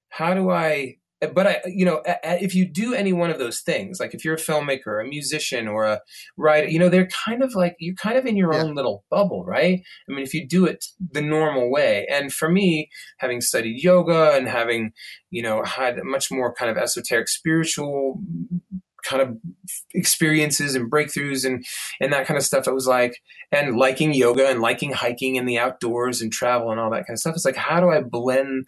how 0.09 0.33
do 0.33 0.49
I? 0.49 0.97
But 1.27 1.47
I, 1.47 1.61
you 1.65 1.85
know, 1.85 2.01
if 2.23 2.55
you 2.55 2.65
do 2.65 2.93
any 2.93 3.13
one 3.13 3.29
of 3.29 3.39
those 3.39 3.61
things, 3.61 3.99
like 3.99 4.13
if 4.13 4.25
you're 4.25 4.33
a 4.35 4.37
filmmaker, 4.37 5.03
a 5.03 5.07
musician, 5.07 5.67
or 5.67 5.85
a 5.85 6.01
writer, 6.37 6.67
you 6.67 6.79
know, 6.79 6.89
they're 6.89 7.09
kind 7.25 7.43
of 7.43 7.53
like 7.55 7.75
you're 7.79 7.95
kind 7.95 8.17
of 8.17 8.25
in 8.25 8.35
your 8.37 8.53
Yeah. 8.53 8.63
own 8.63 8.75
little 8.75 9.03
bubble, 9.09 9.45
right? 9.45 9.81
I 10.09 10.11
mean, 10.13 10.23
if 10.23 10.33
you 10.33 10.47
do 10.47 10.65
it 10.65 10.85
the 11.11 11.21
normal 11.21 11.71
way, 11.71 12.07
and 12.09 12.33
for 12.33 12.49
me, 12.49 12.89
having 13.19 13.41
studied 13.41 13.83
yoga 13.83 14.31
and 14.33 14.47
having, 14.47 14.91
you 15.29 15.41
know, 15.43 15.63
had 15.63 16.03
much 16.03 16.31
more 16.31 16.53
kind 16.53 16.71
of 16.71 16.77
esoteric 16.77 17.27
spiritual 17.29 18.19
kind 19.03 19.21
of 19.21 19.37
experiences 19.93 20.75
and 20.75 20.89
breakthroughs 20.89 21.45
and 21.45 21.65
and 21.99 22.13
that 22.13 22.25
kind 22.25 22.37
of 22.37 22.43
stuff, 22.43 22.67
it 22.67 22.73
was 22.73 22.87
like, 22.87 23.17
and 23.51 23.75
liking 23.75 24.13
yoga 24.13 24.47
and 24.47 24.61
liking 24.61 24.93
hiking 24.93 25.35
in 25.35 25.45
the 25.45 25.57
outdoors 25.57 26.21
and 26.21 26.31
travel 26.31 26.71
and 26.71 26.79
all 26.79 26.89
that 26.89 27.05
kind 27.05 27.15
of 27.15 27.19
stuff. 27.19 27.35
It's 27.35 27.45
like, 27.45 27.57
how 27.57 27.79
do 27.81 27.89
I 27.89 28.01
blend 28.01 28.65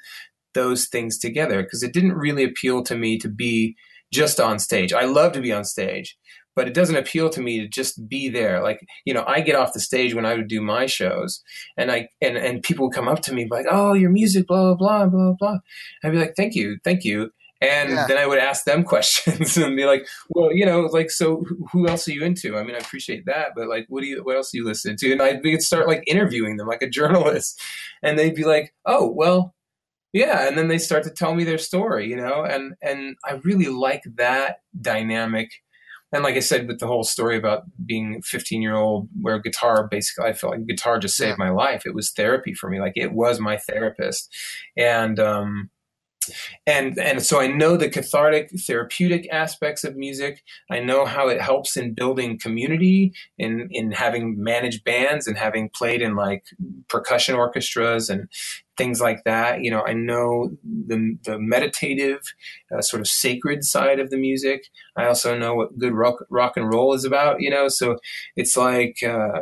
those 0.55 0.87
things 0.87 1.19
together? 1.19 1.61
Because 1.61 1.83
it 1.83 1.93
didn't 1.93 2.13
really 2.13 2.43
appeal 2.43 2.81
to 2.85 2.95
me 2.97 3.19
to 3.19 3.29
be 3.29 3.75
just 4.11 4.39
on 4.39 4.57
stage. 4.57 4.91
I 4.93 5.05
love 5.05 5.33
to 5.33 5.41
be 5.41 5.51
on 5.51 5.63
stage, 5.65 6.17
but 6.55 6.67
it 6.67 6.73
doesn't 6.73 6.95
appeal 6.95 7.29
to 7.29 7.41
me 7.41 7.59
to 7.59 7.67
just 7.67 8.07
be 8.09 8.29
there. 8.29 8.63
Like, 8.63 8.79
you 9.05 9.13
know, 9.13 9.23
I 9.27 9.41
get 9.41 9.55
off 9.55 9.73
the 9.73 9.79
stage 9.79 10.15
when 10.15 10.25
I 10.25 10.33
would 10.35 10.47
do 10.47 10.61
my 10.61 10.85
shows 10.87 11.43
and 11.77 11.91
I 11.91 12.07
and, 12.21 12.37
and 12.37 12.63
people 12.63 12.87
would 12.87 12.95
come 12.95 13.07
up 13.07 13.21
to 13.23 13.33
me 13.33 13.47
like, 13.51 13.65
Oh, 13.69 13.93
your 13.93 14.09
music, 14.09 14.47
blah, 14.47 14.73
blah, 14.73 15.05
blah, 15.05 15.07
blah, 15.07 15.33
blah. 15.37 15.57
I'd 16.03 16.11
be 16.11 16.17
like, 16.17 16.35
Thank 16.35 16.55
you, 16.55 16.77
thank 16.83 17.03
you. 17.03 17.29
And 17.61 17.89
Yeah. 17.89 18.05
then 18.07 18.17
I 18.17 18.27
would 18.27 18.37
ask 18.37 18.65
them 18.65 18.83
questions 18.93 19.57
and 19.57 19.75
be 19.77 19.85
like, 19.85 20.05
well, 20.29 20.53
you 20.53 20.65
know, 20.65 20.81
like, 20.81 21.09
so 21.09 21.37
who- 21.47 21.65
who 21.71 21.87
else 21.87 22.05
are 22.07 22.11
you 22.11 22.23
into? 22.23 22.57
I 22.57 22.63
mean, 22.63 22.75
I 22.75 22.79
appreciate 22.79 23.25
that, 23.25 23.49
but 23.55 23.67
like, 23.69 23.85
what 23.87 24.01
do 24.01 24.07
you, 24.07 24.23
what 24.23 24.35
else 24.35 24.51
do 24.51 24.57
you 24.57 24.65
listen 24.65 24.97
to? 24.97 25.11
And 25.13 25.21
I'd 25.21 25.41
start 25.63 25.87
like 25.87 26.03
interviewing 26.05 26.57
them 26.57 26.67
like 26.67 26.81
a 26.83 26.89
journalist 26.89 27.59
and 28.03 28.19
they'd 28.19 28.35
be 28.35 28.43
like, 28.43 28.73
oh, 28.85 29.09
well, 29.09 29.54
yeah. 30.15 30.47
And 30.47 30.57
then 30.57 30.69
they 30.69 30.77
start 30.77 31.03
to 31.03 31.09
tell 31.09 31.35
me 31.35 31.43
their 31.43 31.57
story, 31.57 32.07
you 32.07 32.15
know, 32.15 32.45
and, 32.45 32.73
and 32.81 33.17
I 33.25 33.33
really 33.43 33.67
like 33.67 34.03
that 34.15 34.59
dynamic. 34.79 35.49
And 36.13 36.23
like 36.23 36.35
I 36.35 36.39
said, 36.39 36.69
with 36.69 36.79
the 36.79 36.87
whole 36.87 37.03
story 37.03 37.35
about 37.35 37.63
being 37.85 38.21
15 38.21 38.61
year 38.61 38.75
old, 38.75 39.09
where 39.19 39.39
guitar 39.39 39.89
basically, 39.91 40.29
I 40.29 40.31
felt 40.31 40.53
like 40.53 40.67
guitar 40.67 40.99
just 40.99 41.17
saved 41.17 41.37
my 41.37 41.49
life. 41.49 41.85
It 41.85 41.93
was 41.93 42.11
therapy 42.11 42.53
for 42.53 42.69
me. 42.69 42.79
Like 42.79 42.93
it 42.95 43.11
was 43.11 43.41
my 43.41 43.57
therapist. 43.57 44.33
And, 44.77 45.19
um, 45.19 45.69
and 46.65 46.97
and 46.99 47.23
so 47.23 47.39
I 47.39 47.47
know 47.47 47.77
the 47.77 47.89
cathartic 47.89 48.51
therapeutic 48.67 49.27
aspects 49.31 49.83
of 49.83 49.95
music. 49.95 50.43
I 50.69 50.79
know 50.79 51.05
how 51.05 51.27
it 51.27 51.41
helps 51.41 51.77
in 51.77 51.93
building 51.93 52.39
community, 52.39 53.13
in 53.37 53.67
in 53.71 53.91
having 53.91 54.41
managed 54.41 54.83
bands 54.83 55.27
and 55.27 55.37
having 55.37 55.69
played 55.69 56.01
in 56.01 56.15
like 56.15 56.45
percussion 56.87 57.35
orchestras 57.35 58.09
and 58.09 58.27
things 58.77 58.99
like 58.99 59.23
that. 59.23 59.61
You 59.61 59.71
know, 59.71 59.83
I 59.85 59.93
know 59.93 60.51
the 60.63 61.17
the 61.23 61.39
meditative, 61.39 62.21
uh, 62.75 62.81
sort 62.81 63.01
of 63.01 63.07
sacred 63.07 63.63
side 63.63 63.99
of 63.99 64.09
the 64.09 64.17
music. 64.17 64.67
I 64.95 65.05
also 65.05 65.37
know 65.37 65.55
what 65.55 65.77
good 65.77 65.93
rock 65.93 66.25
rock 66.29 66.57
and 66.57 66.71
roll 66.71 66.93
is 66.93 67.05
about. 67.05 67.41
You 67.41 67.49
know, 67.49 67.67
so 67.67 67.97
it's 68.35 68.57
like. 68.57 69.01
Uh, 69.03 69.41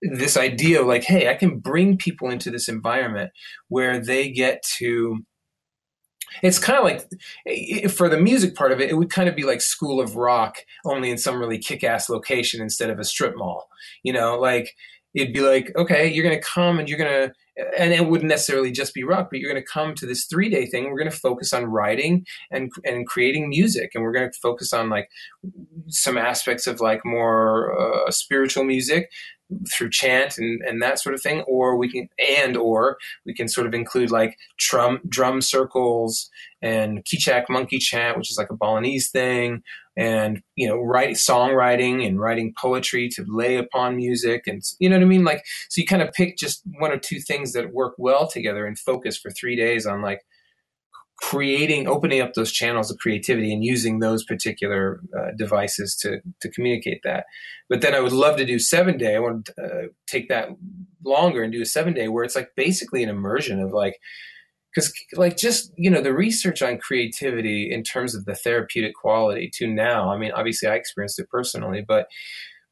this 0.00 0.36
idea 0.36 0.80
of 0.80 0.86
like, 0.86 1.04
hey, 1.04 1.28
I 1.28 1.34
can 1.34 1.58
bring 1.58 1.96
people 1.96 2.30
into 2.30 2.50
this 2.50 2.68
environment 2.68 3.32
where 3.68 3.98
they 3.98 4.30
get 4.30 4.62
to 4.78 5.24
it's 6.42 6.58
kind 6.58 6.78
of 6.78 6.84
like 6.84 7.90
for 7.90 8.08
the 8.08 8.20
music 8.20 8.54
part 8.54 8.72
of 8.72 8.80
it, 8.80 8.90
it 8.90 8.94
would 8.94 9.10
kind 9.10 9.28
of 9.28 9.36
be 9.36 9.44
like 9.44 9.60
School 9.60 10.00
of 10.00 10.16
Rock, 10.16 10.58
only 10.84 11.10
in 11.10 11.18
some 11.18 11.38
really 11.38 11.58
kick-ass 11.58 12.08
location 12.08 12.60
instead 12.60 12.90
of 12.90 12.98
a 12.98 13.04
strip 13.04 13.36
mall. 13.36 13.68
You 14.02 14.12
know, 14.12 14.38
like 14.38 14.74
it'd 15.14 15.34
be 15.34 15.40
like, 15.40 15.72
okay, 15.76 16.06
you're 16.06 16.24
going 16.24 16.38
to 16.38 16.46
come 16.46 16.78
and 16.78 16.88
you're 16.88 16.98
going 16.98 17.10
to, 17.10 17.32
and 17.76 17.92
it 17.92 18.06
wouldn't 18.06 18.28
necessarily 18.28 18.70
just 18.70 18.94
be 18.94 19.02
rock, 19.02 19.28
but 19.30 19.40
you're 19.40 19.52
going 19.52 19.60
to 19.60 19.68
come 19.68 19.94
to 19.94 20.06
this 20.06 20.26
three-day 20.26 20.66
thing. 20.66 20.84
We're 20.84 20.98
going 20.98 21.10
to 21.10 21.16
focus 21.16 21.52
on 21.52 21.64
writing 21.64 22.24
and 22.52 22.70
and 22.84 23.06
creating 23.06 23.48
music, 23.48 23.90
and 23.94 24.04
we're 24.04 24.12
going 24.12 24.30
to 24.30 24.38
focus 24.40 24.72
on 24.72 24.90
like 24.90 25.08
some 25.88 26.16
aspects 26.16 26.66
of 26.66 26.80
like 26.80 27.04
more 27.04 27.76
uh, 27.76 28.10
spiritual 28.10 28.64
music 28.64 29.10
through 29.72 29.90
chant 29.90 30.36
and, 30.38 30.60
and 30.62 30.82
that 30.82 30.98
sort 30.98 31.14
of 31.14 31.22
thing 31.22 31.40
or 31.42 31.76
we 31.76 31.90
can 31.90 32.08
and 32.18 32.56
or 32.56 32.98
we 33.24 33.32
can 33.32 33.48
sort 33.48 33.66
of 33.66 33.72
include 33.72 34.10
like 34.10 34.36
drum 34.58 35.00
drum 35.08 35.40
circles 35.40 36.28
and 36.60 37.04
Kecak 37.04 37.44
monkey 37.48 37.78
chant 37.78 38.18
which 38.18 38.30
is 38.30 38.36
like 38.36 38.50
a 38.50 38.56
balinese 38.56 39.10
thing 39.10 39.62
and 39.96 40.42
you 40.54 40.68
know 40.68 40.78
write 40.78 41.16
songwriting 41.16 42.06
and 42.06 42.20
writing 42.20 42.54
poetry 42.56 43.08
to 43.08 43.24
lay 43.26 43.56
upon 43.56 43.96
music 43.96 44.46
and 44.46 44.62
you 44.78 44.88
know 44.88 44.96
what 44.96 45.02
i 45.02 45.06
mean? 45.06 45.24
Like 45.24 45.44
so 45.68 45.80
you 45.80 45.86
kind 45.86 46.02
of 46.02 46.12
pick 46.12 46.36
just 46.38 46.62
one 46.78 46.92
or 46.92 46.98
two 46.98 47.20
things 47.20 47.52
that 47.52 47.72
work 47.72 47.94
well 47.98 48.28
together 48.28 48.66
and 48.66 48.78
focus 48.78 49.18
for 49.18 49.30
three 49.30 49.56
days 49.56 49.86
on 49.86 50.00
like 50.02 50.22
creating 51.20 51.88
opening 51.88 52.20
up 52.20 52.34
those 52.34 52.52
channels 52.52 52.90
of 52.90 52.98
creativity 52.98 53.52
and 53.52 53.64
using 53.64 53.98
those 53.98 54.24
particular 54.24 55.00
uh, 55.18 55.32
devices 55.36 55.96
to 55.96 56.20
to 56.40 56.50
communicate 56.50 57.00
that. 57.04 57.26
But 57.68 57.80
then 57.80 57.94
i 57.94 58.00
would 58.00 58.12
love 58.12 58.36
to 58.38 58.46
do 58.46 58.58
seven 58.58 58.96
day 58.96 59.16
i 59.16 59.18
want 59.18 59.46
to 59.46 59.62
uh, 59.62 59.86
take 60.06 60.28
that 60.28 60.48
longer 61.04 61.42
and 61.42 61.52
do 61.52 61.62
a 61.62 61.66
seven 61.66 61.94
day 61.94 62.08
where 62.08 62.24
it's 62.24 62.36
like 62.36 62.50
basically 62.56 63.02
an 63.02 63.08
immersion 63.08 63.60
of 63.60 63.72
like 63.72 63.98
because 64.74 64.92
like 65.14 65.36
just 65.36 65.72
you 65.76 65.90
know 65.90 66.00
the 66.00 66.12
research 66.12 66.62
on 66.62 66.78
creativity 66.78 67.70
in 67.70 67.82
terms 67.82 68.14
of 68.14 68.24
the 68.24 68.34
therapeutic 68.34 68.94
quality 68.94 69.50
to 69.52 69.66
now 69.66 70.12
i 70.12 70.18
mean 70.18 70.32
obviously 70.32 70.68
i 70.68 70.74
experienced 70.74 71.18
it 71.18 71.28
personally 71.30 71.84
but 71.86 72.06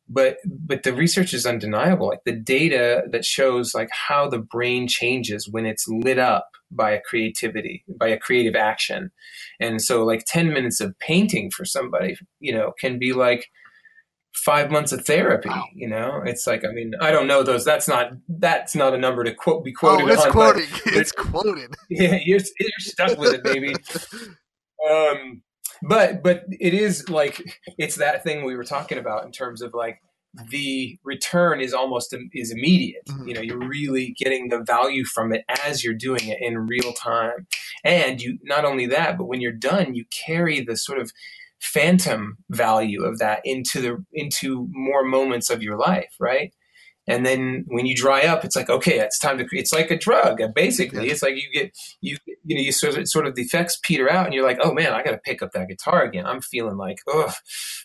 but 0.08 0.36
but 0.44 0.82
the 0.82 0.94
research 0.94 1.34
is 1.34 1.46
undeniable 1.46 2.08
like 2.08 2.24
the 2.24 2.32
data 2.32 3.02
that 3.10 3.24
shows 3.24 3.74
like 3.74 3.88
how 3.90 4.28
the 4.28 4.38
brain 4.38 4.86
changes 4.86 5.48
when 5.48 5.66
it's 5.66 5.86
lit 5.88 6.18
up 6.18 6.48
by 6.70 6.90
a 6.90 7.00
creativity 7.00 7.84
by 7.98 8.08
a 8.08 8.18
creative 8.18 8.54
action 8.54 9.10
and 9.60 9.82
so 9.82 10.04
like 10.04 10.24
10 10.26 10.52
minutes 10.52 10.80
of 10.80 10.98
painting 10.98 11.50
for 11.50 11.64
somebody 11.64 12.16
you 12.40 12.52
know 12.52 12.72
can 12.80 12.98
be 12.98 13.12
like 13.12 13.46
five 14.34 14.70
months 14.70 14.92
of 14.92 15.04
therapy 15.04 15.50
you 15.74 15.88
know 15.88 16.22
it's 16.24 16.46
like 16.46 16.64
i 16.64 16.68
mean 16.70 16.92
i 17.00 17.10
don't 17.10 17.26
know 17.26 17.42
those 17.42 17.64
that's 17.64 17.88
not 17.88 18.12
that's 18.28 18.74
not 18.74 18.94
a 18.94 18.98
number 18.98 19.24
to 19.24 19.34
quote 19.34 19.64
be 19.64 19.72
quoted 19.72 20.04
oh, 20.04 20.12
it's 20.12 20.24
on, 20.24 20.30
quoting. 20.30 20.66
It's 20.86 21.12
quoted. 21.16 21.74
yeah, 21.90 22.18
you're 22.24 22.40
you're 22.58 22.70
stuck 22.78 23.18
with 23.18 23.34
it, 23.34 23.42
baby. 23.42 23.74
um, 24.90 25.42
but 25.82 26.22
but 26.22 26.44
it 26.60 26.74
is 26.74 27.08
like 27.08 27.42
it's 27.78 27.96
that 27.96 28.22
thing 28.22 28.44
we 28.44 28.56
were 28.56 28.64
talking 28.64 28.98
about 28.98 29.24
in 29.24 29.32
terms 29.32 29.62
of 29.62 29.74
like 29.74 30.00
the 30.50 30.98
return 31.02 31.60
is 31.60 31.72
almost 31.72 32.14
is 32.32 32.50
immediate. 32.50 33.02
Mhm. 33.08 33.28
You 33.28 33.34
know, 33.34 33.40
you're 33.40 33.68
really 33.68 34.14
getting 34.18 34.48
the 34.48 34.62
value 34.62 35.04
from 35.04 35.32
it 35.32 35.44
as 35.64 35.82
you're 35.82 35.94
doing 35.94 36.26
it 36.28 36.38
in 36.40 36.66
real 36.66 36.92
time, 36.92 37.46
and 37.84 38.20
you 38.20 38.38
not 38.42 38.64
only 38.64 38.86
that, 38.86 39.16
but 39.16 39.26
when 39.26 39.40
you're 39.40 39.52
done, 39.52 39.94
you 39.94 40.04
carry 40.26 40.60
the 40.60 40.76
sort 40.76 40.98
of 40.98 41.10
phantom 41.60 42.36
value 42.50 43.02
of 43.02 43.18
that 43.18 43.40
into 43.44 43.80
the 43.80 44.04
into 44.12 44.68
more 44.72 45.04
moments 45.04 45.48
of 45.48 45.62
your 45.62 45.78
life, 45.78 46.14
right? 46.20 46.52
And 47.08 47.24
then 47.24 47.64
when 47.68 47.86
you 47.86 47.94
dry 47.94 48.22
up, 48.22 48.44
it's 48.44 48.56
like 48.56 48.68
okay, 48.68 48.98
it's 48.98 49.18
time 49.18 49.38
to. 49.38 49.44
Create. 49.44 49.60
It's 49.60 49.72
like 49.72 49.90
a 49.92 49.96
drug, 49.98 50.40
basically. 50.54 51.06
Yeah. 51.06 51.12
It's 51.12 51.22
like 51.22 51.36
you 51.36 51.44
get 51.52 51.72
you 52.00 52.16
you 52.44 52.56
know 52.56 52.62
you 52.62 52.72
sort 52.72 52.98
of 52.98 53.06
sort 53.08 53.26
of 53.26 53.36
the 53.36 53.42
effects 53.42 53.78
peter 53.82 54.10
out, 54.10 54.24
and 54.26 54.34
you're 54.34 54.44
like, 54.46 54.58
oh 54.60 54.72
man, 54.74 54.92
I 54.92 55.02
got 55.04 55.12
to 55.12 55.18
pick 55.18 55.40
up 55.40 55.52
that 55.52 55.68
guitar 55.68 56.02
again. 56.02 56.26
I'm 56.26 56.40
feeling 56.40 56.76
like 56.76 56.96
ugh, 57.12 57.32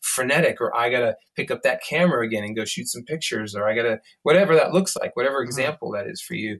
frenetic, 0.01 0.59
or 0.59 0.75
I 0.75 0.89
got 0.89 1.01
to 1.01 1.15
pick 1.35 1.51
up 1.51 1.61
that 1.63 1.81
camera 1.87 2.25
again 2.25 2.43
and 2.43 2.55
go 2.55 2.65
shoot 2.65 2.87
some 2.87 3.03
pictures, 3.03 3.53
or 3.55 3.67
I 3.69 3.75
got 3.75 3.83
to 3.83 3.99
whatever 4.23 4.55
that 4.55 4.73
looks 4.73 4.95
like, 4.95 5.15
whatever 5.15 5.41
example 5.43 5.91
that 5.91 6.07
is 6.07 6.21
for 6.21 6.33
you. 6.33 6.59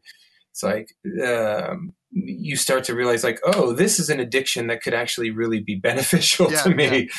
It's 0.52 0.64
like 0.64 0.90
um, 1.26 1.94
you 2.12 2.58
start 2.58 2.84
to 2.84 2.94
realize 2.96 3.24
like, 3.24 3.40
oh, 3.44 3.74
this 3.74 4.00
is 4.00 4.10
an 4.10 4.20
addiction 4.20 4.68
that 4.68 4.82
could 4.84 4.94
actually 4.94 5.32
really 5.32 5.62
be 5.62 5.76
beneficial 5.82 6.52
Yeah, 6.52 6.62
to 6.64 6.70
me. 6.76 7.10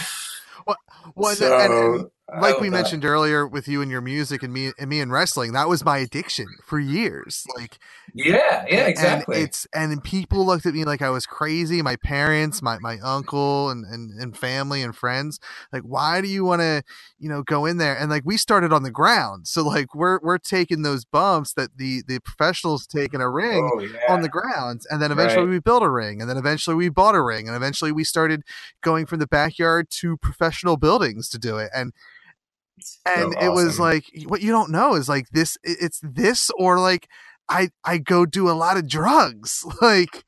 Well, 1.17 1.31
and- 1.31 1.39
So, 1.39 1.59
and, 1.59 1.73
and 1.73 2.11
like 2.41 2.57
oh, 2.57 2.61
we 2.61 2.69
that. 2.69 2.75
mentioned 2.77 3.05
earlier 3.05 3.47
with 3.47 3.69
you 3.69 3.83
and 3.83 3.91
your 3.91 4.01
music 4.01 4.43
and 4.43 4.53
me 4.53 4.73
and 4.79 4.89
me 4.89 5.01
and 5.01 5.13
wrestling, 5.13 5.53
that 5.53 5.69
was 5.69 5.85
my 5.85 5.99
addiction 5.99 6.47
for 6.65 6.79
years. 6.79 7.45
Like 7.57 7.79
Yeah, 8.15 8.65
yeah, 8.69 8.87
exactly. 8.87 9.37
And 9.37 9.45
it's 9.45 9.67
and 9.75 10.03
people 10.03 10.47
looked 10.47 10.67
at 10.67 10.75
me 10.75 10.85
like 10.85 11.03
I 11.03 11.11
was 11.11 11.27
crazy. 11.27 11.83
My 11.83 11.97
parents, 11.97 12.63
my 12.63 12.79
my 12.81 12.99
uncle, 13.03 13.71
and 13.71 13.85
and, 13.85 14.19
and 14.21 14.37
family 14.37 14.83
and 14.83 14.95
friends. 14.95 15.41
Like, 15.73 15.83
why 15.83 16.21
do 16.21 16.29
you 16.29 16.45
want 16.45 16.61
to, 16.61 16.83
you 17.19 17.29
know, 17.29 17.43
go 17.43 17.67
in 17.67 17.79
there? 17.79 17.97
And 17.99 18.11
like 18.11 18.25
we 18.25 18.37
started 18.37 18.73
on 18.73 18.83
the 18.83 18.91
ground, 18.91 19.49
so 19.49 19.63
like 19.63 19.95
we're 19.95 20.19
we're 20.23 20.39
taking 20.39 20.83
those 20.83 21.05
bumps 21.05 21.53
that 21.55 21.77
the 21.77 22.03
the 22.07 22.21
professionals 22.21 22.87
take 22.87 23.15
in 23.15 23.21
a 23.21 23.31
ring 23.31 23.71
oh, 23.73 23.81
yeah. 23.81 24.13
on 24.13 24.23
the 24.23 24.29
ground 24.29 24.83
and 24.91 25.01
then 25.01 25.11
eventually 25.13 25.45
Right. 25.45 25.53
we 25.53 25.59
built 25.61 25.83
a 25.83 25.91
ring 25.91 26.21
and 26.21 26.29
then 26.29 26.37
eventually 26.37 26.77
we 26.77 26.89
bought 26.89 27.15
a 27.15 27.23
ring 27.23 27.47
and 27.49 27.57
eventually 27.57 27.93
we 27.93 28.05
started 28.05 28.43
going 28.83 29.07
from 29.07 29.19
the 29.19 29.27
backyard 29.27 29.91
to 29.91 30.17
professional 30.17 30.77
buildings 30.77 31.29
to 31.31 31.39
do 31.39 31.59
it 31.59 31.71
and 31.75 31.93
and 33.07 33.33
So 33.33 33.39
it 33.41 33.53
was 33.53 33.79
like 33.79 34.05
what 34.27 34.41
you 34.43 34.51
don't 34.53 34.71
know 34.71 34.95
is 34.95 35.09
like 35.09 35.29
this 35.31 35.57
it's 35.63 36.01
this 36.03 36.51
or 36.59 36.79
like 36.79 37.09
i 37.49 37.69
i 37.85 37.99
go 37.99 38.25
do 38.27 38.49
a 38.51 38.53
lot 38.53 38.77
of 38.77 38.89
drugs 38.89 39.65
like 39.83 40.25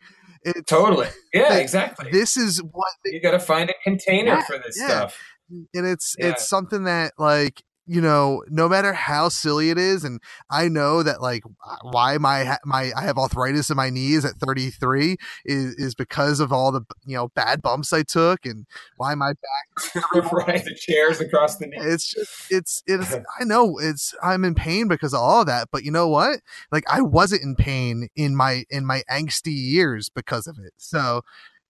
it's 0.47 0.69
totally. 0.69 1.09
Yeah, 1.33 1.49
like, 1.49 1.63
exactly. 1.63 2.11
this 2.11 2.37
is 2.37 2.63
what 2.63 2.93
you 3.07 3.19
got 3.23 3.31
to 3.31 3.39
find 3.39 3.71
a 3.71 3.75
container 3.83 4.33
Yeah, 4.33 4.45
for 4.45 4.59
this 4.59 4.77
yeah. 4.79 4.87
stuff. 4.89 5.19
and 5.51 5.87
it's 5.87 6.15
Yeah. 6.19 6.29
it's 6.33 6.47
something 6.47 6.85
that 6.85 7.15
like 7.19 7.63
you 7.87 8.01
know 8.01 8.43
no 8.49 8.69
matter 8.69 8.93
how 8.93 9.29
silly 9.29 9.71
it 9.71 9.79
is 9.79 10.05
and 10.05 10.21
i 10.51 10.69
know 10.69 11.03
that 11.03 11.21
like 11.21 11.43
uh, 11.69 11.77
why 11.83 12.17
my 12.19 12.57
my 12.65 12.91
i 12.97 13.03
have 13.03 13.19
arthritis 13.19 13.69
in 13.71 13.77
my 13.77 13.91
knees 13.91 14.25
at 14.25 14.35
33 14.37 15.17
is 15.45 15.75
is 15.75 15.95
because 15.95 16.41
of 16.41 16.53
all 16.53 16.73
the 16.73 16.83
you 17.05 17.15
know 17.15 17.29
bad 17.29 17.61
bumps 17.61 17.93
i 17.93 18.03
took 18.03 18.47
and 18.47 18.67
why 18.97 19.15
my 19.15 19.33
back 19.33 20.33
right, 20.33 20.65
the 20.65 20.75
chairs 20.75 21.21
across 21.21 21.57
the 21.57 21.67
knee. 21.67 21.77
it's 21.79 22.11
just 22.13 22.47
it's 22.51 22.83
it's 22.87 23.15
i 23.41 23.45
know 23.45 23.79
it's 23.79 24.15
i'm 24.23 24.45
in 24.45 24.55
pain 24.55 24.89
because 24.89 25.13
of 25.13 25.21
all 25.21 25.41
of 25.43 25.47
that 25.47 25.69
but 25.71 25.85
you 25.85 25.91
know 25.91 26.09
what 26.09 26.41
like 26.73 26.85
i 26.89 27.01
wasn't 27.01 27.43
in 27.43 27.55
pain 27.55 28.09
in 28.17 28.35
my 28.35 28.65
in 28.71 28.87
my 28.87 29.03
angsty 29.11 29.55
years 29.55 30.09
because 30.09 30.47
of 30.47 30.59
it 30.59 30.73
so 30.79 31.21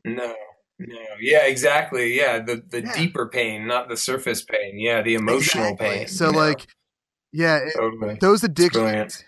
No, 0.05 0.35
no, 0.79 0.97
yeah, 1.21 1.47
exactly. 1.47 2.17
Yeah, 2.17 2.39
the 2.41 2.63
the 2.69 2.83
Yeah. 2.83 2.95
deeper 2.97 3.29
pain, 3.29 3.67
not 3.67 3.89
the 3.89 3.97
surface 3.97 4.43
pain. 4.43 4.79
Yeah, 4.79 5.03
the 5.03 5.15
emotional 5.15 5.73
Exactly. 5.73 5.87
pain. 5.99 6.09
so 6.09 6.27
you 6.27 6.33
know? 6.33 6.39
like 6.39 6.67
yeah 7.33 7.57
it- 7.59 7.75
totally. 7.77 8.17
those 8.21 8.45
addictions 8.45 9.25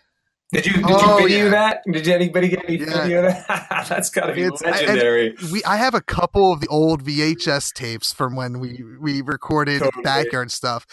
Did 0.52 0.64
you 0.64 0.74
did 0.74 0.84
Oh, 0.88 1.18
you 1.18 1.24
video 1.28 1.44
yeah. 1.46 1.50
that? 1.50 1.80
Did 1.90 2.06
anybody 2.06 2.48
get 2.48 2.64
any 2.68 2.78
Yeah. 2.78 3.02
video 3.02 3.18
of 3.26 3.34
that? 3.48 3.86
That's 3.88 4.10
got 4.10 4.26
to 4.26 4.32
be 4.32 4.42
It's- 4.42 4.62
legendary. 4.62 5.34
we 5.52 5.62
I 5.64 5.76
have 5.76 5.92
a 5.94 6.00
couple 6.00 6.52
of 6.52 6.60
the 6.60 6.68
old 6.68 7.02
VHS 7.04 7.72
tapes 7.72 8.12
from 8.12 8.36
when 8.36 8.60
we 8.60 8.80
we 9.00 9.22
recorded 9.22 9.80
Totally. 9.82 10.04
backyard 10.04 10.52
stuff, 10.52 10.86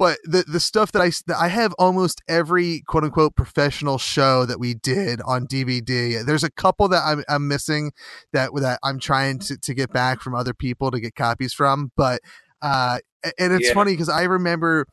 but 0.00 0.18
the 0.24 0.42
the 0.48 0.58
stuff 0.58 0.90
that 0.92 1.00
I 1.02 1.10
that 1.28 1.36
I 1.38 1.46
have 1.46 1.74
almost 1.78 2.22
every 2.28 2.82
quote 2.88 3.04
unquote 3.04 3.36
professional 3.36 3.98
show 3.98 4.44
that 4.44 4.58
we 4.58 4.74
did 4.74 5.20
on 5.24 5.46
DVD. 5.46 6.24
There's 6.26 6.44
a 6.44 6.50
couple 6.50 6.88
that 6.88 7.02
I'm 7.04 7.22
I'm 7.28 7.46
missing 7.46 7.92
that 8.32 8.50
that 8.56 8.80
I'm 8.82 8.98
trying 8.98 9.38
to 9.40 9.56
to 9.56 9.74
get 9.74 9.92
back 9.92 10.20
from 10.20 10.34
other 10.34 10.52
people 10.54 10.90
to 10.90 10.98
get 10.98 11.14
copies 11.14 11.52
from, 11.54 11.92
but 11.96 12.20
uh 12.62 12.98
and 13.38 13.52
it's 13.52 13.68
Yeah. 13.68 13.74
funny 13.74 13.92
because 13.92 14.08
I 14.08 14.24
remember 14.24 14.86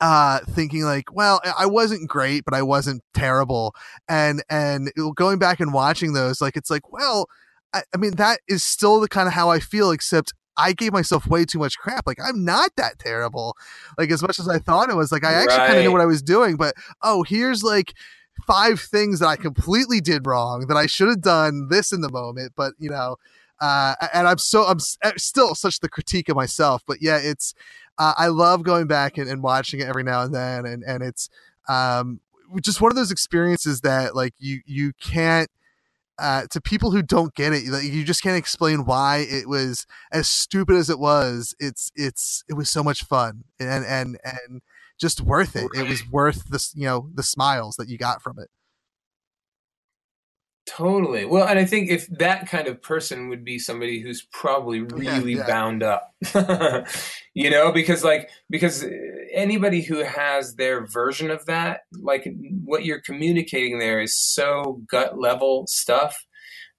uh 0.00 0.40
thinking 0.50 0.82
like 0.82 1.14
well 1.14 1.40
i 1.58 1.64
wasn't 1.64 2.06
great 2.06 2.44
but 2.44 2.54
i 2.54 2.62
wasn't 2.62 3.02
terrible. 3.14 3.74
And 4.08 4.42
and 4.50 4.92
going 5.14 5.38
back 5.38 5.60
and 5.60 5.72
watching 5.72 6.12
those 6.12 6.40
like 6.40 6.56
it's 6.56 6.70
like 6.70 6.92
well 6.92 7.26
I, 7.72 7.82
I 7.94 7.96
mean 7.96 8.16
that 8.16 8.40
is 8.48 8.62
still 8.64 9.00
the 9.00 9.08
kind 9.08 9.26
of 9.26 9.34
how 9.34 9.50
i 9.50 9.58
feel 9.58 9.90
except 9.90 10.32
i 10.58 10.72
gave 10.72 10.92
myself 10.92 11.26
way 11.26 11.44
too 11.44 11.58
much 11.58 11.78
crap. 11.78 12.06
Like 12.06 12.18
i'm 12.22 12.44
not 12.44 12.72
that 12.76 12.98
terrible. 12.98 13.56
Like 13.96 14.10
as 14.10 14.22
much 14.22 14.38
as 14.38 14.48
i 14.48 14.58
thought 14.58 14.90
it 14.90 14.96
was 14.96 15.12
like 15.12 15.24
i 15.24 15.32
actually 15.32 15.58
kind 15.58 15.78
of 15.78 15.84
knew 15.84 15.92
what 15.92 16.02
i 16.02 16.06
was 16.06 16.22
doing 16.22 16.56
but 16.56 16.74
oh 17.02 17.22
here's 17.22 17.62
like 17.62 17.94
five 18.46 18.80
things 18.80 19.20
that 19.20 19.28
i 19.28 19.36
completely 19.36 20.00
did 20.00 20.26
wrong 20.26 20.66
that 20.68 20.76
i 20.76 20.86
should 20.86 21.08
have 21.08 21.22
done 21.22 21.68
this 21.70 21.90
in 21.90 22.02
the 22.02 22.10
moment 22.10 22.52
but 22.54 22.74
you 22.78 22.90
know 22.90 23.16
uh 23.60 23.94
and 24.12 24.28
i'm 24.28 24.36
so 24.36 24.64
i'm 24.64 24.78
still 25.16 25.54
such 25.54 25.80
the 25.80 25.88
critique 25.88 26.28
of 26.28 26.36
myself 26.36 26.82
but 26.86 26.98
yeah 27.00 27.16
it's 27.16 27.54
uh, 27.98 28.14
I 28.16 28.28
love 28.28 28.62
going 28.62 28.86
back 28.86 29.18
and, 29.18 29.28
and 29.28 29.42
watching 29.42 29.80
it 29.80 29.88
every 29.88 30.02
now 30.02 30.22
and 30.22 30.34
then, 30.34 30.66
and 30.66 30.82
and 30.84 31.02
it's 31.02 31.28
um 31.68 32.20
just 32.62 32.80
one 32.80 32.92
of 32.92 32.96
those 32.96 33.10
experiences 33.10 33.80
that 33.82 34.14
like 34.14 34.34
you 34.38 34.60
you 34.66 34.92
can't 35.00 35.50
uh, 36.18 36.46
to 36.50 36.60
people 36.60 36.90
who 36.92 37.02
don't 37.02 37.34
get 37.34 37.52
it, 37.52 37.66
like, 37.66 37.84
you 37.84 38.02
just 38.02 38.22
can't 38.22 38.38
explain 38.38 38.84
why 38.86 39.18
it 39.28 39.48
was 39.48 39.86
as 40.12 40.28
stupid 40.28 40.76
as 40.76 40.88
it 40.88 40.98
was. 40.98 41.54
It's 41.58 41.92
it's 41.94 42.42
it 42.48 42.54
was 42.54 42.70
so 42.70 42.82
much 42.82 43.04
fun 43.04 43.44
and 43.60 43.84
and 43.84 44.18
and 44.24 44.62
just 44.98 45.20
worth 45.20 45.56
it. 45.56 45.68
It 45.74 45.86
was 45.88 46.08
worth 46.10 46.48
the 46.48 46.56
s- 46.56 46.72
you 46.74 46.86
know 46.86 47.10
the 47.14 47.22
smiles 47.22 47.76
that 47.76 47.88
you 47.88 47.98
got 47.98 48.22
from 48.22 48.38
it. 48.38 48.48
Totally. 50.68 51.24
Well, 51.24 51.46
and 51.46 51.58
I 51.60 51.64
think 51.64 51.90
if 51.90 52.08
that 52.18 52.48
kind 52.48 52.66
of 52.66 52.82
person 52.82 53.28
would 53.28 53.44
be 53.44 53.58
somebody 53.58 54.00
who's 54.00 54.26
probably 54.32 54.80
really 54.80 55.34
yeah. 55.36 55.46
bound 55.46 55.82
up, 55.84 56.12
you 57.34 57.50
know, 57.50 57.70
because 57.70 58.02
like 58.02 58.30
because 58.50 58.84
anybody 59.32 59.80
who 59.82 59.98
has 60.02 60.56
their 60.56 60.84
version 60.84 61.30
of 61.30 61.46
that, 61.46 61.82
like 61.92 62.26
what 62.64 62.84
you're 62.84 63.00
communicating 63.00 63.78
there 63.78 64.00
is 64.00 64.18
so 64.18 64.82
gut 64.90 65.18
level 65.20 65.66
stuff 65.68 66.16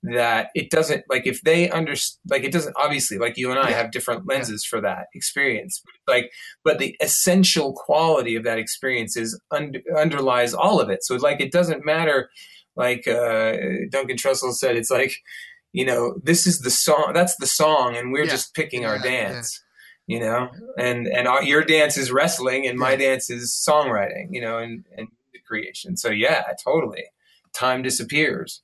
that 0.04 0.50
it 0.54 0.70
doesn't 0.70 1.04
like 1.10 1.26
if 1.26 1.42
they 1.42 1.70
understand, 1.70 2.20
like 2.30 2.44
it 2.44 2.52
doesn't 2.52 2.76
obviously 2.78 3.18
like 3.18 3.36
you 3.38 3.50
and 3.50 3.60
I 3.60 3.70
Yeah. 3.72 3.78
have 3.78 3.92
different 3.92 4.28
lenses 4.28 4.64
for 4.64 4.80
that 4.82 5.08
experience 5.16 5.82
like 6.08 6.30
but 6.64 6.78
the 6.78 6.96
essential 7.02 7.74
quality 7.74 8.36
of 8.36 8.44
that 8.44 8.60
experience 8.60 9.18
is 9.18 9.40
under, 9.50 9.80
underlies 9.98 10.54
all 10.54 10.80
of 10.80 10.90
it 10.92 11.04
so 11.04 11.16
like 11.16 11.42
it 11.42 11.52
doesn't 11.52 11.84
matter 11.84 12.30
like 12.78 13.08
uh, 13.08 13.58
Duncan 13.90 14.18
Trussell 14.18 14.54
said, 14.54 14.76
it's 14.78 14.92
like, 14.92 15.14
you 15.74 15.86
know, 15.86 16.16
this 16.24 16.48
is 16.48 16.60
the 16.60 16.70
song, 16.72 17.12
that's 17.14 17.36
the 17.38 17.48
song, 17.48 17.96
and 17.98 18.12
we're 18.12 18.26
Yeah. 18.26 18.32
just 18.32 18.54
picking 18.54 18.86
our 18.86 18.98
Yeah, 18.98 19.04
dance, 19.04 19.64
you 20.08 20.20
know, 20.20 20.50
and 20.78 21.08
and 21.08 21.28
our, 21.28 21.44
your 21.44 21.64
dance 21.64 21.98
is 21.98 22.12
wrestling, 22.12 22.68
and 22.68 22.78
my 22.80 22.92
Yeah. 22.92 22.98
dance 23.10 23.30
is 23.30 23.54
songwriting, 23.68 24.28
you 24.32 24.42
know, 24.42 24.58
and 24.60 24.86
and 24.98 25.08
creation. 25.48 25.98
So 25.98 26.10
yeah, 26.10 26.44
totally. 26.64 27.06
Time 27.54 27.82
disappears. 27.82 28.62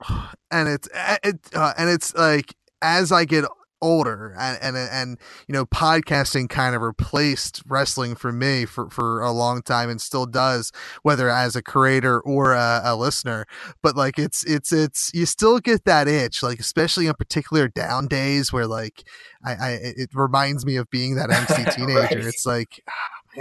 and 0.50 0.68
it's 0.68 0.88
it, 1.24 1.38
uh, 1.54 1.74
and 1.76 1.90
it's 1.90 2.14
like 2.14 2.54
as 2.82 3.12
I 3.12 3.24
get 3.24 3.44
older 3.80 4.34
and, 4.38 4.58
and 4.62 4.76
and 4.76 5.18
you 5.46 5.52
know 5.52 5.64
podcasting 5.66 6.48
kind 6.48 6.74
of 6.74 6.82
replaced 6.82 7.62
wrestling 7.66 8.14
for 8.14 8.32
me 8.32 8.64
for 8.64 8.90
for 8.90 9.20
a 9.20 9.30
long 9.30 9.62
time 9.62 9.88
and 9.88 10.00
still 10.00 10.26
does 10.26 10.72
whether 11.02 11.28
as 11.30 11.54
a 11.54 11.62
creator 11.62 12.20
or 12.20 12.52
a, 12.54 12.80
a 12.84 12.96
listener 12.96 13.46
but 13.82 13.96
like 13.96 14.18
it's 14.18 14.44
it's 14.44 14.72
it's 14.72 15.10
you 15.14 15.24
still 15.26 15.58
get 15.60 15.84
that 15.84 16.08
itch 16.08 16.42
like 16.42 16.58
especially 16.58 17.08
on 17.08 17.14
particular 17.14 17.68
down 17.68 18.06
days 18.08 18.52
where 18.52 18.66
like 18.66 19.04
I, 19.44 19.52
I 19.54 19.70
it 19.82 20.10
reminds 20.14 20.66
me 20.66 20.76
of 20.76 20.90
being 20.90 21.14
that 21.16 21.30
MC 21.50 21.64
teenager 21.66 22.18
Right. 22.18 22.28
it's 22.28 22.44
like 22.46 22.82
ah, 22.88 22.92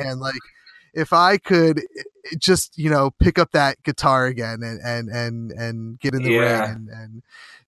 man 0.04 0.20
like 0.20 0.36
if 0.94 1.14
I 1.14 1.38
could 1.38 1.80
eh, 1.80 2.36
just 2.38 2.78
you 2.78 2.90
know 2.90 3.12
pick 3.20 3.38
up 3.40 3.52
that 3.52 3.82
guitar 3.84 4.26
again 4.26 4.62
and 4.64 4.80
and 4.84 5.10
and 5.10 5.52
and 5.52 6.00
get 6.00 6.14
in 6.14 6.24
the 6.24 6.32
Yeah. 6.32 6.62
ring 6.64 6.70
and, 6.76 6.90
and 6.90 7.24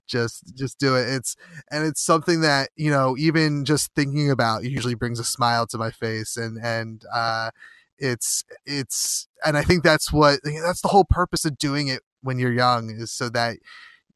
just 0.09 0.43
just 0.55 0.77
do 0.79 0.95
it. 0.95 1.07
It's 1.07 1.35
and 1.71 1.85
it's 1.85 2.01
something 2.01 2.41
that 2.41 2.69
you 2.75 2.91
know 2.91 3.15
even 3.17 3.63
just 3.63 3.93
thinking 3.95 4.29
about 4.29 4.63
usually 4.65 4.95
brings 4.95 5.19
a 5.19 5.23
smile 5.23 5.65
to 5.67 5.77
my 5.77 5.91
face 5.91 6.35
and 6.35 6.57
and 6.61 7.03
uh 7.13 7.51
it's 7.97 8.43
it's 8.65 9.27
and 9.45 9.57
i 9.57 9.61
think 9.63 9.83
that's 9.83 10.11
what 10.13 10.39
that's 10.63 10.81
the 10.81 10.87
whole 10.87 11.03
purpose 11.03 11.43
of 11.45 11.57
doing 11.57 11.89
it 11.89 12.01
when 12.21 12.39
you're 12.39 12.53
young 12.53 12.89
is 12.89 13.11
so 13.11 13.27
that 13.29 13.57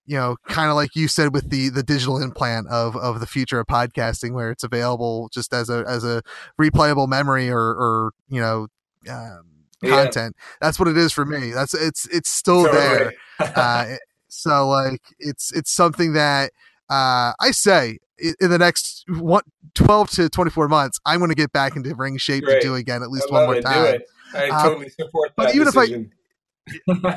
you 0.06 0.16
know 0.18 0.38
kind 0.48 0.70
of 0.70 0.76
like 0.76 0.96
you 0.96 1.08
said 1.08 1.34
with 1.34 1.50
the 1.50 1.68
the 1.70 1.84
digital 1.84 2.22
implant 2.22 2.68
of 2.70 2.96
of 2.96 3.20
the 3.20 3.28
future 3.28 3.60
of 3.60 3.68
podcasting 3.68 4.34
where 4.34 4.52
it's 4.52 4.64
available 4.64 5.30
just 5.34 5.54
as 5.54 5.70
a 5.70 5.84
as 5.88 6.04
a 6.06 6.22
replayable 6.60 7.08
memory 7.10 7.50
or 7.50 7.60
or 7.60 8.12
you 8.30 8.40
know 8.40 8.68
um, 9.10 9.44
Yeah. 9.82 10.04
content. 10.06 10.36
That's 10.62 10.80
what 10.80 10.88
it 10.88 10.96
is 10.98 11.12
for 11.12 11.26
me. 11.26 11.52
That's 11.52 11.74
it's 11.74 12.06
it's 12.08 12.30
still 12.30 12.64
there. 12.64 13.14
Uh, 13.40 13.96
so 14.34 14.68
like 14.70 15.02
it's 15.20 15.52
it's 15.54 15.72
something 15.72 16.14
that 16.14 16.52
uh, 16.90 17.34
I 17.40 17.52
say 17.52 17.98
in 18.40 18.50
the 18.52 18.58
next 18.60 19.04
one, 19.10 19.42
12 19.76 20.10
to 20.12 20.30
24 20.30 20.68
months, 20.68 21.00
I'm 21.06 21.20
going 21.20 21.30
to 21.30 21.36
get 21.36 21.52
back 21.52 21.76
into 21.76 21.94
ring 21.96 22.18
shape 22.18 22.44
Great. 22.44 22.62
to 22.62 22.68
do 22.68 22.76
again 22.76 23.02
at 23.04 23.10
least 23.10 23.32
one 23.32 23.46
more 23.46 23.56
it. 23.56 23.62
Time. 23.64 24.00
I 24.36 24.50
Uh, 24.50 24.64
totally 24.64 24.90
support 24.90 25.32
but 25.36 25.48
that 25.48 25.56
even 25.56 25.68
if 25.68 25.78
I- 25.78 26.06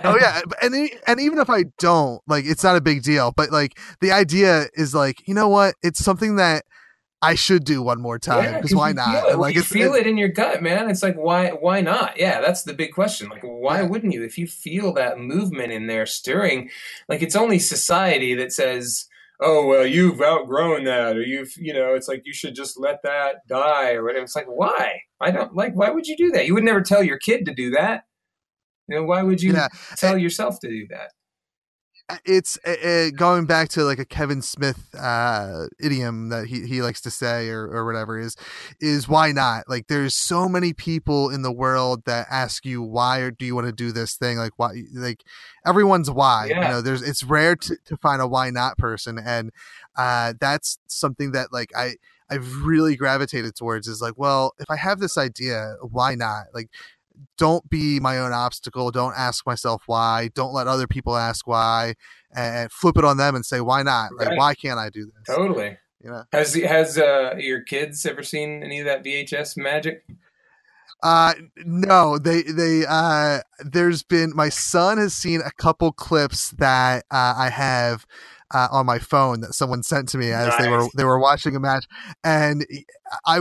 Oh 0.04 0.18
yeah, 0.20 0.40
and 0.62 0.74
and 1.06 1.20
even 1.20 1.38
if 1.38 1.48
I 1.48 1.64
don't, 1.78 2.20
like 2.26 2.44
it's 2.44 2.64
not 2.64 2.74
a 2.76 2.80
big 2.80 3.02
deal. 3.04 3.32
But 3.36 3.52
like 3.52 3.78
the 4.00 4.10
idea 4.10 4.66
is 4.74 4.92
like 4.94 5.26
you 5.28 5.34
know 5.34 5.48
what, 5.48 5.74
it's 5.82 6.02
something 6.04 6.36
that 6.36 6.64
I 7.22 7.34
should 7.34 7.64
do 7.64 7.82
one 7.82 8.00
more 8.00 8.18
time 8.18 8.44
Yeah, 8.44 8.56
because 8.60 8.74
why 8.74 8.92
not? 8.92 9.30
It. 9.30 9.38
Like 9.38 9.54
you 9.54 9.62
feel 9.62 9.94
it- 9.94 10.00
it 10.00 10.06
in 10.06 10.18
your 10.18 10.28
gut, 10.28 10.62
man. 10.62 10.90
It's 10.90 11.02
like 11.02 11.16
why 11.16 11.48
why 11.50 11.80
not? 11.80 12.18
Yeah, 12.18 12.40
that's 12.40 12.62
the 12.62 12.74
big 12.74 12.92
question. 12.92 13.28
Like 13.28 13.42
why 13.42 13.80
Yeah. 13.80 13.86
wouldn't 13.88 14.12
you? 14.12 14.22
If 14.22 14.36
you 14.38 14.46
feel 14.46 14.92
that 14.94 15.18
movement 15.18 15.72
in 15.72 15.86
there 15.86 16.06
stirring, 16.06 16.70
like 17.08 17.22
it's 17.22 17.34
only 17.36 17.58
society 17.58 18.34
that 18.34 18.52
says, 18.52 19.06
"Oh, 19.40 19.66
well, 19.66 19.86
you've 19.86 20.20
outgrown 20.20 20.84
that," 20.84 21.16
or 21.16 21.22
you've 21.22 21.52
you 21.56 21.72
know, 21.72 21.94
it's 21.94 22.06
like 22.08 22.22
you 22.26 22.34
should 22.34 22.54
just 22.54 22.78
let 22.78 23.02
that 23.02 23.36
die 23.48 23.92
or 23.94 24.04
whatever. 24.04 24.24
It's 24.24 24.36
like 24.36 24.46
why? 24.46 25.00
I 25.20 25.30
don't 25.30 25.54
like. 25.54 25.74
Why 25.74 25.90
would 25.90 26.06
you 26.06 26.16
do 26.16 26.30
that? 26.32 26.46
You 26.46 26.54
would 26.54 26.64
never 26.64 26.82
tell 26.82 27.02
your 27.02 27.18
kid 27.18 27.46
to 27.46 27.54
do 27.54 27.70
that. 27.70 28.04
You 28.88 28.96
know, 28.96 29.04
why 29.04 29.22
would 29.22 29.42
you 29.42 29.52
Yeah. 29.54 29.68
tell 29.96 30.18
yourself 30.18 30.60
to 30.60 30.68
do 30.68 30.86
that? 30.90 31.12
It's 32.24 32.58
uh, 32.64 33.10
going 33.16 33.46
back 33.46 33.68
to 33.70 33.82
like 33.82 33.98
a 33.98 34.04
Kevin 34.04 34.40
Smith 34.40 34.94
uh, 34.98 35.66
idiom 35.80 36.28
that 36.28 36.46
he, 36.46 36.66
he 36.66 36.82
likes 36.82 37.00
to 37.02 37.10
say 37.10 37.48
or, 37.48 37.66
or 37.66 37.84
whatever 37.84 38.18
is 38.18 38.36
is 38.80 39.08
why 39.08 39.32
not? 39.32 39.68
Like 39.68 39.88
there's 39.88 40.14
so 40.14 40.48
many 40.48 40.72
people 40.72 41.30
in 41.30 41.42
the 41.42 41.52
world 41.52 42.04
that 42.06 42.26
ask 42.30 42.64
you 42.64 42.82
why 42.82 43.18
or 43.20 43.30
do 43.30 43.44
you 43.44 43.54
want 43.54 43.66
to 43.66 43.72
do 43.72 43.90
this 43.90 44.14
thing? 44.14 44.38
Like 44.38 44.52
why? 44.56 44.82
Like 44.94 45.24
everyone's 45.66 46.10
why. 46.10 46.46
You 46.46 46.54
know, 46.70 46.80
there's 46.80 47.02
it's 47.02 47.24
rare 47.24 47.56
to, 47.56 47.76
to 47.86 47.96
find 47.96 48.22
a 48.22 48.28
why 48.28 48.50
not 48.50 48.78
person, 48.78 49.18
and 49.18 49.50
uh, 49.96 50.34
that's 50.40 50.78
something 50.86 51.32
that 51.32 51.52
like 51.52 51.70
I 51.76 51.96
I've 52.30 52.64
really 52.64 52.96
gravitated 52.96 53.54
towards 53.54 53.86
is 53.86 54.00
like, 54.00 54.14
well, 54.16 54.52
if 54.58 54.66
I 54.68 54.76
have 54.76 54.98
this 54.98 55.16
idea, 55.16 55.76
why 55.80 56.14
not? 56.14 56.46
Like 56.52 56.70
don't 57.38 57.68
be 57.68 58.00
my 58.00 58.18
own 58.18 58.32
obstacle. 58.32 58.90
Don't 58.90 59.14
ask 59.16 59.46
myself 59.46 59.82
why. 59.86 60.30
Don't 60.34 60.52
let 60.52 60.66
other 60.66 60.86
people 60.86 61.16
ask 61.16 61.46
why, 61.46 61.94
and 62.34 62.70
flip 62.70 62.96
it 62.96 63.04
on 63.04 63.16
them 63.16 63.34
and 63.34 63.44
say 63.44 63.60
why 63.60 63.82
not? 63.82 64.10
Like 64.14 64.36
why 64.36 64.54
can't 64.54 64.78
I 64.78 64.90
do 64.90 65.06
this? 65.06 65.36
Totally. 65.36 65.76
You 66.02 66.10
know. 66.10 66.24
Has 66.32 66.54
has 66.54 66.98
uh, 66.98 67.34
your 67.38 67.62
kids 67.62 68.04
ever 68.06 68.22
seen 68.22 68.62
any 68.62 68.80
of 68.80 68.86
that 68.86 69.04
VHS 69.04 69.56
magic? 69.56 70.04
Uh 71.02 71.34
no, 71.64 72.18
they 72.18 72.42
they 72.42 72.84
uh 72.88 73.40
there's 73.60 74.02
been 74.02 74.32
my 74.34 74.48
son 74.48 74.98
has 74.98 75.14
seen 75.14 75.40
a 75.40 75.50
couple 75.52 75.92
clips 75.92 76.50
that 76.52 77.04
uh, 77.10 77.34
I 77.36 77.50
have 77.50 78.06
uh, 78.54 78.68
on 78.70 78.86
my 78.86 78.98
phone 78.98 79.40
that 79.40 79.54
someone 79.54 79.82
sent 79.82 80.08
to 80.10 80.18
me 80.18 80.32
as 80.32 80.56
they 80.58 80.68
were 80.68 80.88
they 80.96 81.04
were 81.04 81.18
watching 81.18 81.54
a 81.56 81.60
match 81.60 81.84
and 82.24 82.64
I 83.26 83.40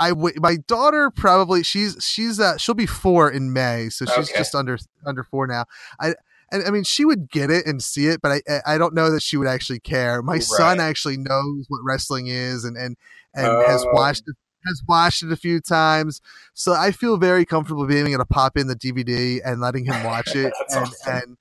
I 0.00 0.08
w- 0.10 0.34
my 0.40 0.56
daughter 0.66 1.10
probably 1.10 1.62
she's 1.62 1.96
she's 2.04 2.40
uh 2.40 2.56
she'll 2.56 2.74
be 2.74 2.86
4 2.86 3.30
in 3.30 3.52
May 3.52 3.88
so 3.90 4.04
she's 4.06 4.30
Okay. 4.30 4.38
just 4.38 4.54
under 4.54 4.78
under 5.06 5.22
4 5.22 5.46
now. 5.46 5.66
I 6.00 6.14
and 6.50 6.64
I 6.66 6.70
mean 6.70 6.82
she 6.84 7.04
would 7.04 7.30
get 7.30 7.50
it 7.50 7.66
and 7.66 7.82
see 7.82 8.06
it 8.08 8.20
but 8.22 8.32
I 8.48 8.60
I- 8.66 8.78
don't 8.78 8.94
know 8.94 9.10
that 9.12 9.22
she 9.22 9.36
would 9.36 9.46
actually 9.46 9.80
care. 9.80 10.22
My 10.22 10.38
son 10.40 10.80
actually 10.80 11.18
knows 11.18 11.66
what 11.68 11.80
wrestling 11.84 12.26
is 12.28 12.64
and 12.64 12.76
and 12.76 12.96
and 13.34 13.46
has 13.68 13.84
Oh. 13.84 13.92
watched 13.92 14.24
has 14.66 14.82
watched 14.88 15.22
it 15.22 15.32
a 15.32 15.36
few 15.36 15.58
times, 15.60 16.20
so 16.52 16.72
I 16.74 16.90
feel 16.92 17.16
very 17.16 17.46
comfortable 17.46 17.86
being 17.86 18.08
able 18.08 18.18
to 18.18 18.26
pop 18.26 18.58
in 18.58 18.66
the 18.66 18.76
DVD 18.76 19.40
and 19.44 19.58
letting 19.60 19.86
him 19.86 20.02
watch 20.04 20.28
it, 20.36 20.52
and 20.68 20.84
awesome. 20.86 21.12
and 21.14 21.36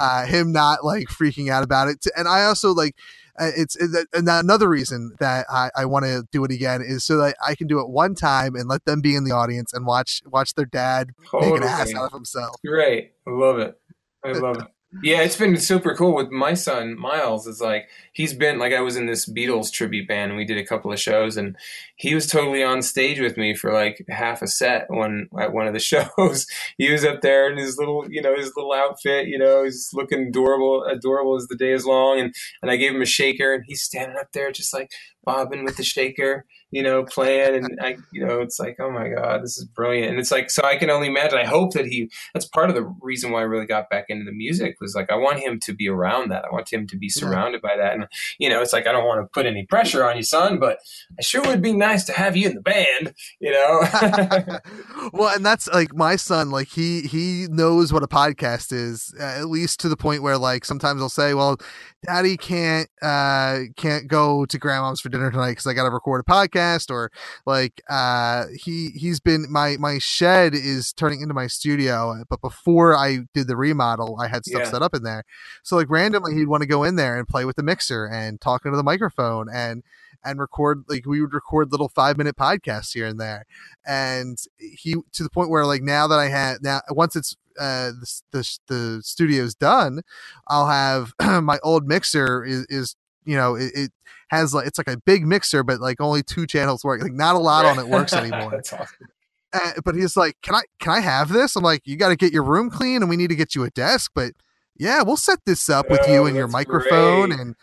uh, 0.00 0.26
him 0.26 0.52
not 0.52 0.84
like 0.84 1.08
freaking 1.08 1.50
out 1.50 1.62
about 1.64 1.88
it. 1.88 2.04
And 2.16 2.28
I 2.28 2.44
also 2.44 2.72
like 2.74 2.94
uh, 3.38 3.50
it's 3.56 3.76
and 3.76 4.28
another 4.28 4.68
reason 4.68 5.14
that 5.20 5.46
I, 5.50 5.70
I 5.76 5.84
want 5.84 6.04
to 6.04 6.24
do 6.32 6.44
it 6.44 6.50
again 6.50 6.82
is 6.82 7.04
so 7.04 7.16
that 7.18 7.36
I 7.46 7.54
can 7.54 7.66
do 7.66 7.80
it 7.80 7.88
one 7.88 8.14
time 8.14 8.54
and 8.54 8.68
let 8.68 8.84
them 8.84 9.00
be 9.00 9.14
in 9.14 9.24
the 9.24 9.32
audience 9.32 9.72
and 9.72 9.86
watch 9.86 10.22
watch 10.26 10.54
their 10.54 10.66
dad 10.66 11.12
make 11.32 11.56
an 11.56 11.62
ass 11.62 11.94
out 11.94 12.06
of 12.06 12.12
himself. 12.12 12.56
Great. 12.64 13.12
I 13.26 13.30
love 13.30 13.58
it. 13.58 13.78
I 14.24 14.32
love 14.32 14.58
it. 14.58 14.66
Yeah, 15.02 15.20
it's 15.20 15.36
been 15.36 15.58
super 15.58 15.94
cool 15.94 16.14
with 16.14 16.30
my 16.30 16.54
son 16.54 16.98
Miles. 16.98 17.46
Is 17.46 17.60
like 17.60 17.88
he's 18.12 18.32
been 18.32 18.58
like 18.58 18.72
I 18.72 18.80
was 18.80 18.96
in 18.96 19.04
this 19.04 19.28
Beatles 19.28 19.70
tribute 19.70 20.08
band 20.08 20.30
and 20.30 20.38
we 20.38 20.46
did 20.46 20.56
a 20.56 20.64
couple 20.64 20.90
of 20.90 20.98
shows 20.98 21.36
and 21.36 21.56
he 21.96 22.14
was 22.14 22.26
totally 22.26 22.62
on 22.62 22.80
stage 22.80 23.20
with 23.20 23.36
me 23.36 23.54
for 23.54 23.70
like 23.70 24.02
half 24.08 24.40
a 24.40 24.46
set 24.46 24.88
one 24.88 25.28
at 25.38 25.52
one 25.52 25.66
of 25.66 25.74
the 25.74 25.78
shows. 25.78 26.46
he 26.78 26.90
was 26.90 27.04
up 27.04 27.20
there 27.20 27.50
in 27.50 27.58
his 27.58 27.76
little 27.76 28.06
you 28.08 28.22
know 28.22 28.34
his 28.34 28.52
little 28.56 28.72
outfit, 28.72 29.28
you 29.28 29.38
know, 29.38 29.64
he's 29.64 29.90
looking 29.92 30.28
adorable 30.28 30.82
adorable 30.84 31.36
as 31.36 31.48
the 31.48 31.56
day 31.56 31.72
is 31.72 31.84
long 31.84 32.18
and 32.18 32.34
and 32.62 32.70
I 32.70 32.76
gave 32.76 32.94
him 32.94 33.02
a 33.02 33.06
shaker 33.06 33.52
and 33.52 33.64
he's 33.66 33.82
standing 33.82 34.16
up 34.18 34.32
there 34.32 34.50
just 34.50 34.72
like 34.72 34.90
bobbing 35.22 35.64
with 35.64 35.76
the 35.76 35.84
shaker, 35.84 36.46
you 36.70 36.82
know, 36.82 37.04
playing 37.04 37.56
and 37.56 37.78
I 37.80 37.96
you 38.12 38.24
know, 38.24 38.40
it's 38.40 38.58
like, 38.58 38.76
oh 38.80 38.90
my 38.90 39.08
god, 39.08 39.42
this 39.42 39.56
is 39.58 39.64
brilliant. 39.64 40.10
And 40.10 40.18
it's 40.18 40.30
like 40.30 40.50
so 40.50 40.62
I 40.64 40.76
can 40.76 40.90
only 40.90 41.08
imagine 41.08 41.38
I 41.38 41.44
hope 41.44 41.72
that 41.74 41.86
he 41.86 42.10
that's 42.34 42.46
part 42.46 42.68
of 42.68 42.76
the 42.76 42.92
reason 43.00 43.30
why 43.30 43.40
I 43.40 43.44
really 43.44 43.66
got 43.66 43.90
back 43.90 44.06
into 44.08 44.24
the 44.24 44.32
music 44.32 44.76
was 44.80 44.94
like 44.94 45.10
I 45.10 45.16
want 45.16 45.40
him 45.40 45.58
to 45.60 45.72
be 45.72 45.88
around 45.88 46.30
that. 46.30 46.44
I 46.44 46.52
want 46.52 46.72
him 46.72 46.86
to 46.88 46.96
be 46.96 47.08
surrounded 47.08 47.62
by 47.62 47.76
that. 47.76 47.94
And 47.94 48.06
you 48.38 48.48
know, 48.48 48.60
it's 48.60 48.72
like 48.72 48.86
I 48.86 48.92
don't 48.92 49.06
want 49.06 49.22
to 49.22 49.28
put 49.32 49.46
any 49.46 49.64
pressure 49.66 50.04
on 50.04 50.16
you, 50.16 50.22
son, 50.22 50.58
but 50.58 50.78
I 51.18 51.22
sure 51.22 51.42
would 51.46 51.62
be 51.62 51.72
nice 51.72 52.04
to 52.04 52.12
have 52.12 52.36
you 52.36 52.48
in 52.48 52.54
the 52.54 52.60
band, 52.60 53.14
you 53.40 53.52
know. 53.52 53.80
well, 55.12 55.34
and 55.34 55.44
that's 55.44 55.68
like 55.68 55.94
my 55.94 56.16
son. 56.16 56.50
Like 56.50 56.68
he 56.68 57.02
he 57.02 57.46
knows 57.50 57.92
what 57.92 58.02
a 58.02 58.08
podcast 58.08 58.72
is, 58.72 59.14
at 59.18 59.48
least 59.48 59.80
to 59.80 59.88
the 59.88 59.96
point 59.96 60.22
where 60.22 60.38
like 60.38 60.64
sometimes 60.64 61.00
I'll 61.00 61.08
say, 61.08 61.34
"Well, 61.34 61.58
Daddy 62.06 62.36
can't 62.36 62.88
uh 63.02 63.60
can't 63.76 64.06
go 64.06 64.46
to 64.46 64.58
Grandma's 64.58 65.00
for 65.00 65.08
dinner 65.08 65.30
tonight 65.30 65.50
because 65.50 65.66
I 65.66 65.74
got 65.74 65.84
to 65.84 65.90
record 65.90 66.20
a 66.26 66.30
podcast," 66.30 66.90
or 66.90 67.10
like 67.44 67.82
uh 67.90 68.44
he 68.54 68.90
he's 68.90 69.18
been 69.18 69.46
my 69.50 69.76
my 69.78 69.98
shed 69.98 70.54
is 70.54 70.92
turning 70.92 71.20
into 71.22 71.34
my 71.34 71.48
studio, 71.48 72.22
but 72.30 72.40
before 72.40 72.94
I 72.96 73.20
did 73.34 73.48
the 73.48 73.56
remodel, 73.56 74.16
I 74.20 74.28
had 74.28 74.44
stuff 74.46 74.62
Yeah. 74.64 74.70
set 74.70 74.82
up 74.82 74.94
in 74.94 75.02
there. 75.02 75.24
So 75.64 75.76
like 75.76 75.90
randomly, 75.90 76.34
he'd 76.34 76.46
want 76.46 76.62
to 76.62 76.68
go 76.68 76.84
in 76.84 76.94
there 76.96 77.18
and 77.18 77.26
play 77.26 77.44
with 77.44 77.56
the 77.56 77.62
mixer 77.64 78.06
and 78.06 78.40
talk 78.40 78.64
into 78.64 78.76
the 78.76 78.84
microphone 78.84 79.48
and 79.52 79.82
and 80.24 80.38
record 80.40 80.84
like 80.88 81.06
we 81.06 81.20
would 81.20 81.32
record 81.32 81.70
little 81.72 81.88
five 81.88 82.16
minute 82.18 82.36
podcasts 82.36 82.92
here 82.92 83.06
and 83.06 83.20
there 83.20 83.46
and 83.86 84.38
he 84.58 84.96
to 85.12 85.22
the 85.22 85.30
point 85.30 85.48
where 85.48 85.64
like 85.64 85.80
now 85.80 86.08
that 86.08 86.18
i 86.18 86.26
had 86.28 86.56
now 86.60 86.80
once 86.90 87.14
it's 87.14 87.36
uh 87.58 87.90
the, 87.90 88.20
the, 88.32 88.58
the 88.68 89.00
studio's 89.02 89.54
done 89.54 90.00
i'll 90.48 90.68
have 90.68 91.12
my 91.42 91.58
old 91.62 91.86
mixer 91.86 92.44
is, 92.44 92.66
is 92.68 92.96
you 93.24 93.36
know 93.36 93.54
it, 93.54 93.70
it 93.74 93.92
has 94.28 94.54
like 94.54 94.66
it's 94.66 94.78
like 94.78 94.88
a 94.88 94.96
big 94.98 95.26
mixer 95.26 95.62
but 95.62 95.80
like 95.80 96.00
only 96.00 96.22
two 96.22 96.46
channels 96.46 96.84
work 96.84 97.02
like 97.02 97.12
not 97.12 97.34
a 97.34 97.38
lot 97.38 97.64
on 97.64 97.78
it 97.78 97.88
works 97.88 98.12
anymore 98.12 98.50
that's 98.52 98.72
awesome. 98.72 99.08
uh, 99.52 99.72
but 99.84 99.94
he's 99.94 100.16
like, 100.16 100.36
"Can 100.42 100.54
I 100.54 100.62
can 100.78 100.92
I 100.92 101.00
have 101.00 101.30
this?" 101.30 101.56
I'm 101.56 101.62
like, 101.64 101.86
"You 101.86 101.96
got 101.96 102.10
to 102.10 102.16
get 102.16 102.32
your 102.34 102.42
room 102.44 102.68
clean, 102.68 102.96
and 103.02 103.08
we 103.08 103.16
need 103.16 103.30
to 103.30 103.34
get 103.34 103.54
you 103.54 103.64
a 103.64 103.70
desk." 103.70 104.10
But 104.14 104.32
yeah, 104.76 105.02
we'll 105.02 105.16
set 105.16 105.38
this 105.46 105.70
up 105.70 105.88
with 105.88 106.06
you 106.06 106.22
Oh, 106.22 106.26
and 106.26 106.36
your 106.36 106.48
microphone, 106.48 107.30
great. 107.30 107.40
and 107.40 107.54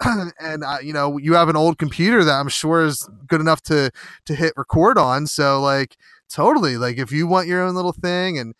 and 0.40 0.62
uh, 0.64 0.76
you 0.82 0.92
know 0.92 1.16
you 1.16 1.32
have 1.34 1.48
an 1.48 1.56
old 1.56 1.78
computer 1.78 2.22
that 2.24 2.34
I'm 2.38 2.48
sure 2.50 2.84
is 2.84 3.08
good 3.26 3.40
enough 3.40 3.62
to 3.62 3.90
to 4.26 4.34
hit 4.34 4.52
record 4.56 4.98
on. 4.98 5.26
So 5.26 5.60
like, 5.62 5.96
totally, 6.28 6.76
like 6.76 6.98
if 6.98 7.10
you 7.10 7.26
want 7.26 7.48
your 7.48 7.62
own 7.62 7.74
little 7.74 7.92
thing, 7.94 8.38
and 8.38 8.54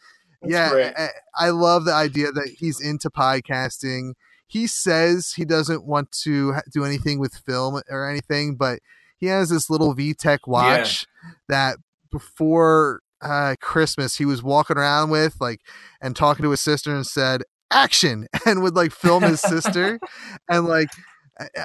yeah. 0.45 0.93
I, 0.97 1.47
I 1.47 1.51
love 1.51 1.85
the 1.85 1.93
idea 1.93 2.33
that 2.33 2.55
he's 2.59 2.81
into 2.81 3.11
podcasting. 3.11 4.15
He 4.47 4.67
says 4.67 5.35
he 5.37 5.45
doesn't 5.45 5.85
want 5.85 6.11
to 6.23 6.55
do 6.73 6.85
anything 6.85 7.19
with 7.19 7.35
film 7.35 7.81
or 7.89 8.09
anything, 8.09 8.57
but 8.57 8.81
he 9.17 9.27
has 9.27 9.51
this 9.51 9.71
little 9.71 9.95
VTech 9.95 10.41
watch 10.47 11.07
that 11.49 11.77
before 12.11 13.01
uh, 13.21 13.55
Christmas 13.61 14.17
he 14.17 14.25
was 14.25 14.43
walking 14.43 14.79
around 14.79 15.11
with, 15.11 15.37
like, 15.41 15.61
and 16.01 16.17
talking 16.17 16.43
to 16.43 16.51
his 16.51 16.61
sister 16.61 16.95
and 16.95 17.07
said, 17.07 17.43
"Action!" 17.71 18.27
and 18.47 18.62
would 18.62 18.75
like 18.75 18.93
film 18.93 19.23
his 19.23 19.41
sister, 19.41 20.01
and 20.49 20.67
like. 20.67 20.89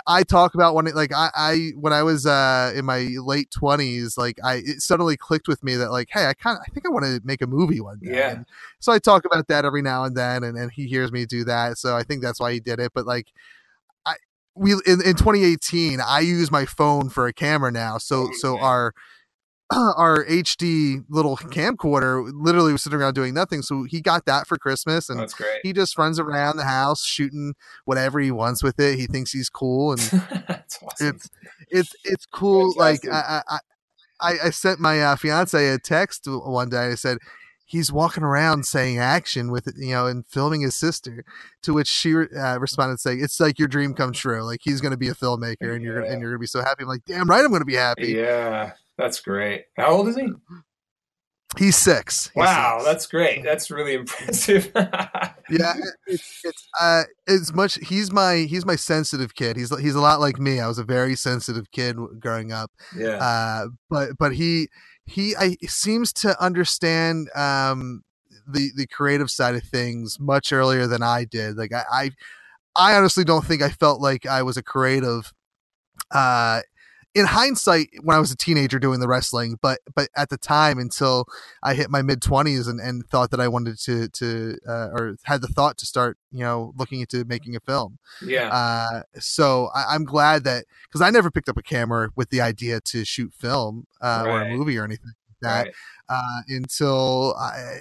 I- 0.08 0.24
talk 0.24 0.56
about 0.56 0.74
when 0.76 0.88
it 0.88 0.96
like 0.96 1.14
I, 1.14 1.30
I 1.36 1.72
when 1.76 1.94
I 1.94 2.04
was 2.04 2.26
uh 2.26 2.74
in 2.76 2.86
my 2.86 3.10
late 3.20 3.52
twenties, 3.52 4.18
like 4.18 4.38
I 4.44 4.56
it 4.56 4.82
suddenly 4.82 5.18
clicked 5.18 5.48
with 5.48 5.64
me 5.64 5.76
that 5.76 5.92
like, 5.92 6.10
hey, 6.12 6.26
I 6.26 6.34
kind 6.34 6.58
of 6.58 6.64
I 6.68 6.72
think 6.72 6.86
I 6.86 6.90
want 6.90 7.06
to 7.06 7.22
make 7.24 7.42
a 7.42 7.48
movie 7.48 7.82
one 7.82 8.00
day. 8.00 8.16
Yeah. 8.16 8.30
And 8.32 8.46
so 8.80 8.92
I 8.92 9.00
talk 9.00 9.26
about 9.26 9.48
that 9.48 9.66
every 9.66 9.82
now 9.82 10.04
and 10.04 10.16
then, 10.16 10.44
and, 10.44 10.58
and 10.58 10.72
he 10.72 10.88
hears 10.88 11.12
me 11.12 11.26
do 11.26 11.44
that. 11.46 11.78
So 11.78 11.96
I 11.96 12.04
think 12.04 12.22
that's 12.22 12.40
why 12.40 12.54
he 12.54 12.60
did 12.60 12.80
it. 12.80 12.92
But 12.94 13.06
like, 13.06 13.28
I 14.06 14.16
we 14.56 14.74
in, 14.74 15.02
in 15.02 15.16
2018, 15.16 16.00
I 16.02 16.20
use 16.22 16.52
my 16.52 16.66
phone 16.66 17.10
for 17.10 17.28
a 17.28 17.34
camera 17.34 17.72
now. 17.72 17.98
So 17.98 18.30
so 18.40 18.60
our 18.60 18.94
our 19.74 20.24
HD 20.26 21.04
little 21.10 21.38
camcorder 21.38 22.30
literally 22.34 22.72
was 22.72 22.84
sitting 22.84 23.00
around 23.00 23.14
doing 23.16 23.34
nothing. 23.34 23.62
So 23.62 23.84
he 23.84 24.02
got 24.02 24.26
that 24.26 24.48
for 24.48 24.58
Christmas, 24.58 25.10
and 25.10 25.20
That's 25.20 25.34
great. 25.34 25.60
he 25.64 25.74
just 25.74 25.98
runs 25.98 26.20
around 26.20 26.58
the 26.58 26.66
house 26.66 27.04
shooting 27.06 27.56
whatever 27.86 28.20
he 28.20 28.32
wants 28.32 28.64
with 28.64 28.80
it. 28.80 28.98
He 28.98 29.08
thinks 29.08 29.32
he's 29.32 29.50
cool, 29.50 29.92
and 29.94 30.00
that's 30.48 30.80
awesome. 30.84 31.08
it's 31.08 31.30
it's 31.70 31.96
it's 32.04 32.26
cool. 32.28 32.74
Like 32.78 33.02
Fantastic. 33.02 33.12
I 33.50 33.56
I 33.56 33.60
I, 34.22 34.48
I 34.48 34.50
sent 34.52 34.80
my 34.80 35.02
uh, 35.02 35.16
fiance 35.16 35.68
a 35.68 35.78
text 35.80 36.26
one 36.28 36.70
day. 36.70 36.88
I 36.92 36.96
said 36.96 37.18
he's 37.68 37.92
walking 37.92 38.24
around 38.24 38.66
saying 38.66 39.00
action 39.00 39.52
with 39.52 39.68
you 39.78 39.94
know 39.94 40.06
and 40.06 40.26
filming 40.28 40.62
his 40.62 40.76
sister. 40.76 41.26
To 41.64 41.74
which 41.74 41.88
she 41.88 42.14
uh, 42.16 42.60
responded 42.60 43.00
saying, 43.00 43.20
"It's 43.24 43.40
like 43.40 43.58
your 43.58 43.68
dream 43.68 43.94
come 43.96 44.14
true. 44.14 44.44
Like 44.44 44.60
he's 44.64 44.80
going 44.80 44.92
to 44.92 44.98
be 44.98 45.10
a 45.10 45.16
filmmaker, 45.16 45.74
and 45.74 45.84
you're 45.84 46.02
gonna, 46.02 46.14
and 46.14 46.22
you're 46.22 46.30
going 46.30 46.38
to 46.38 46.40
be 46.40 46.46
so 46.48 46.62
happy." 46.62 46.84
I'm 46.84 46.88
like, 46.90 47.04
"Damn 47.06 47.28
right, 47.28 47.44
I'm 47.44 47.50
going 47.50 47.62
to 47.62 47.66
be 47.66 47.74
happy." 47.76 48.14
yeah, 48.14 48.74
that's 48.98 49.20
great. 49.20 49.66
How 49.78 49.92
old 49.92 50.08
is 50.08 50.16
he? 50.16 50.32
He's 51.58 51.78
six. 51.78 52.28
He's 52.34 52.42
Wow, 52.42 52.80
six. 52.80 52.86
that's 52.86 53.08
great. 53.08 53.44
That's 53.44 53.72
really 53.72 53.96
impressive. 53.96 54.72
yeah 55.50 55.74
it's, 56.08 56.42
it's 56.44 56.68
uh 56.80 57.04
it's 57.28 57.54
much 57.54 57.76
he's 57.76 58.12
my 58.12 58.38
he's 58.50 58.66
my 58.66 58.76
sensitive 58.76 59.36
kid 59.36 59.56
he's 59.56 59.76
he's 59.80 59.96
a 59.96 60.02
lot 60.02 60.20
like 60.20 60.40
me 60.40 60.60
i 60.60 60.68
was 60.68 60.80
a 60.80 60.84
very 60.84 61.16
sensitive 61.16 61.70
kid 61.72 61.98
growing 62.20 62.52
up 62.52 62.72
yeah. 62.98 63.18
uh 63.18 63.68
but 63.90 64.18
but 64.18 64.34
he 64.34 64.68
he 65.06 65.36
I, 65.36 65.56
seems 65.68 66.12
to 66.14 66.42
understand 66.44 67.30
um 67.36 68.04
the 68.48 68.72
the 68.76 68.88
creative 68.88 69.30
side 69.30 69.56
of 69.56 69.64
things 69.64 70.20
much 70.20 70.52
earlier 70.52 70.88
than 70.88 71.04
i 71.04 71.26
did 71.26 71.58
like 71.58 71.74
i 71.74 71.84
i, 71.92 72.12
I 72.76 72.96
honestly 72.96 73.24
don't 73.24 73.46
think 73.46 73.62
i 73.62 73.70
felt 73.70 74.02
like 74.02 74.26
i 74.26 74.42
was 74.42 74.58
a 74.58 74.64
creative 74.64 75.32
uh 76.12 76.62
in 77.16 77.26
hindsight 77.26 77.90
when 78.04 78.16
i 78.16 78.20
was 78.20 78.32
a 78.32 78.36
teenager 78.36 78.78
doing 78.78 79.00
the 79.00 79.08
wrestling 79.08 79.58
but 79.62 79.80
but 79.96 80.10
at 80.16 80.30
the 80.30 80.38
time 80.38 80.78
until 80.78 81.26
i 81.64 81.74
hit 81.74 81.90
my 81.90 82.02
mid 82.02 82.22
20s 82.22 82.68
and, 82.70 82.80
and 82.80 83.08
thought 83.08 83.32
that 83.32 83.40
i 83.40 83.48
wanted 83.48 83.80
to 83.80 84.08
to 84.10 84.58
uh, 84.68 84.90
or 84.92 85.16
had 85.24 85.42
the 85.42 85.48
thought 85.48 85.78
to 85.78 85.86
start 85.86 86.18
you 86.32 86.42
know 86.42 86.74
looking 86.78 87.00
into 87.00 87.24
making 87.26 87.56
a 87.56 87.60
film 87.62 87.98
yeah. 88.22 88.50
uh, 88.50 89.02
so 89.20 89.70
I, 89.74 89.96
I'm 89.96 90.04
glad 90.04 90.44
that 90.44 90.66
because 90.84 91.02
I 91.02 91.10
never 91.10 91.32
picked 91.32 91.50
up 91.50 91.58
a 91.58 91.64
camera 91.64 92.10
with 92.16 92.30
the 92.30 92.42
idea 92.42 92.82
to 92.82 93.06
shoot 93.06 93.34
film 93.34 93.88
uh, 94.02 94.24
or 94.26 94.42
a 94.42 94.50
movie 94.50 94.78
or 94.78 94.84
anything 94.84 95.08
like 95.08 95.16
that 95.42 95.66
right. 95.66 95.74
uh, 96.10 96.42
until 96.50 97.36
I. 97.36 97.80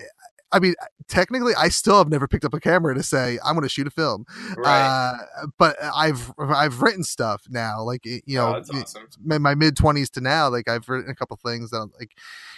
I 0.54 0.60
mean, 0.60 0.74
technically, 1.08 1.52
I 1.54 1.68
still 1.68 1.98
have 1.98 2.08
never 2.08 2.28
picked 2.28 2.44
up 2.44 2.54
a 2.54 2.60
camera 2.60 2.94
to 2.94 3.02
say 3.02 3.38
I'm 3.44 3.54
going 3.54 3.64
to 3.64 3.68
shoot 3.68 3.86
a 3.86 3.90
film. 3.90 4.24
Right. 4.56 4.80
Uh, 4.80 5.46
but 5.58 5.76
I've 5.82 6.32
I've 6.38 6.80
written 6.80 7.04
stuff 7.04 7.42
now, 7.50 7.82
like 7.82 8.04
you 8.04 8.22
know, 8.28 8.56
oh, 8.56 8.78
awesome. 8.78 9.08
in 9.30 9.42
my 9.42 9.54
mid 9.54 9.76
twenties 9.76 10.10
to 10.10 10.20
now, 10.20 10.48
like 10.48 10.68
I've 10.68 10.88
written 10.88 11.10
a 11.10 11.14
couple 11.14 11.38
things 11.44 11.70
that 11.70 11.78
I'm 11.78 11.92
like, 11.98 12.12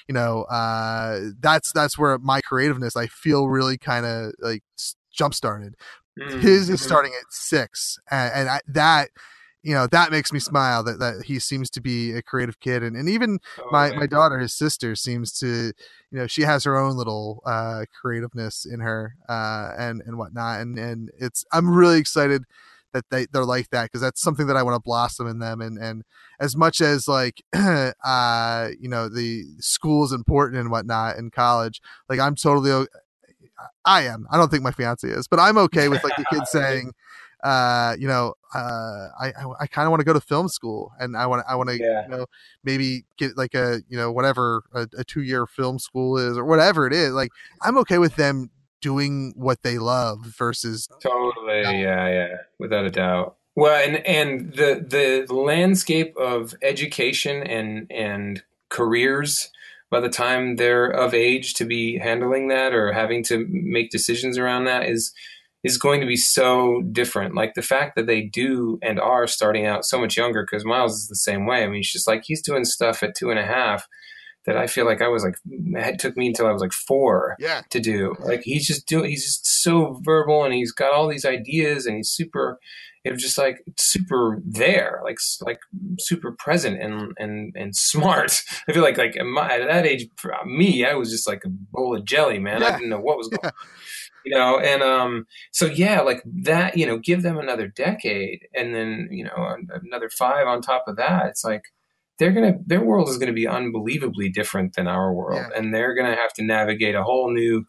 you 0.08 0.14
know, 0.14 0.42
uh, 0.44 1.20
that's 1.40 1.72
that's 1.72 1.98
where 1.98 2.18
my 2.18 2.40
creativeness 2.42 2.96
I 2.96 3.06
feel 3.06 3.48
really 3.48 3.78
kind 3.78 4.06
of 4.06 4.32
like 4.40 4.62
jump 5.10 5.34
started 5.34 5.74
Mm, 6.18 6.40
his 6.40 6.70
is 6.70 6.80
mhm. 6.80 6.84
starting 6.84 7.12
at 7.12 7.30
six 7.30 7.98
and, 8.10 8.32
and 8.34 8.48
I, 8.48 8.60
that 8.68 9.10
you 9.66 9.74
know 9.74 9.88
that 9.88 10.12
makes 10.12 10.32
me 10.32 10.38
smile 10.38 10.84
that, 10.84 11.00
that 11.00 11.24
he 11.24 11.40
seems 11.40 11.68
to 11.70 11.80
be 11.80 12.12
a 12.12 12.22
creative 12.22 12.60
kid 12.60 12.84
and, 12.84 12.94
and 12.96 13.08
even 13.08 13.40
Oh, 13.58 13.68
my, 13.72 13.88
man. 13.90 13.98
my 13.98 14.06
daughter 14.06 14.38
his 14.38 14.54
sister 14.54 14.94
seems 14.94 15.32
to 15.40 15.72
you 16.12 16.18
know 16.18 16.28
she 16.28 16.42
has 16.42 16.62
her 16.62 16.76
own 16.76 16.96
little 16.96 17.42
uh 17.44 17.84
creativeness 18.00 18.64
in 18.64 18.78
her 18.78 19.16
uh 19.28 19.72
and 19.76 20.02
and 20.06 20.18
whatnot 20.18 20.60
and 20.60 20.78
and 20.78 21.10
it's 21.18 21.44
i'm 21.52 21.68
really 21.68 21.98
excited 21.98 22.44
that 22.92 23.06
they 23.10 23.26
they're 23.32 23.44
like 23.44 23.68
that 23.70 23.86
because 23.86 24.00
that's 24.00 24.20
something 24.20 24.46
that 24.46 24.56
i 24.56 24.62
want 24.62 24.76
to 24.76 24.80
blossom 24.80 25.26
in 25.26 25.40
them 25.40 25.60
and 25.60 25.78
and 25.78 26.04
as 26.38 26.56
much 26.56 26.80
as 26.80 27.08
like 27.08 27.42
uh 27.52 28.68
you 28.78 28.88
know 28.88 29.08
the 29.08 29.42
school 29.58 30.04
is 30.04 30.12
important 30.12 30.60
and 30.60 30.70
whatnot 30.70 31.16
in 31.16 31.28
college 31.28 31.80
like 32.08 32.20
i'm 32.20 32.36
totally 32.36 32.86
I 33.84 34.02
am. 34.02 34.26
I 34.30 34.36
don't 34.36 34.50
think 34.50 34.62
my 34.62 34.70
fiance 34.70 35.08
is, 35.08 35.28
but 35.28 35.40
I'm 35.40 35.56
okay 35.58 35.88
with 35.88 36.04
like 36.04 36.16
the 36.16 36.24
kid 36.32 36.46
saying, 36.46 36.92
uh, 37.46 37.94
you 37.96 38.08
know, 38.08 38.34
uh, 38.54 39.08
I 39.20 39.26
I, 39.28 39.52
I 39.60 39.66
kind 39.68 39.86
of 39.86 39.90
want 39.90 40.00
to 40.00 40.04
go 40.04 40.12
to 40.12 40.20
film 40.20 40.48
school, 40.48 40.92
and 40.98 41.16
I 41.16 41.26
want 41.26 41.44
I 41.48 41.54
want 41.54 41.68
to 41.70 41.78
Yeah. 41.78 42.02
you 42.02 42.08
know 42.08 42.26
maybe 42.64 43.04
get 43.18 43.36
like 43.36 43.54
a 43.54 43.82
you 43.88 43.96
know 43.96 44.10
whatever 44.10 44.64
a, 44.74 44.88
a 44.98 45.04
two 45.04 45.22
year 45.22 45.46
film 45.46 45.78
school 45.78 46.18
is 46.18 46.36
or 46.36 46.44
whatever 46.44 46.86
it 46.88 46.92
is. 46.92 47.12
Like 47.12 47.30
I'm 47.62 47.78
okay 47.78 47.98
with 47.98 48.16
them 48.16 48.50
doing 48.80 49.32
what 49.36 49.62
they 49.62 49.78
love 49.78 50.24
versus 50.26 50.88
Totally, 51.00 51.62
yeah, 51.62 52.08
yeah, 52.08 52.36
without 52.58 52.84
a 52.84 52.90
doubt. 52.90 53.36
Well, 53.54 53.76
and 53.76 54.04
and 54.04 54.52
the 54.54 54.84
the 55.28 55.32
landscape 55.32 56.16
of 56.16 56.54
education 56.62 57.44
and 57.44 57.86
and 57.92 58.42
careers 58.70 59.50
by 59.88 60.00
the 60.00 60.08
time 60.08 60.56
they're 60.56 60.90
of 60.90 61.14
age 61.14 61.54
to 61.54 61.64
be 61.64 61.98
handling 61.98 62.48
that 62.48 62.74
or 62.74 62.92
having 62.92 63.22
to 63.22 63.46
make 63.48 63.90
decisions 63.90 64.36
around 64.36 64.64
that 64.64 64.88
is 64.88 65.14
is 65.66 65.78
going 65.78 66.00
to 66.00 66.06
be 66.06 66.16
so 66.16 66.80
different. 66.92 67.34
Like 67.34 67.54
the 67.54 67.62
fact 67.62 67.96
that 67.96 68.06
they 68.06 68.22
do 68.22 68.78
and 68.82 69.00
are 69.00 69.26
starting 69.26 69.66
out 69.66 69.84
so 69.84 69.98
much 69.98 70.16
younger, 70.16 70.44
because 70.44 70.64
Miles 70.64 70.94
is 70.94 71.08
the 71.08 71.16
same 71.16 71.44
way. 71.44 71.64
I 71.64 71.66
mean, 71.66 71.80
it's 71.80 71.92
just 71.92 72.06
like 72.06 72.22
he's 72.24 72.40
doing 72.40 72.64
stuff 72.64 73.02
at 73.02 73.16
two 73.16 73.30
and 73.30 73.38
a 73.38 73.44
half 73.44 73.88
that 74.44 74.56
I 74.56 74.68
feel 74.68 74.86
like 74.86 75.02
I 75.02 75.08
was 75.08 75.24
like 75.24 75.34
it 75.44 75.98
took 75.98 76.16
me 76.16 76.28
until 76.28 76.46
I 76.46 76.52
was 76.52 76.62
like 76.62 76.72
four 76.72 77.34
yeah 77.40 77.62
to 77.70 77.80
do. 77.80 78.14
Like 78.20 78.42
he's 78.44 78.64
just 78.64 78.86
doing, 78.86 79.10
he's 79.10 79.24
just 79.24 79.44
so 79.44 80.00
verbal 80.04 80.44
and 80.44 80.54
he's 80.54 80.70
got 80.70 80.92
all 80.92 81.08
these 81.08 81.24
ideas 81.24 81.84
and 81.84 81.96
he's 81.96 82.10
super, 82.10 82.60
it 83.04 83.10
was 83.10 83.20
just 83.20 83.36
like 83.36 83.64
super 83.76 84.40
there, 84.46 85.00
like 85.02 85.18
like 85.40 85.58
super 85.98 86.30
present 86.30 86.80
and 86.80 87.12
and 87.18 87.56
and 87.56 87.74
smart. 87.76 88.40
I 88.68 88.72
feel 88.72 88.82
like 88.82 88.98
like 88.98 89.16
at, 89.16 89.26
my, 89.26 89.52
at 89.52 89.66
that 89.66 89.84
age, 89.84 90.06
for 90.14 90.32
me, 90.46 90.84
I 90.84 90.94
was 90.94 91.10
just 91.10 91.26
like 91.26 91.42
a 91.44 91.48
bowl 91.48 91.96
of 91.96 92.04
jelly, 92.04 92.38
man. 92.38 92.62
I 92.62 92.70
didn't 92.70 92.90
know 92.90 93.00
what 93.00 93.18
was 93.18 93.28
going 93.30 93.46
on. 93.46 93.52
You 94.26 94.34
know, 94.36 94.58
and 94.58 94.82
um, 94.82 95.24
so 95.52 95.66
yeah, 95.66 96.00
like 96.00 96.20
that. 96.42 96.76
You 96.76 96.84
know, 96.86 96.98
give 96.98 97.22
them 97.22 97.38
another 97.38 97.68
decade, 97.68 98.40
and 98.54 98.74
then 98.74 99.08
you 99.12 99.24
know 99.24 99.56
another 99.84 100.10
five 100.10 100.48
on 100.48 100.62
top 100.62 100.84
of 100.88 100.96
that. 100.96 101.26
It's 101.26 101.44
like 101.44 101.62
they're 102.18 102.32
gonna 102.32 102.54
their 102.66 102.82
world 102.84 103.08
is 103.08 103.18
gonna 103.18 103.32
be 103.32 103.46
unbelievably 103.46 104.30
different 104.30 104.74
than 104.74 104.88
our 104.88 105.14
world, 105.14 105.46
Yeah. 105.50 105.56
and 105.58 105.72
they're 105.72 105.94
gonna 105.94 106.16
have 106.16 106.32
to 106.34 106.44
navigate 106.44 106.96
a 106.96 107.04
whole 107.04 107.32
new 107.32 107.64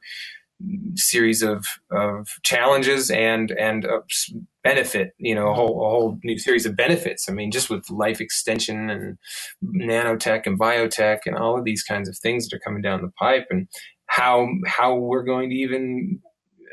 series 0.95 1.43
of 1.43 1.65
of 1.91 2.27
challenges 2.43 3.11
and 3.11 3.51
and 3.51 3.85
s- 4.09 4.33
benefit 4.63 5.11
you 5.19 5.35
know 5.35 5.49
a 5.49 5.53
whole 5.53 5.85
a 5.85 5.89
whole 5.89 6.17
new 6.23 6.39
series 6.39 6.65
of 6.65 6.75
benefits 6.75 7.29
i 7.29 7.31
mean 7.31 7.51
just 7.51 7.69
with 7.69 7.87
life 7.91 8.19
extension 8.19 8.89
and 8.89 9.17
nanotech 9.63 10.47
and 10.47 10.59
biotech 10.59 11.19
and 11.27 11.37
all 11.37 11.57
of 11.59 11.63
these 11.63 11.83
kinds 11.83 12.09
of 12.09 12.17
things 12.17 12.47
that 12.49 12.55
are 12.55 12.59
coming 12.61 12.81
down 12.81 13.03
the 13.03 13.11
pipe 13.19 13.45
and 13.51 13.67
how 14.07 14.47
how 14.65 14.95
we're 14.95 15.23
going 15.23 15.49
to 15.51 15.55
even 15.55 16.19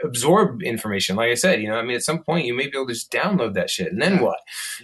absorb 0.03 0.62
information. 0.62 1.16
Like 1.16 1.31
i 1.31 1.35
said 1.35 1.61
you 1.62 1.69
know 1.69 1.77
i 1.77 1.83
mean 1.83 1.97
at 1.97 2.03
some 2.03 2.23
point 2.23 2.47
you 2.47 2.55
may 2.55 2.66
be 2.66 2.77
able 2.77 2.87
to 2.89 2.95
just 2.95 3.12
download 3.12 3.55
that 3.55 3.71
shit. 3.71 3.93
And 3.93 4.01
then 4.03 4.15
Yeah. 4.15 4.23
what? 4.23 4.39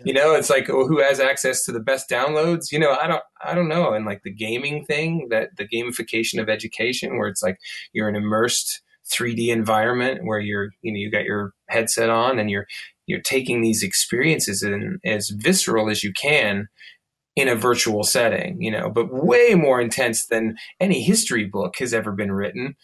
You 0.05 0.12
know 0.15 0.35
it's 0.35 0.51
like 0.51 0.69
well, 0.69 0.87
who 0.87 1.01
has 1.01 1.19
access 1.20 1.65
to 1.65 1.73
the 1.73 1.81
best 1.81 2.09
downloads? 2.09 2.70
You 2.73 2.78
know 2.78 2.97
i 3.01 3.07
don't 3.07 3.23
i 3.45 3.55
don't 3.55 3.69
know. 3.69 3.93
And 3.93 4.05
like 4.07 4.23
the 4.23 4.32
gaming 4.32 4.85
thing 4.85 5.28
that 5.31 5.57
the 5.57 5.66
gamification 5.66 6.41
of 6.41 6.49
education 6.49 7.19
where 7.19 7.28
it's 7.28 7.43
like 7.43 7.59
you're 7.93 8.09
an 8.09 8.16
immersed 8.16 8.82
3D 9.11 9.49
environment 9.49 10.24
where 10.24 10.39
you're 10.39 10.70
you 10.82 10.93
know 10.93 10.99
you 10.99 11.11
got 11.11 11.24
your 11.24 11.53
headset 11.69 12.11
on 12.11 12.39
and 12.39 12.51
you're 12.51 12.66
you're 13.07 13.20
taking 13.20 13.61
these 13.61 13.82
experiences 13.82 14.62
in 14.62 15.01
as 15.05 15.31
visceral 15.31 15.91
as 15.91 16.05
you 16.05 16.12
can 16.12 16.69
in 17.37 17.49
a 17.49 17.55
virtual 17.55 18.03
setting, 18.03 18.61
you 18.61 18.70
know, 18.70 18.91
but 18.91 19.07
way 19.12 19.55
more 19.55 19.81
intense 19.81 20.27
than 20.27 20.57
any 20.81 21.01
history 21.03 21.45
book 21.45 21.77
has 21.78 21.95
ever 21.95 22.12
been 22.12 22.32
written. 22.32 22.77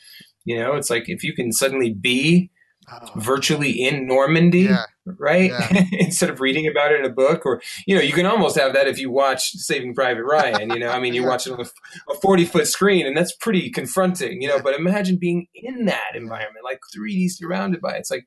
You 0.46 0.58
know, 0.58 0.72
it's 0.74 0.88
like 0.88 1.08
if 1.08 1.22
you 1.22 1.34
can 1.34 1.52
suddenly 1.52 1.92
be 1.92 2.50
Oh, 2.88 3.10
virtually 3.16 3.72
in 3.72 4.06
Normandy, 4.06 4.60
yeah 4.60 4.84
right? 5.18 5.50
Yeah. 5.50 5.84
Instead 5.92 6.30
of 6.30 6.40
reading 6.40 6.66
about 6.66 6.92
it 6.92 7.00
in 7.00 7.06
a 7.06 7.12
book, 7.12 7.46
or 7.46 7.62
you 7.86 7.94
know, 7.94 8.02
you 8.02 8.12
can 8.12 8.26
almost 8.26 8.58
have 8.58 8.72
that 8.74 8.88
if 8.88 8.98
you 8.98 9.10
watch 9.10 9.50
Saving 9.52 9.94
Private 9.94 10.24
Ryan. 10.24 10.70
You 10.70 10.80
know, 10.80 10.90
I 10.90 10.98
mean, 10.98 11.14
you 11.14 11.24
watch 11.26 11.46
it 11.46 11.52
on 11.52 11.60
a, 11.60 12.14
forty 12.14 12.44
foot 12.44 12.66
screen, 12.66 13.06
and 13.06 13.16
that's 13.16 13.34
pretty 13.36 13.70
confronting. 13.70 14.42
You 14.42 14.48
know, 14.48 14.60
but 14.60 14.74
imagine 14.74 15.18
being 15.18 15.46
in 15.54 15.86
that 15.86 16.14
environment, 16.14 16.64
like 16.64 16.80
three 16.92 17.14
D 17.14 17.28
surrounded 17.28 17.80
by. 17.80 17.94
It. 17.94 18.00
It's 18.00 18.10
like 18.10 18.26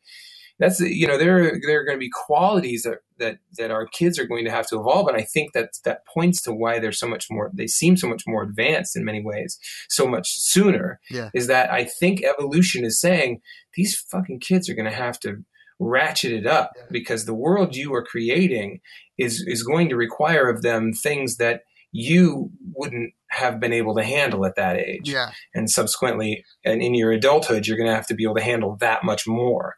that's 0.59 0.79
you 0.79 1.07
know 1.07 1.17
there 1.17 1.59
there 1.65 1.79
are 1.81 1.85
going 1.85 1.97
to 1.97 1.99
be 1.99 2.09
qualities 2.11 2.83
that 2.83 2.99
that 3.17 3.37
that 3.57 3.71
our 3.71 3.85
kids 3.87 4.19
are 4.19 4.25
going 4.27 4.45
to 4.45 4.51
have 4.51 4.67
to 4.67 4.79
evolve, 4.79 5.07
and 5.07 5.17
I 5.17 5.23
think 5.23 5.53
that 5.53 5.71
that 5.85 6.05
points 6.05 6.41
to 6.43 6.53
why 6.53 6.79
they're 6.79 6.91
so 6.91 7.07
much 7.07 7.27
more. 7.29 7.49
They 7.53 7.67
seem 7.67 7.97
so 7.97 8.07
much 8.07 8.23
more 8.27 8.43
advanced 8.43 8.95
in 8.95 9.05
many 9.05 9.23
ways, 9.23 9.57
so 9.89 10.05
much 10.07 10.27
sooner. 10.29 10.99
Yeah. 11.09 11.29
Is 11.33 11.47
that 11.47 11.71
I 11.71 11.85
think 11.85 12.23
evolution 12.23 12.85
is 12.85 12.99
saying 12.99 13.41
these 13.75 13.95
fucking 14.11 14.39
kids 14.41 14.69
are 14.69 14.75
going 14.75 14.89
to 14.89 14.95
have 14.95 15.19
to 15.21 15.43
ratchet 15.79 16.33
it 16.33 16.45
up 16.45 16.71
Yeah. 16.75 16.83
because 16.91 17.25
the 17.25 17.33
world 17.33 17.75
you 17.75 17.93
are 17.93 18.03
creating 18.03 18.81
is 19.17 19.43
is 19.47 19.63
going 19.63 19.87
to 19.89 19.95
require 19.95 20.49
of 20.49 20.61
them 20.61 20.91
things 20.91 21.37
that 21.37 21.61
you 21.93 22.51
wouldn't 22.75 23.13
have 23.29 23.59
been 23.59 23.71
able 23.73 23.95
to 23.95 24.03
handle 24.03 24.45
at 24.45 24.55
that 24.55 24.75
age 24.77 25.09
yeah 25.09 25.31
and 25.55 25.69
subsequently 25.69 26.43
and 26.65 26.81
in 26.81 26.93
your 26.95 27.11
adulthood 27.11 27.65
you're 27.65 27.77
going 27.77 27.89
to 27.89 27.95
have 27.95 28.05
to 28.07 28.13
be 28.13 28.23
able 28.25 28.35
to 28.35 28.41
handle 28.43 28.75
that 28.81 29.03
much 29.05 29.25
more 29.25 29.75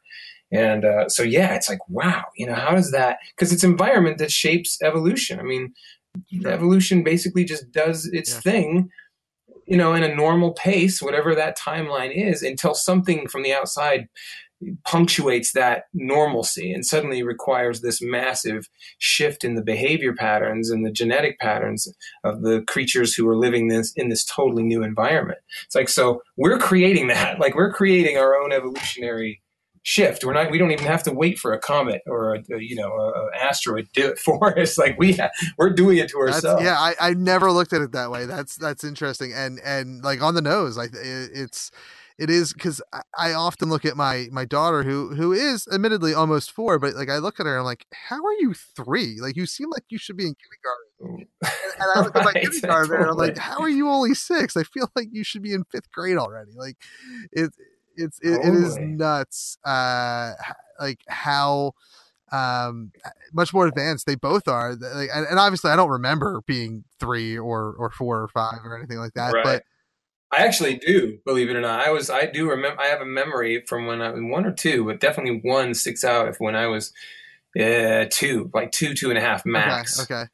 and 0.51 0.85
uh, 0.85 1.07
so 1.09 1.23
yeah 1.23 1.53
it's 1.55 1.69
like 1.69 1.79
wow 1.89 2.23
you 2.35 2.45
know 2.45 2.55
how 2.55 2.71
does 2.75 2.91
that 2.91 3.17
because 3.35 3.51
it's 3.53 3.63
environment 3.63 4.17
that 4.17 4.31
shapes 4.31 4.77
evolution 4.81 5.39
i 5.39 5.43
mean 5.43 5.73
evolution 6.45 7.03
basically 7.03 7.43
just 7.45 7.71
does 7.71 8.05
its 8.07 8.33
Yeah. 8.33 8.39
thing 8.41 8.89
you 9.65 9.77
know 9.77 9.93
in 9.93 10.03
a 10.03 10.13
normal 10.15 10.51
pace 10.51 11.01
whatever 11.01 11.33
that 11.35 11.57
timeline 11.57 12.11
is 12.13 12.41
until 12.43 12.73
something 12.73 13.27
from 13.27 13.43
the 13.43 13.53
outside 13.53 14.07
punctuates 14.85 15.53
that 15.53 15.85
normalcy 15.93 16.71
and 16.71 16.85
suddenly 16.85 17.23
requires 17.23 17.81
this 17.81 17.99
massive 18.01 18.67
shift 18.99 19.43
in 19.43 19.55
the 19.55 19.63
behavior 19.63 20.13
patterns 20.13 20.69
and 20.69 20.85
the 20.85 20.91
genetic 20.91 21.39
patterns 21.39 21.91
of 22.23 22.41
the 22.43 22.61
creatures 22.67 23.15
who 23.15 23.27
are 23.27 23.35
living 23.35 23.69
this 23.69 23.91
in 23.93 24.09
this 24.09 24.23
totally 24.23 24.61
new 24.63 24.83
environment. 24.83 25.39
It's 25.65 25.73
like 25.75 25.89
so 25.89 26.21
we're 26.37 26.59
creating 26.59 27.07
that. 27.07 27.39
Like 27.41 27.55
we're 27.55 27.73
creating 27.73 28.17
our 28.17 28.35
own 28.39 28.51
evolutionary 28.51 29.41
shift. 29.83 30.23
We're 30.23 30.33
not. 30.33 30.51
We 30.51 30.57
don't 30.57 30.71
even 30.71 30.85
have 30.85 31.03
to 31.03 31.13
wait 31.13 31.39
for 31.39 31.53
a 31.53 31.59
comet 31.59 32.01
or 32.07 32.35
a, 32.35 32.43
a, 32.51 32.59
you 32.59 32.75
know 32.75 32.91
a, 32.91 33.09
a 33.09 33.37
asteroid 33.37 33.87
to 33.93 34.01
do 34.01 34.07
it 34.11 34.19
for 34.19 34.57
us. 34.59 34.77
Like 34.77 34.97
we 34.97 35.13
ha- 35.13 35.31
we're 35.57 35.71
doing 35.71 35.97
it 35.97 36.09
to 36.09 36.23
That's, 36.25 36.37
ourselves. 36.37 36.63
yeah, 36.63 36.77
I, 36.77 36.95
I 36.99 37.13
never 37.13 37.51
looked 37.51 37.73
at 37.73 37.81
it 37.81 37.91
that 37.93 38.11
way. 38.11 38.25
That's 38.25 38.55
that's 38.55 38.83
interesting, 38.83 39.33
and 39.33 39.59
and 39.63 40.03
like 40.03 40.21
on 40.21 40.35
the 40.35 40.41
nose, 40.41 40.77
like 40.77 40.93
it, 40.93 41.31
it's 41.33 41.71
it 42.17 42.29
is 42.29 42.53
because 42.53 42.81
I, 42.93 43.01
I 43.17 43.33
often 43.33 43.69
look 43.69 43.83
at 43.83 43.97
my 43.97 44.27
my 44.31 44.45
daughter 44.45 44.83
who 44.83 45.15
who 45.15 45.33
is 45.33 45.67
admittedly 45.71 46.13
almost 46.13 46.51
four, 46.51 46.77
but 46.77 46.93
like 46.93 47.09
I 47.09 47.17
look 47.17 47.39
at 47.39 47.47
her, 47.47 47.57
I'm 47.57 47.65
like, 47.65 47.85
how 47.93 48.23
are 48.23 48.33
you 48.33 48.53
three? 48.53 49.17
Like 49.19 49.35
you 49.35 49.45
seem 49.47 49.69
like 49.71 49.85
you 49.89 49.97
should 49.97 50.17
be 50.17 50.27
in 50.27 50.35
kindergarten. 50.35 51.27
Mm. 51.43 51.51
And 51.79 51.89
I 51.95 52.01
look 52.01 52.15
at 52.15 52.23
my 52.23 52.31
Right, 52.35 52.43
kindergarten, 52.43 52.95
and 52.95 53.05
I'm 53.05 53.17
like, 53.17 53.37
how 53.37 53.59
are 53.61 53.69
you 53.69 53.89
only 53.89 54.13
six? 54.13 54.55
I 54.55 54.63
feel 54.63 54.91
like 54.95 55.07
you 55.11 55.23
should 55.23 55.41
be 55.41 55.53
in 55.53 55.63
fifth 55.63 55.91
grade 55.91 56.17
already. 56.17 56.51
Like 56.55 56.77
it 57.31 57.51
it's 57.95 58.19
it, 58.22 58.34
it 58.34 58.53
is 58.53 58.77
nuts. 58.77 59.57
Uh, 59.63 60.34
like 60.80 60.99
how 61.07 61.73
um 62.31 62.91
much 63.34 63.53
more 63.53 63.68
advanced 63.68 64.05
they 64.05 64.15
both 64.15 64.47
are 64.47 64.73
like, 64.76 65.09
and, 65.13 65.27
and 65.27 65.38
obviously 65.38 65.69
i 65.69 65.76
don't 65.76 65.89
remember 65.89 66.41
being 66.47 66.85
three 66.97 67.38
or 67.38 67.73
or 67.73 67.91
four 67.91 68.22
or 68.22 68.30
five 68.30 68.59
or 68.63 68.77
anything 68.77 68.99
like 68.99 69.13
that 69.13 69.34
Right. 69.34 69.43
but 69.43 69.63
I 70.34 70.45
actually 70.45 70.77
do, 70.77 71.19
believe 71.26 71.49
it 71.49 71.57
or 71.57 71.59
not. 71.59 71.85
I 71.85 71.91
was, 71.91 72.09
I 72.09 72.26
do 72.26 72.49
remember. 72.49 72.81
I 72.81 72.85
have 72.85 73.01
a 73.01 73.05
memory 73.05 73.65
from 73.68 73.85
when 73.85 74.01
I 74.01 74.11
was 74.11 74.22
one 74.23 74.45
or 74.45 74.53
two, 74.53 74.85
but 74.85 75.01
definitely 75.01 75.41
one 75.43 75.73
sticks 75.73 76.05
out. 76.05 76.30
If 76.30 76.39
when 76.39 76.55
I 76.55 76.68
was 76.68 76.93
uh, 77.59 78.05
two, 78.09 78.49
like 78.53 78.72
two, 78.72 78.93
two 78.93 79.09
and 79.09 79.18
a 79.18 79.22
half 79.22 79.45
max, 79.45 79.99
okay 79.99 80.13
okay 80.13 80.30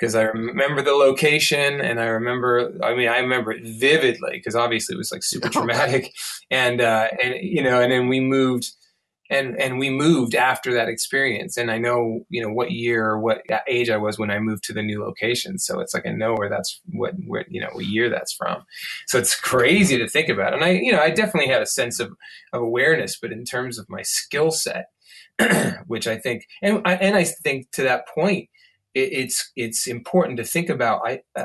because 0.00 0.14
I 0.14 0.22
remember 0.22 0.80
the 0.80 0.92
location 0.94 1.80
and 1.80 2.00
I 2.00 2.06
remember. 2.06 2.72
I 2.82 2.94
mean, 2.94 3.08
I 3.08 3.18
remember 3.18 3.52
it 3.52 3.62
vividly 3.62 4.32
because 4.32 4.56
obviously 4.56 4.94
it 4.94 4.98
was 4.98 5.12
like 5.12 5.22
super 5.22 5.48
traumatic, 5.50 6.14
and 6.50 6.80
uh, 6.80 7.08
and 7.22 7.34
you 7.42 7.62
know, 7.62 7.80
and 7.80 7.92
then 7.92 8.08
we 8.08 8.20
moved. 8.20 8.70
And, 9.32 9.60
and 9.60 9.78
we 9.78 9.90
moved 9.90 10.34
after 10.34 10.74
that 10.74 10.88
experience, 10.88 11.56
and 11.56 11.70
I 11.70 11.78
know 11.78 12.26
you 12.30 12.42
know 12.42 12.52
what 12.52 12.72
year 12.72 13.16
what 13.16 13.42
age 13.68 13.88
I 13.88 13.96
was 13.96 14.18
when 14.18 14.28
I 14.28 14.40
moved 14.40 14.64
to 14.64 14.72
the 14.72 14.82
new 14.82 15.04
location. 15.04 15.56
So 15.60 15.78
it's 15.78 15.94
like 15.94 16.04
I 16.04 16.10
know 16.10 16.34
where 16.34 16.48
that's 16.48 16.80
what 16.86 17.14
where 17.28 17.44
you 17.48 17.60
know 17.60 17.68
what 17.70 17.84
year 17.86 18.10
that's 18.10 18.32
from. 18.32 18.64
So 19.06 19.20
it's 19.20 19.38
crazy 19.38 19.96
to 19.98 20.08
think 20.08 20.30
about. 20.30 20.52
And 20.52 20.64
I, 20.64 20.70
you 20.70 20.90
know, 20.90 20.98
I 20.98 21.10
definitely 21.10 21.48
had 21.48 21.62
a 21.62 21.66
sense 21.66 22.00
of, 22.00 22.10
of 22.52 22.60
awareness, 22.60 23.20
but 23.22 23.30
in 23.30 23.44
terms 23.44 23.78
of 23.78 23.88
my 23.88 24.02
skill 24.02 24.50
set, 24.50 24.86
which 25.86 26.08
I 26.08 26.18
think, 26.18 26.48
and 26.60 26.82
I, 26.84 26.94
and 26.96 27.14
I 27.14 27.22
think 27.22 27.70
to 27.74 27.84
that 27.84 28.08
point, 28.08 28.48
it's 28.94 29.50
it's 29.56 29.86
important 29.86 30.36
to 30.38 30.44
think 30.44 30.68
about 30.68 31.00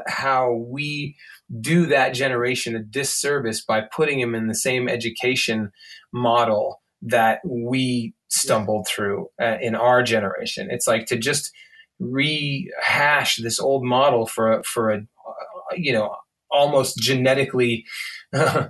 how 0.08 0.54
we 0.54 1.16
do 1.62 1.86
that 1.86 2.14
generation 2.14 2.76
a 2.76 2.80
disservice 2.80 3.64
by 3.64 3.82
putting 3.82 4.20
them 4.20 4.36
in 4.36 4.48
the 4.48 4.56
same 4.56 4.90
education 4.90 5.72
model 6.12 6.82
that 7.02 7.40
we 7.46 8.14
stumbled 8.30 8.88
through 8.88 9.28
uh, 9.42 9.58
in 9.62 9.76
our 9.76 10.02
generation. 10.02 10.70
It's 10.72 10.88
like 10.88 11.06
to 11.08 11.18
just 11.18 11.52
rehash 12.00 13.38
this 13.38 13.60
old 13.60 13.84
model 13.84 14.26
for 14.26 14.52
a, 14.52 14.64
for 14.64 14.90
a 14.92 14.98
uh, 14.98 15.76
you 15.76 15.94
know 15.94 16.16
almost 16.52 16.98
genetically 16.98 17.86
uh, 18.34 18.68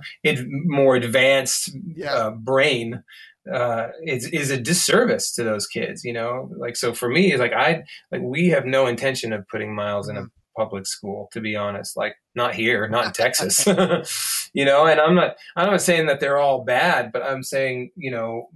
more 0.64 0.96
advanced 0.96 1.70
yeah 1.96 2.12
uh, 2.12 2.30
brain 2.30 3.02
uh, 3.52 3.88
is 4.04 4.26
is 4.28 4.50
a 4.50 4.56
disservice 4.56 5.32
to 5.34 5.44
those 5.44 5.66
kids. 5.66 6.04
You 6.04 6.12
know, 6.12 6.50
like 6.56 6.76
so 6.76 6.92
for 6.92 7.08
me, 7.08 7.32
it's 7.32 7.40
like 7.40 7.52
I 7.52 7.84
like 8.10 8.22
we 8.22 8.48
have 8.48 8.66
no 8.66 8.86
intention 8.86 9.32
of 9.32 9.46
putting 9.48 9.74
Miles 9.74 10.08
in 10.08 10.16
a 10.16 10.26
public 10.56 10.86
school. 10.86 11.28
To 11.32 11.40
be 11.40 11.56
honest, 11.56 11.96
like 11.96 12.16
not 12.34 12.54
here, 12.54 12.88
not 12.88 13.06
in 13.06 13.12
Texas. 13.12 13.66
you 14.54 14.64
know, 14.64 14.86
and 14.86 15.00
I'm 15.00 15.14
not 15.14 15.36
I'm 15.56 15.70
not 15.70 15.82
saying 15.82 16.06
that 16.06 16.20
they're 16.20 16.38
all 16.38 16.64
bad, 16.64 17.12
but 17.12 17.22
I'm 17.22 17.42
saying 17.42 17.90
you 17.96 18.10
know 18.10 18.48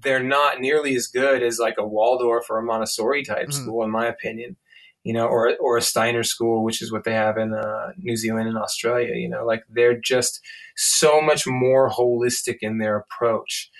they're 0.00 0.22
not 0.22 0.60
nearly 0.60 0.94
as 0.94 1.08
good 1.08 1.42
as 1.42 1.58
like 1.58 1.74
a 1.78 1.86
Waldorf 1.86 2.48
or 2.50 2.58
a 2.58 2.62
Montessori 2.62 3.24
type 3.24 3.48
Mhm. 3.48 3.52
school, 3.52 3.84
in 3.84 3.90
my 3.90 4.06
opinion. 4.06 4.56
You 5.04 5.14
know, 5.14 5.26
or 5.26 5.56
or 5.58 5.76
a 5.78 5.82
Steiner 5.82 6.22
school, 6.22 6.64
which 6.64 6.82
is 6.82 6.92
what 6.92 7.04
they 7.04 7.14
have 7.14 7.38
in 7.38 7.54
uh, 7.54 7.92
New 7.96 8.16
Zealand 8.16 8.48
and 8.48 8.58
Australia. 8.58 9.14
You 9.14 9.28
know, 9.28 9.44
like 9.46 9.62
they're 9.70 9.98
just 9.98 10.40
so 10.76 11.20
much 11.22 11.46
more 11.46 11.88
holistic 11.90 12.58
in 12.60 12.78
their 12.78 12.96
approach 12.96 13.70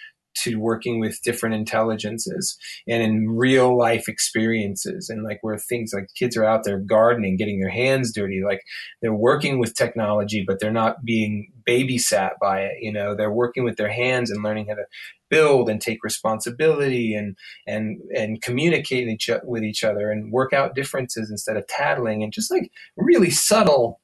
to 0.43 0.56
working 0.56 1.01
with 1.01 1.23
different 1.23 1.55
intelligences 1.55 2.56
and 2.89 3.02
in 3.02 3.28
real 3.31 3.77
life 3.77 4.09
experiences 4.09 5.09
and 5.09 5.24
like 5.24 5.39
where 5.43 5.59
things 5.59 5.93
like 5.94 6.09
kids 6.16 6.36
are 6.36 6.44
out 6.44 6.65
there 6.65 6.78
gardening 6.78 7.36
getting 7.36 7.60
their 7.60 7.70
hands 7.70 8.12
dirty 8.12 8.43
like 8.44 8.62
they're 9.02 9.12
working 9.12 9.59
with 9.59 9.74
technology 9.74 10.44
but 10.47 10.59
they're 10.60 10.73
not 10.73 11.05
being 11.05 11.52
babysat 11.69 12.31
by 12.40 12.62
it 12.62 12.78
you 12.81 12.93
know? 12.93 13.15
They're 13.15 13.32
working 13.32 13.65
with 13.65 13.77
their 13.77 13.90
hands 13.90 14.31
and 14.31 14.43
learning 14.43 14.69
how 14.69 14.74
to 14.74 14.86
build 15.31 15.69
and 15.69 15.81
take 15.81 16.02
responsibility 16.02 17.15
and 17.15 17.36
and 17.66 18.01
and 18.16 18.40
communicate 18.40 19.09
each, 19.09 19.31
with 19.44 19.62
each 19.62 19.85
other 19.85 20.10
and 20.10 20.32
work 20.32 20.52
out 20.52 20.74
differences 20.74 21.31
instead 21.31 21.56
of 21.56 21.66
tattling 21.66 22.23
and 22.23 22.32
just 22.32 22.51
like 22.51 22.70
really 22.97 23.31
subtle 23.31 24.01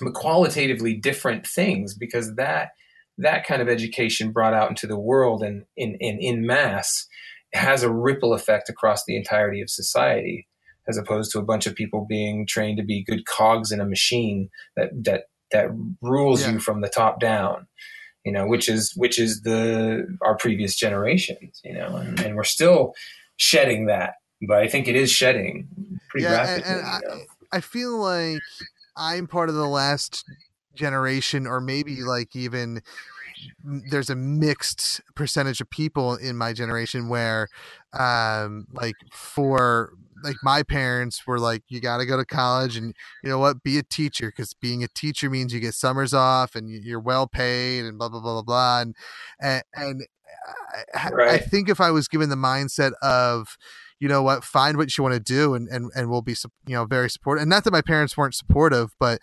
but 0.00 0.14
qualitatively 0.14 0.94
different 0.94 1.46
things 1.46 1.94
because 1.94 2.36
that 2.36 2.70
that 3.18 3.46
kind 3.46 3.60
of 3.60 3.68
education 3.68 4.32
brought 4.32 4.54
out 4.54 4.68
into 4.70 4.86
the 4.86 4.98
world 4.98 5.42
and 5.42 5.64
in 5.76 5.96
in, 6.00 6.18
in 6.20 6.46
mass 6.46 7.06
has 7.54 7.82
a 7.82 7.90
ripple 7.90 8.32
effect 8.34 8.68
across 8.68 9.04
the 9.04 9.16
entirety 9.16 9.60
of 9.60 9.70
society 9.70 10.46
as 10.88 10.96
opposed 10.96 11.30
to 11.32 11.38
a 11.38 11.42
bunch 11.44 11.66
of 11.66 11.74
people 11.74 12.06
being 12.08 12.46
trained 12.46 12.78
to 12.78 12.84
be 12.84 13.02
good 13.04 13.24
cogs 13.26 13.70
in 13.72 13.80
a 13.80 13.84
machine 13.86 14.48
that 14.76 14.90
that 15.04 15.24
that 15.50 15.66
rules 16.02 16.42
Yeah. 16.42 16.52
you 16.52 16.60
from 16.60 16.80
the 16.82 16.88
top 16.88 17.20
down 17.20 17.66
you 18.24 18.32
know 18.32 18.46
which 18.46 18.68
is 18.68 18.92
which 18.96 19.18
is 19.18 19.40
the 19.42 20.06
our 20.22 20.36
previous 20.36 20.74
generations 20.76 21.60
you 21.64 21.72
know 21.72 21.96
and, 21.96 22.20
and 22.20 22.36
we're 22.36 22.44
still 22.44 22.92
shedding 23.36 23.86
that 23.86 24.14
but 24.46 24.58
i 24.58 24.68
think 24.68 24.86
it 24.88 24.96
is 24.96 25.10
shedding 25.10 25.68
pretty 26.10 26.24
Yeah, 26.24 26.40
and- 26.54 26.62
rapidly 26.64 26.72
and 26.72 26.86
I- 26.86 27.00
you 27.02 27.08
know? 27.08 27.24
I 27.50 27.60
feel 27.62 27.96
like 27.98 28.40
I'm 28.94 29.26
part 29.26 29.48
of 29.48 29.54
the 29.54 29.66
last 29.66 30.22
generation, 30.74 31.46
or 31.46 31.60
maybe 31.60 32.02
like 32.02 32.34
even 32.36 32.80
there's 33.64 34.10
a 34.10 34.16
mixed 34.16 35.00
percentage 35.14 35.60
of 35.60 35.70
people 35.70 36.16
in 36.16 36.36
my 36.36 36.52
generation 36.52 37.08
where, 37.08 37.48
um, 37.98 38.66
like 38.72 38.94
for 39.12 39.92
like 40.24 40.36
my 40.42 40.62
parents 40.64 41.26
were 41.26 41.38
like, 41.38 41.62
you 41.68 41.80
got 41.80 41.98
to 41.98 42.06
go 42.06 42.16
to 42.16 42.24
college 42.24 42.76
and 42.76 42.94
you 43.22 43.30
know 43.30 43.38
what, 43.38 43.62
be 43.62 43.78
a 43.78 43.82
teacher 43.84 44.28
because 44.34 44.54
being 44.54 44.82
a 44.82 44.88
teacher 44.88 45.30
means 45.30 45.54
you 45.54 45.60
get 45.60 45.74
summers 45.74 46.12
off 46.12 46.56
and 46.56 46.68
you- 46.68 46.80
you're 46.82 47.00
well 47.00 47.26
paid 47.28 47.84
and 47.84 47.98
blah 47.98 48.08
blah 48.08 48.20
blah 48.20 48.34
blah 48.34 48.42
blah 48.42 48.80
and 48.80 48.96
and, 49.40 49.62
and 49.74 50.02
I, 50.94 51.10
I 51.34 51.38
think 51.38 51.68
if 51.68 51.80
I 51.80 51.90
was 51.90 52.08
given 52.08 52.28
the 52.30 52.36
mindset 52.36 52.92
of 53.02 53.56
you 54.00 54.08
know 54.08 54.22
what? 54.22 54.44
Find 54.44 54.76
what 54.76 54.96
you 54.96 55.02
want 55.02 55.14
to 55.14 55.20
do 55.20 55.54
and 55.54 55.68
and, 55.68 55.90
and 55.94 56.10
we'll 56.10 56.22
be 56.22 56.36
you 56.66 56.74
know 56.74 56.84
very 56.84 57.10
supportive 57.10 57.42
and 57.42 57.50
not 57.50 57.64
that 57.64 57.72
my 57.72 57.82
parents 57.82 58.16
weren't 58.16 58.34
supportive 58.34 58.90
but 58.98 59.20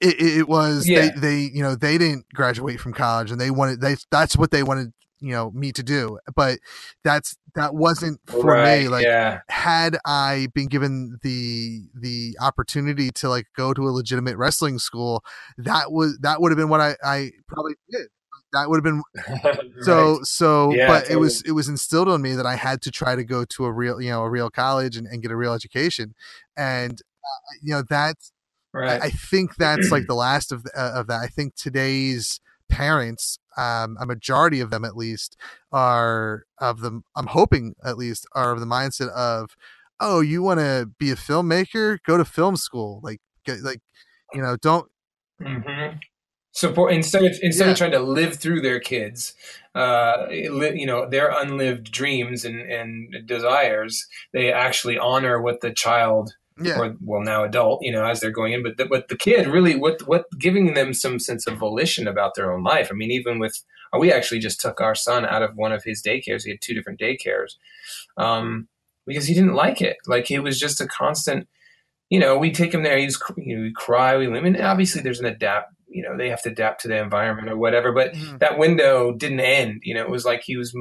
it, 0.00 0.20
it 0.20 0.48
was 0.48 0.88
Yeah. 0.88 1.10
they 1.12 1.20
they 1.20 1.38
you 1.52 1.62
know 1.62 1.74
they 1.74 1.98
didn't 1.98 2.26
graduate 2.32 2.80
from 2.80 2.92
college 2.92 3.30
and 3.30 3.40
they 3.40 3.50
wanted 3.50 3.80
they 3.80 3.96
that's 4.10 4.36
what 4.36 4.50
they 4.50 4.62
wanted 4.62 4.92
you 5.20 5.30
know 5.32 5.50
me 5.52 5.70
to 5.72 5.82
do 5.82 6.18
but 6.34 6.58
that's 7.04 7.36
that 7.54 7.74
wasn't 7.74 8.18
for 8.26 8.46
right 8.46 8.82
me 8.82 8.88
like 8.88 9.04
yeah 9.04 9.40
had 9.48 9.98
I 10.04 10.48
been 10.54 10.66
given 10.66 11.18
the 11.22 11.82
the 11.94 12.36
opportunity 12.40 13.10
to 13.10 13.28
like 13.28 13.46
go 13.56 13.74
to 13.74 13.82
a 13.82 13.90
legitimate 13.90 14.36
wrestling 14.36 14.78
school, 14.78 15.22
that 15.58 15.92
was 15.92 16.18
that 16.22 16.40
would 16.40 16.50
have 16.50 16.56
been 16.56 16.70
what 16.70 16.80
I, 16.80 16.96
I 17.04 17.30
probably 17.46 17.74
did. 17.90 18.08
That 18.54 18.68
would 18.68 18.76
have 18.76 18.84
been 18.84 19.02
so 19.82 20.20
so 20.22 20.74
Yeah, 20.74 20.86
but 20.86 21.10
it 21.10 21.16
was 21.16 21.42
it 21.42 21.52
was 21.52 21.68
instilled 21.68 22.08
on 22.08 22.22
me 22.22 22.34
that 22.34 22.46
I 22.46 22.56
had 22.56 22.80
to 22.82 22.90
try 22.90 23.14
to 23.14 23.24
go 23.24 23.44
to 23.44 23.64
a 23.66 23.72
real 23.72 24.00
you 24.00 24.10
know 24.10 24.22
a 24.22 24.30
real 24.30 24.50
college 24.50 24.96
and, 24.96 25.06
and 25.06 25.20
get 25.22 25.30
a 25.30 25.36
real 25.36 25.52
education 25.52 26.14
and 26.56 26.92
uh, 26.92 27.54
you 27.62 27.74
know 27.74 27.82
that's 27.88 28.32
right 28.72 29.02
I, 29.02 29.06
I 29.06 29.10
think 29.10 29.56
that's 29.56 29.90
like 29.90 30.06
the 30.06 30.14
last 30.14 30.52
of 30.52 30.66
uh, 30.76 30.92
of 30.94 31.06
that. 31.08 31.20
I 31.20 31.26
think 31.26 31.54
today's 31.54 32.40
parents, 32.68 33.38
um, 33.56 33.96
a 34.00 34.06
majority 34.06 34.60
of 34.60 34.70
them 34.70 34.84
at 34.84 34.96
least, 34.96 35.36
are 35.70 36.44
of 36.58 36.80
the. 36.80 37.02
I'm 37.16 37.26
hoping 37.28 37.74
at 37.84 37.96
least 37.96 38.26
are 38.34 38.52
of 38.52 38.60
the 38.60 38.66
mindset 38.66 39.10
of, 39.10 39.50
oh, 40.00 40.20
you 40.20 40.42
want 40.42 40.60
to 40.60 40.90
be 40.98 41.10
a 41.10 41.16
filmmaker? 41.16 41.98
Go 42.06 42.16
to 42.16 42.24
film 42.24 42.56
school. 42.56 43.00
Like, 43.02 43.20
get, 43.44 43.62
like, 43.62 43.80
you 44.32 44.42
know, 44.42 44.56
don't. 44.56 44.90
hmm 45.40 45.96
Support 46.54 46.92
instead 46.92 47.24
of 47.24 47.32
instead 47.40 47.66
Yeah. 47.66 47.70
of 47.72 47.78
trying 47.78 47.90
to 47.92 48.00
live 48.00 48.36
through 48.36 48.60
their 48.60 48.78
kids, 48.78 49.34
uh, 49.74 50.26
you 50.30 50.84
know, 50.84 51.08
their 51.08 51.30
unlived 51.30 51.90
dreams 51.90 52.44
and, 52.44 52.60
and 52.60 53.26
desires. 53.26 54.06
They 54.34 54.52
actually 54.52 54.98
honor 54.98 55.40
what 55.40 55.62
the 55.62 55.72
child 55.72 56.34
Yeah, 56.62 56.78
or 56.78 56.96
well 57.00 57.20
now 57.20 57.44
adult, 57.44 57.82
you 57.82 57.92
know, 57.92 58.04
as 58.04 58.20
they're 58.20 58.30
going 58.30 58.52
in. 58.52 58.62
But 58.62 58.76
the, 58.76 58.86
but 58.86 59.08
the 59.08 59.16
kid 59.16 59.46
really, 59.46 59.76
what 59.76 60.06
what 60.06 60.26
giving 60.38 60.74
them 60.74 60.94
some 60.94 61.18
sense 61.18 61.46
of 61.46 61.58
volition 61.58 62.08
about 62.08 62.34
their 62.34 62.52
own 62.52 62.62
life. 62.62 62.88
I 62.90 62.94
mean, 62.94 63.10
even 63.10 63.38
with 63.38 63.62
uh, 63.92 63.98
we 63.98 64.12
actually 64.12 64.40
just 64.40 64.60
took 64.60 64.80
our 64.80 64.94
son 64.94 65.24
out 65.24 65.42
of 65.42 65.56
one 65.56 65.72
of 65.72 65.84
his 65.84 66.02
daycares. 66.02 66.44
He 66.44 66.50
had 66.50 66.60
two 66.60 66.74
different 66.74 67.00
daycares 67.00 67.56
um, 68.16 68.68
because 69.06 69.26
he 69.26 69.34
didn't 69.34 69.54
like 69.54 69.80
it. 69.80 69.96
Like 70.06 70.30
it 70.30 70.40
was 70.40 70.58
just 70.58 70.80
a 70.80 70.86
constant. 70.86 71.48
You 72.10 72.18
know, 72.18 72.36
we 72.36 72.50
take 72.50 72.74
him 72.74 72.82
there. 72.82 72.98
He's 72.98 73.18
you 73.36 73.56
know, 73.56 73.62
we 73.62 73.72
cry. 73.72 74.16
We 74.16 74.26
limit. 74.26 74.60
Obviously, 74.60 75.02
there's 75.02 75.20
an 75.20 75.26
adapt. 75.26 75.72
You 75.92 76.02
know, 76.02 76.16
they 76.16 76.30
have 76.30 76.42
to 76.42 76.50
adapt 76.50 76.80
to 76.82 76.88
the 76.88 76.96
environment 76.98 77.48
or 77.50 77.56
whatever. 77.56 77.92
But 77.92 78.12
Mhm. 78.14 78.38
that 78.40 78.58
window 78.58 79.12
didn't 79.12 79.40
end. 79.40 79.80
You 79.82 79.94
know, 79.94 80.02
it 80.02 80.10
was 80.10 80.24
like 80.24 80.42
he 80.44 80.56
was 80.56 80.74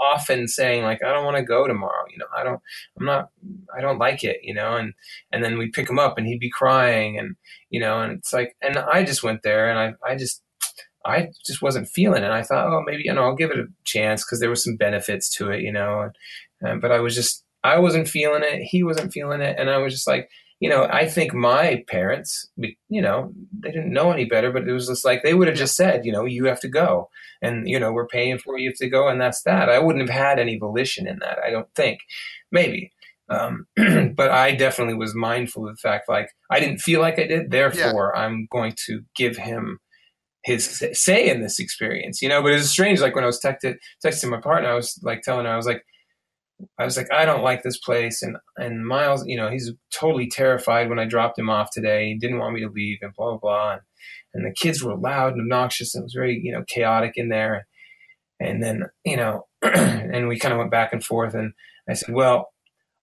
often 0.00 0.46
saying 0.48 0.82
like, 0.82 1.02
"I 1.02 1.12
don't 1.12 1.24
want 1.24 1.36
to 1.38 1.42
go 1.42 1.66
tomorrow." 1.66 2.04
You 2.10 2.18
know, 2.18 2.26
I 2.36 2.44
don't. 2.44 2.60
I'm 2.98 3.06
not. 3.06 3.30
I 3.76 3.80
don't 3.80 3.98
like 3.98 4.22
it. 4.24 4.38
You 4.42 4.54
know, 4.54 4.76
and 4.76 4.92
and 5.32 5.42
then 5.42 5.58
we'd 5.58 5.72
pick 5.72 5.88
him 5.88 5.98
up 5.98 6.18
and 6.18 6.26
he'd 6.26 6.40
be 6.40 6.50
crying 6.50 7.18
and 7.18 7.36
you 7.70 7.80
know 7.80 8.00
and 8.00 8.12
it's 8.12 8.32
like 8.32 8.56
and 8.60 8.76
i 8.76 9.04
just 9.04 9.22
went 9.22 9.42
there 9.42 9.70
and 9.70 9.78
i 9.78 10.10
i 10.10 10.16
just 10.16 10.42
i 11.04 11.28
just 11.46 11.62
wasn't 11.62 11.88
feeling 11.88 12.22
it 12.24 12.30
i 12.30 12.42
thought 12.42 12.66
oh 12.66 12.82
maybe 12.84 13.02
you 13.04 13.12
know 13.14 13.22
i'll 13.22 13.36
give 13.36 13.50
it 13.50 13.58
a 13.58 13.66
chance 13.84 14.24
because 14.24 14.40
there 14.40 14.50
was 14.50 14.64
some 14.64 14.76
benefits 14.76 15.28
to 15.34 15.50
it 15.50 15.60
you 15.60 15.72
know 15.72 16.00
and, 16.00 16.12
and 16.68 16.80
but 16.80 16.90
i 16.90 16.98
was 16.98 17.14
just 17.14 17.44
i 17.62 17.78
wasn't 17.78 18.08
feeling 18.08 18.42
it 18.42 18.60
he 18.62 18.82
wasn't 18.82 19.12
feeling 19.12 19.40
it 19.40 19.56
and 19.58 19.70
i 19.70 19.78
was 19.78 19.92
just 19.94 20.06
like 20.08 20.28
you 20.60 20.68
know 20.68 20.86
i 20.90 21.06
think 21.06 21.34
my 21.34 21.82
parents 21.88 22.48
you 22.88 23.02
know 23.02 23.32
they 23.58 23.70
didn't 23.72 23.92
know 23.92 24.12
any 24.12 24.24
better 24.24 24.52
but 24.52 24.68
it 24.68 24.72
was 24.72 24.86
just 24.86 25.04
like 25.04 25.22
they 25.22 25.34
would 25.34 25.48
have 25.48 25.56
just 25.56 25.74
said 25.74 26.04
you 26.04 26.12
know 26.12 26.24
you 26.24 26.44
have 26.44 26.60
to 26.60 26.68
go 26.68 27.08
and 27.42 27.68
you 27.68 27.80
know 27.80 27.92
we're 27.92 28.06
paying 28.06 28.38
for 28.38 28.58
you 28.58 28.72
to 28.76 28.88
go 28.88 29.08
and 29.08 29.20
that's 29.20 29.42
that 29.42 29.68
i 29.68 29.78
wouldn't 29.78 30.08
have 30.08 30.16
had 30.16 30.38
any 30.38 30.58
volition 30.58 31.08
in 31.08 31.18
that 31.18 31.38
i 31.44 31.50
don't 31.50 31.74
think 31.74 32.00
maybe 32.52 32.92
um, 33.30 33.66
but 34.16 34.30
I 34.30 34.54
definitely 34.56 34.94
was 34.94 35.14
mindful 35.14 35.68
of 35.68 35.76
the 35.76 35.80
fact, 35.80 36.08
like 36.08 36.30
I 36.50 36.58
didn't 36.58 36.80
feel 36.80 37.00
like 37.00 37.18
I 37.18 37.26
did. 37.26 37.50
Therefore, 37.50 38.16
I'm 38.16 38.48
going 38.50 38.74
to 38.86 39.02
give 39.14 39.36
him 39.36 39.78
his 40.42 40.84
say 40.92 41.28
in 41.28 41.40
this 41.40 41.60
experience, 41.60 42.20
you 42.20 42.28
know. 42.28 42.42
But 42.42 42.52
it 42.52 42.56
was 42.56 42.70
strange. 42.70 43.00
Like 43.00 43.14
when 43.14 43.24
I 43.24 43.28
was 43.28 43.40
texted, 43.40 43.76
texting 44.04 44.30
my 44.30 44.40
partner, 44.40 44.68
I 44.68 44.74
was 44.74 44.98
like 45.02 45.22
telling 45.22 45.46
her, 45.46 45.52
I 45.52 45.56
was 45.56 45.66
like, 45.66 45.84
I 46.78 46.84
was 46.84 46.96
like, 46.96 47.12
I 47.12 47.24
don't 47.24 47.42
like 47.42 47.62
this 47.62 47.78
place, 47.78 48.22
and 48.22 48.36
and 48.56 48.86
Miles, 48.86 49.24
you 49.26 49.36
know, 49.36 49.50
he's 49.50 49.72
totally 49.92 50.28
terrified 50.28 50.88
when 50.88 50.98
I 50.98 51.04
dropped 51.04 51.38
him 51.38 51.50
off 51.50 51.70
today. 51.72 52.08
He 52.08 52.18
didn't 52.18 52.38
want 52.38 52.54
me 52.54 52.60
to 52.60 52.68
leave, 52.68 52.98
and 53.02 53.12
blah 53.14 53.30
blah 53.30 53.38
blah. 53.38 53.72
And, 53.72 53.80
and 54.34 54.46
the 54.46 54.54
kids 54.54 54.82
were 54.82 54.96
loud 54.96 55.32
and 55.32 55.42
obnoxious, 55.42 55.94
and 55.94 56.02
it 56.02 56.04
was 56.04 56.14
very 56.14 56.40
you 56.42 56.52
know 56.52 56.64
chaotic 56.66 57.12
in 57.16 57.28
there. 57.28 57.66
And 58.38 58.62
then 58.62 58.84
you 59.04 59.16
know, 59.16 59.46
and 59.62 60.28
we 60.28 60.38
kind 60.38 60.52
of 60.52 60.58
went 60.58 60.70
back 60.70 60.92
and 60.92 61.04
forth, 61.04 61.34
and 61.34 61.52
I 61.88 61.94
said, 61.94 62.14
well. 62.14 62.48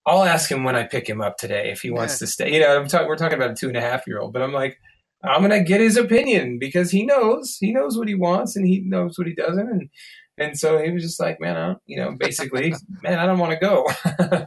I'll 0.06 0.24
ask 0.24 0.50
him 0.50 0.64
when 0.64 0.74
I 0.74 0.84
pick 0.84 1.06
him 1.06 1.20
up 1.20 1.36
today 1.36 1.70
if 1.70 1.82
he 1.82 1.90
wants 1.90 2.18
to 2.20 2.26
stay. 2.26 2.54
You 2.54 2.60
know, 2.60 2.80
I'm 2.80 2.88
talk- 2.88 3.06
we're 3.06 3.16
talking 3.16 3.36
about 3.36 3.50
a 3.50 3.54
two 3.54 3.68
and 3.68 3.76
a 3.76 3.82
half 3.82 4.06
year 4.06 4.18
old, 4.20 4.32
but 4.32 4.40
I'm 4.40 4.54
like, 4.54 4.78
I'm 5.22 5.42
gonna 5.42 5.62
get 5.62 5.80
his 5.80 5.96
opinion 5.98 6.58
because 6.58 6.90
he 6.90 7.04
knows 7.04 7.58
he 7.60 7.72
knows 7.72 7.98
what 7.98 8.08
he 8.08 8.14
wants 8.14 8.56
and 8.56 8.66
he 8.66 8.80
knows 8.80 9.18
what 9.18 9.26
he 9.26 9.34
doesn't, 9.34 9.68
and 9.68 9.90
and 10.38 10.58
so 10.58 10.82
he 10.82 10.90
was 10.90 11.02
just 11.02 11.20
like, 11.20 11.40
man, 11.40 11.56
I 11.56 11.66
don't, 11.66 11.78
you 11.86 11.96
know, 11.98 12.12
basically, 12.18 12.74
man, 13.02 13.18
I 13.18 13.26
don't 13.26 13.38
want 13.38 13.52
to 13.52 13.58
go. 13.58 13.86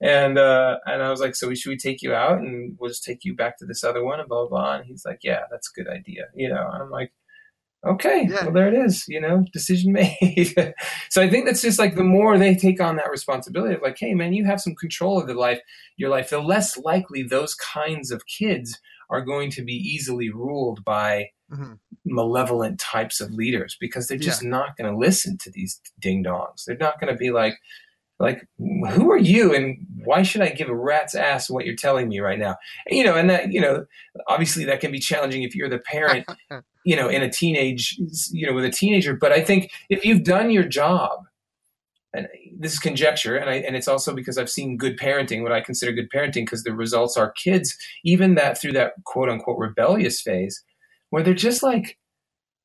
and 0.00 0.38
uh, 0.38 0.78
and 0.86 1.02
I 1.02 1.10
was 1.10 1.20
like, 1.20 1.34
so 1.34 1.48
we, 1.48 1.56
should 1.56 1.70
we 1.70 1.76
take 1.76 2.02
you 2.02 2.14
out 2.14 2.38
and 2.38 2.76
we'll 2.78 2.90
just 2.90 3.04
take 3.04 3.24
you 3.24 3.34
back 3.34 3.58
to 3.58 3.66
this 3.66 3.84
other 3.84 4.04
one 4.04 4.20
and 4.20 4.28
blah 4.28 4.46
blah. 4.46 4.48
blah. 4.48 4.74
And 4.76 4.86
he's 4.86 5.04
like, 5.04 5.20
yeah, 5.22 5.42
that's 5.50 5.70
a 5.70 5.80
good 5.82 5.90
idea, 5.90 6.24
you 6.34 6.48
know. 6.48 6.68
And 6.72 6.82
I'm 6.82 6.90
like, 6.90 7.12
okay, 7.86 8.26
Yeah. 8.28 8.44
well 8.44 8.52
there 8.52 8.68
it 8.68 8.74
is, 8.74 9.04
you 9.08 9.20
know, 9.20 9.44
decision 9.52 9.92
made. 10.00 10.74
so 11.10 11.22
I 11.22 11.28
think 11.28 11.46
that's 11.46 11.62
just 11.62 11.78
like 11.78 11.94
the 11.94 12.04
more 12.04 12.36
they 12.38 12.54
take 12.54 12.80
on 12.80 12.96
that 12.96 13.10
responsibility 13.10 13.74
of 13.74 13.82
like, 13.82 13.98
hey 13.98 14.14
man, 14.14 14.32
you 14.32 14.44
have 14.44 14.60
some 14.60 14.74
control 14.74 15.20
of 15.20 15.26
the 15.26 15.34
life, 15.34 15.60
your 15.96 16.10
life, 16.10 16.30
the 16.30 16.40
less 16.40 16.76
likely 16.78 17.22
those 17.22 17.54
kinds 17.54 18.10
of 18.10 18.26
kids 18.26 18.78
are 19.08 19.20
going 19.22 19.50
to 19.52 19.62
be 19.62 19.74
easily 19.74 20.30
ruled 20.30 20.84
by 20.84 21.30
Mhm. 21.52 21.78
malevolent 22.04 22.80
types 22.80 23.20
of 23.20 23.30
leaders 23.32 23.76
because 23.80 24.08
they're 24.08 24.18
just 24.18 24.42
not 24.42 24.76
going 24.76 24.90
to 24.90 24.98
listen 24.98 25.38
to 25.38 25.50
these 25.50 25.80
ding 26.00 26.24
dongs. 26.24 26.64
They're 26.64 26.76
not 26.76 27.00
going 27.00 27.12
to 27.12 27.18
be 27.18 27.30
like, 27.30 27.54
like, 28.18 28.46
who 28.58 29.10
are 29.10 29.18
you 29.18 29.54
and 29.54 29.76
why 30.04 30.22
should 30.22 30.40
I 30.40 30.48
give 30.48 30.68
a 30.68 30.74
rat's 30.74 31.14
ass 31.14 31.50
what 31.50 31.66
you're 31.66 31.76
telling 31.76 32.08
me 32.08 32.18
right 32.20 32.38
now? 32.38 32.56
And, 32.86 32.96
you 32.96 33.04
know, 33.04 33.14
and 33.14 33.28
that, 33.30 33.52
you 33.52 33.60
know, 33.60 33.84
obviously 34.26 34.64
that 34.64 34.80
can 34.80 34.90
be 34.90 34.98
challenging 34.98 35.42
if 35.42 35.54
you're 35.54 35.68
the 35.68 35.78
parent, 35.78 36.26
you 36.84 36.96
know, 36.96 37.08
in 37.08 37.22
a 37.22 37.30
teenage, 37.30 37.96
you 38.32 38.46
know, 38.46 38.54
with 38.54 38.64
a 38.64 38.70
teenager. 38.70 39.14
But 39.14 39.32
I 39.32 39.42
think 39.42 39.70
if 39.90 40.04
you've 40.04 40.24
done 40.24 40.50
your 40.50 40.64
job, 40.64 41.26
and 42.14 42.26
this 42.58 42.72
is 42.72 42.78
conjecture, 42.78 43.36
and 43.36 43.50
I, 43.50 43.56
and 43.56 43.76
it's 43.76 43.88
also 43.88 44.14
because 44.14 44.38
I've 44.38 44.48
seen 44.48 44.78
good 44.78 44.98
parenting, 44.98 45.42
what 45.42 45.52
I 45.52 45.60
consider 45.60 45.92
good 45.92 46.08
parenting, 46.10 46.46
because 46.46 46.62
the 46.64 46.72
results 46.72 47.16
are 47.18 47.32
kids, 47.32 47.76
even 48.04 48.34
that 48.36 48.58
through 48.58 48.72
that 48.72 48.92
quote 49.04 49.28
unquote 49.28 49.58
rebellious 49.58 50.22
phase, 50.22 50.62
where 51.10 51.22
they're 51.22 51.34
just 51.34 51.62
like, 51.62 51.98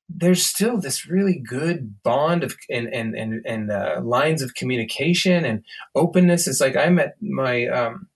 there's 0.10 0.46
still 0.46 0.80
this 0.80 1.08
really 1.08 1.38
good 1.40 2.04
bond 2.04 2.44
of 2.44 2.56
and 2.70 2.94
and 2.94 3.16
and, 3.16 3.46
and 3.46 3.72
uh, 3.72 4.02
lines 4.04 4.42
of 4.42 4.56
communication 4.56 5.46
and 5.46 5.64
openness. 5.96 6.48
It's 6.48 6.60
like 6.62 6.76
I 6.76 6.90
met 6.90 7.16
my 7.22 7.68
um, 7.68 8.08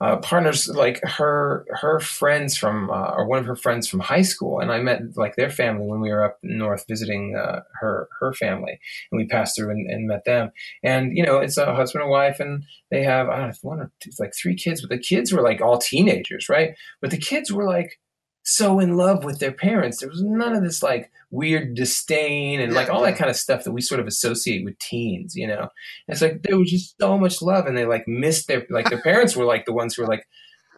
uh, 0.00 0.16
partners, 0.16 0.66
like 0.66 1.00
her 1.04 1.66
her 1.68 2.00
friends 2.00 2.56
from 2.56 2.88
uh, 2.90 3.12
or 3.16 3.26
one 3.26 3.38
of 3.38 3.44
her 3.44 3.56
friends 3.56 3.86
from 3.86 4.00
high 4.00 4.22
school, 4.22 4.58
and 4.58 4.72
I 4.72 4.80
met 4.80 5.02
like 5.16 5.36
their 5.36 5.50
family 5.50 5.86
when 5.86 6.00
we 6.00 6.10
were 6.10 6.24
up 6.24 6.38
north 6.42 6.86
visiting 6.88 7.36
uh, 7.36 7.60
her 7.80 8.08
her 8.18 8.32
family, 8.32 8.80
and 9.12 9.18
we 9.20 9.26
passed 9.26 9.56
through 9.56 9.70
and, 9.70 9.90
and 9.90 10.08
met 10.08 10.24
them. 10.24 10.52
And 10.82 11.14
you 11.16 11.22
know, 11.22 11.38
it's 11.38 11.58
a 11.58 11.74
husband 11.74 12.02
and 12.02 12.10
wife, 12.10 12.40
and 12.40 12.64
they 12.90 13.02
have 13.02 13.28
I 13.28 13.36
don't 13.36 13.48
know 13.48 13.54
one 13.62 13.80
or 13.80 13.92
two, 14.00 14.10
like 14.18 14.32
three 14.34 14.54
kids, 14.54 14.80
but 14.80 14.88
the 14.88 14.98
kids 14.98 15.32
were 15.32 15.42
like 15.42 15.60
all 15.60 15.76
teenagers, 15.76 16.48
right? 16.48 16.70
But 17.02 17.10
the 17.10 17.18
kids 17.18 17.52
were 17.52 17.66
like 17.66 18.00
so 18.42 18.78
in 18.78 18.96
love 18.96 19.24
with 19.24 19.38
their 19.38 19.52
parents. 19.52 20.00
There 20.00 20.08
was 20.08 20.22
none 20.22 20.54
of 20.54 20.62
this 20.62 20.82
like 20.82 21.10
weird 21.30 21.74
disdain 21.74 22.60
and 22.60 22.72
like 22.72 22.88
all 22.88 23.04
yeah. 23.04 23.10
that 23.10 23.18
kind 23.18 23.30
of 23.30 23.36
stuff 23.36 23.64
that 23.64 23.72
we 23.72 23.80
sort 23.80 24.00
of 24.00 24.06
associate 24.06 24.64
with 24.64 24.78
teens, 24.78 25.34
you 25.36 25.46
know. 25.46 25.60
And 25.60 25.68
it's 26.08 26.22
like 26.22 26.42
there 26.42 26.58
was 26.58 26.70
just 26.70 26.98
so 26.98 27.18
much 27.18 27.42
love 27.42 27.66
and 27.66 27.76
they 27.76 27.86
like 27.86 28.08
missed 28.08 28.48
their 28.48 28.66
like 28.70 28.88
their 28.90 29.02
parents 29.02 29.36
were 29.36 29.44
like 29.44 29.66
the 29.66 29.72
ones 29.72 29.94
who 29.94 30.02
were 30.02 30.08
like, 30.08 30.26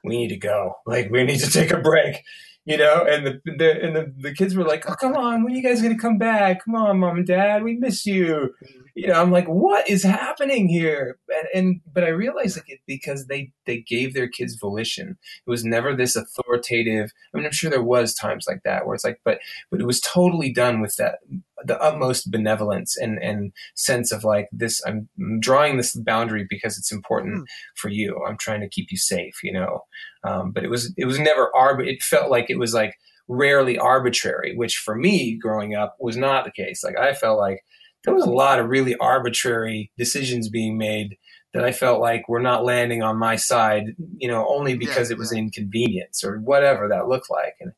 We 0.05 0.17
need 0.17 0.29
to 0.29 0.37
go. 0.37 0.75
Like 0.87 1.11
we 1.11 1.25
need 1.25 1.41
to 1.41 1.51
take 1.51 1.71
a 1.71 1.81
break. 1.81 2.17
You 2.65 2.77
know, 2.77 3.05
and 3.05 3.27
the, 3.27 3.41
the 3.45 3.85
and 3.85 3.97
the, 3.97 4.15
the 4.19 4.33
kids 4.33 4.55
were 4.55 4.65
like, 4.65 4.89
"Oh, 4.89 4.95
come 4.95 5.17
on! 5.17 5.43
When 5.43 5.53
are 5.53 5.57
you 5.57 5.65
guys 5.65 5.83
gonna 5.83 5.99
come 5.99 6.17
back? 6.17 6.65
Come 6.65 6.77
on, 6.77 7.01
mom 7.01 7.17
and 7.17 7.27
dad, 7.27 7.65
we 7.65 7.77
miss 7.77 8.07
you." 8.07 8.55
Mm-hmm. 8.63 8.81
You 8.95 9.09
know, 9.09 9.21
I'm 9.21 9.33
like, 9.33 9.47
"What 9.49 9.91
is 9.91 10.05
happening 10.05 10.69
here?" 10.69 11.19
And, 11.29 11.49
and 11.55 11.81
but 11.93 12.05
I 12.05 12.09
realized 12.09 12.57
like 12.57 12.69
it 12.69 12.79
because 12.87 13.27
they 13.27 13.51
they 13.67 13.81
gave 13.81 14.15
their 14.15 14.29
kids 14.29 14.55
volition. 14.55 15.19
It 15.45 15.51
was 15.51 15.65
never 15.65 15.97
this 15.97 16.15
authoritative. 16.15 17.11
I 17.35 17.37
mean, 17.37 17.47
I'm 17.47 17.53
sure 17.53 17.69
there 17.69 17.83
was 17.83 18.15
times 18.15 18.45
like 18.47 18.63
that 18.63 18.87
where 18.87 18.95
it's 18.95 19.05
like, 19.05 19.21
but 19.25 19.41
but 19.73 19.81
it 19.81 19.87
was 19.87 20.01
totally 20.01 20.53
done 20.53 20.81
with 20.81 20.95
that 20.97 21.19
the 21.65 21.81
utmost 21.81 22.31
benevolence 22.31 22.97
and 22.97 23.19
and 23.23 23.53
sense 23.75 24.13
of 24.13 24.25
like 24.25 24.49
this. 24.53 24.81
I'm, 24.87 25.09
drawing 25.41 25.77
this 25.77 25.95
boundary 25.97 26.47
because 26.49 26.77
it's 26.79 26.93
important 26.93 27.37
Hmm. 27.39 27.43
for 27.77 27.89
you. 27.89 28.23
I'm 28.29 28.37
trying 28.39 28.61
to 28.61 28.69
keep 28.69 28.89
you 28.91 28.99
safe. 28.99 29.35
You 29.43 29.53
know, 29.55 29.81
um, 30.25 30.53
but 30.53 30.65
it 30.65 30.71
was 30.71 30.93
it 30.97 31.05
was 31.07 31.19
never 31.19 31.51
arb. 31.55 31.87
It 31.87 32.03
felt 32.03 32.31
like 32.31 32.51
it 32.51 32.59
was 32.59 32.75
like 32.75 32.95
rarely 33.29 33.79
arbitrary, 33.79 34.55
which 34.57 34.77
for 34.77 34.95
me 34.97 35.39
growing 35.41 35.75
up 35.75 35.97
was 36.01 36.17
not 36.17 36.45
the 36.45 36.51
case. 36.51 36.83
Like 36.85 36.99
I 36.99 37.15
felt 37.15 37.39
like 37.39 37.61
there 38.05 38.15
was 38.15 38.25
a 38.25 38.31
lot 38.31 38.59
of 38.59 38.69
really 38.69 38.97
arbitrary 38.97 39.93
decisions 39.97 40.49
being 40.49 40.77
made 40.77 41.17
that 41.55 41.65
I 41.65 41.71
felt 41.71 42.01
like 42.01 42.29
were 42.29 42.41
not 42.41 42.65
landing 42.65 43.03
on 43.03 43.19
my 43.19 43.37
side, 43.37 43.95
you 44.17 44.27
know, 44.27 44.47
only 44.49 44.77
because 44.77 45.11
Yeah, 45.11 45.15
it 45.15 45.19
was 45.19 45.31
an 45.33 45.39
inconvenience 45.39 46.25
or 46.25 46.39
whatever 46.39 46.89
that 46.89 47.09
looked 47.09 47.31
like. 47.31 47.55
And 47.61 47.73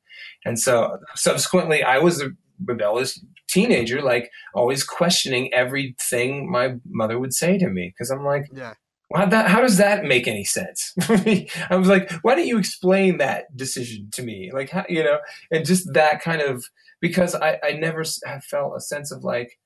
and 0.44 0.59
so 0.59 0.98
subsequently 1.15 1.82
I 1.82 1.98
was 1.98 2.23
a 2.23 2.31
rebellious 2.65 3.23
teenager, 3.48 4.02
like 4.02 4.30
always 4.54 4.84
questioning 4.84 5.52
everything 5.52 6.50
my 6.50 6.74
mother 6.86 7.18
would 7.18 7.34
say 7.34 7.58
to 7.58 7.68
me. 7.68 7.94
Cause 7.98 8.10
I'm 8.10 8.24
like, 8.24 8.46
Yeah. 8.52 8.74
how, 9.14 9.26
that, 9.26 9.50
how 9.50 9.60
does 9.60 9.76
that 9.78 10.04
make 10.04 10.26
any 10.26 10.44
sense? 10.44 10.92
I 11.08 11.76
was 11.76 11.88
like, 11.88 12.10
why 12.22 12.34
don't 12.34 12.46
you 12.46 12.58
explain 12.58 13.18
that 13.18 13.54
decision 13.56 14.08
to 14.14 14.22
me? 14.22 14.50
Like, 14.52 14.70
how, 14.70 14.84
you 14.88 15.02
know, 15.04 15.18
and 15.50 15.64
just 15.64 15.92
that 15.94 16.20
kind 16.22 16.42
of, 16.42 16.64
because 17.00 17.34
I, 17.34 17.58
I 17.62 17.72
never 17.72 18.02
have 18.24 18.44
felt 18.44 18.74
a 18.76 18.80
sense 18.80 19.12
of 19.12 19.24
like, 19.24 19.58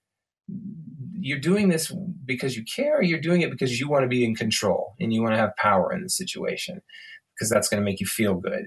you're 1.20 1.38
doing 1.40 1.68
this 1.68 1.92
because 2.24 2.56
you 2.56 2.64
care, 2.64 3.02
you're 3.02 3.20
doing 3.20 3.42
it 3.42 3.50
because 3.50 3.78
you 3.80 3.88
want 3.88 4.04
to 4.04 4.08
be 4.08 4.24
in 4.24 4.34
control 4.34 4.94
and 5.00 5.12
you 5.12 5.22
want 5.22 5.34
to 5.34 5.38
have 5.38 5.50
power 5.56 5.92
in 5.92 6.02
the 6.02 6.08
situation 6.08 6.80
because 7.34 7.50
that's 7.50 7.68
going 7.68 7.80
to 7.80 7.84
make 7.84 8.00
you 8.00 8.06
feel 8.06 8.34
good, 8.34 8.64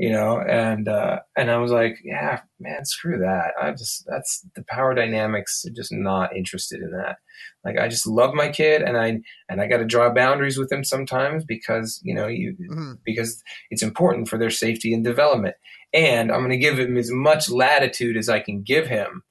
you 0.00 0.10
know? 0.10 0.40
And, 0.40 0.88
uh, 0.88 1.18
and 1.36 1.50
I 1.50 1.58
was 1.58 1.70
like, 1.70 1.98
yeah, 2.02 2.40
man, 2.58 2.84
screw 2.86 3.18
that. 3.18 3.52
I 3.60 3.70
just, 3.72 4.04
that's 4.06 4.44
the 4.56 4.64
power 4.68 4.94
dynamics. 4.94 5.62
are 5.66 5.72
just 5.74 5.92
not 5.92 6.34
interested 6.34 6.80
in 6.80 6.90
that. 6.92 7.16
Like, 7.64 7.78
I 7.78 7.88
just 7.88 8.06
love 8.06 8.32
my 8.34 8.48
kid 8.48 8.80
and 8.80 8.96
I, 8.96 9.20
and 9.50 9.60
I 9.60 9.66
got 9.66 9.76
to 9.78 9.84
draw 9.84 10.12
boundaries 10.12 10.56
with 10.58 10.72
him 10.72 10.84
sometimes 10.84 11.44
because, 11.44 12.00
you 12.02 12.14
know, 12.14 12.26
you, 12.26 12.56
Mhm. 12.70 12.96
because 13.04 13.42
it's 13.70 13.82
important 13.82 14.28
for 14.28 14.38
their 14.38 14.50
safety 14.50 14.94
and 14.94 15.04
development. 15.04 15.54
And 15.92 16.32
I'm 16.32 16.40
going 16.40 16.50
to 16.50 16.56
give 16.56 16.78
him 16.78 16.96
as 16.96 17.10
much 17.10 17.50
latitude 17.50 18.16
as 18.16 18.28
I 18.28 18.40
can 18.40 18.62
give 18.62 18.86
him 18.86 19.22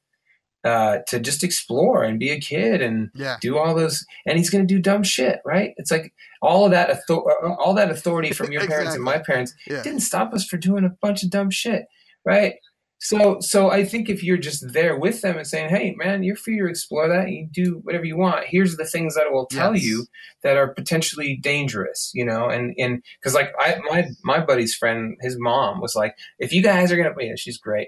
uh, 0.64 1.00
to 1.08 1.20
just 1.20 1.44
explore 1.44 2.04
and 2.04 2.20
be 2.20 2.30
a 2.32 2.40
kid 2.40 2.82
and 2.82 3.10
Yeah. 3.16 3.38
do 3.42 3.58
all 3.58 3.74
those. 3.74 4.06
And 4.26 4.38
he's 4.38 4.50
going 4.50 4.68
to 4.68 4.74
do 4.74 4.80
dumb 4.82 5.04
shit, 5.04 5.40
right? 5.46 5.74
It's 5.78 5.92
like 5.92 6.14
all 6.42 6.66
of 6.66 6.72
that, 6.72 6.90
author- 6.90 7.54
all 7.60 7.74
that 7.76 7.90
authority 7.92 8.32
from 8.32 8.52
your 8.52 8.68
parents 8.68 8.94
and 8.96 9.04
my 9.04 9.20
parents 9.20 9.54
Yeah. 9.68 9.82
didn't 9.84 10.02
stop 10.02 10.34
us 10.34 10.46
for 10.46 10.58
doing 10.58 10.84
a 10.84 10.90
bunch 11.02 11.24
of 11.24 11.30
dumb 11.30 11.50
shit, 11.50 11.86
right? 12.26 12.56
So, 13.02 13.38
so 13.40 13.72
I 13.72 13.86
think 13.86 14.10
if 14.10 14.22
you're 14.22 14.36
just 14.38 14.74
there 14.74 14.98
with 15.00 15.22
them 15.22 15.38
and 15.38 15.48
saying, 15.48 15.70
"Hey, 15.70 15.96
man, 15.98 16.22
you're 16.22 16.36
free 16.36 16.58
to 16.60 16.68
explore 16.68 17.08
that. 17.08 17.30
You 17.30 17.48
do 17.50 17.80
whatever 17.84 18.04
you 18.04 18.18
want. 18.18 18.48
Here's 18.48 18.76
the 18.76 18.84
things 18.84 19.16
that 19.16 19.28
I 19.28 19.30
will 19.30 19.46
tell 19.46 19.74
Yes. 19.74 19.86
you 19.86 20.06
that 20.44 20.58
are 20.58 20.74
potentially 20.74 21.38
dangerous," 21.42 22.12
you 22.14 22.26
know, 22.26 22.50
and 22.50 22.76
and 22.78 23.02
because 23.22 23.34
like 23.34 23.54
I 23.58 23.78
my 23.90 24.08
my 24.26 24.42
buddy's 24.44 24.76
friend, 24.76 25.16
his 25.22 25.38
mom 25.40 25.80
was 25.80 25.96
like, 25.96 26.14
"If 26.40 26.52
you 26.52 26.62
guys 26.62 26.92
are 26.92 26.98
gonna, 26.98 27.12
know, 27.18 27.36
she's 27.38 27.58
great." 27.58 27.88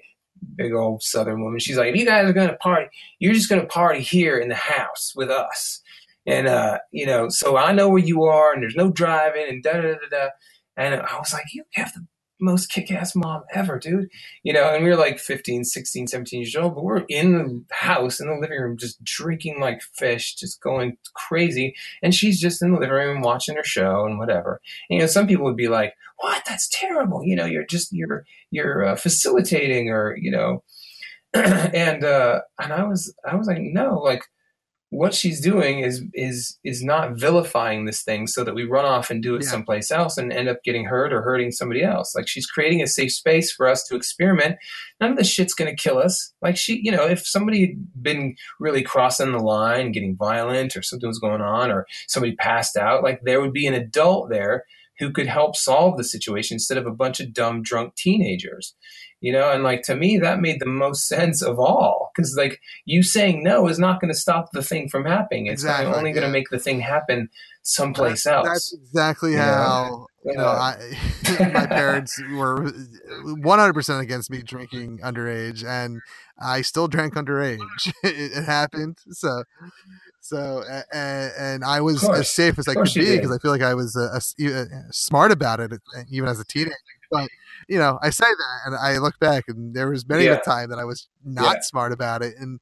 Big 0.56 0.74
old 0.74 1.04
Southern 1.04 1.44
woman. 1.44 1.60
She's 1.60 1.78
like, 1.78 1.90
if 1.90 1.96
you 1.96 2.06
guys 2.06 2.30
are 2.30 2.34
gonna 2.34 2.58
party, 2.58 2.88
you're 3.20 3.34
just 3.34 3.50
gonna 3.50 3.66
party 3.66 4.02
here 4.02 4.38
in 4.38 4.50
the 4.50 4.56
house 4.56 5.14
with 5.16 5.30
us, 5.30 5.82
and 6.26 6.48
uh, 6.48 6.80
you 6.92 7.06
know, 7.06 7.30
so 7.30 7.58
I 7.58 7.72
know 7.72 7.90
where 7.90 8.00
you 8.00 8.24
are, 8.24 8.54
and 8.54 8.62
there's 8.62 8.76
no 8.76 8.92
driving, 8.92 9.46
and 9.48 9.64
da 9.64 9.74
da 9.74 9.82
da 9.82 10.10
da. 10.10 10.28
And 10.78 10.96
I 10.96 11.18
was 11.18 11.34
like, 11.34 11.46
you 11.54 11.64
have 11.74 11.94
the 11.94 12.06
most 12.42 12.72
kick-ass 12.72 13.16
mom 13.16 13.44
ever, 13.54 13.80
dude. 13.80 14.10
You 14.44 14.52
know, 14.52 14.74
and 14.74 14.84
we 14.84 14.90
were 14.90 14.98
like 14.98 15.20
15, 15.20 15.64
16, 15.64 16.08
17 16.08 16.42
years 16.42 16.56
old, 16.56 16.76
but 16.76 16.84
we're 16.84 17.06
in 17.08 17.34
the 17.34 17.64
house 17.76 18.20
in 18.20 18.28
the 18.28 18.36
living 18.36 18.60
room 18.60 18.78
just 18.78 19.02
drinking 19.04 19.60
like 19.62 19.82
fish, 19.94 20.36
just 20.36 20.62
going 20.62 20.98
crazy. 21.14 21.76
And 22.02 22.14
she's 22.14 22.42
just 22.42 22.62
in 22.62 22.74
the 22.74 22.80
living 22.80 22.96
room 22.96 23.22
watching 23.22 23.56
her 23.56 23.64
show 23.64 24.06
and 24.06 24.18
whatever. 24.18 24.60
And, 24.90 24.98
you 24.98 25.00
know, 25.02 25.08
some 25.08 25.28
people 25.28 25.46
would 25.46 25.56
be 25.56 25.70
like, 25.70 25.94
what? 26.22 26.44
That's 26.48 26.70
terrible. 26.72 27.24
You 27.24 27.36
know, 27.36 27.46
you're 27.46 27.66
just, 27.66 27.90
you're, 27.92 28.24
you're 28.52 28.86
uh, 28.86 28.96
facilitating 28.96 29.90
or, 29.90 30.16
you 30.18 30.32
know, 30.32 30.64
and, 31.34 32.04
uh, 32.04 32.42
and 32.62 32.74
I 32.74 32.84
was, 32.84 33.14
I 33.30 33.36
was 33.36 33.48
like, 33.48 33.60
no, 33.62 33.96
like, 34.00 34.24
what 34.94 35.14
she's 35.14 35.40
doing 35.40 35.80
is 35.80 36.04
is 36.14 36.60
is 36.66 36.84
not 36.84 37.18
vilifying 37.18 37.86
this 37.86 38.04
thing 38.04 38.28
so 38.28 38.44
that 38.44 38.54
we 38.54 38.66
run 38.66 38.84
off 38.84 39.10
and 39.10 39.24
do 39.24 39.36
it 39.36 39.42
Yeah. 39.44 39.50
someplace 39.50 39.90
else 39.90 40.18
and 40.18 40.34
end 40.34 40.50
up 40.50 40.62
getting 40.66 40.84
hurt 40.84 41.14
or 41.14 41.22
hurting 41.22 41.54
somebody 41.54 41.82
else. 41.82 42.14
Like 42.14 42.28
she's 42.28 42.46
creating 42.46 42.82
a 42.82 42.88
safe 42.88 43.14
space 43.14 43.54
for 43.54 43.70
us 43.70 43.86
to 43.86 43.96
experiment. 43.96 44.58
None 45.00 45.12
of 45.12 45.18
this 45.18 45.30
shit's 45.30 45.54
gonna 45.54 45.76
kill 45.78 45.98
us. 45.98 46.34
Like 46.42 46.58
she, 46.58 46.82
you 46.84 46.92
know, 46.92 47.08
if 47.08 47.26
somebody 47.26 47.62
had 47.68 48.04
been 48.04 48.36
really 48.60 48.84
crossing 48.84 49.32
the 49.32 49.40
line, 49.40 49.94
getting 49.94 50.18
violent, 50.18 50.76
or 50.76 50.82
something 50.82 51.08
was 51.08 51.20
going 51.20 51.42
on, 51.42 51.72
or 51.72 51.88
somebody 52.10 52.36
passed 52.36 52.76
out, 52.76 53.02
like 53.02 53.22
there 53.24 53.40
would 53.40 53.54
be 53.54 53.68
an 53.68 53.74
adult 53.74 54.30
there 54.30 54.66
who 55.02 55.12
could 55.12 55.28
help 55.28 55.56
solve 55.56 55.98
the 55.98 56.04
situation 56.04 56.56
instead 56.56 56.78
of 56.78 56.86
a 56.86 56.92
bunch 56.92 57.20
of 57.20 57.34
dumb 57.34 57.64
drunk 57.64 57.96
teenagers. 57.96 58.76
You 59.20 59.34
know, 59.34 59.52
and 59.52 59.64
like 59.64 59.82
to 59.84 59.96
me, 59.96 60.18
that 60.18 60.42
made 60.42 60.60
the 60.60 60.66
most 60.66 61.08
sense 61.08 61.44
of 61.44 61.60
all 61.60 62.10
because 62.16 62.36
like 62.38 62.60
you 62.86 63.04
saying 63.04 63.44
no 63.44 63.68
is 63.68 63.78
not 63.78 64.00
going 64.00 64.12
to 64.12 64.20
stop 64.20 64.52
the 64.52 64.64
thing 64.64 64.90
from 64.90 65.06
happening. 65.06 65.48
It's 65.48 65.64
Exactly, 65.64 65.94
only 65.94 66.12
going 66.12 66.22
to 66.22 66.28
yeah. 66.28 66.32
make 66.32 66.50
the 66.50 66.60
thing 66.60 66.80
happen 66.80 67.30
someplace 67.64 68.26
else. 68.26 68.48
That's 68.48 68.74
exactly 68.74 69.32
You 69.32 69.38
know? 69.38 69.44
how 69.44 70.06
you 70.26 70.38
know 70.38 70.48
I, 70.48 70.78
my 71.54 71.66
parents 71.68 72.20
were 72.32 72.72
100% 73.24 74.00
against 74.00 74.32
me 74.32 74.42
drinking 74.44 75.00
underage, 75.04 75.64
and 75.64 76.00
I 76.40 76.62
still 76.62 76.88
drank 76.88 77.14
underage. 77.16 77.60
it, 78.04 78.38
it 78.38 78.46
happened, 78.46 78.98
so 79.12 79.44
so 80.22 80.64
a- 80.70 80.84
a- 80.94 81.32
and 81.38 81.64
I 81.66 81.82
was 81.82 82.00
course. 82.00 82.20
as 82.20 82.30
safe 82.30 82.58
as 82.60 82.68
I 82.68 82.76
could 82.76 82.94
be 82.94 83.16
because 83.18 83.32
I 83.32 83.40
feel 83.40 83.52
like 83.52 83.62
I 83.62 83.74
was 83.74 83.96
uh, 83.96 84.10
as- 84.16 84.36
uh, 84.40 84.66
smart 84.92 85.32
about 85.32 85.60
it 85.60 85.74
uh, 85.74 86.04
even 86.10 86.30
as 86.30 86.40
a 86.40 86.46
teenager. 86.46 86.76
But 87.12 87.30
you 87.68 87.78
know, 87.78 88.00
I 88.02 88.10
say 88.10 88.26
that, 88.26 88.60
and 88.66 88.76
I 88.76 88.98
look 89.00 89.20
back, 89.20 89.46
and 89.50 89.74
there 89.76 89.90
was 89.90 90.08
many 90.08 90.26
Yeah. 90.26 90.36
a 90.36 90.42
time 90.42 90.70
that 90.70 90.80
I 90.80 90.86
was 90.86 91.10
not 91.26 91.56
Yeah. 91.58 91.62
smart 91.62 91.92
about 91.92 92.22
it, 92.22 92.36
and 92.40 92.60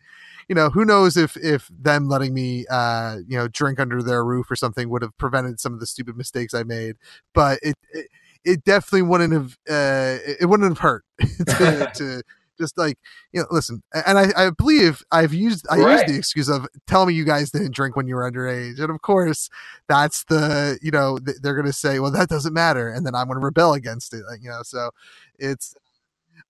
you 0.48 0.56
know, 0.56 0.70
who 0.72 0.84
knows 0.86 1.16
if 1.18 1.38
if 1.38 1.70
them 1.70 2.08
letting 2.08 2.34
me, 2.34 2.66
uh, 2.72 3.18
you 3.28 3.38
know, 3.38 3.48
drink 3.48 3.80
under 3.80 4.02
their 4.02 4.26
roof 4.26 4.50
or 4.50 4.56
something 4.56 4.90
would 4.90 5.04
have 5.04 5.16
prevented 5.20 5.60
some 5.60 5.74
of 5.74 5.80
the 5.80 5.86
stupid 5.86 6.18
mistakes 6.18 6.56
I 6.56 6.64
made. 6.64 6.96
But 7.36 7.60
it, 7.62 7.76
it 7.94 8.08
it 8.44 8.64
definitely 8.64 9.04
wouldn't 9.04 9.34
have 9.34 9.58
uh, 9.70 10.18
it 10.40 10.50
wouldn't 10.50 10.70
have 10.70 10.80
hurt 10.80 11.04
to, 11.20 11.92
to 11.96 12.24
just 12.60 12.78
like 12.78 12.98
you 13.32 13.40
know 13.40 13.48
listen 13.52 13.82
and 13.94 14.20
i, 14.20 14.32
I 14.36 14.50
believe 14.52 15.04
i've 15.12 15.34
used 15.34 15.66
i 15.70 15.78
Right. 15.78 15.94
used 15.94 16.08
the 16.08 16.18
excuse 16.18 16.50
of 16.50 16.68
tell 16.88 17.06
me 17.06 17.14
you 17.14 17.26
guys 17.26 17.52
didn't 17.52 17.74
drink 17.74 17.96
when 17.96 18.08
you 18.08 18.16
were 18.16 18.30
underage 18.30 18.80
and 18.80 18.90
of 18.92 19.02
course 19.02 19.50
that's 19.88 20.24
the 20.26 20.78
you 20.82 20.92
know 20.92 21.18
th- 21.18 21.38
they're 21.42 21.56
gonna 21.56 21.74
say 21.74 22.00
well 22.00 22.12
that 22.12 22.30
doesn't 22.30 22.54
matter 22.54 22.90
and 22.90 23.06
then 23.06 23.16
i'm 23.16 23.28
gonna 23.28 23.40
rebel 23.40 23.74
against 23.74 24.14
it 24.14 24.24
like, 24.30 24.44
you 24.44 24.50
know 24.50 24.62
so 24.64 24.92
it's 25.38 25.74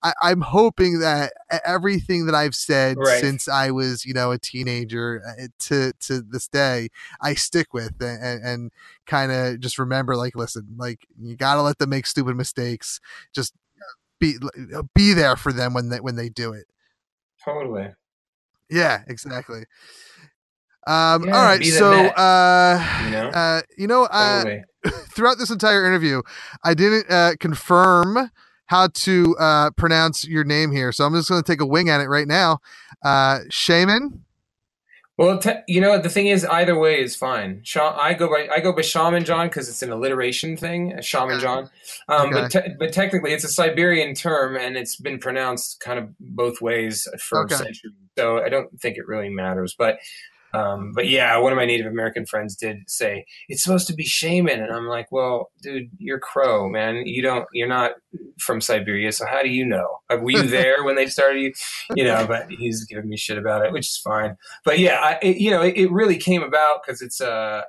I, 0.04 0.14
I'm 0.22 0.42
hoping 0.42 1.00
that 1.00 1.34
everything 1.66 2.26
that 2.28 2.36
I've 2.36 2.56
said 2.56 2.98
Right. 2.98 3.20
since 3.20 3.48
I 3.50 3.72
was, 3.72 4.06
you 4.06 4.14
know, 4.14 4.32
a 4.32 4.38
teenager 4.38 5.22
uh, 5.28 5.48
to 5.60 5.92
to 6.02 6.22
this 6.22 6.48
day, 6.48 6.90
I 7.22 7.34
stick 7.34 7.74
with 7.74 8.00
and, 8.02 8.24
and, 8.24 8.46
and 8.46 8.72
kind 9.08 9.32
of 9.32 9.60
just 9.60 9.78
remember, 9.80 10.16
like, 10.16 10.36
listen, 10.36 10.76
like 10.78 11.06
you 11.20 11.36
gotta 11.36 11.62
let 11.62 11.80
them 11.80 11.90
make 11.90 12.06
stupid 12.06 12.36
mistakes. 12.36 13.00
Just 13.34 13.54
be 14.20 14.38
be 14.96 15.14
there 15.14 15.36
for 15.36 15.52
them 15.52 15.74
when 15.74 15.90
they 15.90 16.00
when 16.00 16.16
they 16.16 16.30
do 16.30 16.54
it. 16.54 16.66
Totally. 17.44 17.90
Yeah, 18.70 19.02
exactly. 19.08 19.64
Um, 20.88 21.26
Yeah, 21.26 21.38
all 21.38 21.44
right, 21.44 21.64
so 21.66 22.08
uh, 22.08 23.02
you 23.06 23.12
know? 23.12 23.30
uh, 23.30 23.62
you 23.78 23.88
know, 23.88 24.04
uh, 24.06 24.44
Totally. 24.44 24.64
throughout 25.14 25.38
this 25.38 25.50
entire 25.52 25.86
interview, 25.86 26.22
I 26.64 26.74
didn't 26.74 27.10
uh, 27.10 27.34
confirm 27.40 28.32
how 28.68 28.88
to 28.88 29.36
uh, 29.40 29.72
pronounce 29.72 30.26
your 30.26 30.44
name 30.44 30.72
here, 30.72 30.92
so 30.92 31.06
I'm 31.06 31.14
just 31.14 31.30
going 31.30 31.42
to 31.42 31.52
take 31.52 31.62
a 31.62 31.66
wing 31.66 31.90
at 31.90 32.02
it 32.02 32.08
right 32.08 32.28
now. 32.28 32.60
Uh, 33.04 33.40
Shaman. 33.50 34.24
Well, 35.20 35.38
te- 35.38 35.64
you 35.68 35.82
know? 35.82 36.00
The 36.02 36.08
thing 36.08 36.28
is, 36.28 36.46
either 36.46 36.80
way 36.80 37.02
is 37.02 37.14
fine. 37.14 37.60
Sha- 37.66 37.94
I 38.00 38.14
go 38.14 38.30
by 38.30 38.48
I 38.56 38.62
go 38.62 38.72
by 38.72 38.84
Shaman 38.84 39.26
John 39.26 39.48
because 39.50 39.68
it's 39.68 39.82
an 39.84 39.92
alliteration 39.92 40.56
thing, 40.56 40.94
uh, 40.98 41.02
Shaman 41.02 41.36
Okay. 41.36 41.42
John. 41.42 41.70
Um, 42.08 42.32
But 42.32 42.56
Okay. 42.56 42.70
te- 42.70 42.76
but 42.80 42.94
technically, 42.94 43.34
it's 43.34 43.44
a 43.44 43.50
Siberian 43.50 44.14
term, 44.16 44.56
and 44.56 44.78
it's 44.78 44.96
been 44.96 45.20
pronounced 45.20 45.82
kind 45.82 46.00
of 46.00 46.08
both 46.22 46.62
ways 46.62 47.06
for 47.22 47.44
Okay. 47.44 47.56
centuries. 47.56 47.94
So 48.18 48.42
I 48.42 48.48
don't 48.48 48.70
think 48.82 48.98
it 48.98 49.08
really 49.08 49.28
matters. 49.30 49.76
But 49.78 50.00
um, 50.54 50.92
but 50.94 51.08
yeah, 51.08 51.38
one 51.38 51.52
of 51.52 51.58
my 51.58 51.66
Native 51.66 51.86
American 51.86 52.26
friends 52.26 52.56
did 52.56 52.78
say 52.90 53.26
it's 53.48 53.64
supposed 53.64 53.88
to 53.88 53.94
be 53.94 54.04
shaman, 54.06 54.62
and 54.62 54.72
I'm 54.72 54.88
like, 54.88 55.12
well, 55.12 55.52
dude, 55.62 55.90
you're 55.98 56.20
Crow, 56.20 56.68
man. 56.70 57.06
You 57.06 57.22
don't, 57.22 57.46
you're 57.54 57.68
not 57.68 57.92
from 58.40 58.62
Siberia, 58.62 59.12
so 59.12 59.26
how 59.26 59.42
do 59.44 59.50
you 59.50 59.66
know? 59.66 60.00
Uh, 60.10 60.18
Were 60.18 60.32
you 60.32 60.44
there 60.48 60.84
when 60.84 60.96
they 60.96 61.06
started? 61.08 61.42
You, 61.42 61.54
you 61.96 62.04
know, 62.04 62.26
but 62.28 62.50
he's 62.50 62.84
giving 62.86 63.10
me 63.10 63.18
shit 63.18 63.38
about 63.38 63.66
it, 63.66 63.72
which 63.72 63.88
is 63.88 63.98
fine. 64.04 64.38
But 64.66 64.80
yeah, 64.80 65.00
I, 65.00 65.20
it, 65.22 65.38
you 65.38 65.52
know, 65.52 65.62
it, 65.62 65.76
it 65.76 65.92
really 65.92 66.18
came 66.18 66.44
about 66.44 66.82
because 66.86 67.02
it's 67.02 67.22
a. 67.22 67.64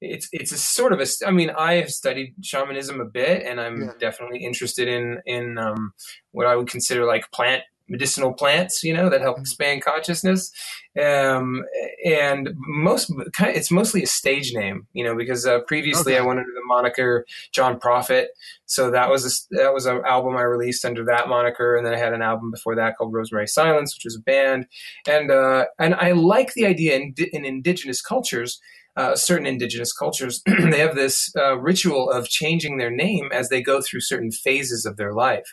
It's 0.00 0.28
it's 0.32 0.52
a 0.52 0.56
sort 0.58 0.92
of 0.92 1.00
a. 1.00 1.06
I 1.26 1.32
mean, 1.32 1.50
I 1.50 1.74
have 1.74 1.90
studied 1.90 2.34
shamanism 2.40 3.00
a 3.00 3.04
bit, 3.04 3.42
and 3.44 3.60
I'm 3.60 3.82
Yeah. 3.82 3.92
definitely 3.98 4.44
interested 4.44 4.86
in 4.86 5.18
in 5.26 5.58
um, 5.58 5.92
what 6.30 6.46
I 6.46 6.54
would 6.54 6.68
consider 6.68 7.04
like 7.04 7.28
plant 7.32 7.64
medicinal 7.88 8.32
plants, 8.32 8.82
you 8.84 8.92
know, 8.92 9.08
that 9.08 9.20
help 9.20 9.38
expand 9.38 9.82
consciousness. 9.82 10.52
Um, 11.00 11.64
and 12.04 12.50
most, 12.56 13.12
it's 13.40 13.70
mostly 13.70 14.02
a 14.02 14.06
stage 14.06 14.52
name, 14.52 14.86
you 14.92 15.04
know, 15.04 15.14
because 15.16 15.46
uh, 15.46 15.60
previously 15.60 16.14
Okay. 16.14 16.22
I 16.22 16.26
went 16.26 16.40
under 16.40 16.52
the 16.52 16.64
moniker 16.66 17.24
John 17.52 17.78
Prophet. 17.78 18.30
So 18.66 18.90
that 18.90 19.08
was 19.08 19.24
a, 19.24 19.56
that 19.56 19.72
was 19.72 19.86
an 19.86 20.02
album 20.06 20.36
I 20.36 20.42
released 20.42 20.84
under 20.84 21.04
that 21.04 21.28
moniker, 21.28 21.76
and 21.76 21.86
then 21.86 21.94
I 21.94 21.98
had 21.98 22.12
an 22.12 22.22
album 22.22 22.50
before 22.50 22.74
that 22.76 22.96
called 22.96 23.14
Rosemary 23.14 23.46
Silence, 23.46 23.94
which 23.94 24.04
was 24.04 24.16
a 24.16 24.20
band. 24.20 24.66
And 25.06 25.30
uh, 25.30 25.66
and 25.78 25.94
I 25.94 26.12
like 26.12 26.52
the 26.54 26.66
idea 26.66 26.96
in, 26.96 27.14
in 27.32 27.44
indigenous 27.44 28.02
cultures. 28.02 28.60
Uh, 28.98 29.14
certain 29.14 29.46
indigenous 29.46 29.92
cultures, 29.92 30.42
they 30.72 30.80
have 30.80 30.96
this 30.96 31.16
uh, 31.36 31.56
ritual 31.58 32.10
of 32.10 32.28
changing 32.28 32.78
their 32.78 32.90
name 32.90 33.28
as 33.32 33.48
they 33.48 33.62
go 33.62 33.80
through 33.80 34.00
certain 34.00 34.32
phases 34.32 34.84
of 34.84 34.96
their 34.96 35.12
life, 35.14 35.48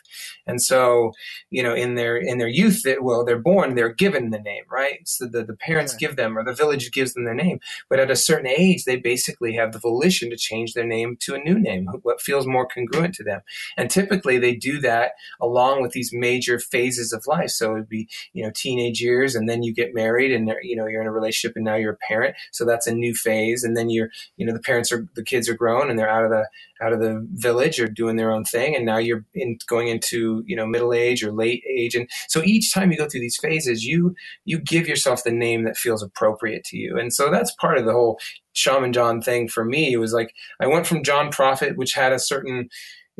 and 0.48 0.60
so 0.60 1.12
you 1.50 1.62
know 1.62 1.74
in 1.84 1.94
their 1.94 2.16
in 2.16 2.38
their 2.38 2.48
youth 2.48 2.82
that 2.82 3.04
well 3.04 3.24
they're 3.24 3.38
born 3.38 3.74
they're 3.76 3.94
given 4.04 4.30
the 4.30 4.40
name 4.40 4.64
right? 4.70 4.98
So 5.06 5.26
the, 5.26 5.44
the 5.44 5.54
parents 5.68 5.92
Yeah. 5.94 6.08
give 6.08 6.16
them 6.16 6.36
or 6.36 6.42
the 6.44 6.52
village 6.62 6.90
gives 6.92 7.14
them 7.14 7.24
their 7.24 7.34
name. 7.34 7.60
But 7.88 8.00
at 8.00 8.10
a 8.10 8.16
certain 8.16 8.48
age 8.48 8.84
they 8.84 8.96
basically 8.96 9.54
have 9.54 9.70
the 9.72 9.78
volition 9.78 10.30
to 10.30 10.36
change 10.36 10.74
their 10.74 10.86
name 10.86 11.16
to 11.20 11.34
a 11.34 11.38
new 11.38 11.58
name 11.58 11.86
what 12.02 12.20
feels 12.20 12.46
more 12.46 12.66
congruent 12.66 13.14
to 13.16 13.24
them. 13.24 13.40
And 13.76 13.90
typically 13.90 14.38
they 14.38 14.54
do 14.54 14.80
that 14.80 15.12
along 15.40 15.82
with 15.82 15.92
these 15.92 16.10
major 16.12 16.58
phases 16.58 17.12
of 17.12 17.26
life. 17.26 17.50
So 17.50 17.74
it'd 17.74 17.88
be 17.88 18.08
you 18.32 18.42
know 18.44 18.50
teenage 18.64 19.00
years 19.00 19.34
and 19.36 19.48
then 19.48 19.62
you 19.62 19.72
get 19.72 19.94
married 19.94 20.32
and 20.32 20.50
you 20.62 20.76
know 20.76 20.86
you're 20.86 21.02
in 21.02 21.06
a 21.06 21.12
relationship 21.20 21.54
and 21.56 21.64
now 21.64 21.76
you're 21.76 21.92
a 22.00 22.06
parent. 22.08 22.34
So 22.52 22.64
that's 22.64 22.86
a 22.88 22.94
new 22.94 23.14
phase 23.14 23.35
and 23.64 23.76
then 23.76 23.90
you're 23.90 24.10
you 24.36 24.46
know 24.46 24.52
the 24.52 24.60
parents 24.60 24.92
are 24.92 25.06
the 25.14 25.22
kids 25.22 25.48
are 25.48 25.54
grown 25.54 25.90
and 25.90 25.98
they're 25.98 26.10
out 26.10 26.24
of 26.24 26.30
the 26.30 26.46
out 26.82 26.92
of 26.92 27.00
the 27.00 27.26
village 27.32 27.80
or 27.80 27.88
doing 27.88 28.16
their 28.16 28.30
own 28.30 28.44
thing 28.44 28.76
and 28.76 28.84
now 28.84 28.98
you're 28.98 29.24
in 29.34 29.58
going 29.66 29.88
into 29.88 30.42
you 30.46 30.54
know 30.54 30.66
middle 30.66 30.92
age 30.92 31.22
or 31.22 31.32
late 31.32 31.62
age 31.68 31.94
and 31.94 32.08
so 32.28 32.42
each 32.42 32.72
time 32.72 32.90
you 32.90 32.98
go 32.98 33.08
through 33.08 33.20
these 33.20 33.38
phases 33.40 33.84
you 33.84 34.14
you 34.44 34.58
give 34.58 34.86
yourself 34.86 35.24
the 35.24 35.32
name 35.32 35.64
that 35.64 35.76
feels 35.76 36.02
appropriate 36.02 36.64
to 36.64 36.76
you 36.76 36.98
and 36.98 37.12
so 37.12 37.30
that's 37.30 37.54
part 37.54 37.78
of 37.78 37.84
the 37.84 37.92
whole 37.92 38.18
shaman 38.52 38.92
john 38.92 39.20
thing 39.20 39.48
for 39.48 39.64
me. 39.64 39.92
It 39.92 39.98
was 39.98 40.12
like 40.12 40.34
i 40.60 40.66
went 40.66 40.86
from 40.86 41.04
john 41.04 41.30
prophet 41.30 41.76
which 41.76 41.94
had 41.94 42.12
a 42.12 42.18
certain 42.18 42.68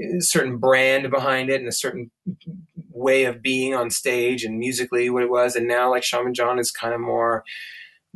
eh, 0.02 0.18
certain 0.20 0.58
brand 0.58 1.10
behind 1.10 1.50
it 1.50 1.60
and 1.60 1.68
a 1.68 1.72
certain 1.72 2.10
way 2.90 3.24
of 3.24 3.42
being 3.42 3.74
on 3.74 3.90
stage 3.90 4.44
and 4.44 4.58
musically 4.58 5.08
what 5.10 5.22
it 5.22 5.30
was 5.30 5.56
and 5.56 5.66
now 5.66 5.90
like 5.90 6.02
shaman 6.02 6.34
john 6.34 6.58
is 6.58 6.70
kind 6.70 6.94
of 6.94 7.00
more 7.00 7.44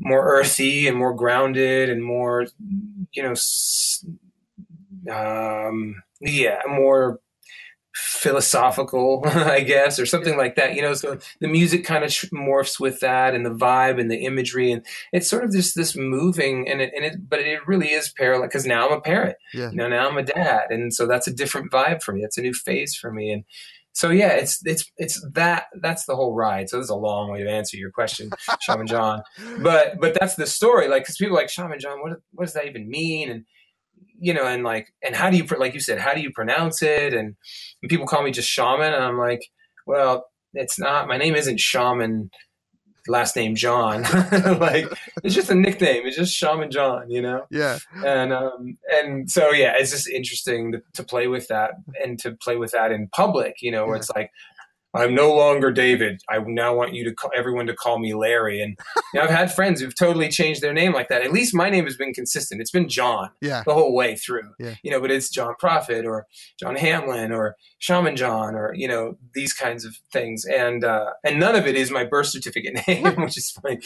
more 0.03 0.25
earthy 0.25 0.89
and 0.89 0.97
more 0.97 1.15
grounded 1.15 1.89
and 1.91 2.03
more 2.03 2.47
you 3.13 3.23
know 3.23 3.35
um 5.11 6.03
yeah 6.21 6.61
more 6.69 7.21
philosophical 7.93 9.23
i 9.27 9.61
guess 9.61 9.99
or 9.99 10.07
something 10.07 10.37
like 10.39 10.55
that 10.55 10.75
you 10.75 10.81
know 10.81 10.95
so 10.95 11.19
the 11.41 11.49
music 11.49 11.85
kind 11.85 12.05
of 12.05 12.11
morphs 12.11 12.79
with 12.79 13.01
that 13.01 13.35
and 13.35 13.45
the 13.45 13.51
vibe 13.51 14.01
and 14.01 14.11
the 14.11 14.25
imagery 14.25 14.71
and 14.73 14.85
it's 15.13 15.29
sort 15.29 15.45
of 15.45 15.51
just 15.53 15.75
this 15.75 15.97
moving 15.97 16.69
and 16.69 16.81
it, 16.81 16.93
and 16.95 17.05
it 17.05 17.29
but 17.29 17.41
it 17.41 17.67
really 17.67 17.89
is 17.89 18.09
parallel 18.11 18.47
because 18.47 18.65
now 18.65 18.87
i'm 18.89 18.97
a 18.97 19.01
parent 19.01 19.37
Yeah. 19.53 19.71
you 19.71 19.77
know 19.77 19.89
now 19.89 20.09
i'm 20.09 20.17
a 20.17 20.23
dad 20.23 20.67
and 20.71 20.95
so 20.95 21.07
that's 21.07 21.27
a 21.27 21.33
different 21.35 21.71
vibe 21.71 22.03
for 22.03 22.13
me 22.13 22.23
it's 22.23 22.39
a 22.39 22.43
new 22.43 22.55
phase 22.55 22.95
for 22.95 23.13
me 23.13 23.33
and 23.33 23.45
so 23.93 24.11
yeah 24.11 24.31
it's 24.31 24.61
it's 24.65 24.91
it's 24.97 25.25
that 25.33 25.67
that's 25.83 26.05
the 26.07 26.17
whole 26.17 26.35
ride. 26.35 26.69
So 26.69 26.77
this 26.77 26.85
is 26.85 26.91
a 26.91 26.97
long 26.97 27.31
way 27.31 27.43
to 27.43 27.51
answer 27.51 27.77
your 27.77 27.91
question 27.91 28.31
shaman 28.61 28.87
john. 28.87 29.23
But 29.63 30.01
but 30.01 30.17
that's 30.19 30.37
the 30.37 30.47
story. 30.47 30.89
Like 30.89 31.03
because 31.03 31.17
people 31.17 31.37
are 31.37 31.41
like 31.41 31.51
shaman 31.51 31.81
john 31.81 32.01
what 32.01 32.19
what 32.33 32.45
does 32.45 32.55
that 32.55 32.67
even 32.67 32.89
mean? 32.89 33.31
And 33.31 33.45
you 34.19 34.35
know 34.35 34.47
and 34.47 34.63
like 34.65 34.89
and 35.03 35.17
how 35.17 35.31
do 35.31 35.37
you 35.37 35.45
like 35.59 35.75
you 35.75 35.81
said 35.81 35.99
how 35.99 36.15
do 36.15 36.21
you 36.21 36.31
pronounce 36.31 36.83
it? 36.83 37.15
And, 37.15 37.35
and 37.83 37.89
people 37.89 38.07
call 38.07 38.23
me 38.23 38.31
just 38.31 38.49
shaman 38.49 38.93
and 38.93 39.03
i'm 39.03 39.19
like 39.19 39.41
well 39.87 40.27
it's 40.53 40.79
not 40.79 41.09
my 41.09 41.17
name 41.17 41.35
isn't 41.35 41.59
shaman 41.59 42.31
last 43.09 43.37
name 43.37 43.55
john 43.55 44.03
like 44.61 44.87
it's 45.25 45.35
just 45.35 45.51
a 45.51 45.55
nickname 45.55 46.07
it's 46.07 46.17
just 46.17 46.35
shaman 46.35 46.71
john 46.71 47.11
you 47.11 47.23
know 47.23 47.47
Yeah. 47.51 47.79
and 48.05 48.33
um 48.33 48.77
and 48.93 49.31
so 49.31 49.51
yeah 49.51 49.75
it's 49.77 49.91
just 49.91 50.09
interesting 50.09 50.73
to, 50.73 50.83
to 50.95 51.03
play 51.03 51.27
with 51.27 51.49
that 51.49 51.73
and 52.03 52.19
to 52.21 52.33
play 52.33 52.57
with 52.57 52.73
that 52.73 52.93
in 52.93 53.09
public 53.09 53.63
you 53.63 53.71
know 53.71 53.85
where 53.87 53.97
Yeah. 53.97 54.01
it's 54.01 54.11
like 54.11 54.31
i'm 54.95 55.15
no 55.15 55.33
longer 55.35 55.71
david. 55.71 56.21
I 56.29 56.39
now 56.39 56.75
want 56.75 56.95
you 56.95 57.05
to 57.05 57.15
call 57.15 57.31
everyone 57.37 57.67
to 57.67 57.75
call 57.75 57.99
me 57.99 58.13
larry. 58.15 58.61
And 58.61 58.77
you 58.97 59.03
know, 59.21 59.23
i've 59.23 59.31
had 59.31 59.53
friends 59.53 59.81
who've 59.81 59.95
totally 59.97 60.29
changed 60.29 60.61
their 60.63 60.73
name 60.73 60.93
like 60.93 61.09
that. 61.09 61.23
At 61.23 61.33
least 61.33 61.55
my 61.55 61.71
name 61.71 61.85
has 61.85 61.97
been 61.97 62.13
consistent. 62.13 62.61
It's 62.61 62.71
been 62.71 62.89
john 62.89 63.31
Yeah. 63.41 63.63
the 63.65 63.75
whole 63.75 63.95
way 63.95 64.17
through. 64.17 64.51
Yeah. 64.59 64.75
you 64.83 64.91
know 64.91 65.01
but 65.01 65.11
it's 65.11 65.31
john 65.31 65.55
prophet 65.59 66.05
or 66.07 66.27
john 66.59 66.77
hamlin 66.77 67.31
or 67.33 67.57
shaman 67.79 68.17
john 68.17 68.55
or 68.55 68.73
you 68.75 68.89
know 68.89 69.17
these 69.35 69.53
kinds 69.53 69.85
of 69.85 69.97
things. 70.13 70.45
And 70.45 70.85
uh 70.85 71.11
and 71.25 71.39
none 71.39 71.55
of 71.57 71.67
it 71.67 71.77
is 71.77 71.91
my 71.91 72.05
birth 72.05 72.27
certificate 72.29 72.81
name 72.89 73.05
which 73.17 73.37
is 73.39 73.51
funny. 73.51 73.79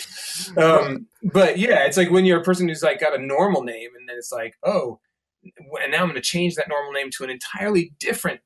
Um 0.56 1.06
but 1.22 1.59
yeah 1.59 1.85
it's 1.86 1.97
like 1.97 2.10
when 2.10 2.24
you're 2.24 2.40
a 2.40 2.44
person 2.44 2.68
who's 2.68 2.82
like 2.82 3.01
got 3.01 3.18
a 3.18 3.22
normal 3.22 3.62
name 3.62 3.90
and 3.98 4.09
then 4.09 4.16
it's 4.16 4.32
like 4.32 4.55
oh 4.64 5.01
and 5.82 5.93
now 5.93 5.98
i'm 5.98 6.09
going 6.09 6.14
to 6.14 6.20
change 6.22 6.55
that 6.55 6.68
normal 6.68 6.93
name 6.93 7.10
to 7.10 7.22
an 7.24 7.28
entirely 7.31 7.93
different 8.01 8.40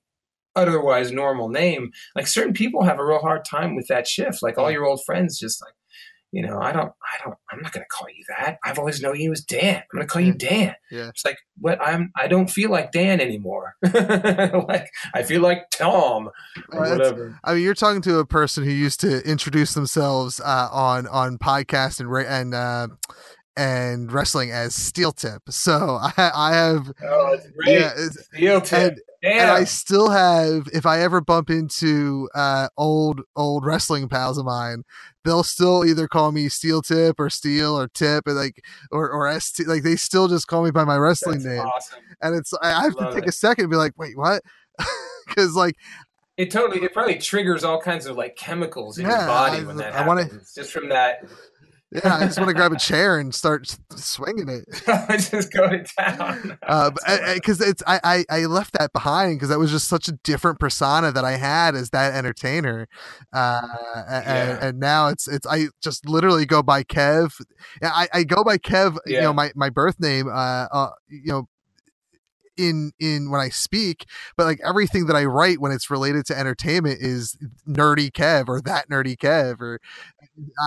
otherwise 0.58 1.12
normal 1.12 1.48
name 1.48 1.90
like 2.16 2.26
certain 2.26 2.52
people 2.52 2.82
have 2.82 2.98
a 2.98 3.04
real 3.04 3.18
hard 3.18 3.44
time 3.44 3.76
with 3.76 3.86
that 3.88 4.06
shift. 4.06 4.42
Like 4.42 4.58
all 4.58 4.70
your 4.70 4.84
old 4.84 5.04
friends 5.04 5.38
just 5.38 5.62
like 5.62 5.72
you 6.30 6.46
know 6.46 6.60
i 6.60 6.72
don't 6.72 6.92
i 7.02 7.24
don't 7.24 7.36
i'm 7.50 7.60
not 7.62 7.72
going 7.72 7.82
to 7.82 7.88
call 7.88 8.08
you 8.08 8.22
that. 8.28 8.58
I've 8.64 8.78
always 8.78 9.00
known 9.00 9.18
you 9.18 9.32
as 9.32 9.40
dan. 9.42 9.76
I'm 9.76 9.82
going 9.92 10.06
to 10.06 10.12
call 10.12 10.20
you 10.20 10.34
dan. 10.34 10.74
Yeah. 10.90 11.08
it's 11.08 11.24
like 11.24 11.38
what 11.58 11.80
i'm 11.80 12.12
i 12.16 12.26
don't 12.26 12.50
feel 12.50 12.70
like 12.70 12.92
dan 12.92 13.20
anymore. 13.20 13.74
Like 14.68 14.90
i 15.14 15.22
feel 15.22 15.40
like 15.40 15.70
tom 15.70 16.30
or 16.72 16.80
whatever. 16.80 17.38
I 17.44 17.54
mean, 17.54 17.62
you're 17.62 17.74
talking 17.74 18.02
to 18.02 18.18
a 18.18 18.26
person 18.26 18.64
who 18.64 18.70
used 18.70 19.00
to 19.00 19.26
introduce 19.28 19.74
themselves 19.74 20.40
uh, 20.40 20.68
on 20.70 21.06
on 21.06 21.38
podcast 21.38 22.00
and 22.00 22.14
and 22.26 22.54
uh, 22.54 22.88
and 23.56 24.12
wrestling 24.12 24.50
as 24.50 24.74
Steel 24.74 25.12
Tip. 25.12 25.42
So 25.50 25.98
I, 26.00 26.30
I 26.34 26.54
have 26.54 26.92
oh 27.02 27.38
yeah, 27.64 27.92
Steel 28.32 28.60
tip. 28.60 28.98
And 29.22 29.32
and 29.40 29.50
I 29.50 29.64
still 29.64 30.10
have. 30.10 30.68
If 30.72 30.86
I 30.86 31.00
ever 31.00 31.20
bump 31.20 31.50
into 31.50 32.28
uh, 32.34 32.68
old 32.76 33.20
old 33.36 33.64
wrestling 33.66 34.08
pals 34.08 34.38
of 34.38 34.44
mine, 34.46 34.84
they'll 35.24 35.42
still 35.42 35.84
either 35.84 36.06
call 36.08 36.30
me 36.32 36.48
Steel 36.48 36.82
Tip 36.82 37.16
or 37.18 37.28
Steel 37.30 37.78
or 37.78 37.88
Tip, 37.88 38.26
or 38.26 38.32
like 38.32 38.62
or 38.92 39.10
or 39.10 39.40
ST. 39.40 39.66
Like 39.66 39.82
they 39.82 39.96
still 39.96 40.28
just 40.28 40.46
call 40.46 40.62
me 40.64 40.70
by 40.70 40.84
my 40.84 40.96
wrestling 40.96 41.40
That's 41.42 41.46
name, 41.46 41.60
awesome. 41.66 41.98
and 42.22 42.34
it's 42.36 42.52
I 42.62 42.72
I 42.72 42.82
have 42.84 42.96
to 42.96 43.10
take 43.12 43.24
it. 43.24 43.28
a 43.28 43.32
second 43.32 43.64
and 43.64 43.70
be 43.70 43.76
like, 43.76 43.92
wait, 43.96 44.16
what? 44.16 44.42
Because 45.26 45.54
like 45.54 45.74
It 46.38 46.50
totally, 46.50 46.82
it 46.82 46.94
probably 46.94 47.18
triggers 47.18 47.62
all 47.62 47.80
kinds 47.80 48.06
of 48.06 48.16
like 48.16 48.34
chemicals 48.36 48.96
in 48.98 49.04
Yeah, 49.06 49.18
your 49.18 49.26
body 49.26 49.64
when 49.64 49.76
that 49.76 49.92
I 49.94 50.06
wanna- 50.06 50.22
happens. 50.22 50.54
Just 50.54 50.72
from 50.72 50.88
that, 50.88 51.24
yeah, 51.90 52.16
I 52.16 52.26
just 52.26 52.38
want 52.38 52.48
to 52.48 52.54
grab 52.54 52.72
a 52.72 52.78
chair 52.78 53.18
and 53.18 53.34
start 53.34 53.76
swinging 53.96 54.48
it. 54.48 54.64
just 55.30 55.52
go 55.52 55.68
to 55.68 55.84
town. 55.98 56.58
Uh, 56.68 56.90
because 57.34 57.60
it's 57.60 57.82
I, 57.86 58.00
I 58.04 58.24
I 58.42 58.44
left 58.46 58.76
that 58.78 58.92
behind 58.92 59.36
because 59.36 59.48
that 59.48 59.58
was 59.58 59.70
just 59.70 59.88
such 59.88 60.06
a 60.08 60.12
different 60.12 60.58
persona 60.60 61.10
that 61.12 61.24
I 61.24 61.32
had 61.36 61.74
as 61.74 61.90
that 61.90 62.14
entertainer, 62.14 62.86
uh, 63.32 63.62
and, 64.08 64.24
Yeah. 64.26 64.58
and 64.68 64.78
now 64.80 65.08
it's 65.08 65.26
it's 65.26 65.46
I 65.46 65.68
just 65.82 66.06
literally 66.08 66.44
go 66.44 66.62
by 66.62 66.82
Kev. 66.84 67.40
Yeah, 67.80 67.90
I, 67.94 68.08
I 68.12 68.24
go 68.24 68.44
by 68.44 68.58
Kev. 68.58 68.98
Yeah. 69.06 69.16
You 69.16 69.22
know 69.22 69.32
my 69.32 69.50
my 69.54 69.70
birth 69.70 69.98
name. 69.98 70.28
Uh, 70.28 70.66
uh, 70.70 70.90
you 71.08 71.32
know. 71.32 71.48
In 72.56 72.90
in 72.98 73.30
when 73.30 73.40
I 73.40 73.50
speak, 73.50 74.04
but 74.36 74.44
like 74.44 74.58
everything 74.64 75.06
that 75.06 75.14
I 75.14 75.24
write 75.26 75.60
when 75.60 75.70
it's 75.70 75.90
related 75.90 76.26
to 76.26 76.36
entertainment 76.36 76.98
is 77.00 77.38
nerdy 77.68 78.10
Kev 78.10 78.48
or 78.48 78.60
that 78.62 78.90
nerdy 78.90 79.16
Kev 79.16 79.60
or 79.60 79.78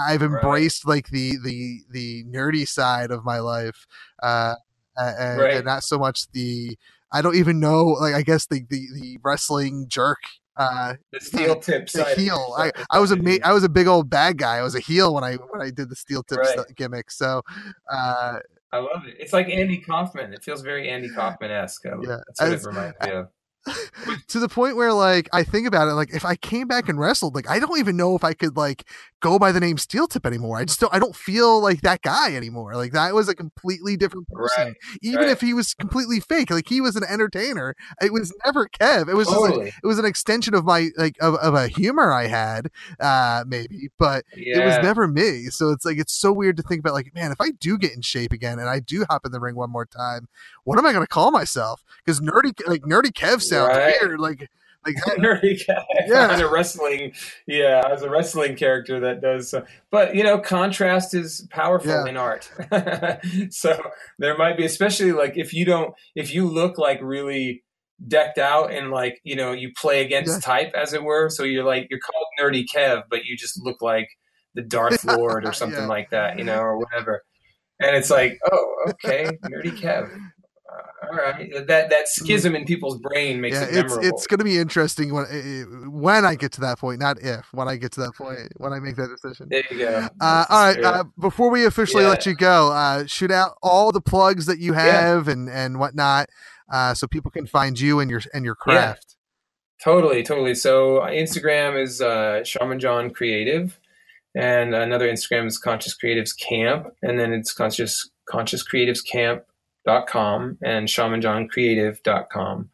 I've 0.07 0.21
Right. 0.21 0.31
embraced 0.43 0.87
like 0.87 1.07
the 1.09 1.37
the 1.43 1.79
the 1.89 2.23
nerdy 2.25 2.67
side 2.67 3.11
of 3.11 3.23
my 3.25 3.39
life, 3.39 3.85
uh, 4.21 4.55
and, 4.97 5.39
Right. 5.39 5.53
and 5.55 5.65
not 5.65 5.83
so 5.83 5.97
much 5.97 6.29
the 6.31 6.77
I 7.11 7.21
don't 7.21 7.35
even 7.35 7.59
know 7.59 7.85
like 7.85 8.13
I 8.13 8.21
guess 8.21 8.45
the 8.47 8.61
the, 8.69 8.87
the 8.99 9.17
wrestling 9.23 9.85
jerk. 9.89 10.19
Uh, 10.57 10.95
the 11.13 11.19
steel 11.21 11.55
tip 11.55 11.85
the 11.89 12.03
side. 12.03 12.17
heel. 12.17 12.53
I, 12.57 12.71
I 12.91 12.99
was 12.99 13.11
a 13.11 13.15
ma- 13.15 13.37
I 13.43 13.53
was 13.53 13.63
a 13.63 13.69
big 13.69 13.87
old 13.87 14.09
bad 14.09 14.37
guy. 14.37 14.57
I 14.57 14.61
was 14.63 14.75
a 14.75 14.79
heel 14.79 15.13
when 15.13 15.23
I 15.23 15.35
when 15.35 15.61
I 15.61 15.71
did 15.71 15.89
the 15.89 15.95
steel 15.95 16.23
tip 16.23 16.39
Right. 16.39 16.57
gimmick. 16.75 17.09
So, 17.09 17.41
uh, 17.91 18.39
I 18.73 18.77
love 18.77 19.05
it. 19.07 19.15
It's 19.17 19.33
like 19.33 19.47
Andy 19.49 19.77
Kaufman. 19.77 20.33
It 20.33 20.43
feels 20.43 20.61
very 20.61 20.89
Andy 20.89 21.09
Kaufman 21.09 21.51
esque. 21.51 21.85
Yeah. 21.85 22.17
That's 22.27 22.41
what 22.41 22.51
As- 22.53 22.65
it 22.65 22.67
reminds 22.67 22.95
me 23.01 23.11
of. 23.11 23.27
to 24.27 24.39
the 24.39 24.49
point 24.49 24.75
where 24.75 24.91
like 24.93 25.29
I 25.33 25.43
think 25.43 25.67
about 25.67 25.87
it, 25.87 25.93
like 25.93 26.13
if 26.13 26.25
I 26.25 26.35
came 26.35 26.67
back 26.67 26.89
and 26.89 26.99
wrestled, 26.99 27.35
like 27.35 27.49
I 27.49 27.59
don't 27.59 27.79
even 27.79 27.95
know 27.95 28.15
if 28.15 28.23
I 28.23 28.33
could 28.33 28.57
like 28.57 28.85
go 29.21 29.37
by 29.37 29.51
the 29.51 29.59
name 29.59 29.77
Steel 29.77 30.07
Tip 30.07 30.25
anymore. 30.25 30.57
I 30.57 30.65
just 30.65 30.79
don't. 30.79 30.93
I 30.93 30.99
don't 30.99 31.15
feel 31.15 31.61
like 31.61 31.81
that 31.81 32.01
guy 32.01 32.35
anymore. 32.35 32.75
Like 32.75 32.91
that 32.93 33.13
was 33.13 33.29
a 33.29 33.35
completely 33.35 33.95
different 33.95 34.27
person. 34.29 34.65
Right. 34.65 34.75
Even 35.01 35.19
right. 35.19 35.29
if 35.29 35.41
he 35.41 35.53
was 35.53 35.75
completely 35.75 36.19
fake, 36.19 36.49
like 36.49 36.67
he 36.67 36.81
was 36.81 36.95
an 36.95 37.03
entertainer. 37.03 37.75
It 38.01 38.11
was 38.11 38.33
never 38.45 38.67
Kev. 38.67 39.07
It 39.07 39.13
was 39.13 39.27
just 39.27 39.39
like 39.39 39.73
it 39.83 39.87
was 39.87 39.99
an 39.99 40.05
extension 40.05 40.55
of 40.55 40.65
my 40.65 40.89
like 40.97 41.15
of, 41.21 41.35
of 41.35 41.53
a 41.53 41.67
humor 41.67 42.11
I 42.11 42.27
had, 42.27 42.69
uh, 42.99 43.43
maybe, 43.47 43.89
but 43.99 44.25
yeah. 44.35 44.59
it 44.59 44.65
was 44.65 44.77
never 44.83 45.07
me. 45.07 45.45
So 45.45 45.69
it's 45.69 45.85
like 45.85 45.99
it's 45.99 46.13
so 46.13 46.31
weird 46.31 46.57
to 46.57 46.63
think 46.63 46.79
about. 46.79 46.93
Like, 46.93 47.13
man, 47.13 47.31
if 47.31 47.39
I 47.39 47.51
do 47.51 47.77
get 47.77 47.93
in 47.93 48.01
shape 48.01 48.31
again 48.31 48.57
and 48.59 48.69
I 48.69 48.79
do 48.79 49.05
hop 49.07 49.25
in 49.25 49.31
the 49.31 49.39
ring 49.39 49.55
one 49.55 49.69
more 49.69 49.85
time, 49.85 50.27
what 50.63 50.79
am 50.79 50.85
I 50.85 50.91
going 50.93 51.03
to 51.03 51.07
call 51.07 51.31
myself? 51.31 51.83
Because 52.03 52.19
nerdy, 52.19 52.53
like 52.67 52.81
nerdy 52.81 53.11
Kev 53.11 53.41
sounds 53.57 53.77
Right. 53.77 53.95
weird. 54.01 54.19
Like, 54.19 54.49
like 54.85 54.95
nerdy 55.19 55.61
guy 55.67 55.83
Yeah. 56.07 56.29
on 56.33 56.41
a 56.41 56.47
wrestling 56.49 57.13
yeah 57.45 57.83
as 57.91 58.01
a 58.01 58.09
wrestling 58.09 58.55
character 58.55 58.99
that 59.01 59.21
does 59.21 59.49
so. 59.51 59.63
but 59.91 60.15
you 60.15 60.23
know 60.23 60.39
contrast 60.39 61.13
is 61.13 61.47
powerful 61.51 61.91
Yeah. 61.91 62.07
in 62.07 62.17
art 62.17 62.49
so 63.51 63.79
there 64.17 64.35
might 64.37 64.57
be 64.57 64.65
especially 64.65 65.11
like 65.11 65.33
if 65.37 65.53
you 65.53 65.65
don't 65.65 65.93
if 66.15 66.33
you 66.33 66.47
look 66.47 66.77
like 66.79 66.99
really 67.01 67.63
decked 68.07 68.39
out 68.39 68.71
and 68.71 68.89
like 68.89 69.19
you 69.23 69.35
know 69.35 69.51
you 69.51 69.71
play 69.77 70.03
against 70.03 70.31
Yeah. 70.33 70.39
type 70.39 70.73
as 70.75 70.93
it 70.93 71.03
were 71.03 71.29
so 71.29 71.43
you're 71.43 71.63
like 71.63 71.85
you're 71.91 71.99
called 71.99 72.25
nerdy 72.39 72.65
kev 72.73 73.03
but 73.09 73.25
you 73.25 73.37
just 73.37 73.63
look 73.63 73.81
like 73.83 74.07
the 74.55 74.63
darth 74.63 75.03
lord 75.17 75.45
or 75.45 75.53
something 75.53 75.81
Yeah. 75.83 75.87
like 75.87 76.09
that 76.09 76.39
you 76.39 76.43
know 76.43 76.59
or 76.59 76.79
whatever 76.79 77.21
and 77.79 77.95
it's 77.95 78.09
like 78.09 78.39
oh 78.51 78.75
okay 78.89 79.25
nerdy 79.45 79.71
kev 79.79 80.05
uh, 80.11 80.17
all 81.03 81.17
right 81.17 81.51
that 81.67 81.89
that 81.89 82.07
schism 82.07 82.55
in 82.55 82.63
people's 82.65 82.97
brain 82.99 83.41
makes 83.41 83.55
yeah, 83.55 83.63
it 83.63 83.69
it's 83.69 83.75
memorable 83.89 84.07
it's 84.07 84.27
going 84.27 84.37
to 84.37 84.43
be 84.43 84.57
interesting 84.57 85.13
when 85.13 85.25
eh, 85.31 85.63
when 85.89 86.25
I 86.25 86.35
get 86.35 86.51
to 86.53 86.61
that 86.61 86.77
point. 86.79 86.99
Not 86.99 87.21
if 87.21 87.51
when 87.53 87.67
I 87.67 87.75
get 87.77 87.91
to 87.93 88.01
that 88.01 88.13
point 88.15 88.51
when 88.57 88.71
I 88.73 88.79
make 88.79 88.95
that 88.97 89.07
decision. 89.09 89.47
There 89.49 89.63
you 89.71 89.79
go. 89.79 90.07
Uh, 90.19 90.45
all 90.49 90.65
right. 90.67 90.83
Uh, 90.83 91.03
before 91.19 91.49
we 91.49 91.65
officially 91.65 92.05
let 92.05 92.25
you 92.25 92.35
go, 92.35 92.71
uh, 92.71 93.05
shoot 93.07 93.31
out 93.31 93.57
all 93.63 93.91
the 93.91 94.01
plugs 94.01 94.45
that 94.45 94.59
you 94.59 94.73
Yeah. 94.73 95.01
have 95.01 95.27
and 95.27 95.49
and 95.49 95.79
whatnot, 95.79 96.29
uh, 96.71 96.93
so 96.93 97.07
people 97.07 97.31
can 97.31 97.47
find 97.47 97.79
you 97.79 97.99
and 97.99 98.11
your 98.11 98.21
and 98.33 98.45
your 98.45 98.55
Yeah. 98.67 98.73
craft. 98.93 99.15
totally, 99.83 100.21
totally. 100.21 100.53
So 100.53 100.97
uh, 100.99 101.09
Instagram 101.09 101.81
is 101.81 102.01
uh, 102.01 102.43
Shaman 102.43 102.79
John 102.79 103.09
Creative, 103.09 103.79
and 104.35 104.75
another 104.75 105.09
Instagram 105.09 105.47
is 105.47 105.57
Conscious 105.57 105.95
Creatives 105.97 106.37
Camp, 106.39 106.87
and 107.01 107.19
then 107.19 107.33
it's 107.33 107.51
Conscious 107.51 108.09
Conscious 108.29 108.63
Creatives 108.67 109.03
Camp.com 109.85 110.57
and 110.63 110.87
shamanjohncreative.com. 110.87 112.69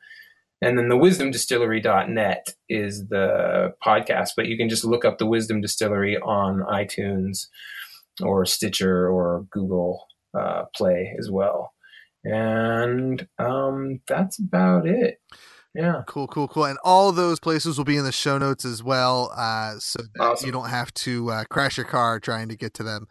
And 0.61 0.77
then 0.77 0.89
the 0.89 0.95
wisdomdistillery.net 0.95 2.49
is 2.67 3.07
the 3.09 3.73
podcast, 3.85 4.29
but 4.35 4.47
you 4.47 4.57
can 4.57 4.69
just 4.69 4.83
look 4.83 5.05
up 5.05 5.19
the 5.19 5.27
Wisdom 5.27 5.61
Distillery 5.61 6.17
on 6.17 6.61
iTunes 6.61 7.45
or 8.23 8.45
Stitcher 8.45 9.07
or 9.07 9.45
Google 9.51 10.05
uh, 10.37 10.63
Play 10.75 11.13
as 11.19 11.29
well. 11.29 11.73
And 12.23 13.27
um, 13.37 14.01
that's 14.07 14.39
about 14.39 14.87
it. 14.87 15.19
Yeah. 15.77 16.01
Cool, 16.07 16.27
cool, 16.27 16.47
cool. 16.47 16.65
And 16.65 16.77
all 16.83 17.11
those 17.11 17.39
places 17.39 17.77
will 17.77 17.85
be 17.85 17.97
in 17.97 18.03
the 18.03 18.11
show 18.11 18.37
notes 18.39 18.65
as 18.65 18.81
well, 18.83 19.31
uh, 19.37 19.75
so 19.79 19.99
that 20.15 20.21
Awesome. 20.23 20.45
you 20.47 20.51
don't 20.51 20.69
have 20.69 20.91
to 20.95 21.29
uh, 21.31 21.43
crash 21.51 21.77
your 21.77 21.85
car 21.85 22.19
trying 22.19 22.49
to 22.49 22.55
get 22.55 22.73
to 22.75 22.83
them. 22.83 23.07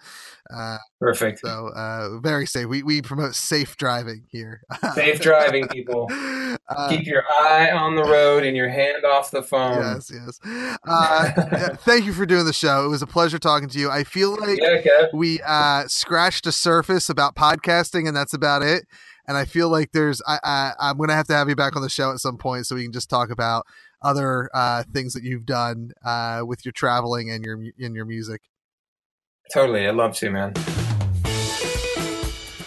Uh, 0.53 0.79
Perfect. 1.01 1.41
so 1.41 1.69
uh, 1.77 2.19
very 2.19 2.47
safe. 2.47 2.67
We 2.67 2.83
we 2.83 3.03
promote 3.03 3.35
safe 3.37 3.77
driving 3.77 4.25
here. 4.31 4.63
Safe 4.95 5.21
driving, 5.21 5.69
people. 5.69 6.09
Uh, 6.69 6.89
Keep 6.89 7.07
your 7.07 7.23
eye 7.41 7.71
on 7.71 7.95
the 7.95 8.03
road 8.03 8.43
and 8.43 8.57
your 8.57 8.69
hand 8.69 9.05
off 9.05 9.31
the 9.31 9.43
phone. 9.43 9.79
yes, 9.79 10.11
yes. 10.13 10.41
Uh, 10.89 11.31
yeah, 11.37 11.69
thank 11.77 12.05
you 12.07 12.13
for 12.13 12.27
doing 12.27 12.45
the 12.45 12.53
show. 12.53 12.85
It 12.85 12.89
was 12.89 13.03
a 13.03 13.07
pleasure 13.07 13.39
talking 13.39 13.69
to 13.69 13.79
you. 13.79 13.89
I 13.89 14.03
feel 14.03 14.33
like 14.37 14.59
Yeah, 14.61 14.81
Kev. 14.83 15.11
we 15.15 15.41
uh, 15.47 15.85
scratched 15.87 16.45
the 16.45 16.51
surface 16.51 17.09
about 17.09 17.37
podcasting, 17.37 18.09
and 18.09 18.17
that's 18.17 18.35
about 18.35 18.63
it. 18.63 18.85
And 19.29 19.37
I 19.37 19.45
feel 19.45 19.69
like 19.69 19.93
there's 19.93 20.23
I, 20.27 20.39
I 20.43 20.73
I'm 20.81 20.99
gonna 20.99 21.15
have 21.15 21.27
to 21.29 21.35
have 21.35 21.49
you 21.49 21.57
back 21.57 21.77
on 21.77 21.83
the 21.83 21.89
show 21.89 22.13
at 22.13 22.19
some 22.19 22.39
point 22.39 22.67
so 22.67 22.77
we 22.77 22.85
can 22.85 22.93
just 22.93 23.11
talk 23.11 23.31
about 23.31 23.67
other 24.03 24.49
uh, 24.55 24.85
things 24.93 25.15
that 25.15 25.23
you've 25.23 25.47
done 25.47 25.93
uh, 26.05 26.43
with 26.47 26.65
your 26.65 26.73
traveling 26.73 27.31
and 27.31 27.45
your 27.45 27.57
mu- 27.57 27.73
in 27.79 27.95
your 27.95 28.05
music. 28.05 28.43
Totally. 29.53 29.87
I'd 29.87 29.95
love 29.95 30.15
to, 30.17 30.31
man. 30.31 30.53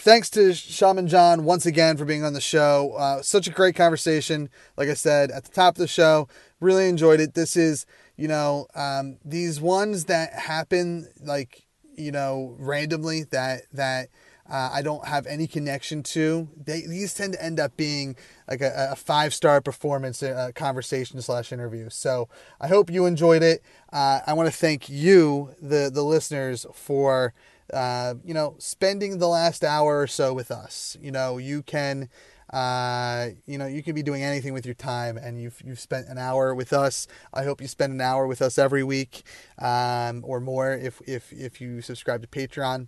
Thanks 0.01 0.29
to 0.31 0.53
Shaman 0.53 1.07
John 1.07 1.43
once 1.43 1.65
again 1.65 1.97
for 1.97 2.05
being 2.05 2.23
on 2.23 2.33
the 2.33 2.41
show. 2.41 2.93
Uh, 2.97 3.21
such 3.21 3.47
a 3.47 3.51
great 3.51 3.75
conversation. 3.75 4.49
Like 4.77 4.89
I 4.89 4.93
said 4.93 5.29
at 5.29 5.43
the 5.43 5.51
top 5.51 5.75
of 5.75 5.79
the 5.79 5.87
show, 5.87 6.27
really 6.59 6.87
enjoyed 6.87 7.19
it. 7.19 7.33
This 7.33 7.57
is, 7.57 7.85
you 8.15 8.27
know, 8.27 8.67
um, 8.75 9.17
these 9.25 9.59
ones 9.59 10.05
that 10.05 10.33
happen 10.33 11.09
like, 11.21 11.67
you 11.97 12.11
know, 12.11 12.55
randomly 12.57 13.23
that 13.31 13.63
that 13.73 14.07
uh, 14.49 14.71
I 14.73 14.81
don't 14.81 15.07
have 15.07 15.27
any 15.27 15.47
connection 15.47 16.01
to. 16.03 16.49
They 16.57 16.81
these 16.81 17.13
tend 17.13 17.33
to 17.33 17.43
end 17.43 17.59
up 17.59 17.77
being 17.77 18.15
like 18.49 18.61
a, 18.61 18.89
a 18.91 18.95
five 18.95 19.33
star 19.33 19.61
performance 19.61 20.23
uh, 20.23 20.51
conversation 20.55 21.21
slash 21.21 21.51
interview. 21.51 21.89
So 21.89 22.29
I 22.59 22.67
hope 22.67 22.89
you 22.89 23.05
enjoyed 23.05 23.43
it. 23.43 23.61
Uh, 23.93 24.21
I 24.25 24.33
want 24.33 24.47
to 24.49 24.55
thank 24.55 24.89
you, 24.89 25.53
the 25.61 25.91
the 25.93 26.03
listeners, 26.03 26.65
for 26.73 27.33
uh, 27.71 28.15
you 28.25 28.33
know 28.33 28.55
spending 28.57 29.19
the 29.19 29.27
last 29.27 29.63
hour 29.63 30.01
or 30.01 30.07
so 30.07 30.33
with 30.33 30.51
us. 30.51 30.97
You 31.01 31.11
know 31.11 31.37
you 31.37 31.61
can. 31.61 32.09
Uh, 32.51 33.29
you 33.45 33.59
know, 33.59 33.67
you 33.67 33.83
can 33.83 33.93
be 33.93 34.01
doing 34.01 34.23
anything 34.23 34.55
with 34.55 34.65
your 34.65 34.73
time, 34.73 35.17
and 35.17 35.39
you've 35.39 35.61
you've 35.63 35.79
spent 35.79 36.07
an 36.07 36.17
hour 36.17 36.55
with 36.55 36.73
us. 36.73 37.05
I 37.31 37.43
hope 37.43 37.61
you 37.61 37.67
spend 37.67 37.93
an 37.93 38.01
hour 38.01 38.25
with 38.25 38.41
us 38.41 38.57
every 38.57 38.83
week, 38.83 39.21
um, 39.59 40.23
or 40.25 40.39
more 40.39 40.71
if 40.71 40.99
if 41.05 41.31
if 41.31 41.61
you 41.61 41.83
subscribe 41.83 42.23
to 42.23 42.27
Patreon 42.27 42.87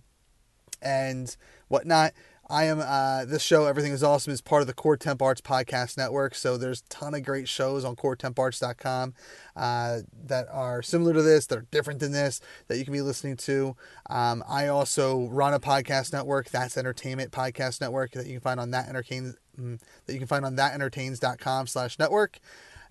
and 0.82 1.36
whatnot. 1.68 2.12
I 2.52 2.64
am 2.64 2.80
uh, 2.80 3.24
this 3.24 3.40
show. 3.40 3.64
Everything 3.64 3.92
is 3.92 4.02
awesome. 4.02 4.30
is 4.30 4.42
part 4.42 4.60
of 4.60 4.66
the 4.66 4.74
Core 4.74 4.98
Temp 4.98 5.22
Arts 5.22 5.40
podcast 5.40 5.96
network. 5.96 6.34
So 6.34 6.58
there's 6.58 6.80
a 6.82 6.88
ton 6.90 7.14
of 7.14 7.22
great 7.22 7.48
shows 7.48 7.82
on 7.82 7.96
CoreTempArts.com 7.96 9.14
uh, 9.56 10.00
that 10.26 10.48
are 10.50 10.82
similar 10.82 11.14
to 11.14 11.22
this, 11.22 11.46
that 11.46 11.58
are 11.58 11.66
different 11.70 12.00
than 12.00 12.12
this, 12.12 12.42
that 12.68 12.76
you 12.76 12.84
can 12.84 12.92
be 12.92 13.00
listening 13.00 13.38
to. 13.38 13.74
Um, 14.10 14.44
I 14.46 14.66
also 14.66 15.28
run 15.28 15.54
a 15.54 15.60
podcast 15.60 16.12
network. 16.12 16.50
That's 16.50 16.76
Entertainment 16.76 17.30
Podcast 17.30 17.80
Network 17.80 18.10
that 18.12 18.26
you 18.26 18.32
can 18.32 18.40
find 18.40 18.60
on 18.60 18.70
that 18.72 18.86
entertain 18.86 19.34
mm, 19.58 19.80
that 20.06 20.12
you 20.12 20.18
can 20.18 20.28
find 20.28 20.44
on 20.44 20.54
thatentertains.com 20.54 21.68
slash 21.68 21.98
network. 21.98 22.38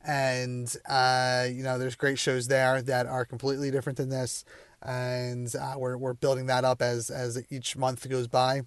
And 0.03 0.75
uh, 0.89 1.45
you 1.51 1.61
know, 1.61 1.77
there's 1.77 1.95
great 1.95 2.17
shows 2.17 2.47
there 2.47 2.81
that 2.81 3.05
are 3.05 3.25
completely 3.25 3.69
different 3.69 3.97
than 3.97 4.09
this 4.09 4.43
and 4.81 5.55
uh, 5.55 5.75
we're, 5.77 5.97
we're 5.97 6.13
building 6.13 6.47
that 6.47 6.63
up 6.63 6.81
as 6.81 7.09
as 7.09 7.41
each 7.49 7.77
month 7.77 8.07
goes 8.09 8.27
by 8.27 8.61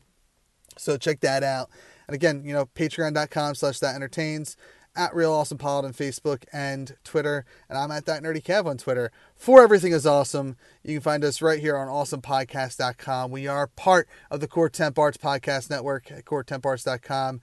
so 0.77 0.97
check 0.97 1.21
that 1.21 1.43
out 1.43 1.71
and 2.07 2.15
again 2.15 2.43
you 2.45 2.53
know 2.53 2.67
patreon.com 2.67 3.55
slash 3.55 3.79
that 3.79 3.95
entertains 3.95 4.57
at 4.97 5.15
Real 5.15 5.33
Awesome 5.33 5.59
Pod 5.59 5.85
on 5.85 5.93
Facebook 5.93 6.45
and 6.53 6.97
Twitter, 7.05 7.45
and 7.69 7.77
I'm 7.77 7.91
at 7.91 8.07
That 8.07 8.23
Nerdy 8.23 8.43
Kev 8.43 8.67
on 8.67 8.77
Twitter. 8.77 9.11
For 9.35 9.63
Everything 9.63 9.93
is 9.93 10.07
Awesome, 10.07 10.57
you 10.83 10.95
can 10.95 11.01
find 11.01 11.25
us 11.25 11.43
right 11.43 11.59
here 11.59 11.77
on 11.77 11.89
awesomepodcast.com. 11.89 13.31
We 13.31 13.47
are 13.47 13.67
part 13.67 14.09
of 14.31 14.41
the 14.41 14.49
Core 14.49 14.69
Temp 14.69 14.99
Arts 14.99 15.17
Podcast 15.17 15.71
Network 15.71 16.11
at 16.11 16.25
coretemparts.com. 16.25 17.41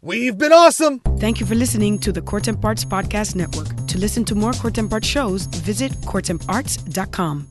We've 0.00 0.36
been 0.36 0.52
awesome! 0.52 1.00
Thank 1.18 1.38
you 1.38 1.46
for 1.46 1.54
listening 1.54 1.98
to 2.00 2.12
the 2.12 2.22
Core 2.22 2.40
Temp 2.40 2.64
Arts 2.64 2.84
Podcast 2.84 3.36
Network. 3.36 3.86
To 3.86 3.98
listen 3.98 4.24
to 4.26 4.34
more 4.34 4.52
Core 4.52 4.70
Temp 4.70 4.92
Arts 4.92 5.06
shows, 5.06 5.46
visit 5.46 5.92
coretemparts.com. 5.92 7.48